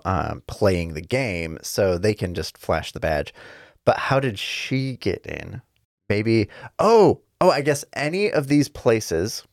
um, 0.05 0.43
playing 0.47 0.93
the 0.93 1.01
game 1.01 1.57
so 1.61 1.97
they 1.97 2.13
can 2.13 2.33
just 2.33 2.57
flash 2.57 2.91
the 2.91 2.99
badge 2.99 3.33
but 3.89 3.97
how 3.97 4.19
did 4.19 4.37
she 4.37 4.97
get 4.97 5.25
in? 5.25 5.63
Maybe, 6.09 6.47
oh, 6.77 7.21
oh, 7.41 7.49
I 7.49 7.61
guess 7.61 7.83
any 7.93 8.31
of 8.31 8.47
these 8.47 8.69
places, 8.69 9.43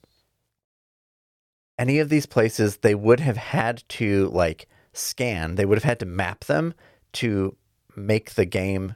any 1.79 2.01
of 2.01 2.11
these 2.11 2.27
places, 2.27 2.77
they 2.77 2.95
would 2.95 3.21
have 3.21 3.39
had 3.39 3.83
to 3.89 4.29
like 4.29 4.69
scan, 4.93 5.55
they 5.55 5.65
would 5.65 5.79
have 5.79 5.85
had 5.85 6.01
to 6.01 6.05
map 6.05 6.45
them 6.45 6.75
to 7.15 7.57
make 7.97 8.35
the 8.35 8.45
game 8.45 8.95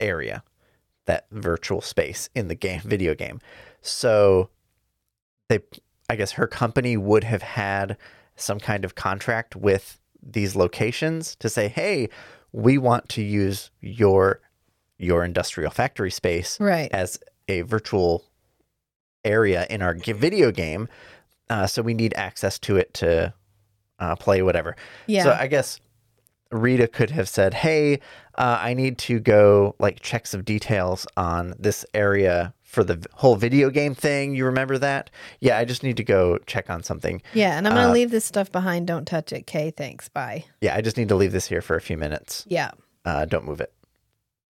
area, 0.00 0.42
that 1.06 1.26
virtual 1.30 1.80
space 1.80 2.28
in 2.34 2.48
the 2.48 2.54
game, 2.54 2.80
video 2.84 3.14
game. 3.14 3.40
So 3.80 4.50
they, 5.48 5.60
I 6.10 6.16
guess 6.16 6.32
her 6.32 6.46
company 6.46 6.98
would 6.98 7.24
have 7.24 7.42
had 7.42 7.96
some 8.40 8.58
kind 8.60 8.84
of 8.84 8.94
contract 8.94 9.56
with 9.56 10.00
these 10.22 10.56
locations 10.56 11.36
to 11.36 11.48
say, 11.48 11.68
hey, 11.68 12.08
we 12.52 12.78
want 12.78 13.08
to 13.10 13.22
use 13.22 13.70
your 13.80 14.40
your 15.00 15.24
industrial 15.24 15.70
factory 15.70 16.10
space 16.10 16.58
Right. 16.58 16.90
as 16.92 17.20
a 17.46 17.60
virtual 17.62 18.24
area 19.24 19.66
in 19.70 19.80
our 19.82 19.94
video 19.94 20.50
game. 20.50 20.88
Uh, 21.50 21.66
so 21.66 21.82
we 21.82 21.94
need 21.94 22.12
access 22.14 22.58
to 22.60 22.76
it 22.76 22.92
to 22.94 23.32
uh, 24.00 24.16
play 24.16 24.42
whatever. 24.42 24.76
Yeah. 25.06 25.22
So 25.24 25.32
I 25.38 25.46
guess 25.46 25.80
Rita 26.50 26.88
could 26.88 27.10
have 27.10 27.28
said, 27.28 27.54
"Hey, 27.54 28.00
uh, 28.36 28.58
I 28.60 28.74
need 28.74 28.98
to 28.98 29.18
go 29.20 29.74
like 29.78 30.00
check 30.00 30.26
some 30.26 30.42
details 30.42 31.06
on 31.16 31.54
this 31.58 31.84
area 31.94 32.54
for 32.68 32.84
the 32.84 33.04
whole 33.14 33.34
video 33.34 33.70
game 33.70 33.94
thing. 33.94 34.34
You 34.34 34.44
remember 34.44 34.76
that? 34.76 35.08
Yeah, 35.40 35.56
I 35.56 35.64
just 35.64 35.82
need 35.82 35.96
to 35.96 36.04
go 36.04 36.36
check 36.46 36.68
on 36.68 36.82
something. 36.82 37.22
yeah. 37.32 37.56
And 37.56 37.66
I'm 37.66 37.72
going 37.72 37.86
to 37.86 37.90
uh, 37.90 37.94
leave 37.94 38.10
this 38.10 38.26
stuff 38.26 38.52
behind. 38.52 38.86
Don't 38.86 39.06
touch 39.06 39.32
it. 39.32 39.46
Kay, 39.46 39.70
thanks. 39.70 40.08
Bye. 40.10 40.44
Yeah, 40.60 40.76
I 40.76 40.82
just 40.82 40.98
need 40.98 41.08
to 41.08 41.14
leave 41.16 41.32
this 41.32 41.46
here 41.48 41.62
for 41.62 41.76
a 41.76 41.80
few 41.80 41.96
minutes. 41.96 42.44
Yeah. 42.46 42.72
Uh, 43.06 43.24
don't 43.24 43.46
move 43.46 43.62
it. 43.62 43.72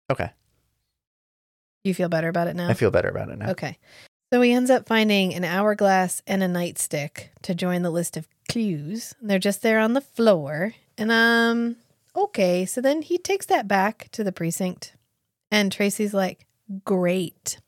Okay, 0.10 0.30
You 1.84 1.94
feel 1.94 2.10
better 2.10 2.30
about 2.30 2.48
it 2.48 2.56
now? 2.56 2.70
I 2.70 2.74
feel 2.74 2.92
better 2.92 3.10
about 3.10 3.30
it 3.30 3.38
now. 3.38 3.50
Okay. 3.52 3.78
So 4.32 4.40
he 4.42 4.52
ends 4.54 4.70
up 4.70 4.88
finding 4.88 5.34
an 5.34 5.44
hourglass 5.44 6.22
and 6.26 6.42
a 6.44 6.48
nightstick 6.48 7.30
to 7.44 7.54
join 7.56 7.82
the 7.82 7.90
list 7.90 8.16
of 8.18 8.28
clues. 8.50 9.14
They're 9.22 9.40
just 9.40 9.62
there 9.62 9.80
on 9.80 9.94
the 9.94 10.02
floor. 10.02 10.74
And 10.98 11.12
um 11.12 11.76
okay, 12.16 12.66
so 12.66 12.82
then 12.82 13.02
he 13.02 13.18
takes 13.18 13.46
that 13.48 13.68
back 13.68 14.08
to 14.14 14.24
the 14.24 14.32
precinct 14.32 14.94
and 15.52 15.72
Tracy's 15.72 16.14
like, 16.14 16.46
"Great. 16.86 17.60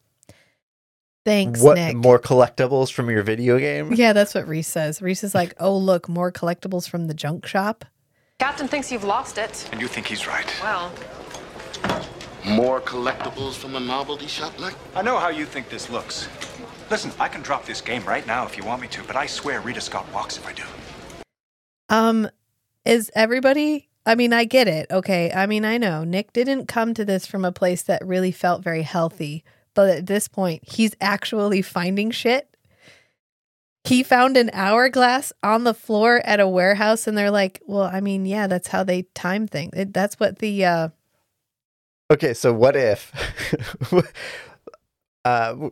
Thanks, 1.27 1.61
what 1.61 1.75
Nick." 1.75 1.97
more 1.97 2.19
collectibles 2.19 2.89
from 2.89 3.09
your 3.09 3.21
video 3.21 3.59
game? 3.59 3.91
yeah, 3.93 4.13
that's 4.13 4.33
what 4.33 4.47
Reese 4.47 4.67
says. 4.69 5.01
Reese 5.01 5.25
is 5.25 5.35
like, 5.35 5.53
"Oh, 5.59 5.77
look, 5.77 6.07
more 6.07 6.31
collectibles 6.31 6.87
from 6.87 7.07
the 7.07 7.13
junk 7.13 7.45
shop." 7.45 7.83
Captain 8.39 8.67
thinks 8.67 8.91
you've 8.91 9.03
lost 9.03 9.37
it. 9.37 9.67
And 9.71 9.81
you 9.81 9.87
think 9.87 10.05
he's 10.07 10.25
right. 10.25 10.45
Well, 10.63 10.91
More 12.45 12.79
collectibles 12.79 13.55
from 13.55 13.75
a 13.75 13.79
novelty 13.79 14.27
shop, 14.27 14.57
Nick? 14.57 14.73
I 14.95 15.01
know 15.01 15.17
how 15.17 15.27
you 15.27 15.45
think 15.45 15.67
this 15.69 15.89
looks. 15.89 16.29
Listen, 16.89 17.11
I 17.19 17.27
can 17.27 17.41
drop 17.41 17.65
this 17.65 17.81
game 17.81 18.05
right 18.05 18.25
now 18.25 18.45
if 18.45 18.55
you 18.55 18.63
want 18.63 18.81
me 18.81 18.87
to, 18.89 19.03
but 19.03 19.17
I 19.17 19.25
swear 19.25 19.59
Rita 19.59 19.81
Scott 19.81 20.05
walks 20.13 20.37
if 20.37 20.47
I 20.47 20.53
do. 20.53 20.63
Um, 21.89 22.29
is 22.85 23.11
everybody? 23.15 23.89
I 24.05 24.15
mean, 24.15 24.31
I 24.31 24.45
get 24.45 24.69
it. 24.69 24.89
Okay. 24.89 25.31
I 25.33 25.45
mean, 25.45 25.65
I 25.65 25.77
know 25.77 26.05
Nick 26.05 26.31
didn't 26.31 26.67
come 26.67 26.93
to 26.93 27.03
this 27.03 27.25
from 27.25 27.43
a 27.43 27.51
place 27.51 27.81
that 27.83 28.05
really 28.07 28.31
felt 28.31 28.63
very 28.63 28.83
healthy, 28.83 29.43
but 29.77 29.89
at 29.95 30.07
this 30.07 30.27
point, 30.27 30.63
he's 30.67 30.95
actually 30.99 31.61
finding 31.61 32.09
shit. 32.09 32.49
He 33.83 34.01
found 34.01 34.35
an 34.35 34.49
hourglass 34.51 35.31
on 35.43 35.65
the 35.65 35.73
floor 35.75 36.19
at 36.25 36.39
a 36.39 36.47
warehouse, 36.47 37.05
and 37.05 37.15
they're 37.15 37.29
like, 37.29 37.61
"Well, 37.67 37.83
I 37.83 38.01
mean, 38.01 38.25
yeah, 38.25 38.47
that's 38.47 38.69
how 38.69 38.83
they 38.83 39.03
time 39.13 39.45
things. 39.47 39.73
It, 39.77 39.93
that's 39.93 40.19
what 40.19 40.39
the 40.39 40.65
uh, 40.65 40.89
Okay, 42.09 42.33
so 42.33 42.53
what 42.53 42.75
if 42.75 43.13
uh, 45.25 45.69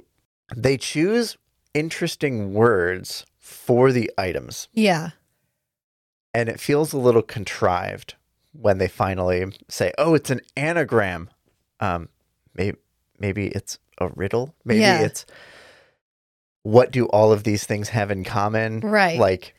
they 0.55 0.77
choose 0.77 1.35
interesting 1.73 2.53
words 2.53 3.25
for 3.39 3.91
the 3.91 4.11
items, 4.19 4.67
yeah, 4.71 5.09
and 6.31 6.47
it 6.47 6.59
feels 6.59 6.93
a 6.93 6.99
little 6.99 7.23
contrived 7.23 8.13
when 8.51 8.77
they 8.77 8.87
finally 8.87 9.51
say, 9.67 9.93
"Oh, 9.97 10.13
it's 10.13 10.29
an 10.29 10.41
anagram." 10.55 11.31
Um, 11.79 12.09
maybe 12.53 12.77
maybe 13.19 13.47
it's 13.47 13.79
a 13.99 14.09
riddle. 14.09 14.53
Maybe 14.65 14.81
Yeah. 14.81 15.01
it's 15.01 15.25
what 16.63 16.91
do 16.91 17.05
all 17.07 17.31
of 17.31 17.43
these 17.43 17.63
things 17.65 17.89
have 17.89 18.11
in 18.11 18.23
common? 18.23 18.79
Right. 18.81 19.19
Like 19.19 19.53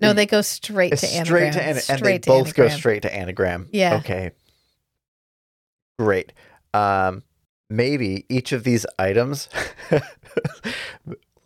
no, 0.00 0.12
they 0.12 0.26
go 0.26 0.40
straight 0.42 0.90
to 0.90 0.96
straight 0.96 1.18
anagram. 1.48 1.52
to 1.52 1.62
ana- 1.62 1.80
and 1.90 2.00
they 2.02 2.18
to 2.18 2.30
both 2.30 2.54
go 2.54 2.68
straight 2.68 3.02
to 3.02 3.14
anagram. 3.14 3.68
Yeah. 3.72 3.96
Okay. 3.96 4.30
Great. 5.98 6.32
Um, 6.72 7.22
maybe 7.68 8.24
each 8.28 8.52
of 8.52 8.64
these 8.64 8.86
items 8.98 9.48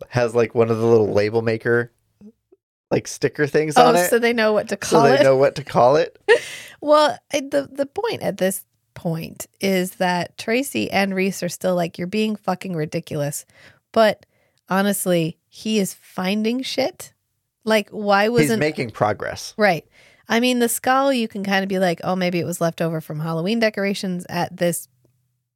has 0.09 0.35
like 0.35 0.55
one 0.55 0.69
of 0.69 0.77
the 0.77 0.85
little 0.85 1.11
label 1.11 1.41
maker 1.41 1.91
like 2.91 3.07
sticker 3.07 3.47
things 3.47 3.73
Oh, 3.77 3.87
on 3.87 3.95
it, 3.95 4.09
so 4.09 4.19
they 4.19 4.31
know 4.33 4.53
what 4.53 4.69
to 4.69 4.77
so 4.81 4.97
call 4.97 5.03
they 5.03 5.19
it. 5.19 5.23
know 5.23 5.35
what 5.35 5.55
to 5.55 5.63
call 5.63 5.95
it. 5.97 6.17
Well, 6.81 7.17
I, 7.33 7.39
the 7.39 7.67
the 7.71 7.87
point 7.87 8.21
at 8.21 8.37
this 8.37 8.63
point 8.95 9.45
is 9.61 9.95
that 9.97 10.37
Tracy 10.37 10.89
and 10.89 11.13
Reese 11.13 11.43
are 11.43 11.49
still 11.49 11.75
like, 11.75 11.97
"You're 11.99 12.07
being 12.07 12.35
fucking 12.35 12.75
ridiculous," 12.75 13.45
but 13.91 14.25
honestly, 14.69 15.37
he 15.47 15.79
is 15.79 15.93
finding 15.93 16.63
shit. 16.63 17.13
Like, 17.63 17.89
why 17.89 18.29
wasn't 18.29 18.59
making 18.59 18.91
progress. 18.91 19.53
right? 19.57 19.85
I 20.27 20.39
mean, 20.39 20.57
the 20.59 20.69
skull 20.69 21.13
you 21.13 21.27
can 21.27 21.43
kind 21.43 21.61
of 21.63 21.69
be 21.69 21.77
like, 21.79 22.01
"Oh, 22.03 22.15
maybe 22.15 22.39
it 22.39 22.45
was 22.45 22.59
left 22.61 22.81
over 22.81 22.99
from 23.01 23.19
Halloween 23.19 23.59
decorations 23.59 24.25
at 24.29 24.57
this 24.57 24.87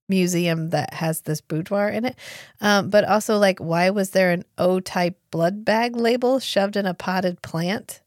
museum 0.07 0.69
that 0.71 0.93
has 0.93 1.21
this 1.21 1.41
boudoir 1.41 1.89
in 1.89 2.05
it." 2.05 2.15
Um, 2.61 2.89
but 2.89 3.03
also, 3.05 3.37
like, 3.37 3.59
why 3.59 3.89
was 3.89 4.11
there 4.11 4.31
an 4.31 4.43
O-type 4.57 5.17
blood 5.31 5.65
bag 5.65 5.95
label 5.95 6.39
shoved 6.39 6.75
in 6.75 6.85
a 6.85 6.93
potted 6.93 7.41
plant? 7.41 8.01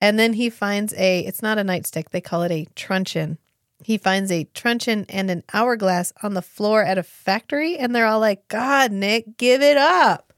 And 0.00 0.18
then 0.18 0.34
he 0.34 0.50
finds 0.50 0.92
a, 0.94 1.20
it's 1.20 1.40
not 1.40 1.58
a 1.58 1.62
nightstick, 1.62 2.10
they 2.10 2.20
call 2.20 2.42
it 2.42 2.52
a 2.52 2.66
truncheon. 2.74 3.38
He 3.84 3.98
finds 3.98 4.32
a 4.32 4.44
truncheon 4.54 5.04
and 5.08 5.30
an 5.30 5.42
hourglass 5.52 6.12
on 6.22 6.34
the 6.34 6.42
floor 6.42 6.82
at 6.82 6.96
a 6.98 7.02
factory, 7.02 7.76
and 7.76 7.94
they're 7.94 8.06
all 8.06 8.20
like, 8.20 8.48
God, 8.48 8.90
Nick, 8.92 9.36
give 9.36 9.60
it 9.60 9.76
up. 9.76 10.32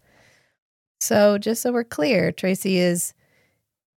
So, 1.00 1.38
just 1.38 1.62
so 1.62 1.72
we're 1.72 1.84
clear, 1.84 2.32
Tracy 2.32 2.78
is, 2.78 3.14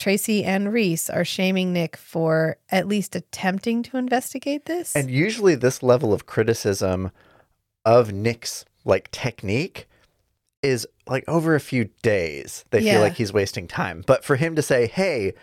Tracy 0.00 0.42
and 0.44 0.72
Reese 0.72 1.08
are 1.08 1.24
shaming 1.24 1.72
Nick 1.72 1.96
for 1.96 2.58
at 2.70 2.88
least 2.88 3.14
attempting 3.14 3.82
to 3.84 3.96
investigate 3.96 4.64
this. 4.66 4.96
And 4.96 5.10
usually 5.10 5.54
this 5.54 5.82
level 5.82 6.12
of 6.12 6.26
criticism 6.26 7.12
of 7.84 8.12
Nick's 8.12 8.64
like 8.84 9.10
technique 9.10 9.88
is 10.62 10.86
like 11.06 11.24
over 11.28 11.54
a 11.54 11.60
few 11.60 11.84
days. 12.02 12.64
They 12.70 12.80
Yeah. 12.80 12.94
feel 12.94 13.00
like 13.02 13.14
he's 13.14 13.32
wasting 13.32 13.68
time. 13.68 14.02
But 14.06 14.24
for 14.24 14.36
him 14.36 14.56
to 14.56 14.62
say, 14.62 14.86
"Hey, 14.86 15.34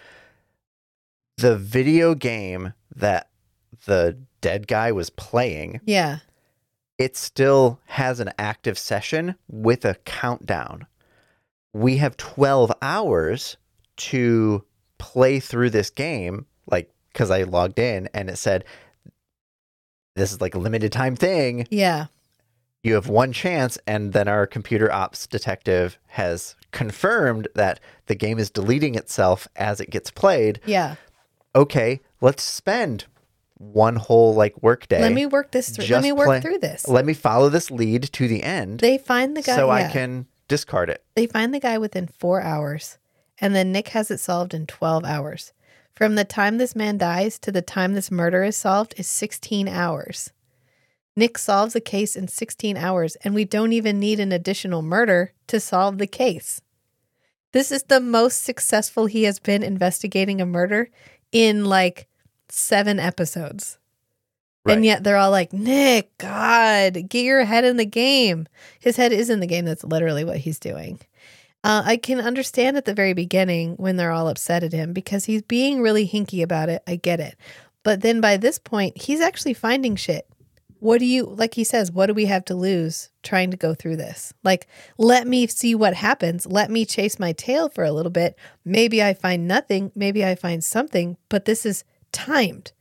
the 1.38 1.56
video 1.58 2.14
game 2.16 2.74
that 2.96 3.30
the 3.86 4.18
dead 4.42 4.68
guy 4.68 4.92
was 4.92 5.10
playing, 5.10 5.82
yeah. 5.86 6.20
it 6.98 7.16
still 7.16 7.80
has 7.86 8.20
an 8.20 8.32
active 8.38 8.78
session 8.78 9.36
with 9.48 9.86
a 9.86 9.96
countdown. 10.06 10.86
We 11.74 11.98
have 11.98 12.18
12 12.18 12.72
hours 12.82 13.58
to 13.96 14.64
play 14.98 15.40
through 15.40 15.72
this 15.72 15.90
game, 15.90 16.46
like, 16.68 16.92
because 17.12 17.32
I 17.32 17.44
logged 17.44 17.80
in 17.80 18.10
and 18.14 18.30
it 18.30 18.38
said, 18.38 18.64
this 20.16 20.32
is 20.32 20.42
like 20.42 20.56
a 20.56 20.60
limited 20.60 20.92
time 20.92 21.16
thing. 21.16 21.68
Yeah. 21.72 22.08
You 22.84 22.94
have 22.96 23.08
one 23.08 23.34
chance. 23.34 23.78
And 23.88 24.14
then 24.14 24.28
our 24.28 24.46
computer 24.46 24.92
ops 24.92 25.26
detective 25.26 25.98
has 26.08 26.56
confirmed 26.72 27.48
that 27.56 27.80
the 28.06 28.16
game 28.16 28.38
is 28.38 28.50
deleting 28.52 28.96
itself 28.96 29.48
as 29.56 29.80
it 29.80 29.90
gets 29.90 30.12
played. 30.12 30.60
Yeah. 30.66 30.96
Okay, 31.56 32.02
let's 32.20 32.44
spend 32.44 33.06
one 33.58 33.96
whole 33.96 34.34
like 34.34 34.62
workday. 34.62 35.02
Let 35.02 35.14
me 35.14 35.26
work 35.26 35.52
this 35.52 35.70
through. 35.70 35.86
Let 35.86 36.04
me 36.04 36.12
work 36.12 36.28
play- 36.28 36.42
through 36.42 36.60
this. 36.60 36.88
Let 36.88 37.06
me 37.06 37.14
follow 37.14 37.50
this 37.50 37.72
lead 37.72 38.04
to 38.14 38.28
the 38.28 38.44
end 38.44 38.80
They 38.80 38.98
find 38.98 39.36
the 39.38 39.42
guy. 39.42 39.56
so 39.56 39.70
I 39.70 39.88
can 39.88 40.28
discard 40.48 40.90
it. 40.90 41.04
They 41.16 41.28
find 41.28 41.54
the 41.54 41.60
guy 41.60 41.78
within 41.78 42.08
four 42.08 42.42
hours, 42.42 42.98
and 43.40 43.56
then 43.56 43.72
Nick 43.72 43.90
has 43.90 44.12
it 44.12 44.20
solved 44.20 44.54
in 44.54 44.66
12 44.66 45.06
hours. 45.06 45.54
From 45.96 46.16
the 46.16 46.26
time 46.26 46.58
this 46.58 46.76
man 46.76 46.98
dies 46.98 47.38
to 47.40 47.52
the 47.52 47.62
time 47.62 47.94
this 47.94 48.10
murder 48.12 48.44
is 48.44 48.58
solved 48.58 48.96
is 48.98 49.08
16 49.08 49.68
hours. 49.68 50.32
Nick 51.16 51.38
solves 51.38 51.74
the 51.74 51.82
case 51.82 52.16
in 52.16 52.28
16 52.28 52.76
hours, 52.76 53.16
and 53.24 53.36
we 53.36 53.46
don't 53.46 53.72
even 53.74 54.00
need 54.00 54.20
an 54.20 54.32
additional 54.32 54.82
murder 54.82 55.34
to 55.48 55.60
solve 55.60 56.00
the 56.00 56.08
case. 56.08 56.62
This 57.52 57.72
is 57.72 57.84
the 57.84 58.00
most 58.00 58.44
successful 58.44 59.06
he 59.06 59.24
has 59.24 59.38
been 59.38 59.62
investigating 59.62 60.42
a 60.42 60.46
murder 60.46 60.90
in 61.32 61.66
like 61.66 62.08
seven 62.50 63.00
episodes. 63.00 63.78
And 64.66 64.86
yet 64.86 65.04
they're 65.04 65.18
all 65.18 65.32
like, 65.32 65.52
Nick, 65.52 66.18
God, 66.18 66.94
get 67.10 67.26
your 67.26 67.44
head 67.44 67.66
in 67.66 67.76
the 67.78 67.86
game. 67.86 68.48
His 68.80 68.96
head 68.96 69.12
is 69.12 69.30
in 69.30 69.42
the 69.42 69.48
game. 69.48 69.66
That's 69.66 69.84
literally 69.84 70.24
what 70.24 70.38
he's 70.38 70.58
doing. 70.60 71.02
Uh, 71.66 71.82
I 71.86 71.98
can 71.98 72.20
understand 72.20 72.78
at 72.78 72.86
the 72.86 72.94
very 72.94 73.14
beginning 73.14 73.76
when 73.76 73.96
they're 73.96 74.12
all 74.12 74.28
upset 74.28 74.64
at 74.64 74.74
him 74.74 74.94
because 74.94 75.26
he's 75.26 75.42
being 75.42 75.82
really 75.82 76.08
hinky 76.08 76.44
about 76.44 76.70
it. 76.70 76.82
I 76.88 76.96
get 76.96 77.20
it. 77.20 77.36
But 77.84 78.02
then 78.02 78.22
by 78.22 78.38
this 78.38 78.58
point, 78.58 79.02
he's 79.02 79.22
actually 79.22 79.54
finding 79.54 79.96
shit. 79.96 80.28
What 80.80 81.00
do 81.00 81.06
you, 81.06 81.24
like 81.24 81.54
he 81.54 81.64
says, 81.64 81.92
what 81.92 82.08
do 82.08 82.14
we 82.14 82.26
have 82.26 82.44
to 82.46 82.56
lose 82.56 83.10
trying 83.22 83.52
to 83.52 83.58
go 83.58 83.74
through 83.74 83.96
this? 83.96 84.34
Like, 84.44 84.68
let 84.98 85.26
me 85.26 85.48
see 85.48 85.76
what 85.76 85.94
happens. 85.94 86.46
Let 86.46 86.70
me 86.70 86.86
chase 86.86 87.20
my 87.20 87.32
tail 87.32 87.70
for 87.70 87.86
a 87.86 87.94
little 87.94 88.12
bit. 88.12 88.38
Maybe 88.66 89.02
I 89.02 89.14
find 89.14 89.48
nothing. 89.48 89.94
Maybe 89.96 90.26
I 90.26 90.36
find 90.36 90.62
something, 90.62 91.16
but 91.30 91.46
this 91.46 91.66
is 91.66 91.86
timed. 92.14 92.72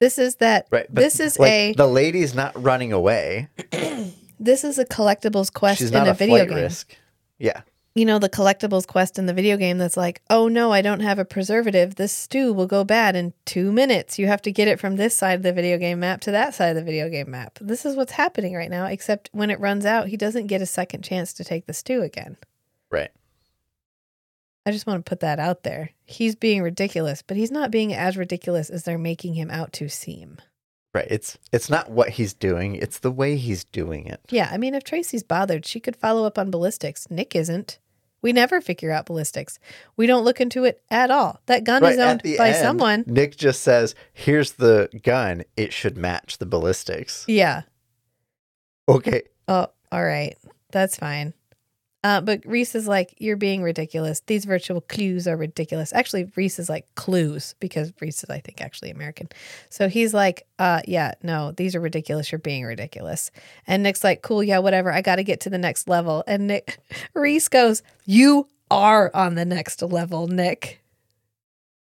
This 0.00 0.18
is 0.18 0.36
that. 0.36 0.66
Right. 0.70 0.86
this 0.92 1.20
is 1.20 1.38
like, 1.38 1.50
a 1.50 1.72
the 1.74 1.86
lady's 1.86 2.34
not 2.34 2.60
running 2.60 2.92
away. 2.92 3.48
this 4.40 4.64
is 4.64 4.78
a 4.78 4.84
collectibles 4.84 5.52
quest 5.52 5.78
She's 5.78 5.90
in 5.90 6.06
a, 6.06 6.10
a, 6.10 6.14
video 6.14 6.46
game. 6.46 6.54
risk. 6.54 6.96
Yeah. 7.38 7.62
You 7.94 8.04
know 8.04 8.20
the 8.20 8.28
collectibles 8.28 8.86
quest 8.86 9.18
in 9.18 9.26
the 9.26 9.32
video 9.32 9.56
game 9.56 9.78
that's 9.78 9.96
like, 9.96 10.22
oh 10.30 10.46
no, 10.46 10.72
I 10.72 10.82
don't 10.82 11.00
have 11.00 11.18
a 11.18 11.24
preservative. 11.24 11.96
This 11.96 12.12
stew 12.12 12.52
will 12.52 12.68
go 12.68 12.84
bad 12.84 13.16
in 13.16 13.32
two 13.44 13.72
minutes. 13.72 14.20
You 14.20 14.28
have 14.28 14.42
to 14.42 14.52
get 14.52 14.68
it 14.68 14.78
from 14.78 14.94
this 14.94 15.16
side 15.16 15.34
of 15.34 15.42
the 15.42 15.52
video 15.52 15.78
game 15.78 15.98
map 15.98 16.20
to 16.20 16.30
that 16.30 16.54
side 16.54 16.68
of 16.68 16.76
the 16.76 16.84
video 16.84 17.08
game 17.08 17.30
map. 17.30 17.58
This 17.60 17.84
is 17.84 17.96
what's 17.96 18.12
happening 18.12 18.54
right 18.54 18.70
now. 18.70 18.86
Except 18.86 19.30
when 19.32 19.50
it 19.50 19.58
runs 19.58 19.84
out, 19.84 20.08
he 20.08 20.16
doesn't 20.16 20.46
get 20.46 20.62
a 20.62 20.66
second 20.66 21.02
chance 21.02 21.32
to 21.32 21.44
take 21.44 21.66
the 21.66 21.72
stew 21.72 22.02
again. 22.02 22.36
Right. 22.88 23.10
I 24.68 24.70
just 24.70 24.86
want 24.86 25.02
to 25.02 25.08
put 25.08 25.20
that 25.20 25.40
out 25.40 25.62
there. 25.62 25.92
He's 26.04 26.34
being 26.36 26.60
ridiculous, 26.60 27.22
but 27.22 27.38
he's 27.38 27.50
not 27.50 27.70
being 27.70 27.94
as 27.94 28.18
ridiculous 28.18 28.68
as 28.68 28.82
they're 28.82 28.98
making 28.98 29.32
him 29.32 29.50
out 29.50 29.72
to 29.72 29.88
seem. 29.88 30.36
Right. 30.92 31.06
It's 31.08 31.38
it's 31.52 31.70
not 31.70 31.90
what 31.90 32.10
he's 32.10 32.34
doing, 32.34 32.74
it's 32.74 32.98
the 32.98 33.10
way 33.10 33.36
he's 33.36 33.64
doing 33.64 34.06
it. 34.06 34.20
Yeah, 34.28 34.50
I 34.52 34.58
mean, 34.58 34.74
if 34.74 34.84
Tracy's 34.84 35.22
bothered, 35.22 35.64
she 35.64 35.80
could 35.80 35.96
follow 35.96 36.26
up 36.26 36.38
on 36.38 36.50
ballistics. 36.50 37.10
Nick 37.10 37.34
isn't. 37.34 37.78
We 38.20 38.34
never 38.34 38.60
figure 38.60 38.90
out 38.90 39.06
ballistics. 39.06 39.58
We 39.96 40.06
don't 40.06 40.24
look 40.24 40.38
into 40.38 40.64
it 40.64 40.82
at 40.90 41.10
all. 41.10 41.40
That 41.46 41.64
gun 41.64 41.82
Right, 41.82 41.94
is 41.94 41.98
owned 41.98 42.22
by 42.36 42.48
end, 42.50 42.58
someone. 42.58 43.04
Nick 43.06 43.38
just 43.38 43.62
says, 43.62 43.94
"Here's 44.12 44.52
the 44.52 44.90
gun. 45.02 45.44
It 45.56 45.72
should 45.72 45.96
match 45.96 46.36
the 46.36 46.46
ballistics." 46.46 47.24
Yeah. 47.26 47.62
Okay. 48.86 49.22
Oh, 49.46 49.68
all 49.90 50.04
right. 50.04 50.36
That's 50.72 50.96
fine. 50.96 51.32
Uh, 52.04 52.20
but 52.20 52.40
Reese 52.46 52.74
is 52.74 52.86
like, 52.86 53.14
you're 53.18 53.36
being 53.36 53.62
ridiculous. 53.62 54.20
These 54.26 54.44
virtual 54.44 54.80
clues 54.80 55.26
are 55.26 55.36
ridiculous. 55.36 55.92
Actually, 55.92 56.30
Reese 56.36 56.58
is 56.58 56.68
like 56.68 56.86
clues 56.94 57.54
because 57.58 57.92
Reese 58.00 58.22
is, 58.22 58.30
I 58.30 58.38
think, 58.38 58.60
actually 58.60 58.90
American. 58.90 59.28
So 59.68 59.88
he's 59.88 60.14
like, 60.14 60.46
uh, 60.60 60.80
yeah, 60.86 61.14
no, 61.22 61.52
these 61.52 61.74
are 61.74 61.80
ridiculous. 61.80 62.30
You're 62.30 62.38
being 62.38 62.64
ridiculous. 62.64 63.32
And 63.66 63.82
Nick's 63.82 64.04
like, 64.04 64.22
cool, 64.22 64.44
yeah, 64.44 64.58
whatever. 64.58 64.92
I 64.92 65.02
got 65.02 65.16
to 65.16 65.24
get 65.24 65.40
to 65.40 65.50
the 65.50 65.58
next 65.58 65.88
level. 65.88 66.22
And 66.26 66.46
Nick, 66.46 66.78
Reese 67.14 67.48
goes, 67.48 67.82
you 68.06 68.48
are 68.70 69.10
on 69.12 69.34
the 69.34 69.44
next 69.44 69.82
level, 69.82 70.28
Nick. 70.28 70.80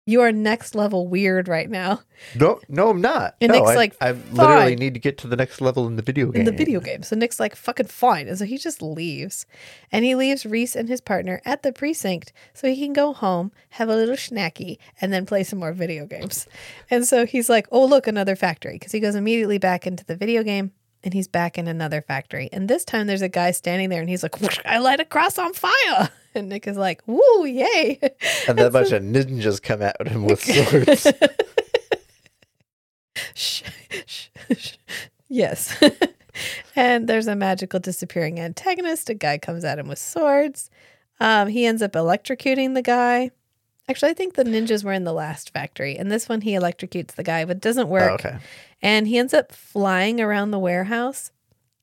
You 0.07 0.23
are 0.23 0.33
next 0.33 0.75
level 0.75 1.07
weird 1.07 1.47
right 1.47 1.71
now 1.71 2.03
No, 2.35 2.61
no, 2.69 2.91
I'm 2.91 3.01
not. 3.01 3.37
And 3.41 3.53
no, 3.53 3.59
Nick's 3.59 3.71
I, 3.71 3.75
like, 3.75 3.97
I 4.01 4.11
literally 4.13 4.73
"Fine." 4.73 4.79
need 4.79 4.95
to 4.95 5.01
get 5.01 5.19
to 5.19 5.27
the 5.29 5.37
next 5.37 5.61
level 5.61 5.87
in 5.87 5.97
the 5.97 6.03
video 6.03 6.31
game. 6.31 6.41
in 6.41 6.47
the 6.47 6.53
video 6.53 6.81
game. 6.81 7.03
So 7.03 7.17
Nick's 7.17 7.39
like, 7.41 7.55
fucking 7.55 7.87
fine. 7.87 8.29
And 8.29 8.39
so 8.39 8.45
he 8.45 8.59
just 8.59 8.83
leaves. 8.83 9.47
And 9.93 10.05
he 10.05 10.15
leaves 10.15 10.45
Reese 10.45 10.75
and 10.77 10.89
his 10.89 11.01
partner 11.01 11.41
at 11.45 11.63
the 11.63 11.73
precinct 11.73 12.33
so 12.53 12.69
he 12.69 12.77
can 12.77 12.93
go 12.93 13.13
home, 13.13 13.53
have 13.71 13.89
a 13.89 13.95
little 13.97 14.17
snacky, 14.17 14.79
and 15.01 15.13
then 15.13 15.27
play 15.27 15.45
some 15.45 15.59
more 15.59 15.73
video 15.73 16.07
games. 16.07 16.47
And 16.91 17.07
so 17.07 17.25
he's 17.25 17.49
like, 17.49 17.67
oh, 17.71 17.85
look, 17.85 18.07
another 18.07 18.37
factory. 18.37 18.75
Because 18.75 18.93
he 18.93 19.01
goes 19.01 19.15
immediately 19.15 19.59
back 19.59 19.87
into 19.87 20.05
the 20.05 20.17
video 20.17 20.43
game 20.43 20.73
and 21.03 21.15
he's 21.15 21.29
back 21.29 21.59
in 21.59 21.67
another 21.69 22.03
factory. 22.03 22.49
And 22.53 22.69
this 22.69 22.85
time 22.85 23.07
there's 23.07 23.23
a 23.23 23.29
guy 23.29 23.51
standing 23.53 23.89
there 23.89 24.01
and 24.01 24.09
he's 24.09 24.23
like, 24.23 24.35
I 24.67 24.79
light 24.79 25.01
a 25.01 25.05
cross 25.05 25.39
on 25.39 25.53
fire. 25.53 26.11
And 26.33 26.49
Nick 26.49 26.69
is 26.69 26.77
like, 26.77 27.03
woo, 27.09 27.45
yay. 27.45 27.99
And 28.47 28.57
then 28.57 28.67
a 28.67 28.71
bunch 28.71 28.93
of 28.93 29.03
ninjas 29.03 29.61
come 29.61 29.83
at 29.83 29.97
him 30.07 30.27
with 30.27 30.41
swords. 30.45 31.09
Shh, 33.35 33.63
shh, 34.07 34.29
shh. 34.57 34.73
yes. 35.29 35.77
and 36.77 37.09
there's 37.09 37.27
a 37.27 37.35
magical 37.35 37.81
disappearing 37.81 38.39
antagonist. 38.39 39.11
A 39.11 39.15
guy 39.15 39.39
comes 39.39 39.65
at 39.65 39.81
him 39.81 39.89
with 39.89 39.99
swords. 39.99 40.71
Um, 41.19 41.49
he 41.49 41.67
ends 41.67 41.83
up 41.83 41.95
electrocuting 41.95 42.75
the 42.75 42.83
guy. 42.83 43.33
Actually, 43.91 44.13
I 44.13 44.15
think 44.15 44.35
the 44.35 44.45
ninjas 44.45 44.85
were 44.85 44.93
in 44.93 45.03
the 45.03 45.13
last 45.13 45.51
factory, 45.53 45.97
and 45.97 46.13
this 46.13 46.29
one 46.29 46.43
he 46.43 46.53
electrocutes 46.53 47.17
the 47.17 47.25
guy, 47.25 47.45
but 47.45 47.57
it 47.57 47.63
doesn't 47.63 47.89
work. 47.89 48.11
Oh, 48.11 48.15
okay. 48.15 48.39
And 48.81 49.09
he 49.09 49.19
ends 49.19 49.35
up 49.35 49.51
flying 49.51 50.21
around 50.21 50.53
the 50.53 50.61
warehouse. 50.61 51.33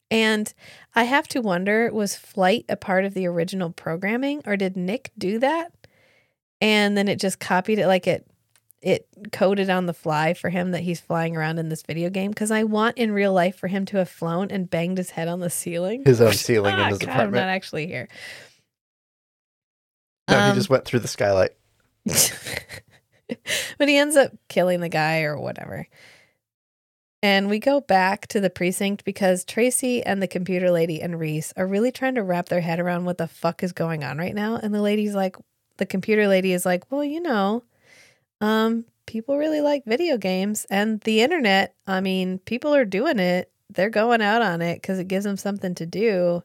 And 0.09 0.53
I 0.95 1.03
have 1.03 1.27
to 1.27 1.41
wonder 1.41 1.91
was 1.91 2.15
flight 2.15 2.63
a 2.69 2.77
part 2.77 3.03
of 3.03 3.13
the 3.13 3.27
original 3.27 3.71
programming, 3.71 4.41
or 4.45 4.55
did 4.55 4.77
Nick 4.77 5.11
do 5.17 5.37
that? 5.39 5.73
And 6.61 6.97
then 6.97 7.09
it 7.09 7.19
just 7.19 7.39
copied 7.41 7.77
it 7.77 7.87
like 7.87 8.07
it 8.07 8.25
it 8.81 9.05
coded 9.33 9.69
on 9.69 9.85
the 9.85 9.93
fly 9.93 10.33
for 10.33 10.49
him 10.49 10.71
that 10.71 10.81
he's 10.83 11.01
flying 11.01 11.35
around 11.35 11.57
in 11.59 11.67
this 11.67 11.81
video 11.81 12.09
game 12.09 12.31
because 12.31 12.51
I 12.51 12.63
want 12.63 12.97
in 12.97 13.11
real 13.11 13.33
life 13.33 13.57
for 13.57 13.67
him 13.67 13.85
to 13.87 13.97
have 13.97 14.07
flown 14.07 14.49
and 14.49 14.69
banged 14.69 14.97
his 14.97 15.09
head 15.09 15.27
on 15.27 15.41
the 15.41 15.49
ceiling. 15.49 16.03
His 16.05 16.21
own 16.21 16.31
ceiling 16.47 16.75
in 16.75 16.79
Ah, 16.79 16.87
his 16.89 16.99
God, 16.99 17.09
I'm 17.09 17.31
not 17.31 17.49
actually 17.49 17.87
here. 17.87 18.07
No, 20.29 20.37
Um, 20.39 20.51
he 20.51 20.59
just 20.59 20.69
went 20.69 20.85
through 20.85 20.99
the 20.99 21.07
skylight. 21.07 21.51
but 23.77 23.87
he 23.87 23.97
ends 23.97 24.15
up 24.15 24.31
killing 24.47 24.79
the 24.79 24.89
guy 24.89 25.23
or 25.23 25.39
whatever. 25.39 25.87
And 27.23 27.49
we 27.49 27.59
go 27.59 27.81
back 27.81 28.27
to 28.27 28.39
the 28.39 28.49
precinct 28.49 29.03
because 29.03 29.43
Tracy 29.43 30.03
and 30.03 30.21
the 30.21 30.27
computer 30.27 30.69
lady 30.69 31.01
and 31.01 31.19
Reese 31.19 31.51
are 31.57 31.65
really 31.65 31.91
trying 31.91 32.15
to 32.15 32.23
wrap 32.23 32.47
their 32.49 32.61
head 32.61 32.79
around 32.79 33.05
what 33.05 33.17
the 33.17 33.27
fuck 33.27 33.63
is 33.63 33.71
going 33.71 34.03
on 34.03 34.17
right 34.17 34.35
now. 34.35 34.55
And 34.55 34.73
the 34.73 34.81
lady's 34.81 35.15
like, 35.15 35.35
the 35.77 35.85
computer 35.85 36.27
lady 36.27 36.53
is 36.53 36.65
like, 36.65 36.83
well, 36.91 37.03
you 37.03 37.19
know, 37.19 37.63
um, 38.39 38.85
people 39.07 39.37
really 39.37 39.61
like 39.61 39.83
video 39.85 40.17
games 40.17 40.65
and 40.69 41.01
the 41.01 41.21
internet. 41.21 41.73
I 41.87 42.01
mean, 42.01 42.39
people 42.39 42.75
are 42.75 42.85
doing 42.85 43.17
it. 43.17 43.51
They're 43.69 43.89
going 43.89 44.21
out 44.21 44.43
on 44.43 44.61
it 44.61 44.81
because 44.81 44.99
it 44.99 45.07
gives 45.07 45.25
them 45.25 45.37
something 45.37 45.73
to 45.75 45.85
do. 45.85 46.43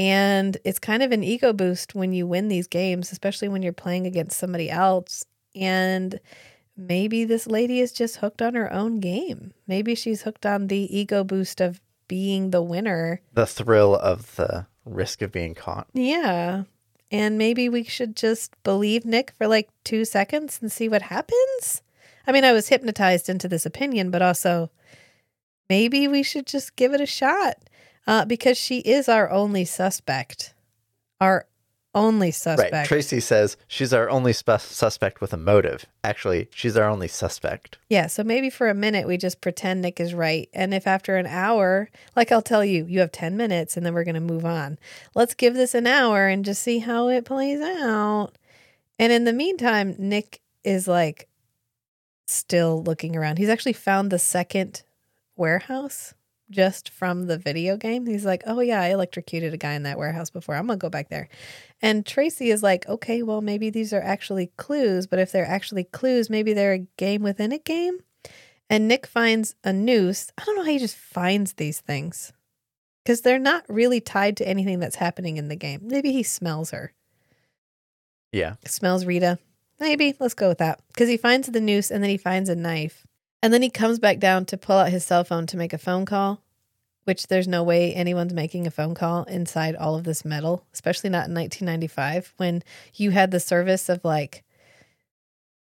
And 0.00 0.56
it's 0.64 0.78
kind 0.78 1.02
of 1.02 1.12
an 1.12 1.22
ego 1.22 1.52
boost 1.52 1.94
when 1.94 2.14
you 2.14 2.26
win 2.26 2.48
these 2.48 2.66
games, 2.66 3.12
especially 3.12 3.48
when 3.48 3.60
you're 3.60 3.74
playing 3.74 4.06
against 4.06 4.38
somebody 4.38 4.70
else. 4.70 5.26
And 5.54 6.18
maybe 6.74 7.24
this 7.24 7.46
lady 7.46 7.80
is 7.80 7.92
just 7.92 8.16
hooked 8.16 8.40
on 8.40 8.54
her 8.54 8.72
own 8.72 9.00
game. 9.00 9.52
Maybe 9.66 9.94
she's 9.94 10.22
hooked 10.22 10.46
on 10.46 10.68
the 10.68 10.98
ego 10.98 11.22
boost 11.22 11.60
of 11.60 11.82
being 12.08 12.50
the 12.50 12.62
winner. 12.62 13.20
The 13.34 13.44
thrill 13.44 13.94
of 13.94 14.36
the 14.36 14.66
risk 14.86 15.20
of 15.20 15.32
being 15.32 15.54
caught. 15.54 15.88
Yeah. 15.92 16.62
And 17.10 17.36
maybe 17.36 17.68
we 17.68 17.84
should 17.84 18.16
just 18.16 18.54
believe 18.62 19.04
Nick 19.04 19.34
for 19.36 19.46
like 19.46 19.68
two 19.84 20.06
seconds 20.06 20.60
and 20.62 20.72
see 20.72 20.88
what 20.88 21.02
happens. 21.02 21.82
I 22.26 22.32
mean, 22.32 22.44
I 22.44 22.52
was 22.52 22.70
hypnotized 22.70 23.28
into 23.28 23.48
this 23.48 23.66
opinion, 23.66 24.10
but 24.10 24.22
also 24.22 24.70
maybe 25.68 26.08
we 26.08 26.22
should 26.22 26.46
just 26.46 26.74
give 26.76 26.94
it 26.94 27.02
a 27.02 27.06
shot 27.06 27.56
uh, 28.10 28.24
because 28.24 28.58
she 28.58 28.80
is 28.80 29.08
our 29.08 29.30
only 29.30 29.64
suspect. 29.64 30.52
Our 31.20 31.46
only 31.94 32.32
suspect. 32.32 32.72
Right. 32.72 32.86
Tracy 32.86 33.20
says 33.20 33.56
she's 33.68 33.92
our 33.92 34.10
only 34.10 34.32
spe- 34.32 34.58
suspect 34.58 35.20
with 35.20 35.32
a 35.32 35.36
motive. 35.36 35.86
Actually, 36.02 36.48
she's 36.52 36.76
our 36.76 36.88
only 36.88 37.06
suspect. 37.06 37.78
Yeah, 37.88 38.08
so 38.08 38.24
maybe 38.24 38.50
for 38.50 38.68
a 38.68 38.74
minute 38.74 39.06
we 39.06 39.16
just 39.16 39.40
pretend 39.40 39.80
Nick 39.80 40.00
is 40.00 40.12
right. 40.12 40.48
And 40.52 40.74
if 40.74 40.88
after 40.88 41.16
an 41.16 41.26
hour, 41.26 41.88
like 42.16 42.32
I'll 42.32 42.42
tell 42.42 42.64
you, 42.64 42.84
you 42.84 42.98
have 42.98 43.12
10 43.12 43.36
minutes 43.36 43.76
and 43.76 43.86
then 43.86 43.94
we're 43.94 44.04
going 44.04 44.14
to 44.16 44.20
move 44.20 44.44
on. 44.44 44.78
Let's 45.14 45.34
give 45.34 45.54
this 45.54 45.74
an 45.74 45.86
hour 45.86 46.26
and 46.26 46.44
just 46.44 46.62
see 46.62 46.80
how 46.80 47.08
it 47.08 47.24
plays 47.24 47.60
out. 47.60 48.32
And 48.98 49.12
in 49.12 49.24
the 49.24 49.32
meantime, 49.32 49.94
Nick 49.98 50.40
is 50.64 50.88
like 50.88 51.28
still 52.26 52.82
looking 52.82 53.16
around. 53.16 53.38
He's 53.38 53.48
actually 53.48 53.72
found 53.72 54.10
the 54.10 54.18
second 54.18 54.82
warehouse 55.36 56.14
just 56.50 56.90
from 56.90 57.26
the 57.26 57.38
video 57.38 57.76
game. 57.76 58.06
He's 58.06 58.24
like, 58.24 58.42
"Oh 58.46 58.60
yeah, 58.60 58.80
I 58.80 58.88
electrocuted 58.88 59.54
a 59.54 59.58
guy 59.58 59.74
in 59.74 59.84
that 59.84 59.98
warehouse 59.98 60.30
before. 60.30 60.56
I'm 60.56 60.66
going 60.66 60.78
to 60.78 60.82
go 60.84 60.90
back 60.90 61.08
there." 61.08 61.28
And 61.80 62.04
Tracy 62.04 62.50
is 62.50 62.62
like, 62.62 62.88
"Okay, 62.88 63.22
well 63.22 63.40
maybe 63.40 63.70
these 63.70 63.92
are 63.92 64.02
actually 64.02 64.48
clues, 64.56 65.06
but 65.06 65.18
if 65.18 65.32
they're 65.32 65.46
actually 65.46 65.84
clues, 65.84 66.28
maybe 66.30 66.52
they're 66.52 66.74
a 66.74 66.86
game 66.96 67.22
within 67.22 67.52
a 67.52 67.58
game." 67.58 67.98
And 68.68 68.86
Nick 68.86 69.06
finds 69.06 69.56
a 69.64 69.72
noose. 69.72 70.30
I 70.38 70.44
don't 70.44 70.56
know 70.56 70.62
how 70.62 70.70
he 70.70 70.78
just 70.78 70.96
finds 70.96 71.54
these 71.54 71.80
things. 71.80 72.32
Cuz 73.04 73.22
they're 73.22 73.38
not 73.38 73.64
really 73.68 74.00
tied 74.00 74.36
to 74.36 74.48
anything 74.48 74.78
that's 74.78 74.96
happening 74.96 75.38
in 75.38 75.48
the 75.48 75.56
game. 75.56 75.80
Maybe 75.84 76.12
he 76.12 76.22
smells 76.22 76.70
her. 76.70 76.92
Yeah. 78.32 78.56
Smells 78.66 79.04
Rita. 79.04 79.38
Maybe. 79.80 80.14
Let's 80.20 80.34
go 80.34 80.48
with 80.48 80.58
that. 80.58 80.80
Because 80.88 81.08
he 81.08 81.16
finds 81.16 81.48
the 81.48 81.60
noose 81.60 81.90
and 81.90 82.02
then 82.02 82.10
he 82.10 82.16
finds 82.16 82.48
a 82.48 82.54
knife. 82.54 83.06
And 83.42 83.52
then 83.52 83.62
he 83.62 83.70
comes 83.70 83.98
back 83.98 84.18
down 84.18 84.44
to 84.46 84.56
pull 84.56 84.76
out 84.76 84.90
his 84.90 85.04
cell 85.04 85.24
phone 85.24 85.46
to 85.46 85.56
make 85.56 85.72
a 85.72 85.78
phone 85.78 86.04
call, 86.04 86.42
which 87.04 87.28
there's 87.28 87.48
no 87.48 87.62
way 87.62 87.94
anyone's 87.94 88.34
making 88.34 88.66
a 88.66 88.70
phone 88.70 88.94
call 88.94 89.24
inside 89.24 89.76
all 89.76 89.94
of 89.94 90.04
this 90.04 90.24
metal, 90.24 90.66
especially 90.74 91.10
not 91.10 91.28
in 91.28 91.34
1995 91.34 92.34
when 92.36 92.62
you 92.94 93.10
had 93.10 93.30
the 93.30 93.40
service 93.40 93.88
of 93.88 94.04
like, 94.04 94.44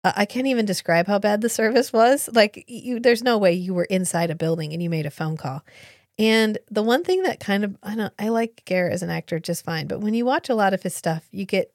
I 0.05 0.25
can't 0.25 0.47
even 0.47 0.67
describe 0.67 1.07
how 1.07 1.19
bad 1.19 1.41
the 1.41 1.49
service 1.49 1.93
was. 1.93 2.29
Like, 2.33 2.65
you, 2.69 3.01
there's 3.01 3.25
no 3.25 3.39
way 3.39 3.53
you 3.53 3.75
were 3.75 3.85
inside 3.85 4.31
a 4.31 4.37
building 4.37 4.73
and 4.73 4.83
you 4.83 4.89
made 4.89 5.07
a 5.07 5.11
phone 5.11 5.37
call. 5.37 5.65
And 6.19 6.59
the 6.71 6.83
one 6.83 7.05
thing 7.05 7.23
that 7.23 7.41
kind 7.41 7.65
of, 7.65 7.77
I 7.83 7.95
don't, 7.95 8.13
I 8.19 8.29
like 8.29 8.63
Geraint 8.67 8.95
as 8.95 9.03
an 9.03 9.11
actor 9.11 9.39
just 9.39 9.65
fine, 9.65 9.87
but 9.87 10.01
when 10.01 10.15
you 10.15 10.25
watch 10.25 10.49
a 10.49 10.55
lot 10.55 10.73
of 10.73 10.83
his 10.83 10.95
stuff, 10.95 11.29
you 11.31 11.45
get 11.45 11.73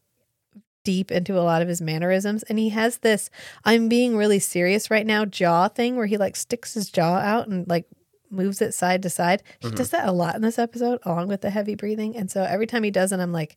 deep 0.83 1.11
into 1.11 1.37
a 1.37 1.41
lot 1.41 1.61
of 1.61 1.67
his 1.67 1.81
mannerisms 1.81 2.43
and 2.43 2.57
he 2.57 2.69
has 2.69 2.99
this 2.99 3.29
i'm 3.65 3.87
being 3.87 4.17
really 4.17 4.39
serious 4.39 4.89
right 4.89 5.05
now 5.05 5.25
jaw 5.25 5.67
thing 5.67 5.95
where 5.95 6.07
he 6.07 6.17
like 6.17 6.35
sticks 6.35 6.73
his 6.73 6.89
jaw 6.89 7.17
out 7.17 7.47
and 7.47 7.67
like 7.67 7.85
moves 8.31 8.61
it 8.61 8.73
side 8.73 9.03
to 9.03 9.09
side. 9.09 9.43
He 9.59 9.67
mm-hmm. 9.67 9.75
does 9.75 9.89
that 9.89 10.07
a 10.07 10.11
lot 10.11 10.35
in 10.35 10.41
this 10.41 10.57
episode 10.57 10.99
along 11.03 11.27
with 11.27 11.41
the 11.41 11.49
heavy 11.49 11.75
breathing 11.75 12.15
and 12.15 12.31
so 12.31 12.43
every 12.43 12.65
time 12.65 12.83
he 12.83 12.91
does 12.91 13.11
it 13.11 13.19
i'm 13.19 13.33
like 13.33 13.55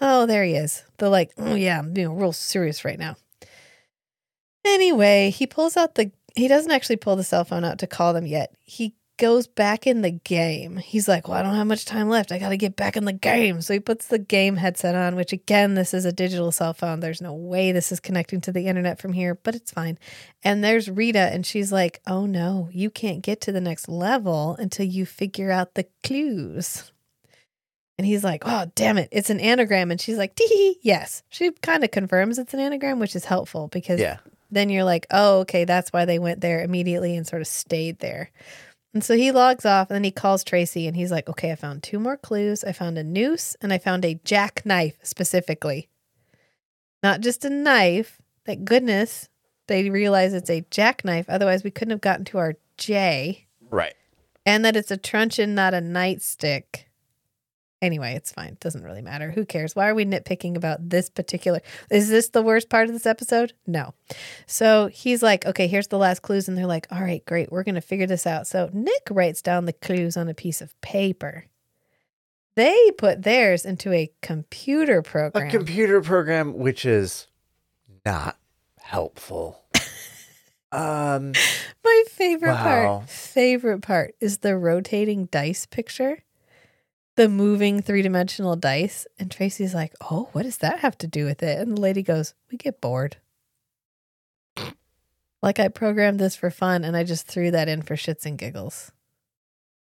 oh 0.00 0.26
there 0.26 0.44
he 0.44 0.54
is. 0.54 0.84
The 0.98 1.08
like 1.08 1.32
oh 1.38 1.54
yeah 1.54 1.78
i'm 1.78 1.92
being 1.92 2.18
real 2.18 2.32
serious 2.32 2.84
right 2.84 2.98
now. 2.98 3.16
Anyway 4.64 5.30
he 5.30 5.46
pulls 5.46 5.76
out 5.76 5.94
the 5.94 6.10
he 6.34 6.48
doesn't 6.48 6.70
actually 6.70 6.96
pull 6.96 7.16
the 7.16 7.24
cell 7.24 7.44
phone 7.44 7.64
out 7.64 7.78
to 7.78 7.86
call 7.86 8.12
them 8.12 8.26
yet. 8.26 8.54
He 8.64 8.94
goes 9.18 9.46
back 9.46 9.86
in 9.86 10.00
the 10.02 10.10
game. 10.10 10.76
He's 10.78 11.06
like, 11.08 11.28
Well, 11.28 11.36
I 11.36 11.42
don't 11.42 11.54
have 11.54 11.66
much 11.66 11.84
time 11.84 12.08
left. 12.08 12.32
I 12.32 12.38
got 12.38 12.48
to 12.48 12.56
get 12.56 12.76
back 12.76 12.96
in 12.96 13.04
the 13.04 13.12
game. 13.12 13.60
So 13.60 13.74
he 13.74 13.80
puts 13.80 14.06
the 14.06 14.18
game 14.18 14.56
headset 14.56 14.94
on, 14.94 15.14
which 15.16 15.32
again, 15.32 15.74
this 15.74 15.92
is 15.92 16.04
a 16.04 16.12
digital 16.12 16.50
cell 16.52 16.72
phone. 16.72 17.00
There's 17.00 17.20
no 17.20 17.34
way 17.34 17.72
this 17.72 17.92
is 17.92 18.00
connecting 18.00 18.40
to 18.42 18.52
the 18.52 18.66
internet 18.66 18.98
from 18.98 19.12
here, 19.12 19.34
but 19.34 19.54
it's 19.54 19.70
fine. 19.72 19.98
And 20.42 20.64
there's 20.64 20.88
Rita, 20.88 21.18
and 21.32 21.44
she's 21.44 21.70
like, 21.70 22.00
Oh 22.06 22.24
no, 22.24 22.70
you 22.72 22.88
can't 22.90 23.20
get 23.22 23.40
to 23.42 23.52
the 23.52 23.60
next 23.60 23.88
level 23.88 24.56
until 24.58 24.86
you 24.86 25.04
figure 25.04 25.50
out 25.50 25.74
the 25.74 25.86
clues. 26.02 26.90
And 27.98 28.06
he's 28.06 28.22
like, 28.22 28.44
Oh, 28.46 28.70
damn 28.76 28.96
it. 28.98 29.08
It's 29.10 29.30
an 29.30 29.40
anagram. 29.40 29.90
And 29.90 30.00
she's 30.00 30.16
like, 30.18 30.36
Tee 30.36 30.78
yes. 30.82 31.22
She 31.28 31.50
kind 31.50 31.82
of 31.84 31.90
confirms 31.90 32.38
it's 32.38 32.54
an 32.54 32.60
anagram, 32.60 33.00
which 33.00 33.16
is 33.16 33.24
helpful 33.24 33.66
because 33.68 33.98
Yeah. 34.00 34.18
then 34.52 34.70
you're 34.70 34.84
like, 34.84 35.06
Oh, 35.10 35.40
okay, 35.40 35.64
that's 35.64 35.92
why 35.92 36.04
they 36.04 36.20
went 36.20 36.40
there 36.40 36.62
immediately 36.62 37.16
and 37.16 37.26
sort 37.26 37.42
of 37.42 37.48
stayed 37.48 37.98
there. 37.98 38.30
And 38.94 39.04
so 39.04 39.16
he 39.16 39.32
logs 39.32 39.66
off 39.66 39.90
and 39.90 39.94
then 39.96 40.04
he 40.04 40.10
calls 40.10 40.42
Tracy 40.42 40.86
and 40.86 40.96
he's 40.96 41.10
like, 41.10 41.28
okay, 41.28 41.52
I 41.52 41.56
found 41.56 41.82
two 41.82 41.98
more 41.98 42.16
clues. 42.16 42.64
I 42.64 42.72
found 42.72 42.96
a 42.98 43.04
noose 43.04 43.56
and 43.60 43.72
I 43.72 43.78
found 43.78 44.04
a 44.04 44.20
jackknife 44.24 44.98
specifically. 45.02 45.88
Not 47.02 47.20
just 47.20 47.44
a 47.44 47.50
knife. 47.50 48.20
Thank 48.44 48.64
goodness 48.64 49.28
they 49.66 49.90
realize 49.90 50.32
it's 50.32 50.50
a 50.50 50.64
jackknife. 50.70 51.26
Otherwise, 51.28 51.62
we 51.62 51.70
couldn't 51.70 51.92
have 51.92 52.00
gotten 52.00 52.24
to 52.26 52.38
our 52.38 52.54
J. 52.78 53.46
Right. 53.70 53.94
And 54.46 54.64
that 54.64 54.76
it's 54.76 54.90
a 54.90 54.96
truncheon, 54.96 55.54
not 55.54 55.74
a 55.74 55.78
nightstick. 55.78 56.84
Anyway, 57.80 58.14
it's 58.14 58.32
fine. 58.32 58.48
It 58.48 58.60
Doesn't 58.60 58.82
really 58.82 59.02
matter. 59.02 59.30
Who 59.30 59.44
cares? 59.44 59.76
Why 59.76 59.88
are 59.88 59.94
we 59.94 60.04
nitpicking 60.04 60.56
about 60.56 60.88
this 60.90 61.08
particular? 61.08 61.60
Is 61.90 62.08
this 62.08 62.30
the 62.30 62.42
worst 62.42 62.68
part 62.68 62.88
of 62.88 62.92
this 62.92 63.06
episode? 63.06 63.52
No. 63.66 63.94
So 64.46 64.88
he's 64.88 65.22
like, 65.22 65.46
okay, 65.46 65.68
here's 65.68 65.86
the 65.86 65.98
last 65.98 66.22
clues. 66.22 66.48
And 66.48 66.58
they're 66.58 66.66
like, 66.66 66.88
all 66.90 67.00
right, 67.00 67.24
great. 67.24 67.52
We're 67.52 67.62
going 67.62 67.76
to 67.76 67.80
figure 67.80 68.06
this 68.06 68.26
out. 68.26 68.46
So 68.48 68.68
Nick 68.72 69.08
writes 69.10 69.42
down 69.42 69.66
the 69.66 69.72
clues 69.72 70.16
on 70.16 70.28
a 70.28 70.34
piece 70.34 70.60
of 70.60 70.78
paper. 70.80 71.44
They 72.56 72.90
put 72.98 73.22
theirs 73.22 73.64
into 73.64 73.92
a 73.92 74.10
computer 74.22 75.00
program. 75.00 75.46
A 75.46 75.50
computer 75.50 76.00
program 76.00 76.58
which 76.58 76.84
is 76.84 77.28
not 78.04 78.36
helpful. 78.80 79.62
um, 80.72 81.32
My 81.84 82.04
favorite 82.10 82.54
Wow. 82.54 82.98
part, 82.98 83.08
favorite 83.10 83.82
part 83.82 84.16
is 84.20 84.38
the 84.38 84.56
rotating 84.56 85.26
dice 85.26 85.66
picture, 85.66 86.24
the 87.18 87.28
moving 87.28 87.82
three 87.82 88.00
dimensional 88.00 88.54
dice. 88.54 89.06
And 89.18 89.28
Tracy's 89.28 89.74
like, 89.74 89.92
Oh, 90.00 90.28
what 90.32 90.44
does 90.44 90.58
that 90.58 90.78
have 90.78 90.96
to 90.98 91.08
do 91.08 91.24
with 91.24 91.42
it? 91.42 91.58
And 91.58 91.76
the 91.76 91.80
lady 91.80 92.02
goes, 92.02 92.32
We 92.50 92.56
get 92.56 92.80
bored. 92.80 93.16
Like 95.42 95.58
I 95.58 95.68
programmed 95.68 96.20
this 96.20 96.36
for 96.36 96.50
fun 96.50 96.84
and 96.84 96.96
I 96.96 97.02
just 97.04 97.26
threw 97.26 97.50
that 97.50 97.68
in 97.68 97.82
for 97.82 97.96
shits 97.96 98.24
and 98.24 98.38
giggles. 98.38 98.92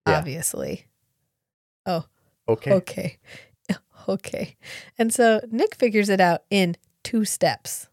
Yeah. 0.06 0.18
Obviously. 0.18 0.86
Oh, 1.84 2.06
okay. 2.48 2.72
okay. 2.72 3.18
Okay. 4.06 4.56
And 4.98 5.14
so 5.14 5.40
Nick 5.50 5.76
figures 5.76 6.10
it 6.10 6.20
out 6.20 6.42
in 6.50 6.76
two 7.02 7.24
steps. 7.24 7.88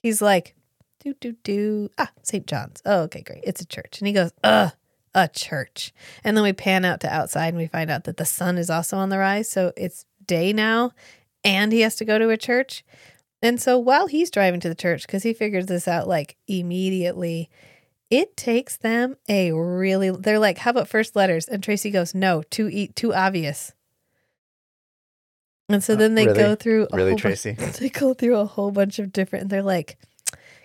He's 0.00 0.22
like, 0.22 0.54
do, 1.00 1.12
do, 1.14 1.34
do. 1.42 1.90
Ah, 1.98 2.12
St. 2.22 2.46
John's. 2.46 2.80
Oh, 2.86 3.00
okay, 3.00 3.22
great. 3.22 3.42
It's 3.42 3.60
a 3.60 3.66
church. 3.66 3.98
And 3.98 4.06
he 4.06 4.12
goes, 4.12 4.30
ugh, 4.44 4.70
a 5.14 5.28
church. 5.28 5.92
And 6.24 6.36
then 6.36 6.44
we 6.44 6.52
pan 6.52 6.84
out 6.84 7.00
to 7.00 7.12
outside 7.12 7.48
and 7.48 7.56
we 7.58 7.66
find 7.66 7.90
out 7.90 8.04
that 8.04 8.16
the 8.16 8.24
sun 8.24 8.58
is 8.58 8.70
also 8.70 8.96
on 8.96 9.08
the 9.08 9.18
rise. 9.18 9.48
So 9.48 9.72
it's 9.76 10.04
day 10.26 10.52
now 10.52 10.92
and 11.44 11.72
he 11.72 11.80
has 11.80 11.96
to 11.96 12.04
go 12.04 12.18
to 12.18 12.28
a 12.30 12.36
church. 12.36 12.84
And 13.42 13.60
so 13.60 13.78
while 13.78 14.06
he's 14.06 14.30
driving 14.30 14.60
to 14.60 14.68
the 14.68 14.74
church, 14.74 15.06
because 15.06 15.22
he 15.22 15.32
figures 15.32 15.66
this 15.66 15.88
out 15.88 16.06
like 16.06 16.36
immediately, 16.46 17.48
it 18.10 18.36
takes 18.36 18.76
them 18.76 19.16
a 19.28 19.52
really, 19.52 20.10
they're 20.10 20.38
like, 20.38 20.58
how 20.58 20.70
about 20.72 20.88
first 20.88 21.16
letters? 21.16 21.48
And 21.48 21.62
Tracy 21.62 21.90
goes, 21.90 22.14
no, 22.14 22.42
too, 22.42 22.68
e- 22.68 22.88
too 22.88 23.14
obvious. 23.14 23.72
And 25.68 25.82
so 25.82 25.94
Uh, 25.94 25.96
then 25.96 26.14
they 26.16 26.26
really? 26.26 26.38
go 26.38 26.54
through 26.54 26.88
a 26.92 26.96
Really, 26.96 27.14
Tracy? 27.16 27.52
they 27.78 27.88
go 27.88 28.12
through 28.14 28.36
a 28.36 28.44
whole 28.44 28.70
bunch 28.72 28.98
of 28.98 29.12
different. 29.12 29.42
And 29.44 29.50
they're 29.50 29.62
like, 29.62 29.96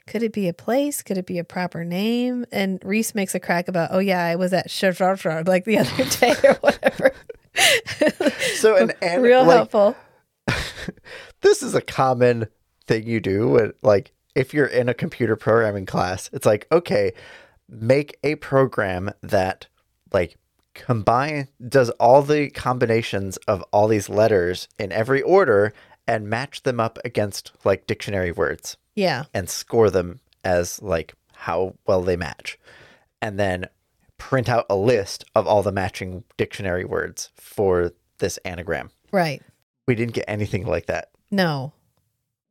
could 0.07 0.23
it 0.23 0.33
be 0.33 0.47
a 0.47 0.53
place? 0.53 1.01
Could 1.01 1.17
it 1.17 1.25
be 1.25 1.39
a 1.39 1.43
proper 1.43 1.83
name? 1.83 2.45
And 2.51 2.79
Reese 2.83 3.15
makes 3.15 3.33
a 3.33 3.39
crack 3.39 3.67
about, 3.67 3.89
oh 3.91 3.99
yeah, 3.99 4.23
I 4.23 4.35
was 4.35 4.53
at 4.53 4.69
Shazar 4.69 5.47
like 5.47 5.65
the 5.65 5.79
other 5.79 6.05
day 6.19 6.35
or 6.43 6.53
whatever. 6.55 7.11
So 8.55 8.75
an 8.75 8.91
an- 9.01 9.21
real 9.21 9.45
like, 9.45 9.55
helpful. 9.55 9.95
this 11.41 11.63
is 11.63 11.73
a 11.75 11.81
common 11.81 12.47
thing 12.87 13.07
you 13.07 13.19
do 13.19 13.49
when 13.49 13.73
like 13.81 14.11
if 14.35 14.53
you're 14.53 14.65
in 14.65 14.89
a 14.89 14.93
computer 14.93 15.35
programming 15.35 15.85
class 15.85 16.29
it's 16.33 16.45
like 16.45 16.67
okay 16.71 17.11
make 17.67 18.17
a 18.23 18.35
program 18.35 19.11
that 19.21 19.67
like 20.13 20.37
combine 20.73 21.47
does 21.67 21.89
all 21.91 22.21
the 22.21 22.49
combinations 22.51 23.37
of 23.47 23.63
all 23.71 23.87
these 23.87 24.09
letters 24.09 24.67
in 24.77 24.91
every 24.91 25.21
order 25.21 25.73
and 26.07 26.29
match 26.29 26.61
them 26.63 26.79
up 26.79 26.99
against 27.03 27.51
like 27.63 27.87
dictionary 27.87 28.31
words 28.31 28.77
Yeah. 28.95 29.23
and 29.33 29.49
score 29.49 29.89
them 29.89 30.19
as 30.43 30.81
like 30.81 31.13
how 31.33 31.75
well 31.85 32.01
they 32.01 32.15
match 32.15 32.57
and 33.21 33.37
then 33.39 33.67
print 34.17 34.47
out 34.49 34.65
a 34.69 34.75
list 34.75 35.25
of 35.35 35.45
all 35.47 35.61
the 35.63 35.71
matching 35.71 36.23
dictionary 36.37 36.85
words 36.85 37.29
for 37.35 37.91
this 38.19 38.37
anagram 38.45 38.89
Right. 39.11 39.41
we 39.87 39.95
didn't 39.95 40.13
get 40.13 40.25
anything 40.27 40.65
like 40.65 40.85
that 40.87 41.09
No. 41.31 41.73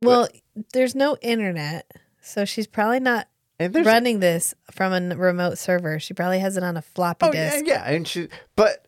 Well, 0.01 0.27
there's 0.73 0.93
no 0.93 1.17
internet. 1.21 1.89
So 2.21 2.45
she's 2.45 2.67
probably 2.67 2.99
not 2.99 3.27
running 3.59 4.19
this 4.19 4.53
from 4.69 4.93
a 5.11 5.15
remote 5.15 5.57
server. 5.57 5.99
She 5.99 6.13
probably 6.13 6.39
has 6.39 6.57
it 6.57 6.63
on 6.63 6.77
a 6.77 6.81
floppy 6.81 7.25
Oh 7.25 7.31
yeah, 7.33 7.51
disk. 7.51 7.65
yeah, 7.67 7.83
and 7.89 8.07
she, 8.07 8.27
but 8.55 8.85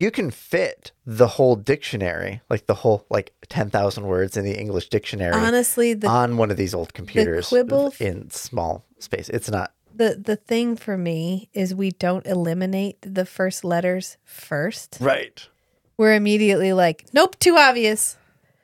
you 0.00 0.10
can 0.10 0.30
fit 0.30 0.92
the 1.04 1.26
whole 1.26 1.56
dictionary, 1.56 2.40
like 2.48 2.66
the 2.66 2.74
whole 2.74 3.04
like 3.10 3.32
ten 3.48 3.70
thousand 3.70 4.04
words 4.06 4.36
in 4.36 4.44
the 4.44 4.58
English 4.58 4.88
dictionary, 4.88 5.34
Honestly, 5.34 5.94
the 5.94 6.06
on 6.08 6.36
one 6.36 6.50
of 6.50 6.56
these 6.56 6.74
old 6.74 6.94
computers 6.94 7.48
quibble- 7.48 7.92
in 7.98 8.30
small 8.30 8.84
space. 8.98 9.28
It's 9.28 9.50
not 9.50 9.72
the 9.94 10.20
the 10.22 10.36
thing 10.36 10.76
for 10.76 10.96
me 10.96 11.48
is 11.52 11.74
we 11.74 11.90
don't 11.90 12.26
eliminate 12.26 12.98
the 13.02 13.26
first 13.26 13.64
letters 13.64 14.16
first. 14.24 14.98
right 15.00 15.48
We're 15.96 16.14
immediately 16.14 16.72
like, 16.72 17.06
nope, 17.12 17.36
too 17.40 17.56
obvious. 17.56 18.16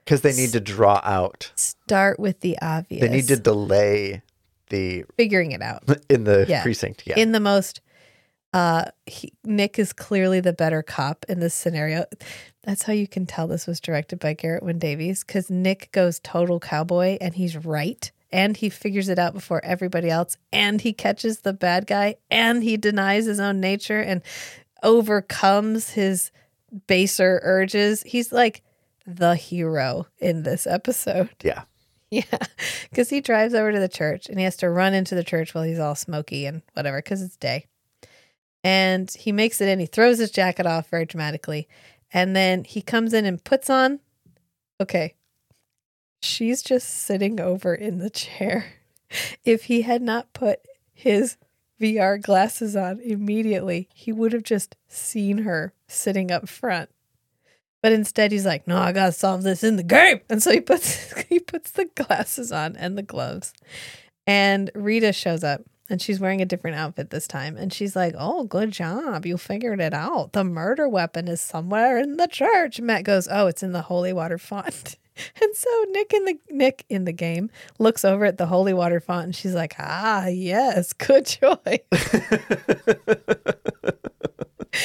because 0.04 0.20
they 0.20 0.32
need 0.32 0.52
to 0.52 0.60
draw 0.60 1.00
out. 1.02 1.50
Start 1.56 2.20
with 2.20 2.40
the 2.40 2.56
obvious. 2.62 3.00
They 3.00 3.08
need 3.08 3.26
to 3.28 3.36
delay 3.36 4.22
the 4.70 5.04
figuring 5.16 5.50
it 5.52 5.62
out. 5.62 5.82
in 6.08 6.22
the 6.24 6.46
Yeah. 6.48 6.62
precinct. 6.62 7.02
Yeah, 7.06 7.18
In 7.18 7.32
the 7.32 7.40
most 7.40 7.80
uh 8.54 8.84
he, 9.04 9.32
Nick 9.44 9.78
is 9.78 9.92
clearly 9.92 10.40
the 10.40 10.52
better 10.54 10.82
cop 10.82 11.26
in 11.28 11.40
this 11.40 11.54
scenario. 11.54 12.06
That's 12.62 12.84
how 12.84 12.94
you 12.94 13.06
can 13.06 13.26
tell 13.26 13.46
this 13.46 13.66
was 13.66 13.80
directed 13.80 14.18
by 14.20 14.32
Geraint 14.34 14.62
Wyn 14.62 14.78
Davies 14.78 15.22
cuz 15.24 15.50
Nick 15.50 15.90
goes 15.92 16.20
total 16.20 16.58
cowboy 16.60 17.18
and 17.20 17.34
he's 17.34 17.56
right 17.56 18.10
and 18.32 18.56
he 18.56 18.68
figures 18.70 19.08
it 19.08 19.18
out 19.18 19.34
before 19.34 19.62
everybody 19.64 20.08
else 20.08 20.36
and 20.52 20.80
he 20.80 20.92
catches 20.92 21.40
the 21.40 21.52
bad 21.52 21.86
guy 21.86 22.14
and 22.30 22.62
he 22.62 22.76
denies 22.76 23.26
his 23.26 23.40
own 23.40 23.60
nature 23.60 24.00
and 24.00 24.22
overcomes 24.82 25.90
his 25.90 26.30
baser 26.86 27.40
urges. 27.42 28.02
He's 28.02 28.32
like 28.32 28.62
the 29.06 29.34
hero 29.34 30.06
in 30.18 30.42
this 30.44 30.66
episode. 30.66 31.30
yeah. 31.42 31.64
Yeah, 32.10 32.22
because 32.90 33.10
he 33.10 33.20
drives 33.20 33.54
over 33.54 33.72
to 33.72 33.80
the 33.80 33.88
church 33.88 34.28
and 34.28 34.38
he 34.38 34.44
has 34.44 34.56
to 34.58 34.70
run 34.70 34.94
into 34.94 35.16
the 35.16 35.24
church 35.24 35.52
while 35.52 35.64
he's 35.64 35.80
all 35.80 35.96
smoky 35.96 36.46
and 36.46 36.62
whatever 36.74 36.98
because 36.98 37.20
it's 37.22 37.36
day. 37.36 37.66
And 38.64 39.10
he 39.12 39.30
makes 39.30 39.60
it 39.60 39.68
in. 39.68 39.78
He 39.78 39.86
throws 39.86 40.18
his 40.18 40.30
jacket 40.30 40.66
off 40.66 40.88
very 40.88 41.04
dramatically, 41.04 41.68
and 42.12 42.34
then 42.34 42.64
he 42.64 42.82
comes 42.82 43.12
in 43.12 43.26
and 43.26 43.44
puts 43.44 43.70
on. 43.70 44.00
Okay, 44.80 45.14
she's 46.22 46.62
just 46.62 46.88
sitting 46.88 47.38
over 47.38 47.74
in 47.74 47.98
the 47.98 48.10
chair. 48.10 48.66
If 49.44 49.64
he 49.64 49.82
had 49.82 50.02
not 50.02 50.32
put 50.32 50.58
his 50.92 51.36
VR 51.80 52.20
glasses 52.20 52.74
on 52.74 52.98
immediately, 52.98 53.88
he 53.94 54.10
would 54.10 54.32
have 54.32 54.42
just 54.42 54.74
seen 54.88 55.38
her 55.38 55.72
sitting 55.86 56.32
up 56.32 56.48
front. 56.48 56.90
But 57.80 57.92
instead, 57.92 58.32
he's 58.32 58.46
like, 58.46 58.66
"No, 58.66 58.78
I 58.78 58.90
gotta 58.92 59.12
solve 59.12 59.42
this 59.42 59.62
in 59.62 59.76
the 59.76 59.82
game," 59.84 60.20
and 60.30 60.42
so 60.42 60.50
he 60.50 60.60
puts 60.60 61.12
he 61.28 61.38
puts 61.38 61.70
the 61.70 61.84
glasses 61.84 62.50
on 62.50 62.76
and 62.76 62.98
the 62.98 63.02
gloves. 63.02 63.52
And 64.26 64.70
Rita 64.74 65.12
shows 65.12 65.44
up, 65.44 65.62
and 65.94 66.02
she's 66.02 66.18
wearing 66.18 66.42
a 66.42 66.44
different 66.44 66.76
outfit 66.76 67.10
this 67.10 67.28
time, 67.28 67.56
and 67.56 67.72
she's 67.72 67.94
like, 67.94 68.16
"Oh, 68.18 68.42
good 68.42 68.72
job, 68.72 69.24
you 69.24 69.38
figured 69.38 69.80
it 69.80 69.94
out. 69.94 70.32
The 70.32 70.42
murder 70.42 70.88
weapon 70.88 71.28
is 71.28 71.40
somewhere 71.40 71.98
in 71.98 72.16
the 72.16 72.26
church." 72.26 72.80
Matt 72.80 73.04
goes, 73.04 73.28
"Oh, 73.30 73.46
it's 73.46 73.62
in 73.62 73.70
the 73.70 73.82
holy 73.82 74.12
water 74.12 74.38
font." 74.38 74.96
And 75.40 75.54
so 75.54 75.70
Nick 75.90 76.12
in 76.12 76.24
the 76.24 76.36
Nick 76.50 76.84
in 76.88 77.04
the 77.04 77.12
game 77.12 77.48
looks 77.78 78.04
over 78.04 78.24
at 78.24 78.36
the 78.36 78.46
holy 78.46 78.74
water 78.74 78.98
font, 78.98 79.26
and 79.26 79.36
she's 79.36 79.54
like, 79.54 79.76
"Ah, 79.78 80.26
yes, 80.26 80.92
good 80.92 81.26
choice." 81.26 81.78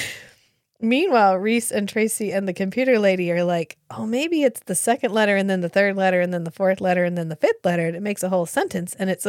Meanwhile, 0.80 1.38
Reese 1.38 1.72
and 1.72 1.90
Tracy 1.90 2.31
and 2.31 2.48
the 2.48 2.53
computer 2.53 2.99
lady 2.99 3.31
are 3.31 3.44
like, 3.44 3.77
oh, 3.90 4.06
maybe 4.06 4.44
it's 4.44 4.61
the 4.61 4.76
second 4.76 5.11
letter 5.11 5.36
and 5.36 5.49
then 5.49 5.60
the 5.60 5.68
third 5.68 5.98
letter 5.98 6.22
and 6.22 6.34
then 6.34 6.45
the 6.45 6.52
fourth 6.52 6.80
letter 6.80 7.03
and 7.03 7.18
then 7.18 7.27
the 7.27 7.36
fifth 7.36 7.65
letter. 7.65 7.88
And 7.88 7.98
it 7.98 8.02
makes 8.02 8.23
a 8.23 8.30
whole 8.30 8.45
sentence. 8.45 8.95
And 8.98 9.10
it's, 9.10 9.27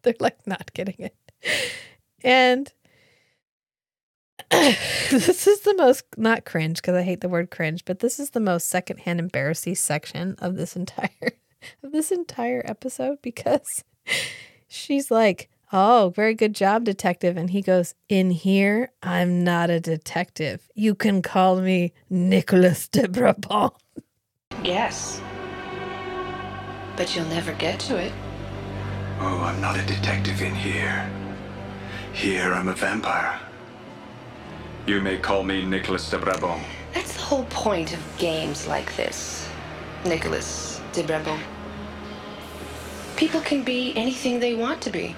they're 0.02 0.14
like 0.20 0.46
not 0.46 0.72
getting 0.72 0.96
it. 0.98 1.16
And 2.22 2.72
this 4.50 5.46
is 5.46 5.60
the 5.60 5.74
most, 5.76 6.04
not 6.16 6.44
cringe, 6.44 6.76
because 6.76 6.96
I 6.96 7.02
hate 7.02 7.20
the 7.20 7.28
word 7.28 7.50
cringe, 7.50 7.84
but 7.84 8.00
this 8.00 8.18
is 8.18 8.30
the 8.30 8.40
most 8.40 8.68
secondhand 8.68 9.20
embarrassing 9.20 9.76
section 9.76 10.34
of 10.38 10.56
this 10.56 10.74
entire, 10.76 11.32
of 11.82 11.92
this 11.92 12.10
entire 12.10 12.62
episode 12.64 13.22
because 13.22 13.84
she's 14.68 15.10
like, 15.10 15.48
Oh, 15.72 16.12
very 16.16 16.34
good 16.34 16.52
job, 16.52 16.82
detective. 16.82 17.36
And 17.36 17.50
he 17.50 17.62
goes, 17.62 17.94
In 18.08 18.32
here, 18.32 18.90
I'm 19.04 19.44
not 19.44 19.70
a 19.70 19.78
detective. 19.78 20.68
You 20.74 20.96
can 20.96 21.22
call 21.22 21.60
me 21.60 21.92
Nicholas 22.08 22.88
de 22.88 23.08
Brabant. 23.08 23.72
Yes. 24.64 25.20
But 26.96 27.14
you'll 27.14 27.26
never 27.26 27.52
get 27.52 27.78
to 27.80 27.96
it. 27.96 28.12
Oh, 29.22 29.42
I'm 29.44 29.60
not 29.60 29.78
a 29.78 29.84
detective 29.84 30.40
in 30.40 30.54
here. 30.54 31.06
Here, 32.14 32.54
I'm 32.54 32.68
a 32.68 32.72
vampire. 32.72 33.38
You 34.86 35.02
may 35.02 35.18
call 35.18 35.42
me 35.42 35.62
Nicholas 35.66 36.08
de 36.08 36.16
Brabant. 36.16 36.62
That's 36.94 37.12
the 37.12 37.20
whole 37.20 37.44
point 37.44 37.92
of 37.92 38.00
games 38.16 38.66
like 38.66 38.96
this, 38.96 39.46
Nicholas 40.06 40.80
de 40.94 41.02
Brabant. 41.02 41.42
People 43.16 43.42
can 43.42 43.62
be 43.62 43.92
anything 43.94 44.40
they 44.40 44.54
want 44.54 44.80
to 44.80 44.90
be, 44.90 45.14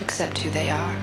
except 0.00 0.38
who 0.38 0.50
they 0.50 0.70
are. 0.70 0.96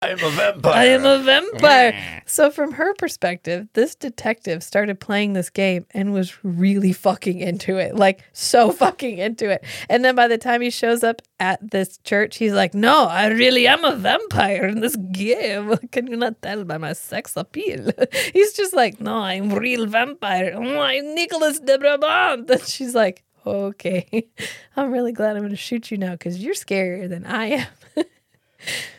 I 0.00 0.10
am 0.10 0.22
a 0.22 0.30
vampire. 0.30 0.72
I 0.74 0.84
am 0.84 1.04
a 1.04 1.18
vampire. 1.18 2.22
so 2.24 2.50
from 2.50 2.72
her 2.72 2.94
perspective, 2.94 3.66
this 3.72 3.96
detective 3.96 4.62
started 4.62 5.00
playing 5.00 5.32
this 5.32 5.50
game 5.50 5.86
and 5.90 6.12
was 6.12 6.44
really 6.44 6.92
fucking 6.92 7.40
into 7.40 7.78
it. 7.78 7.96
Like 7.96 8.22
so 8.32 8.70
fucking 8.84 9.18
into 9.18 9.50
it. 9.50 9.64
And 9.88 10.04
then 10.04 10.14
by 10.14 10.28
the 10.28 10.38
time 10.38 10.60
he 10.60 10.70
shows 10.70 11.02
up 11.02 11.20
at 11.40 11.72
this 11.72 11.98
church, 11.98 12.36
he's 12.36 12.52
like, 12.52 12.74
"No, 12.74 13.06
I 13.06 13.26
really 13.26 13.66
am 13.66 13.84
a 13.84 13.96
vampire 13.96 14.66
in 14.66 14.80
this 14.80 14.94
game. 14.94 15.76
Can 15.92 16.06
you 16.06 16.16
not 16.16 16.40
tell 16.42 16.62
by 16.62 16.78
my 16.78 16.92
sex 16.92 17.36
appeal?" 17.36 17.90
he's 18.32 18.52
just 18.52 18.74
like, 18.74 19.00
"No, 19.00 19.16
I'm 19.16 19.50
real 19.50 19.86
vampire. 19.86 20.52
Oh, 20.54 20.78
I'm 20.78 21.14
Nicholas 21.16 21.58
de 21.58 21.76
Brabant." 21.76 22.48
And 22.48 22.62
she's 22.62 22.94
like, 22.94 23.24
"Okay. 23.44 24.28
I'm 24.76 24.92
really 24.92 25.12
glad 25.12 25.34
I'm 25.34 25.42
going 25.42 25.50
to 25.50 25.56
shoot 25.56 25.90
you 25.90 25.98
now 25.98 26.14
cuz 26.14 26.38
you're 26.38 26.54
scarier 26.54 27.08
than 27.08 27.26
I 27.26 27.46
am." 27.46 27.66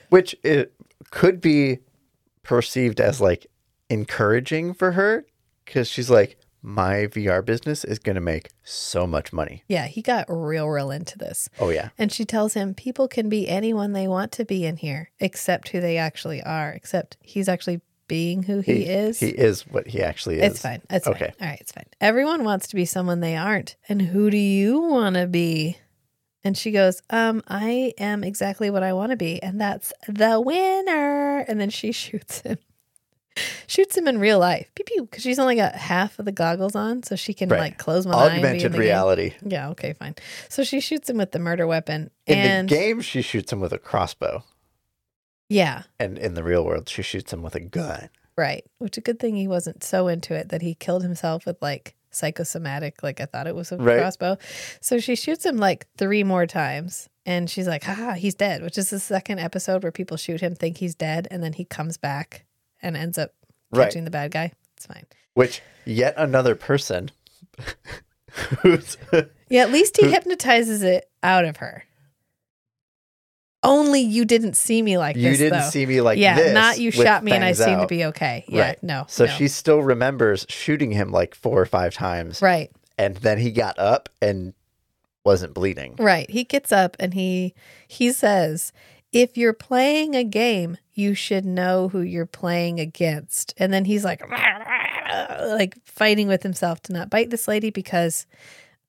Which 0.10 0.36
it 0.44 0.74
could 1.12 1.42
be 1.42 1.80
perceived 2.44 3.00
as 3.00 3.22
like 3.22 3.48
encouraging 3.90 4.74
for 4.74 4.94
her 4.94 5.26
because 5.66 5.88
she's 5.88 6.10
like, 6.10 6.38
my 6.62 7.08
VR 7.08 7.44
business 7.44 7.84
is 7.84 8.00
going 8.00 8.16
to 8.16 8.22
make 8.22 8.50
so 8.64 9.08
much 9.08 9.32
money. 9.32 9.64
Yeah, 9.68 9.88
he 9.88 10.02
got 10.02 10.26
real, 10.28 10.68
real 10.68 10.92
into 10.92 11.18
this. 11.18 11.50
Oh, 11.60 11.70
yeah. 11.70 11.90
And 11.98 12.12
she 12.12 12.26
tells 12.26 12.54
him 12.54 12.74
people 12.74 13.08
can 13.08 13.30
be 13.30 13.48
anyone 13.48 13.94
they 13.94 14.08
want 14.08 14.32
to 14.34 14.46
be 14.46 14.66
in 14.66 14.78
here, 14.78 15.10
except 15.20 15.70
who 15.70 15.80
they 15.80 15.98
actually 15.98 16.42
are, 16.44 16.72
except 16.72 17.18
he's 17.22 17.48
actually 17.48 17.82
being 18.08 18.44
who 18.44 18.60
he, 18.60 18.84
is. 18.84 19.20
He 19.20 19.30
is 19.30 19.62
what 19.68 19.88
he 19.88 20.02
actually 20.02 20.40
is. 20.40 20.52
it's 20.52 20.62
fine. 20.62 20.82
It's 20.90 21.08
okay. 21.08 21.26
fine. 21.26 21.36
All 21.40 21.48
right, 21.48 21.62
it's 21.62 21.72
fine. 21.72 21.86
Everyone 22.02 22.44
wants 22.44 22.68
to 22.70 22.76
be 22.76 22.86
someone 22.86 23.22
they 23.22 23.38
aren't. 23.38 23.78
And 23.88 24.02
who 24.02 24.30
do 24.30 24.38
you 24.38 24.82
want 24.82 25.16
to 25.16 25.28
be? 25.28 25.78
And 26.44 26.58
she 26.58 26.72
goes, 26.72 27.02
Um, 27.10 27.44
I 27.48 27.94
am 27.98 28.24
exactly 28.24 28.70
what 28.70 28.84
I 28.84 28.94
want 28.94 29.12
to 29.12 29.18
be, 29.18 29.42
and 29.44 29.60
that's 29.60 29.92
the 30.08 30.40
winner. 30.40 31.40
And 31.48 31.60
then 31.60 31.70
she 31.70 31.92
shoots 31.94 32.42
him. 32.42 32.58
Shoots 33.68 33.98
him 33.98 34.08
in 34.08 34.20
real 34.20 34.40
life. 34.40 34.70
Pew 34.76 34.84
pew. 34.86 35.02
Because 35.04 35.24
she's 35.24 35.40
only 35.40 35.56
got 35.56 35.76
half 35.76 36.20
of 36.20 36.26
the 36.26 36.32
goggles 36.32 36.76
on, 36.76 37.04
so 37.04 37.16
she 37.16 37.34
can 37.34 37.48
Right. 37.50 37.60
like 37.60 37.78
close 37.78 38.06
one 38.06 38.16
eye. 38.16 38.26
and 38.26 38.34
be 38.34 38.40
in 38.40 38.46
Augmented 38.46 38.72
game. 38.74 38.82
reality. 38.82 39.34
Yeah, 39.46 39.70
okay, 39.70 39.94
fine. 39.94 40.16
So 40.50 40.64
she 40.64 40.80
shoots 40.82 41.10
him 41.10 41.18
with 41.18 41.32
the 41.32 41.40
murder 41.40 41.66
weapon. 41.68 42.10
In 42.26 42.66
the 42.68 42.74
game, 42.76 43.00
she 43.02 43.22
shoots 43.22 43.52
him 43.54 43.60
with 43.62 43.72
a 43.72 43.78
crossbow. 43.78 44.44
yeah, 45.50 45.84
And 46.00 46.18
in 46.18 46.34
the 46.36 46.44
real 46.44 46.66
world, 46.66 46.90
she 46.90 47.02
shoots 47.02 47.32
him 47.34 47.42
with 47.42 47.56
a 47.56 47.60
gun. 47.62 48.10
right. 48.38 48.66
Which 48.78 48.98
a 48.98 49.02
good 49.02 49.20
thing 49.20 49.36
he 49.36 49.48
wasn't 49.48 49.84
so 49.84 50.08
into 50.08 50.34
it 50.34 50.50
that 50.50 50.62
he 50.62 50.74
killed 50.76 51.04
himself 51.04 51.46
with 51.46 51.62
like 51.62 51.96
psychosomatic, 52.12 53.04
like 53.04 53.20
I 53.22 53.26
thought 53.26 53.48
it 53.48 53.56
was 53.56 53.72
a 53.72 53.78
Right. 53.78 54.00
crossbow. 54.00 54.38
So 54.82 55.00
she 55.00 55.16
shoots 55.16 55.46
him 55.46 55.58
like 55.58 55.88
three 55.98 56.24
more 56.24 56.46
times. 56.46 57.08
And 57.26 57.48
she's 57.50 57.68
like, 57.68 57.84
haha, 57.84 58.14
he's 58.14 58.34
dead, 58.34 58.64
which 58.64 58.78
is 58.78 58.90
the 58.90 59.00
second 59.00 59.40
episode 59.40 59.84
where 59.84 59.92
people 59.92 60.18
shoot 60.18 60.42
him, 60.42 60.56
think 60.56 60.78
he's 60.78 60.96
dead, 60.96 61.28
and 61.30 61.44
then 61.44 61.54
he 61.54 61.64
comes 61.64 61.96
back 61.98 62.46
and 62.82 62.98
ends 62.98 63.18
up 63.20 63.32
Right. 63.72 63.84
catching 63.86 64.04
the 64.06 64.10
bad 64.12 64.32
guy. 64.32 64.52
It's 64.76 64.88
fine. 64.88 65.06
Which, 65.36 65.62
yet 65.86 66.16
another 66.18 66.56
person 66.56 67.12
who's. 68.62 68.98
Yeah, 69.50 69.62
at 69.64 69.72
least 69.72 69.98
he 69.98 70.08
hypnotizes 70.12 70.82
it 70.82 71.10
out 71.22 71.46
of 71.46 71.58
her. 71.58 71.84
Only 73.62 74.00
you 74.02 74.24
didn't 74.24 74.56
see 74.56 74.82
me 74.82 74.98
like 74.98 75.16
you 75.18 75.24
this. 75.30 75.38
didn't 75.40 75.60
though. 75.60 75.70
see 75.70 75.86
me 75.86 76.00
like 76.02 76.18
yeah, 76.18 76.36
this. 76.36 76.54
not 76.54 76.80
you 76.80 76.92
shot 76.92 77.24
me 77.24 77.34
and 77.34 77.44
I 77.44 77.54
fangs 77.54 77.66
seem 77.66 77.80
to 77.80 77.88
be 77.88 78.06
okay. 78.06 78.46
Yeah, 78.48 78.62
Right. 78.70 78.84
no. 78.84 79.06
So 79.10 79.26
no. 79.26 79.32
she 79.32 79.48
still 79.50 79.80
remembers 79.84 80.46
shooting 80.48 80.92
him 80.92 81.12
like 81.12 81.36
four 81.36 81.60
or 81.60 81.66
five 81.66 81.94
times. 81.94 82.42
right, 82.42 82.72
And 82.98 83.18
then 83.18 83.38
he 83.38 83.52
got 83.52 83.78
up 83.78 84.08
and 84.22 84.54
wasn't 85.26 85.54
bleeding. 85.54 85.96
right. 86.00 86.30
He 86.30 86.46
gets 86.46 86.72
up 86.72 86.96
and 87.02 87.14
he 87.14 87.54
he 87.88 88.14
says, 88.14 88.72
"If 89.12 89.38
you're 89.38 89.52
playing 89.54 90.16
a 90.16 90.24
game, 90.24 90.78
you 90.94 91.14
should 91.14 91.44
know 91.46 91.90
who 91.90 92.00
you're 92.00 92.26
playing 92.26 92.80
against." 92.80 93.54
And 93.58 93.74
then 93.74 93.84
he's 93.84 94.06
like, 94.06 94.22
like 95.10 95.76
fighting 95.86 96.28
with 96.30 96.44
himself 96.44 96.82
to 96.84 96.94
not 96.94 97.10
bite 97.10 97.30
this 97.30 97.48
lady 97.48 97.70
because 97.70 98.26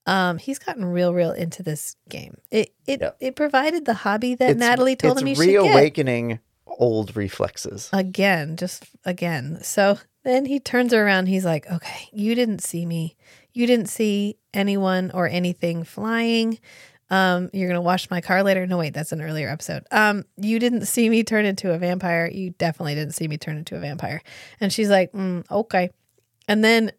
um 0.05 0.37
he's 0.37 0.59
gotten 0.59 0.85
real, 0.85 1.13
real 1.13 1.31
into 1.31 1.63
this 1.63 1.95
game. 2.09 2.37
It 2.51 2.73
it 2.87 3.01
Yeah. 3.01 3.11
it 3.19 3.35
provided 3.35 3.85
the 3.85 3.93
hobby 3.93 4.35
that 4.35 4.51
It's- 4.51 4.59
Natalie 4.59 4.95
told 4.95 5.19
him 5.19 5.27
he 5.27 5.35
should 5.35 5.45
get. 5.47 5.61
reawakening 5.61 6.39
old 6.65 7.15
reflexes. 7.15 7.89
again, 7.93 8.55
just 8.57 8.85
again. 9.05 9.59
So 9.61 9.99
then 10.23 10.45
he 10.45 10.59
turns 10.59 10.93
her 10.93 11.03
around. 11.05 11.27
He's 11.27 11.45
like, 11.45 11.69
okay, 11.69 12.07
you 12.13 12.33
didn't 12.35 12.61
see 12.63 12.85
me. 12.85 13.15
You 13.53 13.67
didn't 13.67 13.87
see 13.89 14.37
anyone 14.53 15.11
or 15.13 15.27
anything 15.27 15.83
flying. 15.83 16.59
Um, 17.09 17.49
you're 17.51 17.67
gonna 17.67 17.81
wash 17.81 18.09
my 18.09 18.21
car 18.21 18.41
later. 18.41 18.65
No, 18.65 18.77
wait, 18.77 18.93
that's 18.93 19.11
an 19.11 19.21
earlier 19.21 19.49
episode. 19.49 19.83
Um, 19.91 20.23
you 20.37 20.59
didn't 20.59 20.85
see 20.85 21.09
me 21.09 21.23
turn 21.23 21.43
into 21.45 21.71
a 21.73 21.77
vampire. 21.77 22.29
You 22.31 22.51
definitely 22.51 22.95
didn't 22.95 23.15
see 23.15 23.27
me 23.27 23.37
turn 23.37 23.57
into 23.57 23.75
a 23.75 23.79
vampire. 23.79 24.21
And 24.61 24.71
she's 24.71 24.89
like, 24.89 25.11
mm, 25.11 25.43
okay. 25.51 25.89
And 26.47 26.63
then, 26.63 26.91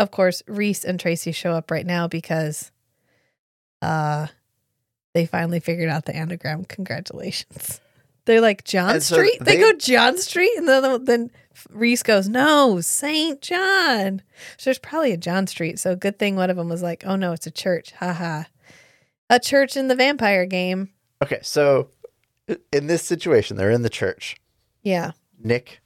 of 0.00 0.10
course, 0.10 0.42
Reese 0.46 0.84
and 0.84 0.98
Tracy 0.98 1.32
show 1.32 1.52
up 1.52 1.70
right 1.70 1.86
now 1.86 2.08
because, 2.08 2.72
uh, 3.82 4.26
they 5.12 5.26
finally 5.26 5.60
figured 5.60 5.88
out 5.88 6.04
the 6.04 6.14
anagram. 6.14 6.64
Congratulations. 6.64 7.80
They're 8.26 8.40
like 8.40 8.64
John 8.64 9.00
so 9.00 9.16
Street. 9.16 9.38
They, 9.40 9.56
they- 9.56 9.60
go 9.60 9.72
John 9.78 10.18
Street, 10.18 10.52
and 10.56 10.68
then 10.68 11.04
then 11.04 11.30
Reese 11.70 12.02
goes, 12.02 12.28
"No, 12.28 12.80
Saint 12.80 13.40
John." 13.40 14.22
So 14.56 14.64
there's 14.70 14.78
probably 14.78 15.12
a 15.12 15.16
John 15.16 15.46
Street. 15.46 15.78
So 15.78 15.96
good 15.96 16.18
thing 16.18 16.36
one 16.36 16.50
of 16.50 16.56
them 16.56 16.68
was 16.68 16.82
like, 16.82 17.02
"Oh 17.06 17.16
no, 17.16 17.32
it's 17.32 17.46
a 17.46 17.50
church." 17.50 17.92
Haha, 17.92 18.44
a 19.28 19.40
church 19.40 19.76
in 19.76 19.88
the 19.88 19.96
vampire 19.96 20.46
game. 20.46 20.90
Okay, 21.22 21.40
so 21.42 21.88
in 22.72 22.86
this 22.86 23.02
situation, 23.02 23.56
they're 23.56 23.70
in 23.70 23.82
the 23.82 23.90
church. 23.90 24.36
Yeah, 24.82 25.12
Nick 25.42 25.80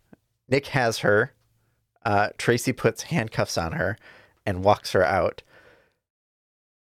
Nick 0.49 0.67
has 0.69 0.99
her. 0.99 1.33
Uh, 2.05 2.29
Tracy 2.39 2.73
puts 2.73 3.05
handcuffs 3.05 3.57
on 3.57 3.73
her 3.73 3.97
and 4.45 4.63
walks 4.65 4.93
her 4.93 5.05
out. 5.05 5.43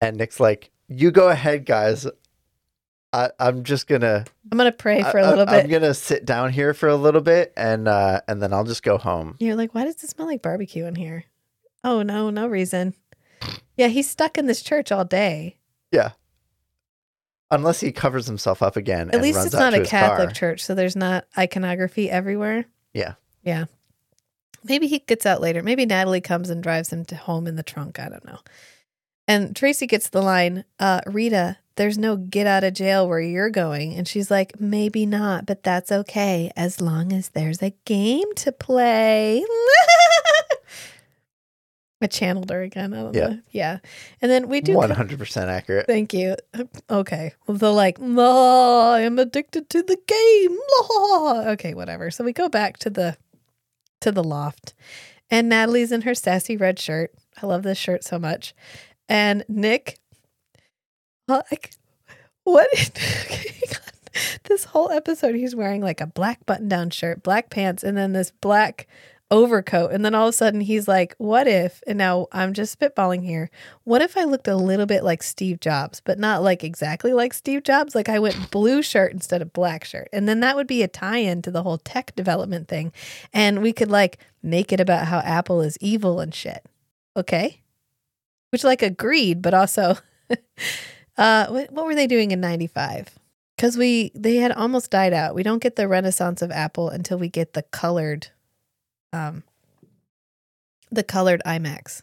And 0.00 0.16
Nick's 0.18 0.38
like, 0.40 0.70
"You 0.88 1.10
go 1.10 1.28
ahead, 1.28 1.64
guys. 1.64 2.06
I, 3.12 3.30
I'm 3.38 3.62
just 3.62 3.86
gonna 3.86 4.24
I'm 4.50 4.58
gonna 4.58 4.72
pray 4.72 5.02
for 5.02 5.18
a 5.18 5.22
I- 5.22 5.26
I- 5.26 5.30
little 5.30 5.46
bit. 5.46 5.64
I'm 5.64 5.70
gonna 5.70 5.94
sit 5.94 6.24
down 6.24 6.50
here 6.52 6.74
for 6.74 6.88
a 6.88 6.96
little 6.96 7.20
bit, 7.20 7.52
and 7.56 7.86
uh, 7.88 8.20
and 8.28 8.42
then 8.42 8.52
I'll 8.52 8.64
just 8.64 8.82
go 8.82 8.98
home." 8.98 9.36
You're 9.38 9.54
like, 9.56 9.74
why 9.74 9.84
does 9.84 10.02
it 10.02 10.10
smell 10.10 10.26
like 10.26 10.42
barbecue 10.42 10.84
in 10.86 10.96
here? 10.96 11.24
Oh 11.84 12.02
no, 12.02 12.28
no 12.30 12.46
reason. 12.48 12.94
Yeah, 13.76 13.88
he's 13.88 14.08
stuck 14.10 14.36
in 14.36 14.46
this 14.46 14.62
church 14.62 14.90
all 14.92 15.04
day. 15.04 15.58
Yeah. 15.92 16.10
Unless 17.50 17.80
he 17.80 17.92
covers 17.92 18.26
himself 18.26 18.62
up 18.62 18.76
again. 18.76 19.10
At 19.12 19.20
least 19.22 19.44
it's 19.46 19.54
not 19.54 19.74
a 19.74 19.84
Catholic 19.84 20.28
car. 20.30 20.34
church, 20.34 20.64
so 20.64 20.74
there's 20.74 20.96
not 20.96 21.24
iconography 21.38 22.10
everywhere. 22.10 22.64
Yeah. 22.92 23.14
Yeah. 23.42 23.66
Maybe 24.64 24.86
he 24.86 24.98
gets 25.00 25.26
out 25.26 25.40
later. 25.40 25.62
Maybe 25.62 25.86
Natalie 25.86 26.20
comes 26.20 26.50
and 26.50 26.62
drives 26.62 26.90
him 26.92 27.04
to 27.06 27.16
home 27.16 27.46
in 27.46 27.56
the 27.56 27.62
trunk. 27.62 27.98
I 28.00 28.08
don't 28.08 28.24
know. 28.24 28.38
And 29.28 29.54
Tracy 29.54 29.86
gets 29.86 30.08
the 30.10 30.20
line, 30.22 30.64
uh, 30.78 31.00
Rita, 31.06 31.56
there's 31.76 31.96
no 31.98 32.16
get 32.16 32.46
out 32.46 32.62
of 32.64 32.74
jail 32.74 33.08
where 33.08 33.20
you're 33.20 33.50
going. 33.50 33.94
And 33.94 34.06
she's 34.06 34.30
like, 34.30 34.60
maybe 34.60 35.06
not, 35.06 35.46
but 35.46 35.62
that's 35.62 35.90
okay 35.90 36.52
as 36.56 36.80
long 36.80 37.12
as 37.12 37.30
there's 37.30 37.62
a 37.62 37.74
game 37.84 38.32
to 38.36 38.52
play. 38.52 39.44
I 42.02 42.06
channeled 42.06 42.50
her 42.50 42.60
again. 42.60 42.92
I 42.92 42.96
don't 43.02 43.14
Yeah. 43.14 43.28
know. 43.28 43.38
Yeah. 43.50 43.78
And 44.20 44.30
then 44.30 44.48
we 44.48 44.60
do. 44.60 44.74
One 44.74 44.90
hundred 44.90 45.18
percent 45.18 45.48
accurate. 45.48 45.86
Thank 45.86 46.12
you. 46.12 46.36
Okay. 46.90 47.32
Well, 47.46 47.56
they're 47.56 47.70
like, 47.70 47.98
"No, 47.98 48.80
I 48.90 49.00
am 49.00 49.18
addicted 49.18 49.70
to 49.70 49.82
the 49.82 49.96
game. 50.06 50.58
Okay, 51.52 51.72
whatever. 51.72 52.10
So 52.10 52.22
we 52.22 52.34
go 52.34 52.50
back 52.50 52.76
to 52.78 52.90
the 52.90 53.16
to 54.04 54.12
the 54.12 54.24
loft, 54.24 54.74
and 55.30 55.48
Natalie's 55.48 55.92
in 55.92 56.02
her 56.02 56.14
sassy 56.14 56.56
red 56.56 56.78
shirt. 56.78 57.12
I 57.42 57.46
love 57.46 57.62
this 57.62 57.78
shirt 57.78 58.04
so 58.04 58.18
much. 58.18 58.54
And 59.08 59.44
Nick, 59.48 59.98
uh, 61.28 61.42
like, 61.50 61.72
what? 62.44 62.68
this 64.44 64.64
whole 64.64 64.90
episode, 64.90 65.34
he's 65.34 65.56
wearing 65.56 65.80
like 65.80 66.00
a 66.00 66.06
black 66.06 66.44
button 66.46 66.68
down 66.68 66.90
shirt, 66.90 67.22
black 67.22 67.50
pants, 67.50 67.82
and 67.82 67.96
then 67.96 68.12
this 68.12 68.30
black 68.40 68.86
overcoat. 69.30 69.90
And 69.92 70.04
then 70.04 70.14
all 70.14 70.28
of 70.28 70.34
a 70.34 70.36
sudden 70.36 70.60
he's 70.60 70.86
like, 70.86 71.14
What 71.18 71.46
if, 71.46 71.82
and 71.86 71.98
now 71.98 72.26
I'm 72.32 72.52
just 72.52 72.78
spitballing 72.78 73.24
here, 73.24 73.50
what 73.84 74.02
if 74.02 74.16
I 74.16 74.24
looked 74.24 74.48
a 74.48 74.56
little 74.56 74.86
bit 74.86 75.04
like 75.04 75.22
Steve 75.22 75.60
Jobs, 75.60 76.00
but 76.00 76.18
not 76.18 76.42
like 76.42 76.62
exactly 76.62 77.12
like 77.12 77.34
Steve 77.34 77.62
Jobs? 77.62 77.94
Like 77.94 78.08
I 78.08 78.18
went 78.18 78.50
blue 78.50 78.82
shirt 78.82 79.12
instead 79.12 79.42
of 79.42 79.52
black 79.52 79.84
shirt. 79.84 80.08
And 80.12 80.28
then 80.28 80.40
that 80.40 80.56
would 80.56 80.66
be 80.66 80.82
a 80.82 80.88
tie 80.88 81.18
in 81.18 81.42
to 81.42 81.50
the 81.50 81.62
whole 81.62 81.78
tech 81.78 82.14
development 82.14 82.68
thing. 82.68 82.92
And 83.32 83.62
we 83.62 83.72
could 83.72 83.90
like 83.90 84.18
make 84.42 84.72
it 84.72 84.80
about 84.80 85.06
how 85.06 85.18
Apple 85.20 85.60
is 85.62 85.78
evil 85.80 86.20
and 86.20 86.34
shit. 86.34 86.64
Okay. 87.16 87.60
Which 88.50 88.64
like 88.64 88.82
agreed, 88.82 89.42
but 89.42 89.54
also, 89.54 89.98
uh, 91.18 91.46
what, 91.46 91.72
what 91.72 91.86
were 91.86 91.94
they 91.94 92.06
doing 92.06 92.30
in 92.30 92.40
95? 92.40 93.18
Because 93.56 93.76
we, 93.76 94.10
they 94.14 94.36
had 94.36 94.52
almost 94.52 94.90
died 94.90 95.12
out. 95.12 95.34
We 95.34 95.44
don't 95.44 95.62
get 95.62 95.76
the 95.76 95.88
renaissance 95.88 96.42
of 96.42 96.50
Apple 96.50 96.88
until 96.88 97.18
we 97.18 97.28
get 97.28 97.52
the 97.52 97.62
colored 97.62 98.28
um 99.14 99.44
the 100.90 101.02
colored 101.02 101.42
iMacs. 101.46 102.02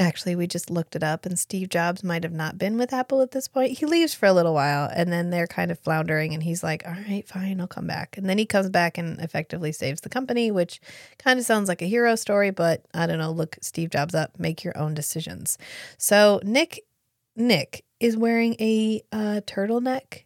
Actually, 0.00 0.36
we 0.36 0.46
just 0.46 0.70
looked 0.70 0.94
it 0.94 1.02
up, 1.02 1.26
and 1.26 1.36
Steve 1.36 1.68
Jobs 1.68 2.04
might 2.04 2.22
have 2.22 2.32
not 2.32 2.56
been 2.56 2.78
with 2.78 2.92
Apple 2.92 3.20
at 3.20 3.32
this 3.32 3.48
point. 3.48 3.78
He 3.78 3.84
leaves 3.84 4.14
for 4.14 4.26
a 4.26 4.32
little 4.32 4.54
while, 4.54 4.88
and 4.94 5.12
then 5.12 5.30
they're 5.30 5.48
kind 5.48 5.72
of 5.72 5.78
floundering, 5.80 6.32
and 6.32 6.42
he's 6.44 6.62
like, 6.62 6.86
All 6.86 6.92
right, 6.92 7.26
fine, 7.26 7.60
I'll 7.60 7.66
come 7.66 7.88
back. 7.88 8.16
And 8.16 8.28
then 8.28 8.38
he 8.38 8.46
comes 8.46 8.70
back 8.70 8.96
and 8.96 9.20
effectively 9.20 9.72
saves 9.72 10.00
the 10.02 10.08
company, 10.08 10.52
which 10.52 10.80
kind 11.18 11.36
of 11.36 11.44
sounds 11.44 11.68
like 11.68 11.82
a 11.82 11.86
hero 11.86 12.14
story, 12.14 12.52
but 12.52 12.84
I 12.94 13.06
don't 13.06 13.18
know. 13.18 13.32
Look 13.32 13.56
Steve 13.60 13.90
Jobs 13.90 14.14
up, 14.14 14.38
make 14.38 14.62
your 14.62 14.78
own 14.78 14.94
decisions. 14.94 15.58
So, 15.96 16.40
Nick, 16.44 16.84
Nick 17.34 17.84
is 17.98 18.16
wearing 18.16 18.54
a 18.60 19.02
uh, 19.10 19.40
turtleneck 19.46 20.22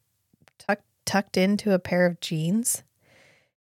tuck, 0.58 0.80
tucked 1.06 1.38
into 1.38 1.72
a 1.72 1.78
pair 1.78 2.04
of 2.04 2.20
jeans. 2.20 2.82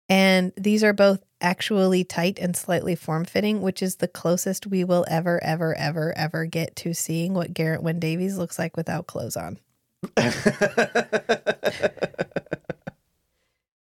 And 0.09 0.53
these 0.55 0.85
are 0.85 0.93
both 0.93 1.21
actually 1.41 2.03
tight 2.03 2.39
and 2.39 2.55
slightly 2.55 2.95
form 2.95 3.25
fitting, 3.25 3.61
which 3.61 3.81
is 3.81 3.97
the 3.97 4.07
closest 4.07 4.67
we 4.67 4.83
will 4.83 5.05
ever, 5.07 5.43
ever, 5.43 5.75
ever, 5.77 6.13
ever 6.17 6.45
get 6.45 6.75
to 6.77 6.93
seeing 6.93 7.33
what 7.33 7.53
Geraint 7.53 7.83
Wyn 7.83 7.99
Davies 7.99 8.37
looks 8.37 8.57
like 8.57 8.77
without 8.77 9.07
clothes 9.07 9.37
on. 9.37 9.59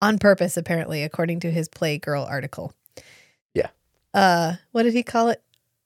on 0.02 0.20
purpose, 0.20 0.58
apparently, 0.58 1.04
according 1.04 1.40
to 1.42 1.52
his 1.52 1.70
Playgirl 1.70 2.30
article. 2.30 2.74
Yeah. 3.54 3.70
Uh, 4.14 4.56
what 4.72 4.84
did 4.84 4.94
he 4.94 5.04
call 5.04 5.30
it? 5.30 5.42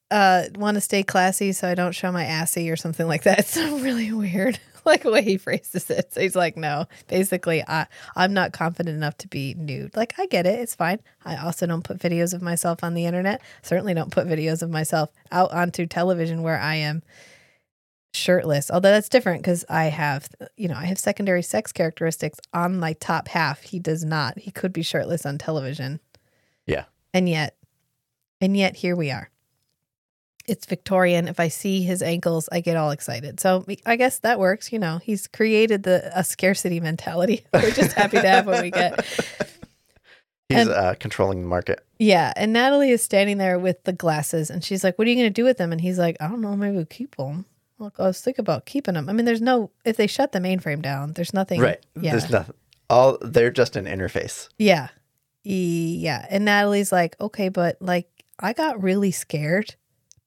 Uh, 0.09 0.43
want 0.55 0.75
to 0.75 0.81
stay 0.81 1.03
classy 1.03 1.51
so 1.51 1.67
I 1.67 1.75
don't 1.75 1.91
show 1.91 2.13
my 2.13 2.23
assy 2.23 2.69
or 2.69 2.77
something 2.77 3.07
like 3.07 3.23
that. 3.23 3.39
It's 3.39 3.57
really 3.57 4.13
weird, 4.13 4.59
like 4.91 5.03
the 5.03 5.11
way 5.11 5.21
he 5.21 5.37
phrases 5.37 5.89
it. 5.89 6.13
So 6.13 6.21
he's 6.21 6.35
like, 6.35 6.55
no, 6.55 6.85
basically, 7.07 7.61
I 7.67 7.87
I'm 8.15 8.33
not 8.33 8.53
confident 8.53 8.95
enough 8.95 9.17
to 9.17 9.27
be 9.27 9.53
nude. 9.55 9.95
Like 9.95 10.13
I 10.17 10.25
get 10.27 10.45
it, 10.45 10.59
it's 10.59 10.75
fine. 10.75 10.99
I 11.25 11.35
also 11.35 11.67
don't 11.67 11.83
put 11.83 11.97
videos 11.99 12.33
of 12.33 12.41
myself 12.41 12.83
on 12.83 12.93
the 12.93 13.05
internet. 13.05 13.41
Certainly 13.61 13.95
don't 13.95 14.11
put 14.11 14.27
videos 14.27 14.61
of 14.61 14.69
myself 14.69 15.11
out 15.31 15.51
onto 15.51 15.85
television 15.85 16.41
where 16.41 16.57
I 16.57 16.75
am 16.75 17.03
shirtless. 18.13 18.71
Although 18.71 18.91
that's 18.91 19.09
different 19.09 19.41
because 19.41 19.65
I 19.69 19.85
have, 19.85 20.29
you 20.55 20.69
know, 20.69 20.75
I 20.75 20.85
have 20.85 20.97
secondary 20.97 21.43
sex 21.43 21.73
characteristics 21.73 22.39
on 22.53 22.79
my 22.79 22.93
top 22.93 23.27
half. 23.27 23.63
He 23.63 23.79
does 23.79 24.05
not. 24.05 24.39
He 24.39 24.51
could 24.51 24.71
be 24.71 24.83
shirtless 24.83 25.25
on 25.25 25.37
television. 25.37 25.99
Yeah. 26.65 26.85
And 27.13 27.27
yet, 27.27 27.57
and 28.39 28.55
yet 28.55 28.77
here 28.77 28.95
we 28.95 29.11
are. 29.11 29.29
It's 30.47 30.65
Victorian. 30.65 31.27
If 31.27 31.39
I 31.39 31.49
see 31.49 31.81
his 31.83 32.01
ankles, 32.01 32.47
I 32.51 32.61
get 32.61 32.77
all 32.77 32.91
excited. 32.91 33.39
So 33.39 33.65
I 33.85 33.97
guess 33.97 34.19
that 34.19 34.39
works. 34.39 34.71
You 34.71 34.79
know, 34.79 34.97
he's 35.03 35.27
created 35.27 35.83
the 35.83 36.09
a 36.17 36.23
scarcity 36.23 36.79
mentality. 36.79 37.45
We're 37.53 37.71
just 37.71 37.93
happy 37.93 38.17
to 38.21 38.27
have 38.27 38.47
what 38.47 38.61
we 38.61 38.71
get. 38.71 39.05
He's 40.49 40.59
And- 40.59 40.69
uh, 40.69 40.95
controlling 40.95 41.41
the 41.41 41.47
market. 41.47 41.83
Yeah, 41.99 42.31
and 42.37 42.53
Natalie 42.53 42.91
is 42.91 43.03
standing 43.03 43.37
there 43.37 43.59
with 43.59 43.83
the 43.83 43.91
glasses, 43.91 44.49
and 44.49 44.63
she's 44.63 44.83
like, 44.83 44.97
"What 44.97 45.07
are 45.07 45.09
you 45.09 45.17
going 45.17 45.27
to 45.27 45.33
do 45.33 45.43
with 45.43 45.57
them?" 45.57 45.71
And 45.73 45.81
he's 45.81 45.97
like, 45.99 46.15
"I 46.21 46.27
don't 46.29 46.39
know. 46.41 46.55
Maybe 46.55 46.75
we'll 46.77 46.85
keep 46.85 47.15
them." 47.17 47.45
Look, 47.79 47.95
I 47.99 48.03
was 48.03 48.21
thinking 48.21 48.43
about 48.43 48.65
keeping 48.65 48.93
them. 48.93 49.09
I 49.09 49.13
mean, 49.13 49.25
there's 49.25 49.41
no 49.41 49.71
if 49.83 49.97
they 49.97 50.07
shut 50.07 50.31
the 50.31 50.39
mainframe 50.39 50.81
down, 50.81 51.13
there's 51.13 51.33
nothing. 51.33 51.59
Right. 51.59 51.83
Yeah. 51.99 52.11
There's 52.11 52.29
nothing. 52.29 52.55
All 52.89 53.17
they're 53.19 53.49
just 53.51 53.75
an 53.75 53.85
interface. 53.85 54.47
Yeah. 54.57 54.87
Yeah. 55.43 56.25
And 56.29 56.45
Natalie's 56.45 56.91
like, 56.91 57.15
okay, 57.19 57.49
but 57.49 57.77
like, 57.81 58.07
I 58.39 58.53
got 58.53 58.81
really 58.81 59.11
scared 59.11 59.75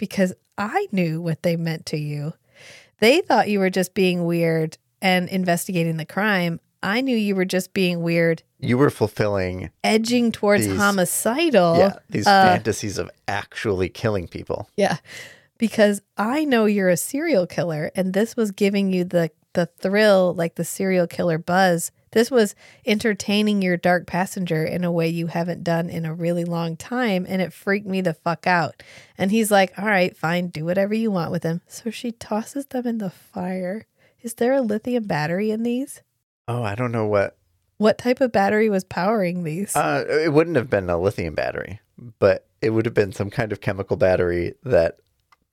because 0.00 0.32
I 0.58 0.88
knew 0.90 1.20
what 1.20 1.42
they 1.44 1.54
meant 1.56 1.86
to 1.86 1.96
you. 1.96 2.32
They 2.98 3.20
thought 3.20 3.48
you 3.48 3.60
were 3.60 3.70
just 3.70 3.94
being 3.94 4.24
weird 4.24 4.76
and 5.00 5.28
investigating 5.28 5.96
the 5.98 6.04
crime. 6.04 6.58
I 6.82 7.02
knew 7.02 7.16
you 7.16 7.36
were 7.36 7.44
just 7.44 7.72
being 7.74 8.02
weird, 8.02 8.42
You 8.58 8.78
were 8.78 8.88
fulfilling 8.90 9.70
edging 9.84 10.32
towards 10.32 10.66
These- 10.66 10.76
homicidal. 10.78 11.76
yeah, 11.78 11.92
these 12.08 12.26
uh, 12.26 12.44
fantasies 12.44 12.96
of 12.98 13.10
actually 13.28 13.88
killing 13.90 14.26
people. 14.26 14.68
Yeah. 14.76 14.96
Because 15.58 16.00
I 16.16 16.44
know 16.46 16.64
you're 16.64 16.88
a 16.88 16.96
serial 16.96 17.46
killer 17.46 17.90
and 17.94 18.14
this 18.14 18.34
was 18.36 18.50
giving 18.50 18.92
you 18.92 19.04
the 19.04 19.30
the 19.52 19.66
thrill 19.66 20.32
like 20.34 20.54
the 20.54 20.64
serial 20.64 21.06
killer 21.06 21.36
buzz. 21.36 21.90
This 22.12 22.30
was 22.30 22.54
entertaining 22.84 23.62
your 23.62 23.76
dark 23.76 24.06
passenger 24.06 24.64
in 24.64 24.84
a 24.84 24.90
way 24.90 25.08
you 25.08 25.28
haven't 25.28 25.62
done 25.62 25.88
in 25.88 26.04
a 26.04 26.14
really 26.14 26.44
long 26.44 26.76
time 26.76 27.24
and 27.28 27.40
it 27.40 27.52
freaked 27.52 27.86
me 27.86 28.00
the 28.00 28.14
fuck 28.14 28.46
out. 28.46 28.82
And 29.16 29.30
he's 29.30 29.50
like, 29.50 29.72
"All 29.78 29.86
right, 29.86 30.16
fine, 30.16 30.48
do 30.48 30.64
whatever 30.64 30.94
you 30.94 31.10
want 31.10 31.30
with 31.30 31.42
them." 31.42 31.60
So 31.68 31.90
she 31.90 32.12
tosses 32.12 32.66
them 32.66 32.86
in 32.86 32.98
the 32.98 33.10
fire. 33.10 33.86
Is 34.22 34.34
there 34.34 34.52
a 34.52 34.60
lithium 34.60 35.04
battery 35.04 35.50
in 35.50 35.62
these? 35.62 36.02
Oh, 36.48 36.62
I 36.62 36.74
don't 36.74 36.92
know 36.92 37.06
what. 37.06 37.36
What 37.78 37.96
type 37.96 38.20
of 38.20 38.32
battery 38.32 38.68
was 38.68 38.84
powering 38.84 39.44
these? 39.44 39.74
Uh, 39.74 40.04
it 40.06 40.32
wouldn't 40.32 40.56
have 40.56 40.68
been 40.68 40.90
a 40.90 40.98
lithium 40.98 41.34
battery, 41.34 41.80
but 42.18 42.46
it 42.60 42.70
would 42.70 42.84
have 42.84 42.94
been 42.94 43.12
some 43.12 43.30
kind 43.30 43.52
of 43.52 43.62
chemical 43.62 43.96
battery 43.96 44.54
that 44.64 44.98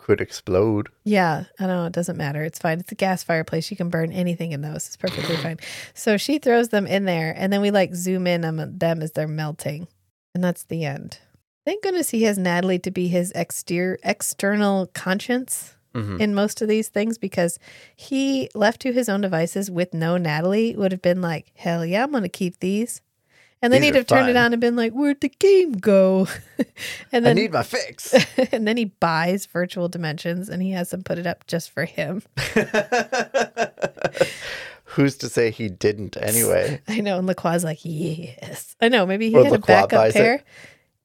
could 0.08 0.22
explode. 0.22 0.88
Yeah, 1.04 1.44
I 1.60 1.68
know. 1.68 1.86
It 1.86 1.92
doesn't 1.92 2.16
matter. 2.16 2.42
It's 2.42 2.60
fine. 2.60 2.80
It's 2.80 2.94
a 2.94 2.96
gas 2.96 3.24
fireplace. 3.24 3.70
You 3.70 3.76
can 3.76 3.90
burn 3.90 4.14
anything 4.14 4.54
in 4.54 4.62
those. 4.62 4.88
It's 4.88 4.96
perfectly 4.96 5.36
fine. 5.48 5.58
So 5.94 6.16
she 6.16 6.40
throws 6.40 6.70
them 6.70 6.88
in 6.88 7.04
there, 7.04 7.34
and 7.38 7.52
then 7.52 7.60
we 7.60 7.72
like 7.72 7.94
zoom 7.94 8.26
in 8.26 8.46
on 8.46 8.78
them 8.78 9.02
as 9.02 9.12
they're 9.12 9.28
melting. 9.28 9.90
And 10.34 10.42
that's 10.42 10.64
the 10.64 10.86
end. 10.86 11.20
Thank 11.66 11.84
goodness 11.84 12.10
he 12.12 12.24
has 12.24 12.38
Natalie 12.38 12.80
to 12.80 12.90
be 12.92 13.10
his 13.10 13.32
exterior, 13.34 14.00
external 14.04 14.88
conscience 14.88 15.74
Mhm. 15.94 16.22
in 16.22 16.34
most 16.34 16.62
of 16.62 16.70
these 16.70 16.88
things 16.88 17.18
because 17.18 17.60
he, 17.96 18.50
left 18.56 18.80
to 18.82 18.94
his 18.94 19.10
own 19.10 19.20
devices 19.20 19.70
with 19.70 19.94
no 19.94 20.16
Natalie, 20.16 20.74
would 20.78 20.94
have 20.94 21.02
been 21.02 21.22
like, 21.22 21.52
hell 21.56 21.86
yeah, 21.86 22.04
I'm 22.04 22.12
going 22.12 22.24
to 22.24 22.30
keep 22.30 22.60
these. 22.62 23.02
And 23.62 23.74
then 23.74 23.82
These 23.82 23.90
he'd 23.90 23.96
are 23.96 24.00
have 24.00 24.08
turned 24.08 24.30
it 24.30 24.36
on 24.36 24.54
and 24.54 24.62
been 24.62 24.76
like, 24.76 24.94
where'd 24.94 25.22
the 25.22 25.30
game 25.30 25.74
go? 25.74 26.28
and 27.12 27.26
then 27.26 27.28
I 27.32 27.34
need 27.34 27.52
my 27.52 27.64
fix. 27.64 28.14
and 28.52 28.68
then 28.68 28.78
he 28.78 28.86
buys 28.86 29.48
virtual 29.48 29.90
dimensions 29.90 30.48
and 30.48 30.62
he 30.62 30.72
has 30.72 30.92
them 30.92 31.04
put 31.04 31.18
it 31.18 31.26
up 31.26 31.48
just 31.48 31.72
for 31.72 31.86
him. 31.86 32.22
Who's 34.84 35.18
to 35.18 35.30
say 35.30 35.52
he 35.52 35.70
didn't 35.70 36.18
anyway? 36.18 36.82
I 36.88 37.02
know. 37.02 37.18
And 37.18 37.28
Lacroix's 37.28 37.64
like, 37.64 37.80
yes. 37.84 38.76
I 38.80 38.90
know. 38.90 39.06
Maybe 39.06 39.30
he 39.30 39.36
Or 39.36 39.44
had 39.44 39.54
a 39.54 39.60
backup 39.60 40.14
pair. 40.14 40.36
it. 40.36 40.44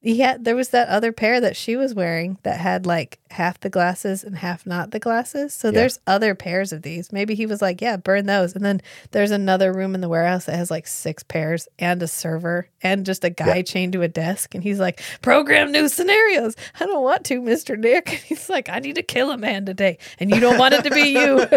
Had 0.03 0.43
there 0.43 0.55
was 0.55 0.69
that 0.69 0.89
other 0.89 1.13
pair 1.13 1.39
that 1.39 1.55
she 1.55 1.77
was 1.77 1.93
wearing 1.93 2.37
that 2.43 2.59
had 2.59 2.85
like 2.85 3.19
half 3.31 3.57
the 3.61 3.69
glasses 3.69 4.21
and 4.23 4.37
half 4.37 4.65
not 4.65 4.91
the 4.91 4.99
glasses. 4.99 5.53
So 5.53 5.71
there's 5.71 5.97
other 6.05 6.35
pairs 6.35 6.73
of 6.73 6.81
these. 6.81 7.13
Maybe 7.13 7.35
he 7.35 7.45
was 7.45 7.61
like, 7.61 7.81
yeah, 7.81 7.95
burn 7.95 8.25
those. 8.25 8.53
And 8.53 8.65
then 8.65 8.81
there's 9.11 9.31
another 9.31 9.71
room 9.71 9.95
in 9.95 10.01
the 10.01 10.09
warehouse 10.09 10.45
that 10.45 10.57
has 10.57 10.69
like 10.69 10.87
six 10.87 11.23
pairs 11.23 11.69
and 11.79 12.03
a 12.03 12.07
server 12.07 12.67
and 12.81 13.05
just 13.05 13.23
a 13.23 13.29
guy 13.29 13.57
Yeah. 13.57 13.61
chained 13.61 13.93
to 13.93 14.01
a 14.01 14.09
desk. 14.09 14.53
And 14.53 14.63
he's 14.63 14.79
like, 14.79 15.01
program 15.21 15.71
new 15.71 15.87
scenarios. 15.87 16.55
I 16.79 16.85
don't 16.85 17.03
want 17.03 17.23
to, 17.27 17.41
Mr. 17.41 17.77
Nick. 17.79 18.09
And 18.13 18.19
he's 18.19 18.49
like, 18.49 18.67
I 18.69 18.79
need 18.79 18.95
to 18.95 19.03
kill 19.03 19.31
a 19.31 19.37
man 19.37 19.65
today. 19.65 19.97
And 20.19 20.29
you 20.29 20.39
don't 20.41 20.57
want 20.57 20.73
it 20.73 20.83
to 20.83 20.89
be 20.91 21.11
you. 21.11 21.47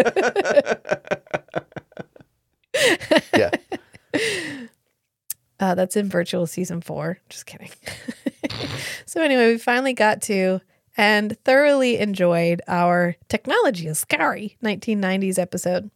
Yeah. 3.35 3.49
Uh, 5.59 5.73
that's 5.75 5.95
in 5.95 6.09
virtual 6.09 6.45
season 6.45 6.81
four. 6.81 7.17
Just 7.29 7.45
kidding. 7.45 7.71
so 9.05 9.21
anyway, 9.21 9.51
we 9.51 9.57
finally 9.57 9.93
got 9.93 10.21
to 10.23 10.61
and 10.97 11.37
thoroughly 11.45 11.97
enjoyed 11.97 12.61
our 12.67 13.15
technology 13.29 13.87
is 13.87 13.99
scary 13.99 14.57
1990s 14.63 15.39
episode. 15.39 15.91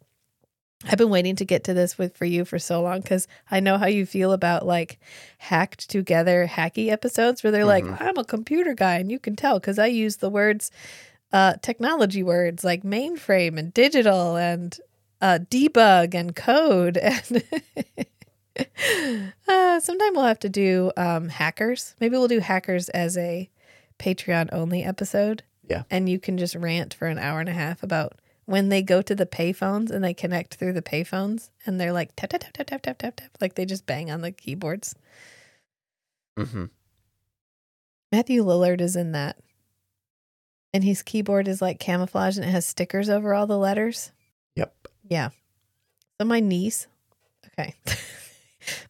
I've 0.85 0.97
been 0.97 1.09
waiting 1.09 1.35
to 1.35 1.45
get 1.45 1.63
to 1.65 1.73
this 1.73 1.97
with 1.97 2.17
for 2.17 2.25
you 2.25 2.43
for 2.43 2.57
so 2.57 2.81
long 2.81 3.01
because 3.01 3.27
I 3.51 3.59
know 3.59 3.77
how 3.77 3.85
you 3.85 4.05
feel 4.05 4.31
about 4.31 4.65
like 4.65 4.99
hacked 5.37 5.89
together 5.89 6.47
hacky 6.49 6.89
episodes 6.89 7.43
where 7.43 7.51
they're 7.51 7.65
like, 7.65 7.85
I'm 8.01 8.17
a 8.17 8.23
computer 8.23 8.73
guy, 8.73 8.95
and 8.95 9.11
you 9.11 9.19
can 9.19 9.35
tell 9.35 9.59
because 9.59 9.77
I 9.77 9.87
use 9.87 10.17
the 10.17 10.29
words 10.29 10.71
uh 11.33 11.53
technology 11.61 12.23
words 12.23 12.63
like 12.63 12.83
mainframe 12.83 13.57
and 13.57 13.73
digital 13.73 14.35
and 14.35 14.77
uh 15.21 15.39
debug 15.49 16.13
and 16.13 16.35
code 16.35 16.97
and 16.97 17.43
uh, 19.47 19.79
sometime 19.79 20.13
we'll 20.13 20.25
have 20.25 20.39
to 20.39 20.49
do 20.49 20.91
um, 20.97 21.29
hackers. 21.29 21.95
Maybe 21.99 22.17
we'll 22.17 22.27
do 22.27 22.39
hackers 22.39 22.89
as 22.89 23.17
a 23.17 23.49
Patreon 23.99 24.49
only 24.51 24.83
episode. 24.83 25.43
Yeah. 25.67 25.83
And 25.89 26.09
you 26.09 26.19
can 26.19 26.37
just 26.37 26.55
rant 26.55 26.93
for 26.93 27.07
an 27.07 27.19
hour 27.19 27.39
and 27.39 27.49
a 27.49 27.53
half 27.53 27.83
about 27.83 28.13
when 28.45 28.69
they 28.69 28.81
go 28.81 29.01
to 29.01 29.15
the 29.15 29.25
payphones 29.25 29.91
and 29.91 30.03
they 30.03 30.13
connect 30.13 30.55
through 30.55 30.73
the 30.73 30.81
payphones 30.81 31.49
and 31.65 31.79
they're 31.79 31.93
like 31.93 32.15
tap 32.15 32.31
tap 32.31 32.41
tap 32.41 32.53
tap 32.53 32.67
tap 32.67 32.81
tap 32.81 32.97
tap 32.97 33.15
tap 33.15 33.29
like 33.39 33.55
they 33.55 33.65
just 33.65 33.85
bang 33.85 34.11
on 34.11 34.21
the 34.21 34.31
keyboards. 34.31 34.95
hmm 36.37 36.65
Matthew 38.11 38.43
Lillard 38.43 38.81
is 38.81 38.97
in 38.97 39.13
that. 39.13 39.37
And 40.73 40.83
his 40.83 41.01
keyboard 41.01 41.47
is 41.47 41.61
like 41.61 41.79
camouflage 41.79 42.37
and 42.37 42.45
it 42.45 42.49
has 42.49 42.65
stickers 42.65 43.09
over 43.09 43.33
all 43.33 43.47
the 43.47 43.57
letters. 43.57 44.11
Yep. 44.55 44.73
Yeah. 45.07 45.29
So 46.19 46.25
my 46.25 46.39
niece, 46.39 46.87
okay. 47.47 47.75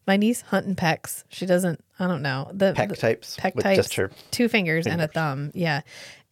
my 0.06 0.16
niece 0.16 0.40
hunting 0.42 0.74
pecks. 0.74 1.24
She 1.28 1.46
doesn't, 1.46 1.82
I 1.98 2.06
don't 2.06 2.22
know. 2.22 2.50
The, 2.52 2.72
Peck 2.74 2.88
the- 2.90 2.96
types 2.96 3.36
peck 3.38 3.54
with 3.54 3.64
types. 3.64 3.76
just 3.76 3.94
her. 3.94 4.10
two 4.30 4.48
fingers 4.48 4.86
and 4.86 5.00
a 5.00 5.08
thumb. 5.08 5.50
Yeah. 5.54 5.82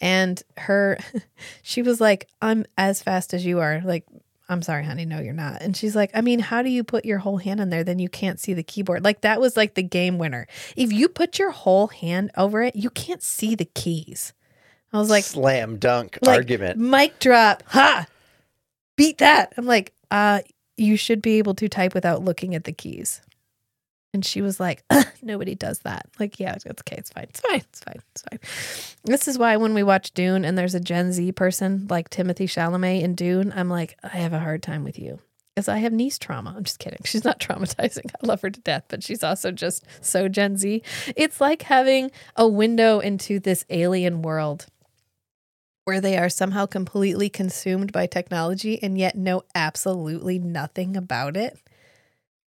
And 0.01 0.43
her, 0.57 0.99
she 1.63 1.83
was 1.83 2.01
like, 2.01 2.29
I'm 2.41 2.65
as 2.79 3.03
fast 3.03 3.35
as 3.35 3.45
you 3.45 3.61
are. 3.61 3.81
Like, 3.85 4.05
I'm 4.49 4.63
sorry, 4.63 4.85
honey. 4.85 5.05
No, 5.05 5.21
you're 5.21 5.33
not. 5.33 5.63
And 5.63 5.77
she's 5.77 5.95
like, 5.95 6.11
I 6.13 6.23
mean, 6.23 6.41
how 6.41 6.63
do 6.63 6.71
you 6.71 6.83
put 6.83 7.05
your 7.05 7.19
whole 7.19 7.37
hand 7.37 7.61
in 7.61 7.71
there? 7.71 7.85
Then 7.85 8.01
you 8.01 8.09
can't 8.09 8.41
see 8.41 8.53
the 8.53 8.65
keyboard. 8.65 9.05
Like, 9.05 9.21
that 9.21 9.41
was 9.41 9.57
like 9.57 9.75
the 9.75 9.83
game 9.83 10.19
winner. 10.19 10.49
If 10.77 10.93
you 10.93 11.09
put 11.09 11.39
your 11.39 11.53
whole 11.53 11.87
hand 11.87 12.33
over 12.37 12.61
it, 12.63 12.75
you 12.75 12.91
can't 12.91 13.23
see 13.23 13.55
the 13.55 13.65
keys. 13.65 14.33
I 14.93 14.99
was 14.99 15.09
like, 15.09 15.23
slam 15.23 15.77
dunk 15.77 16.19
like, 16.21 16.37
argument. 16.37 16.81
Mic 16.81 17.21
drop. 17.21 17.63
Ha! 17.69 18.07
Beat 18.97 19.19
that. 19.19 19.53
I'm 19.57 19.67
like, 19.67 19.93
uh, 20.11 20.41
you 20.77 20.97
should 20.97 21.23
be 21.23 21.39
able 21.39 21.55
to 21.55 21.69
type 21.69 21.95
without 21.95 22.25
looking 22.25 22.57
at 22.57 22.65
the 22.65 22.73
keys. 22.73 23.23
And 24.13 24.25
she 24.25 24.43
was 24.43 24.59
like, 24.59 24.83
nobody 25.23 25.55
does 25.55 25.81
that. 25.81 26.07
Like, 26.19 26.41
yeah, 26.41 26.55
it's 26.55 26.67
okay. 26.67 26.97
It's 26.97 27.11
fine. 27.11 27.27
It's 27.29 27.41
fine. 27.41 27.63
It's 27.71 27.81
fine. 27.81 28.03
It's 28.13 28.23
fine. 28.23 28.95
This 29.05 29.29
is 29.29 29.39
why 29.39 29.57
when 29.57 29.75
we 29.75 29.83
watch 29.83 30.13
Dune 30.13 30.45
and 30.45 30.59
there's 30.59 30.75
a 30.75 30.81
Gen 30.81 31.13
Z 31.13 31.33
person 31.33 31.87
like 31.89 32.11
Timothy 32.11 32.47
Chalamet 32.47 33.03
in 33.03 33.15
Dune, 33.15 33.53
I'm 33.55 33.69
like, 33.69 33.97
I 34.03 34.09
have 34.09 34.33
a 34.33 34.41
hard 34.41 34.63
time 34.63 34.83
with 34.83 34.99
you. 34.99 35.21
Because 35.55 35.69
I 35.69 35.79
have 35.79 35.93
niece 35.93 36.19
trauma. 36.19 36.55
I'm 36.57 36.65
just 36.65 36.79
kidding. 36.79 37.01
She's 37.05 37.25
not 37.25 37.39
traumatizing. 37.41 38.11
I 38.21 38.27
love 38.27 38.41
her 38.43 38.51
to 38.51 38.61
death, 38.61 38.85
but 38.89 39.03
she's 39.03 39.25
also 39.25 39.51
just 39.51 39.85
so 40.01 40.29
Gen 40.29 40.57
Z. 40.57 40.83
It's 41.17 41.41
like 41.41 41.63
having 41.63 42.11
a 42.37 42.47
window 42.49 43.01
into 43.01 43.41
this 43.41 43.65
alien 43.69 44.23
world 44.23 44.67
where 45.85 46.01
they 46.01 46.17
are 46.17 46.29
somehow 46.29 46.67
completely 46.67 47.29
consumed 47.29 47.93
by 47.93 48.07
technology 48.07 48.81
and 48.83 48.97
yet 48.97 49.17
know 49.17 49.43
absolutely 49.55 50.39
nothing 50.39 50.97
about 50.97 51.37
it. 51.37 51.59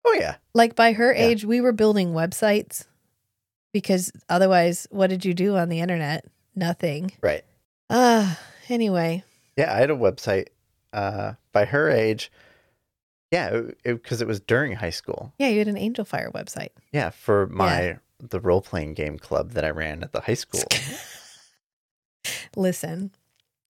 Oh 0.05 0.15
yeah. 0.19 0.35
Like 0.53 0.75
by 0.75 0.93
her 0.93 1.13
Yeah. 1.13 1.25
age, 1.27 1.45
we 1.45 1.61
were 1.61 1.71
building 1.71 2.13
websites 2.13 2.85
because 3.73 4.11
otherwise, 4.29 4.87
what 4.91 5.09
did 5.09 5.23
you 5.25 5.33
do 5.33 5.55
on 5.55 5.69
the 5.69 5.79
internet? 5.79 6.25
Nothing. 6.55 7.11
Right. 7.21 7.43
Ah, 7.89 8.39
anyway, 8.69 9.23
Yeah, 9.57 9.73
I 9.73 9.77
had 9.77 9.89
a 9.91 9.95
website 9.95 10.47
uh 10.93 11.33
by 11.51 11.65
her 11.65 11.89
age. 11.89 12.31
Yeah, 13.31 13.61
because 13.83 14.21
it, 14.21 14.27
was 14.27 14.39
during 14.39 14.73
high 14.73 14.91
school. 14.91 15.33
yeah, 15.39 15.47
you 15.47 15.57
had 15.57 15.67
an 15.67 15.75
Angelfire 15.75 16.31
website. 16.31 16.69
Yeah, 16.91 17.09
for 17.09 17.47
my 17.47 17.97
the 18.19 18.39
role 18.39 18.61
playing 18.61 18.93
game 18.93 19.17
club 19.17 19.51
that 19.53 19.65
I 19.65 19.69
ran 19.71 20.03
at 20.03 20.11
the 20.11 20.21
high 20.21 20.35
school. 20.35 20.61
Listen, 22.55 23.11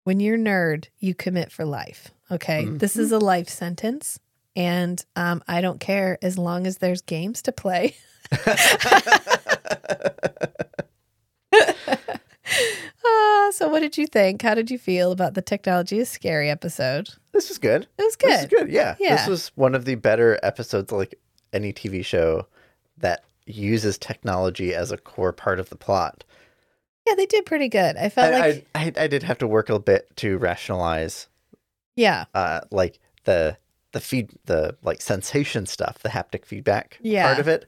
when 0.05 0.19
you're 0.21 0.39
nerd, 0.39 0.87
you 0.99 1.15
commit 1.15 1.53
for 1.53 1.65
life. 1.65 2.11
Okay, 2.31 2.65
this 2.65 2.97
is 2.97 3.13
a 3.13 3.19
life 3.19 3.49
sentence, 3.49 4.19
and 4.57 5.05
um, 5.17 5.43
I 5.49 5.61
don't 5.61 5.81
care 5.81 6.19
as 6.23 6.37
long 6.39 6.67
as 6.67 6.79
there's 6.79 7.03
games 7.03 7.43
to 7.43 7.53
play. 7.53 7.97
Ah, 13.03 13.51
so, 13.53 13.69
what 13.69 13.81
did 13.81 13.97
you 13.97 14.07
think? 14.07 14.43
How 14.43 14.55
did 14.55 14.71
you 14.71 14.79
feel 14.79 15.13
about 15.13 15.35
the 15.35 15.43
technology 15.43 15.99
is 15.99 16.09
scary 16.09 16.51
episode? 16.51 17.11
this 17.33 17.49
was 17.49 17.59
good. 17.59 17.87
It 17.97 18.03
was 18.03 18.17
This 18.17 18.41
is 18.43 18.47
good. 18.47 18.59
good. 18.59 18.71
Yeah. 18.73 18.97
Yeah. 18.99 19.17
This 19.17 19.27
was 19.27 19.49
one 19.55 19.75
of 19.75 19.85
the 19.85 19.95
better 19.95 20.39
episodes 20.43 20.91
like 20.93 21.15
any 21.53 21.73
TV 21.73 22.05
show 22.05 22.47
that 22.99 23.25
uses 23.47 23.97
technology 23.99 24.75
as 24.75 24.91
a 24.93 24.97
core 24.99 25.33
part 25.33 25.59
of 25.61 25.71
the 25.71 25.77
plot. 25.77 26.25
Yeah, 27.07 27.15
they 27.15 27.27
did 27.27 27.47
pretty 27.47 27.69
good. 27.69 27.97
I 27.97 28.09
felt 28.09 28.35
I, 28.35 28.39
like, 28.41 28.67
I, 28.75 28.81
I 28.99 29.05
I 29.05 29.07
did 29.07 29.23
have 29.23 29.39
to 29.39 29.47
work 29.47 29.71
a 29.71 29.79
bit 29.79 30.15
to 30.17 30.37
rationalize 30.39 31.29
yeah, 31.97 32.25
uh 32.35 32.61
like 32.71 32.99
the 33.25 33.57
the 33.93 34.01
feed 34.01 34.31
the 34.47 34.77
like 34.83 35.01
sensation 35.01 35.67
stuff, 35.67 35.99
the 36.01 36.09
haptic 36.09 36.45
feedback 36.45 36.99
Yeah. 37.03 37.27
part 37.27 37.39
of 37.41 37.49
it. 37.49 37.67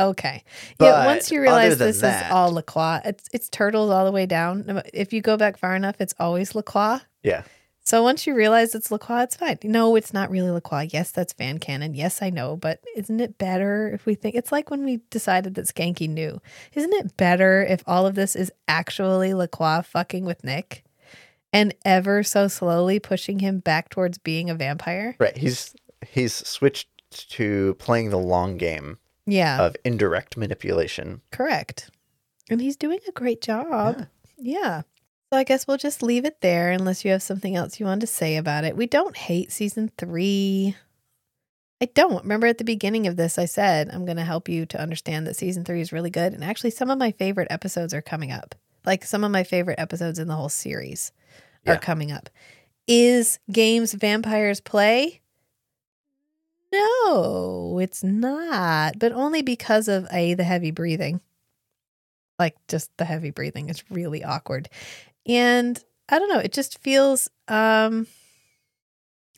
okay. 0.00 0.42
But 0.78 0.86
yeah, 0.86 1.06
once 1.06 1.30
you 1.30 1.40
realize 1.40 1.78
this 1.78 2.00
that- 2.00 2.26
is 2.26 2.32
all 2.32 2.52
LaCroix, 2.52 3.00
it's 3.04 3.24
it's 3.32 3.48
turtles 3.48 3.90
all 3.90 4.04
the 4.04 4.12
way 4.12 4.26
down. 4.26 4.82
If 4.92 5.12
you 5.12 5.20
go 5.20 5.36
back 5.36 5.56
far 5.58 5.74
enough, 5.76 5.96
it's 6.00 6.14
always 6.18 6.54
LaCroix. 6.54 6.98
Yeah. 7.22 7.42
So 7.86 8.02
once 8.02 8.26
you 8.26 8.34
realize 8.34 8.74
it's 8.74 8.90
LaCroix, 8.90 9.24
it's 9.24 9.36
fine. 9.36 9.58
No, 9.62 9.94
it's 9.94 10.14
not 10.14 10.30
really 10.30 10.50
LaCroix. 10.50 10.88
Yes, 10.90 11.10
that's 11.10 11.34
fan 11.34 11.58
canon. 11.58 11.92
Yes, 11.92 12.22
I 12.22 12.30
know, 12.30 12.56
but 12.56 12.80
isn't 12.96 13.20
it 13.20 13.36
better 13.36 13.90
if 13.92 14.06
we 14.06 14.14
think 14.14 14.36
it's 14.36 14.50
like 14.50 14.70
when 14.70 14.84
we 14.86 15.00
decided 15.10 15.54
that 15.56 15.66
Schanke 15.66 16.08
knew? 16.08 16.40
Isn't 16.72 16.94
it 16.94 17.14
better 17.18 17.62
if 17.62 17.82
all 17.86 18.06
of 18.06 18.14
this 18.14 18.34
is 18.36 18.50
actually 18.68 19.34
LaCroix 19.34 19.82
fucking 19.82 20.24
with 20.24 20.42
Nick 20.44 20.82
and 21.54 21.74
ever 21.86 22.22
so 22.22 22.48
slowly 22.48 22.98
pushing 22.98 23.38
him 23.38 23.60
back 23.60 23.88
towards 23.88 24.18
being 24.18 24.50
a 24.50 24.54
vampire? 24.54 25.16
Right. 25.18 25.36
He's 25.36 25.74
he's 26.06 26.34
switched 26.34 26.88
to 27.30 27.74
playing 27.78 28.10
the 28.10 28.18
long 28.18 28.58
game 28.58 28.98
Yeah, 29.26 29.62
of 29.62 29.76
indirect 29.84 30.36
manipulation. 30.36 31.22
correct. 31.30 31.90
And 32.50 32.60
he's 32.60 32.76
doing 32.76 32.98
a 33.08 33.12
great 33.12 33.40
job. 33.40 34.06
Yeah. 34.36 34.82
So 35.32 35.38
I 35.38 35.44
guess 35.44 35.66
we'll 35.66 35.78
just 35.78 36.02
leave 36.02 36.24
it 36.26 36.42
there 36.42 36.70
unless 36.70 37.04
you 37.04 37.10
have 37.12 37.22
something 37.22 37.56
else 37.56 37.80
you 37.80 37.86
want 37.86 38.02
to 38.02 38.06
say 38.06 38.36
about 38.36 38.64
it. 38.64 38.76
We 38.76 38.86
don't 38.86 39.16
hate 39.16 39.50
season 39.50 39.90
three. 39.96 40.76
I 41.80 41.86
don't. 41.86 42.22
Remember 42.22 42.46
at 42.46 42.58
the 42.58 42.64
beginning 42.64 43.06
of 43.06 43.16
this, 43.16 43.38
I 43.38 43.46
said 43.46 43.88
I'm 43.90 44.04
going 44.04 44.16
to 44.18 44.24
help 44.24 44.48
you 44.48 44.66
to 44.66 44.80
understand 44.80 45.26
that 45.26 45.36
season 45.36 45.64
three 45.64 45.80
is 45.80 45.92
really 45.92 46.10
good. 46.10 46.32
And 46.34 46.44
actually, 46.44 46.70
some 46.70 46.90
of 46.90 46.98
my 46.98 47.10
favorite 47.12 47.48
episodes 47.50 47.94
are 47.94 48.02
coming 48.02 48.30
up. 48.30 48.54
Like 48.84 49.04
some 49.04 49.24
of 49.24 49.30
my 49.30 49.44
favorite 49.44 49.78
episodes 49.80 50.18
in 50.18 50.28
the 50.28 50.34
whole 50.36 50.48
series 50.50 51.10
are 51.66 51.78
coming 51.78 52.12
up. 52.12 52.28
Is 52.86 53.38
games 53.50 53.94
vampires 53.94 54.60
play? 54.60 55.22
No, 56.72 57.78
it's 57.80 58.02
not. 58.02 58.98
But 58.98 59.12
only 59.12 59.42
because 59.42 59.88
of 59.88 60.06
A, 60.10 60.34
the 60.34 60.44
heavy 60.44 60.70
breathing. 60.70 61.20
Like 62.38 62.56
just 62.68 62.90
the 62.96 63.04
heavy 63.04 63.30
breathing 63.30 63.68
is 63.68 63.84
really 63.90 64.24
awkward. 64.24 64.68
And 65.26 65.82
I 66.08 66.18
don't 66.18 66.28
know, 66.28 66.40
it 66.40 66.52
just 66.52 66.78
feels 66.78 67.28
um 67.48 68.06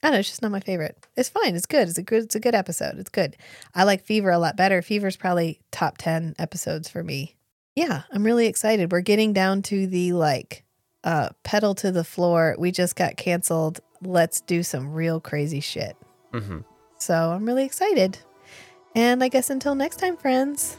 I 0.02 0.08
don't 0.08 0.12
know, 0.12 0.18
it's 0.20 0.28
just 0.28 0.42
not 0.42 0.50
my 0.50 0.60
favorite. 0.60 0.96
It's 1.16 1.28
fine. 1.28 1.56
It's 1.56 1.66
good. 1.66 1.88
It's 1.88 1.98
a 1.98 2.02
good 2.02 2.24
it's 2.24 2.34
a 2.34 2.40
good 2.40 2.54
episode. 2.54 2.98
It's 2.98 3.10
good. 3.10 3.36
I 3.74 3.84
like 3.84 4.04
Fever 4.04 4.30
a 4.30 4.38
lot 4.38 4.56
better. 4.56 4.80
Fever's 4.82 5.16
probably 5.16 5.60
top 5.70 5.98
10 5.98 6.36
episodes 6.38 6.88
for 6.88 7.02
me. 7.02 7.36
Yeah, 7.74 8.02
I'm 8.10 8.24
really 8.24 8.46
excited. 8.46 8.90
We're 8.90 9.02
getting 9.02 9.34
down 9.34 9.60
to 9.62 9.86
the 9.86 10.14
like 10.14 10.64
uh 11.06 11.30
pedal 11.42 11.74
to 11.76 11.90
the 11.90 12.04
floor. 12.04 12.54
We 12.58 12.70
just 12.70 12.96
got 12.96 13.16
canceled. 13.16 13.80
Let's 14.02 14.42
do 14.42 14.62
some 14.62 14.92
real 14.92 15.20
crazy 15.20 15.60
shit. 15.60 15.96
Mm-hmm. 16.34 16.58
So, 16.98 17.14
I'm 17.14 17.46
really 17.46 17.64
excited. 17.64 18.18
And 18.94 19.22
I 19.24 19.28
guess 19.28 19.48
until 19.48 19.74
next 19.74 19.96
time, 19.96 20.16
friends. 20.16 20.76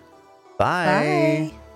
Bye. 0.58 1.52
Bye. 1.52 1.67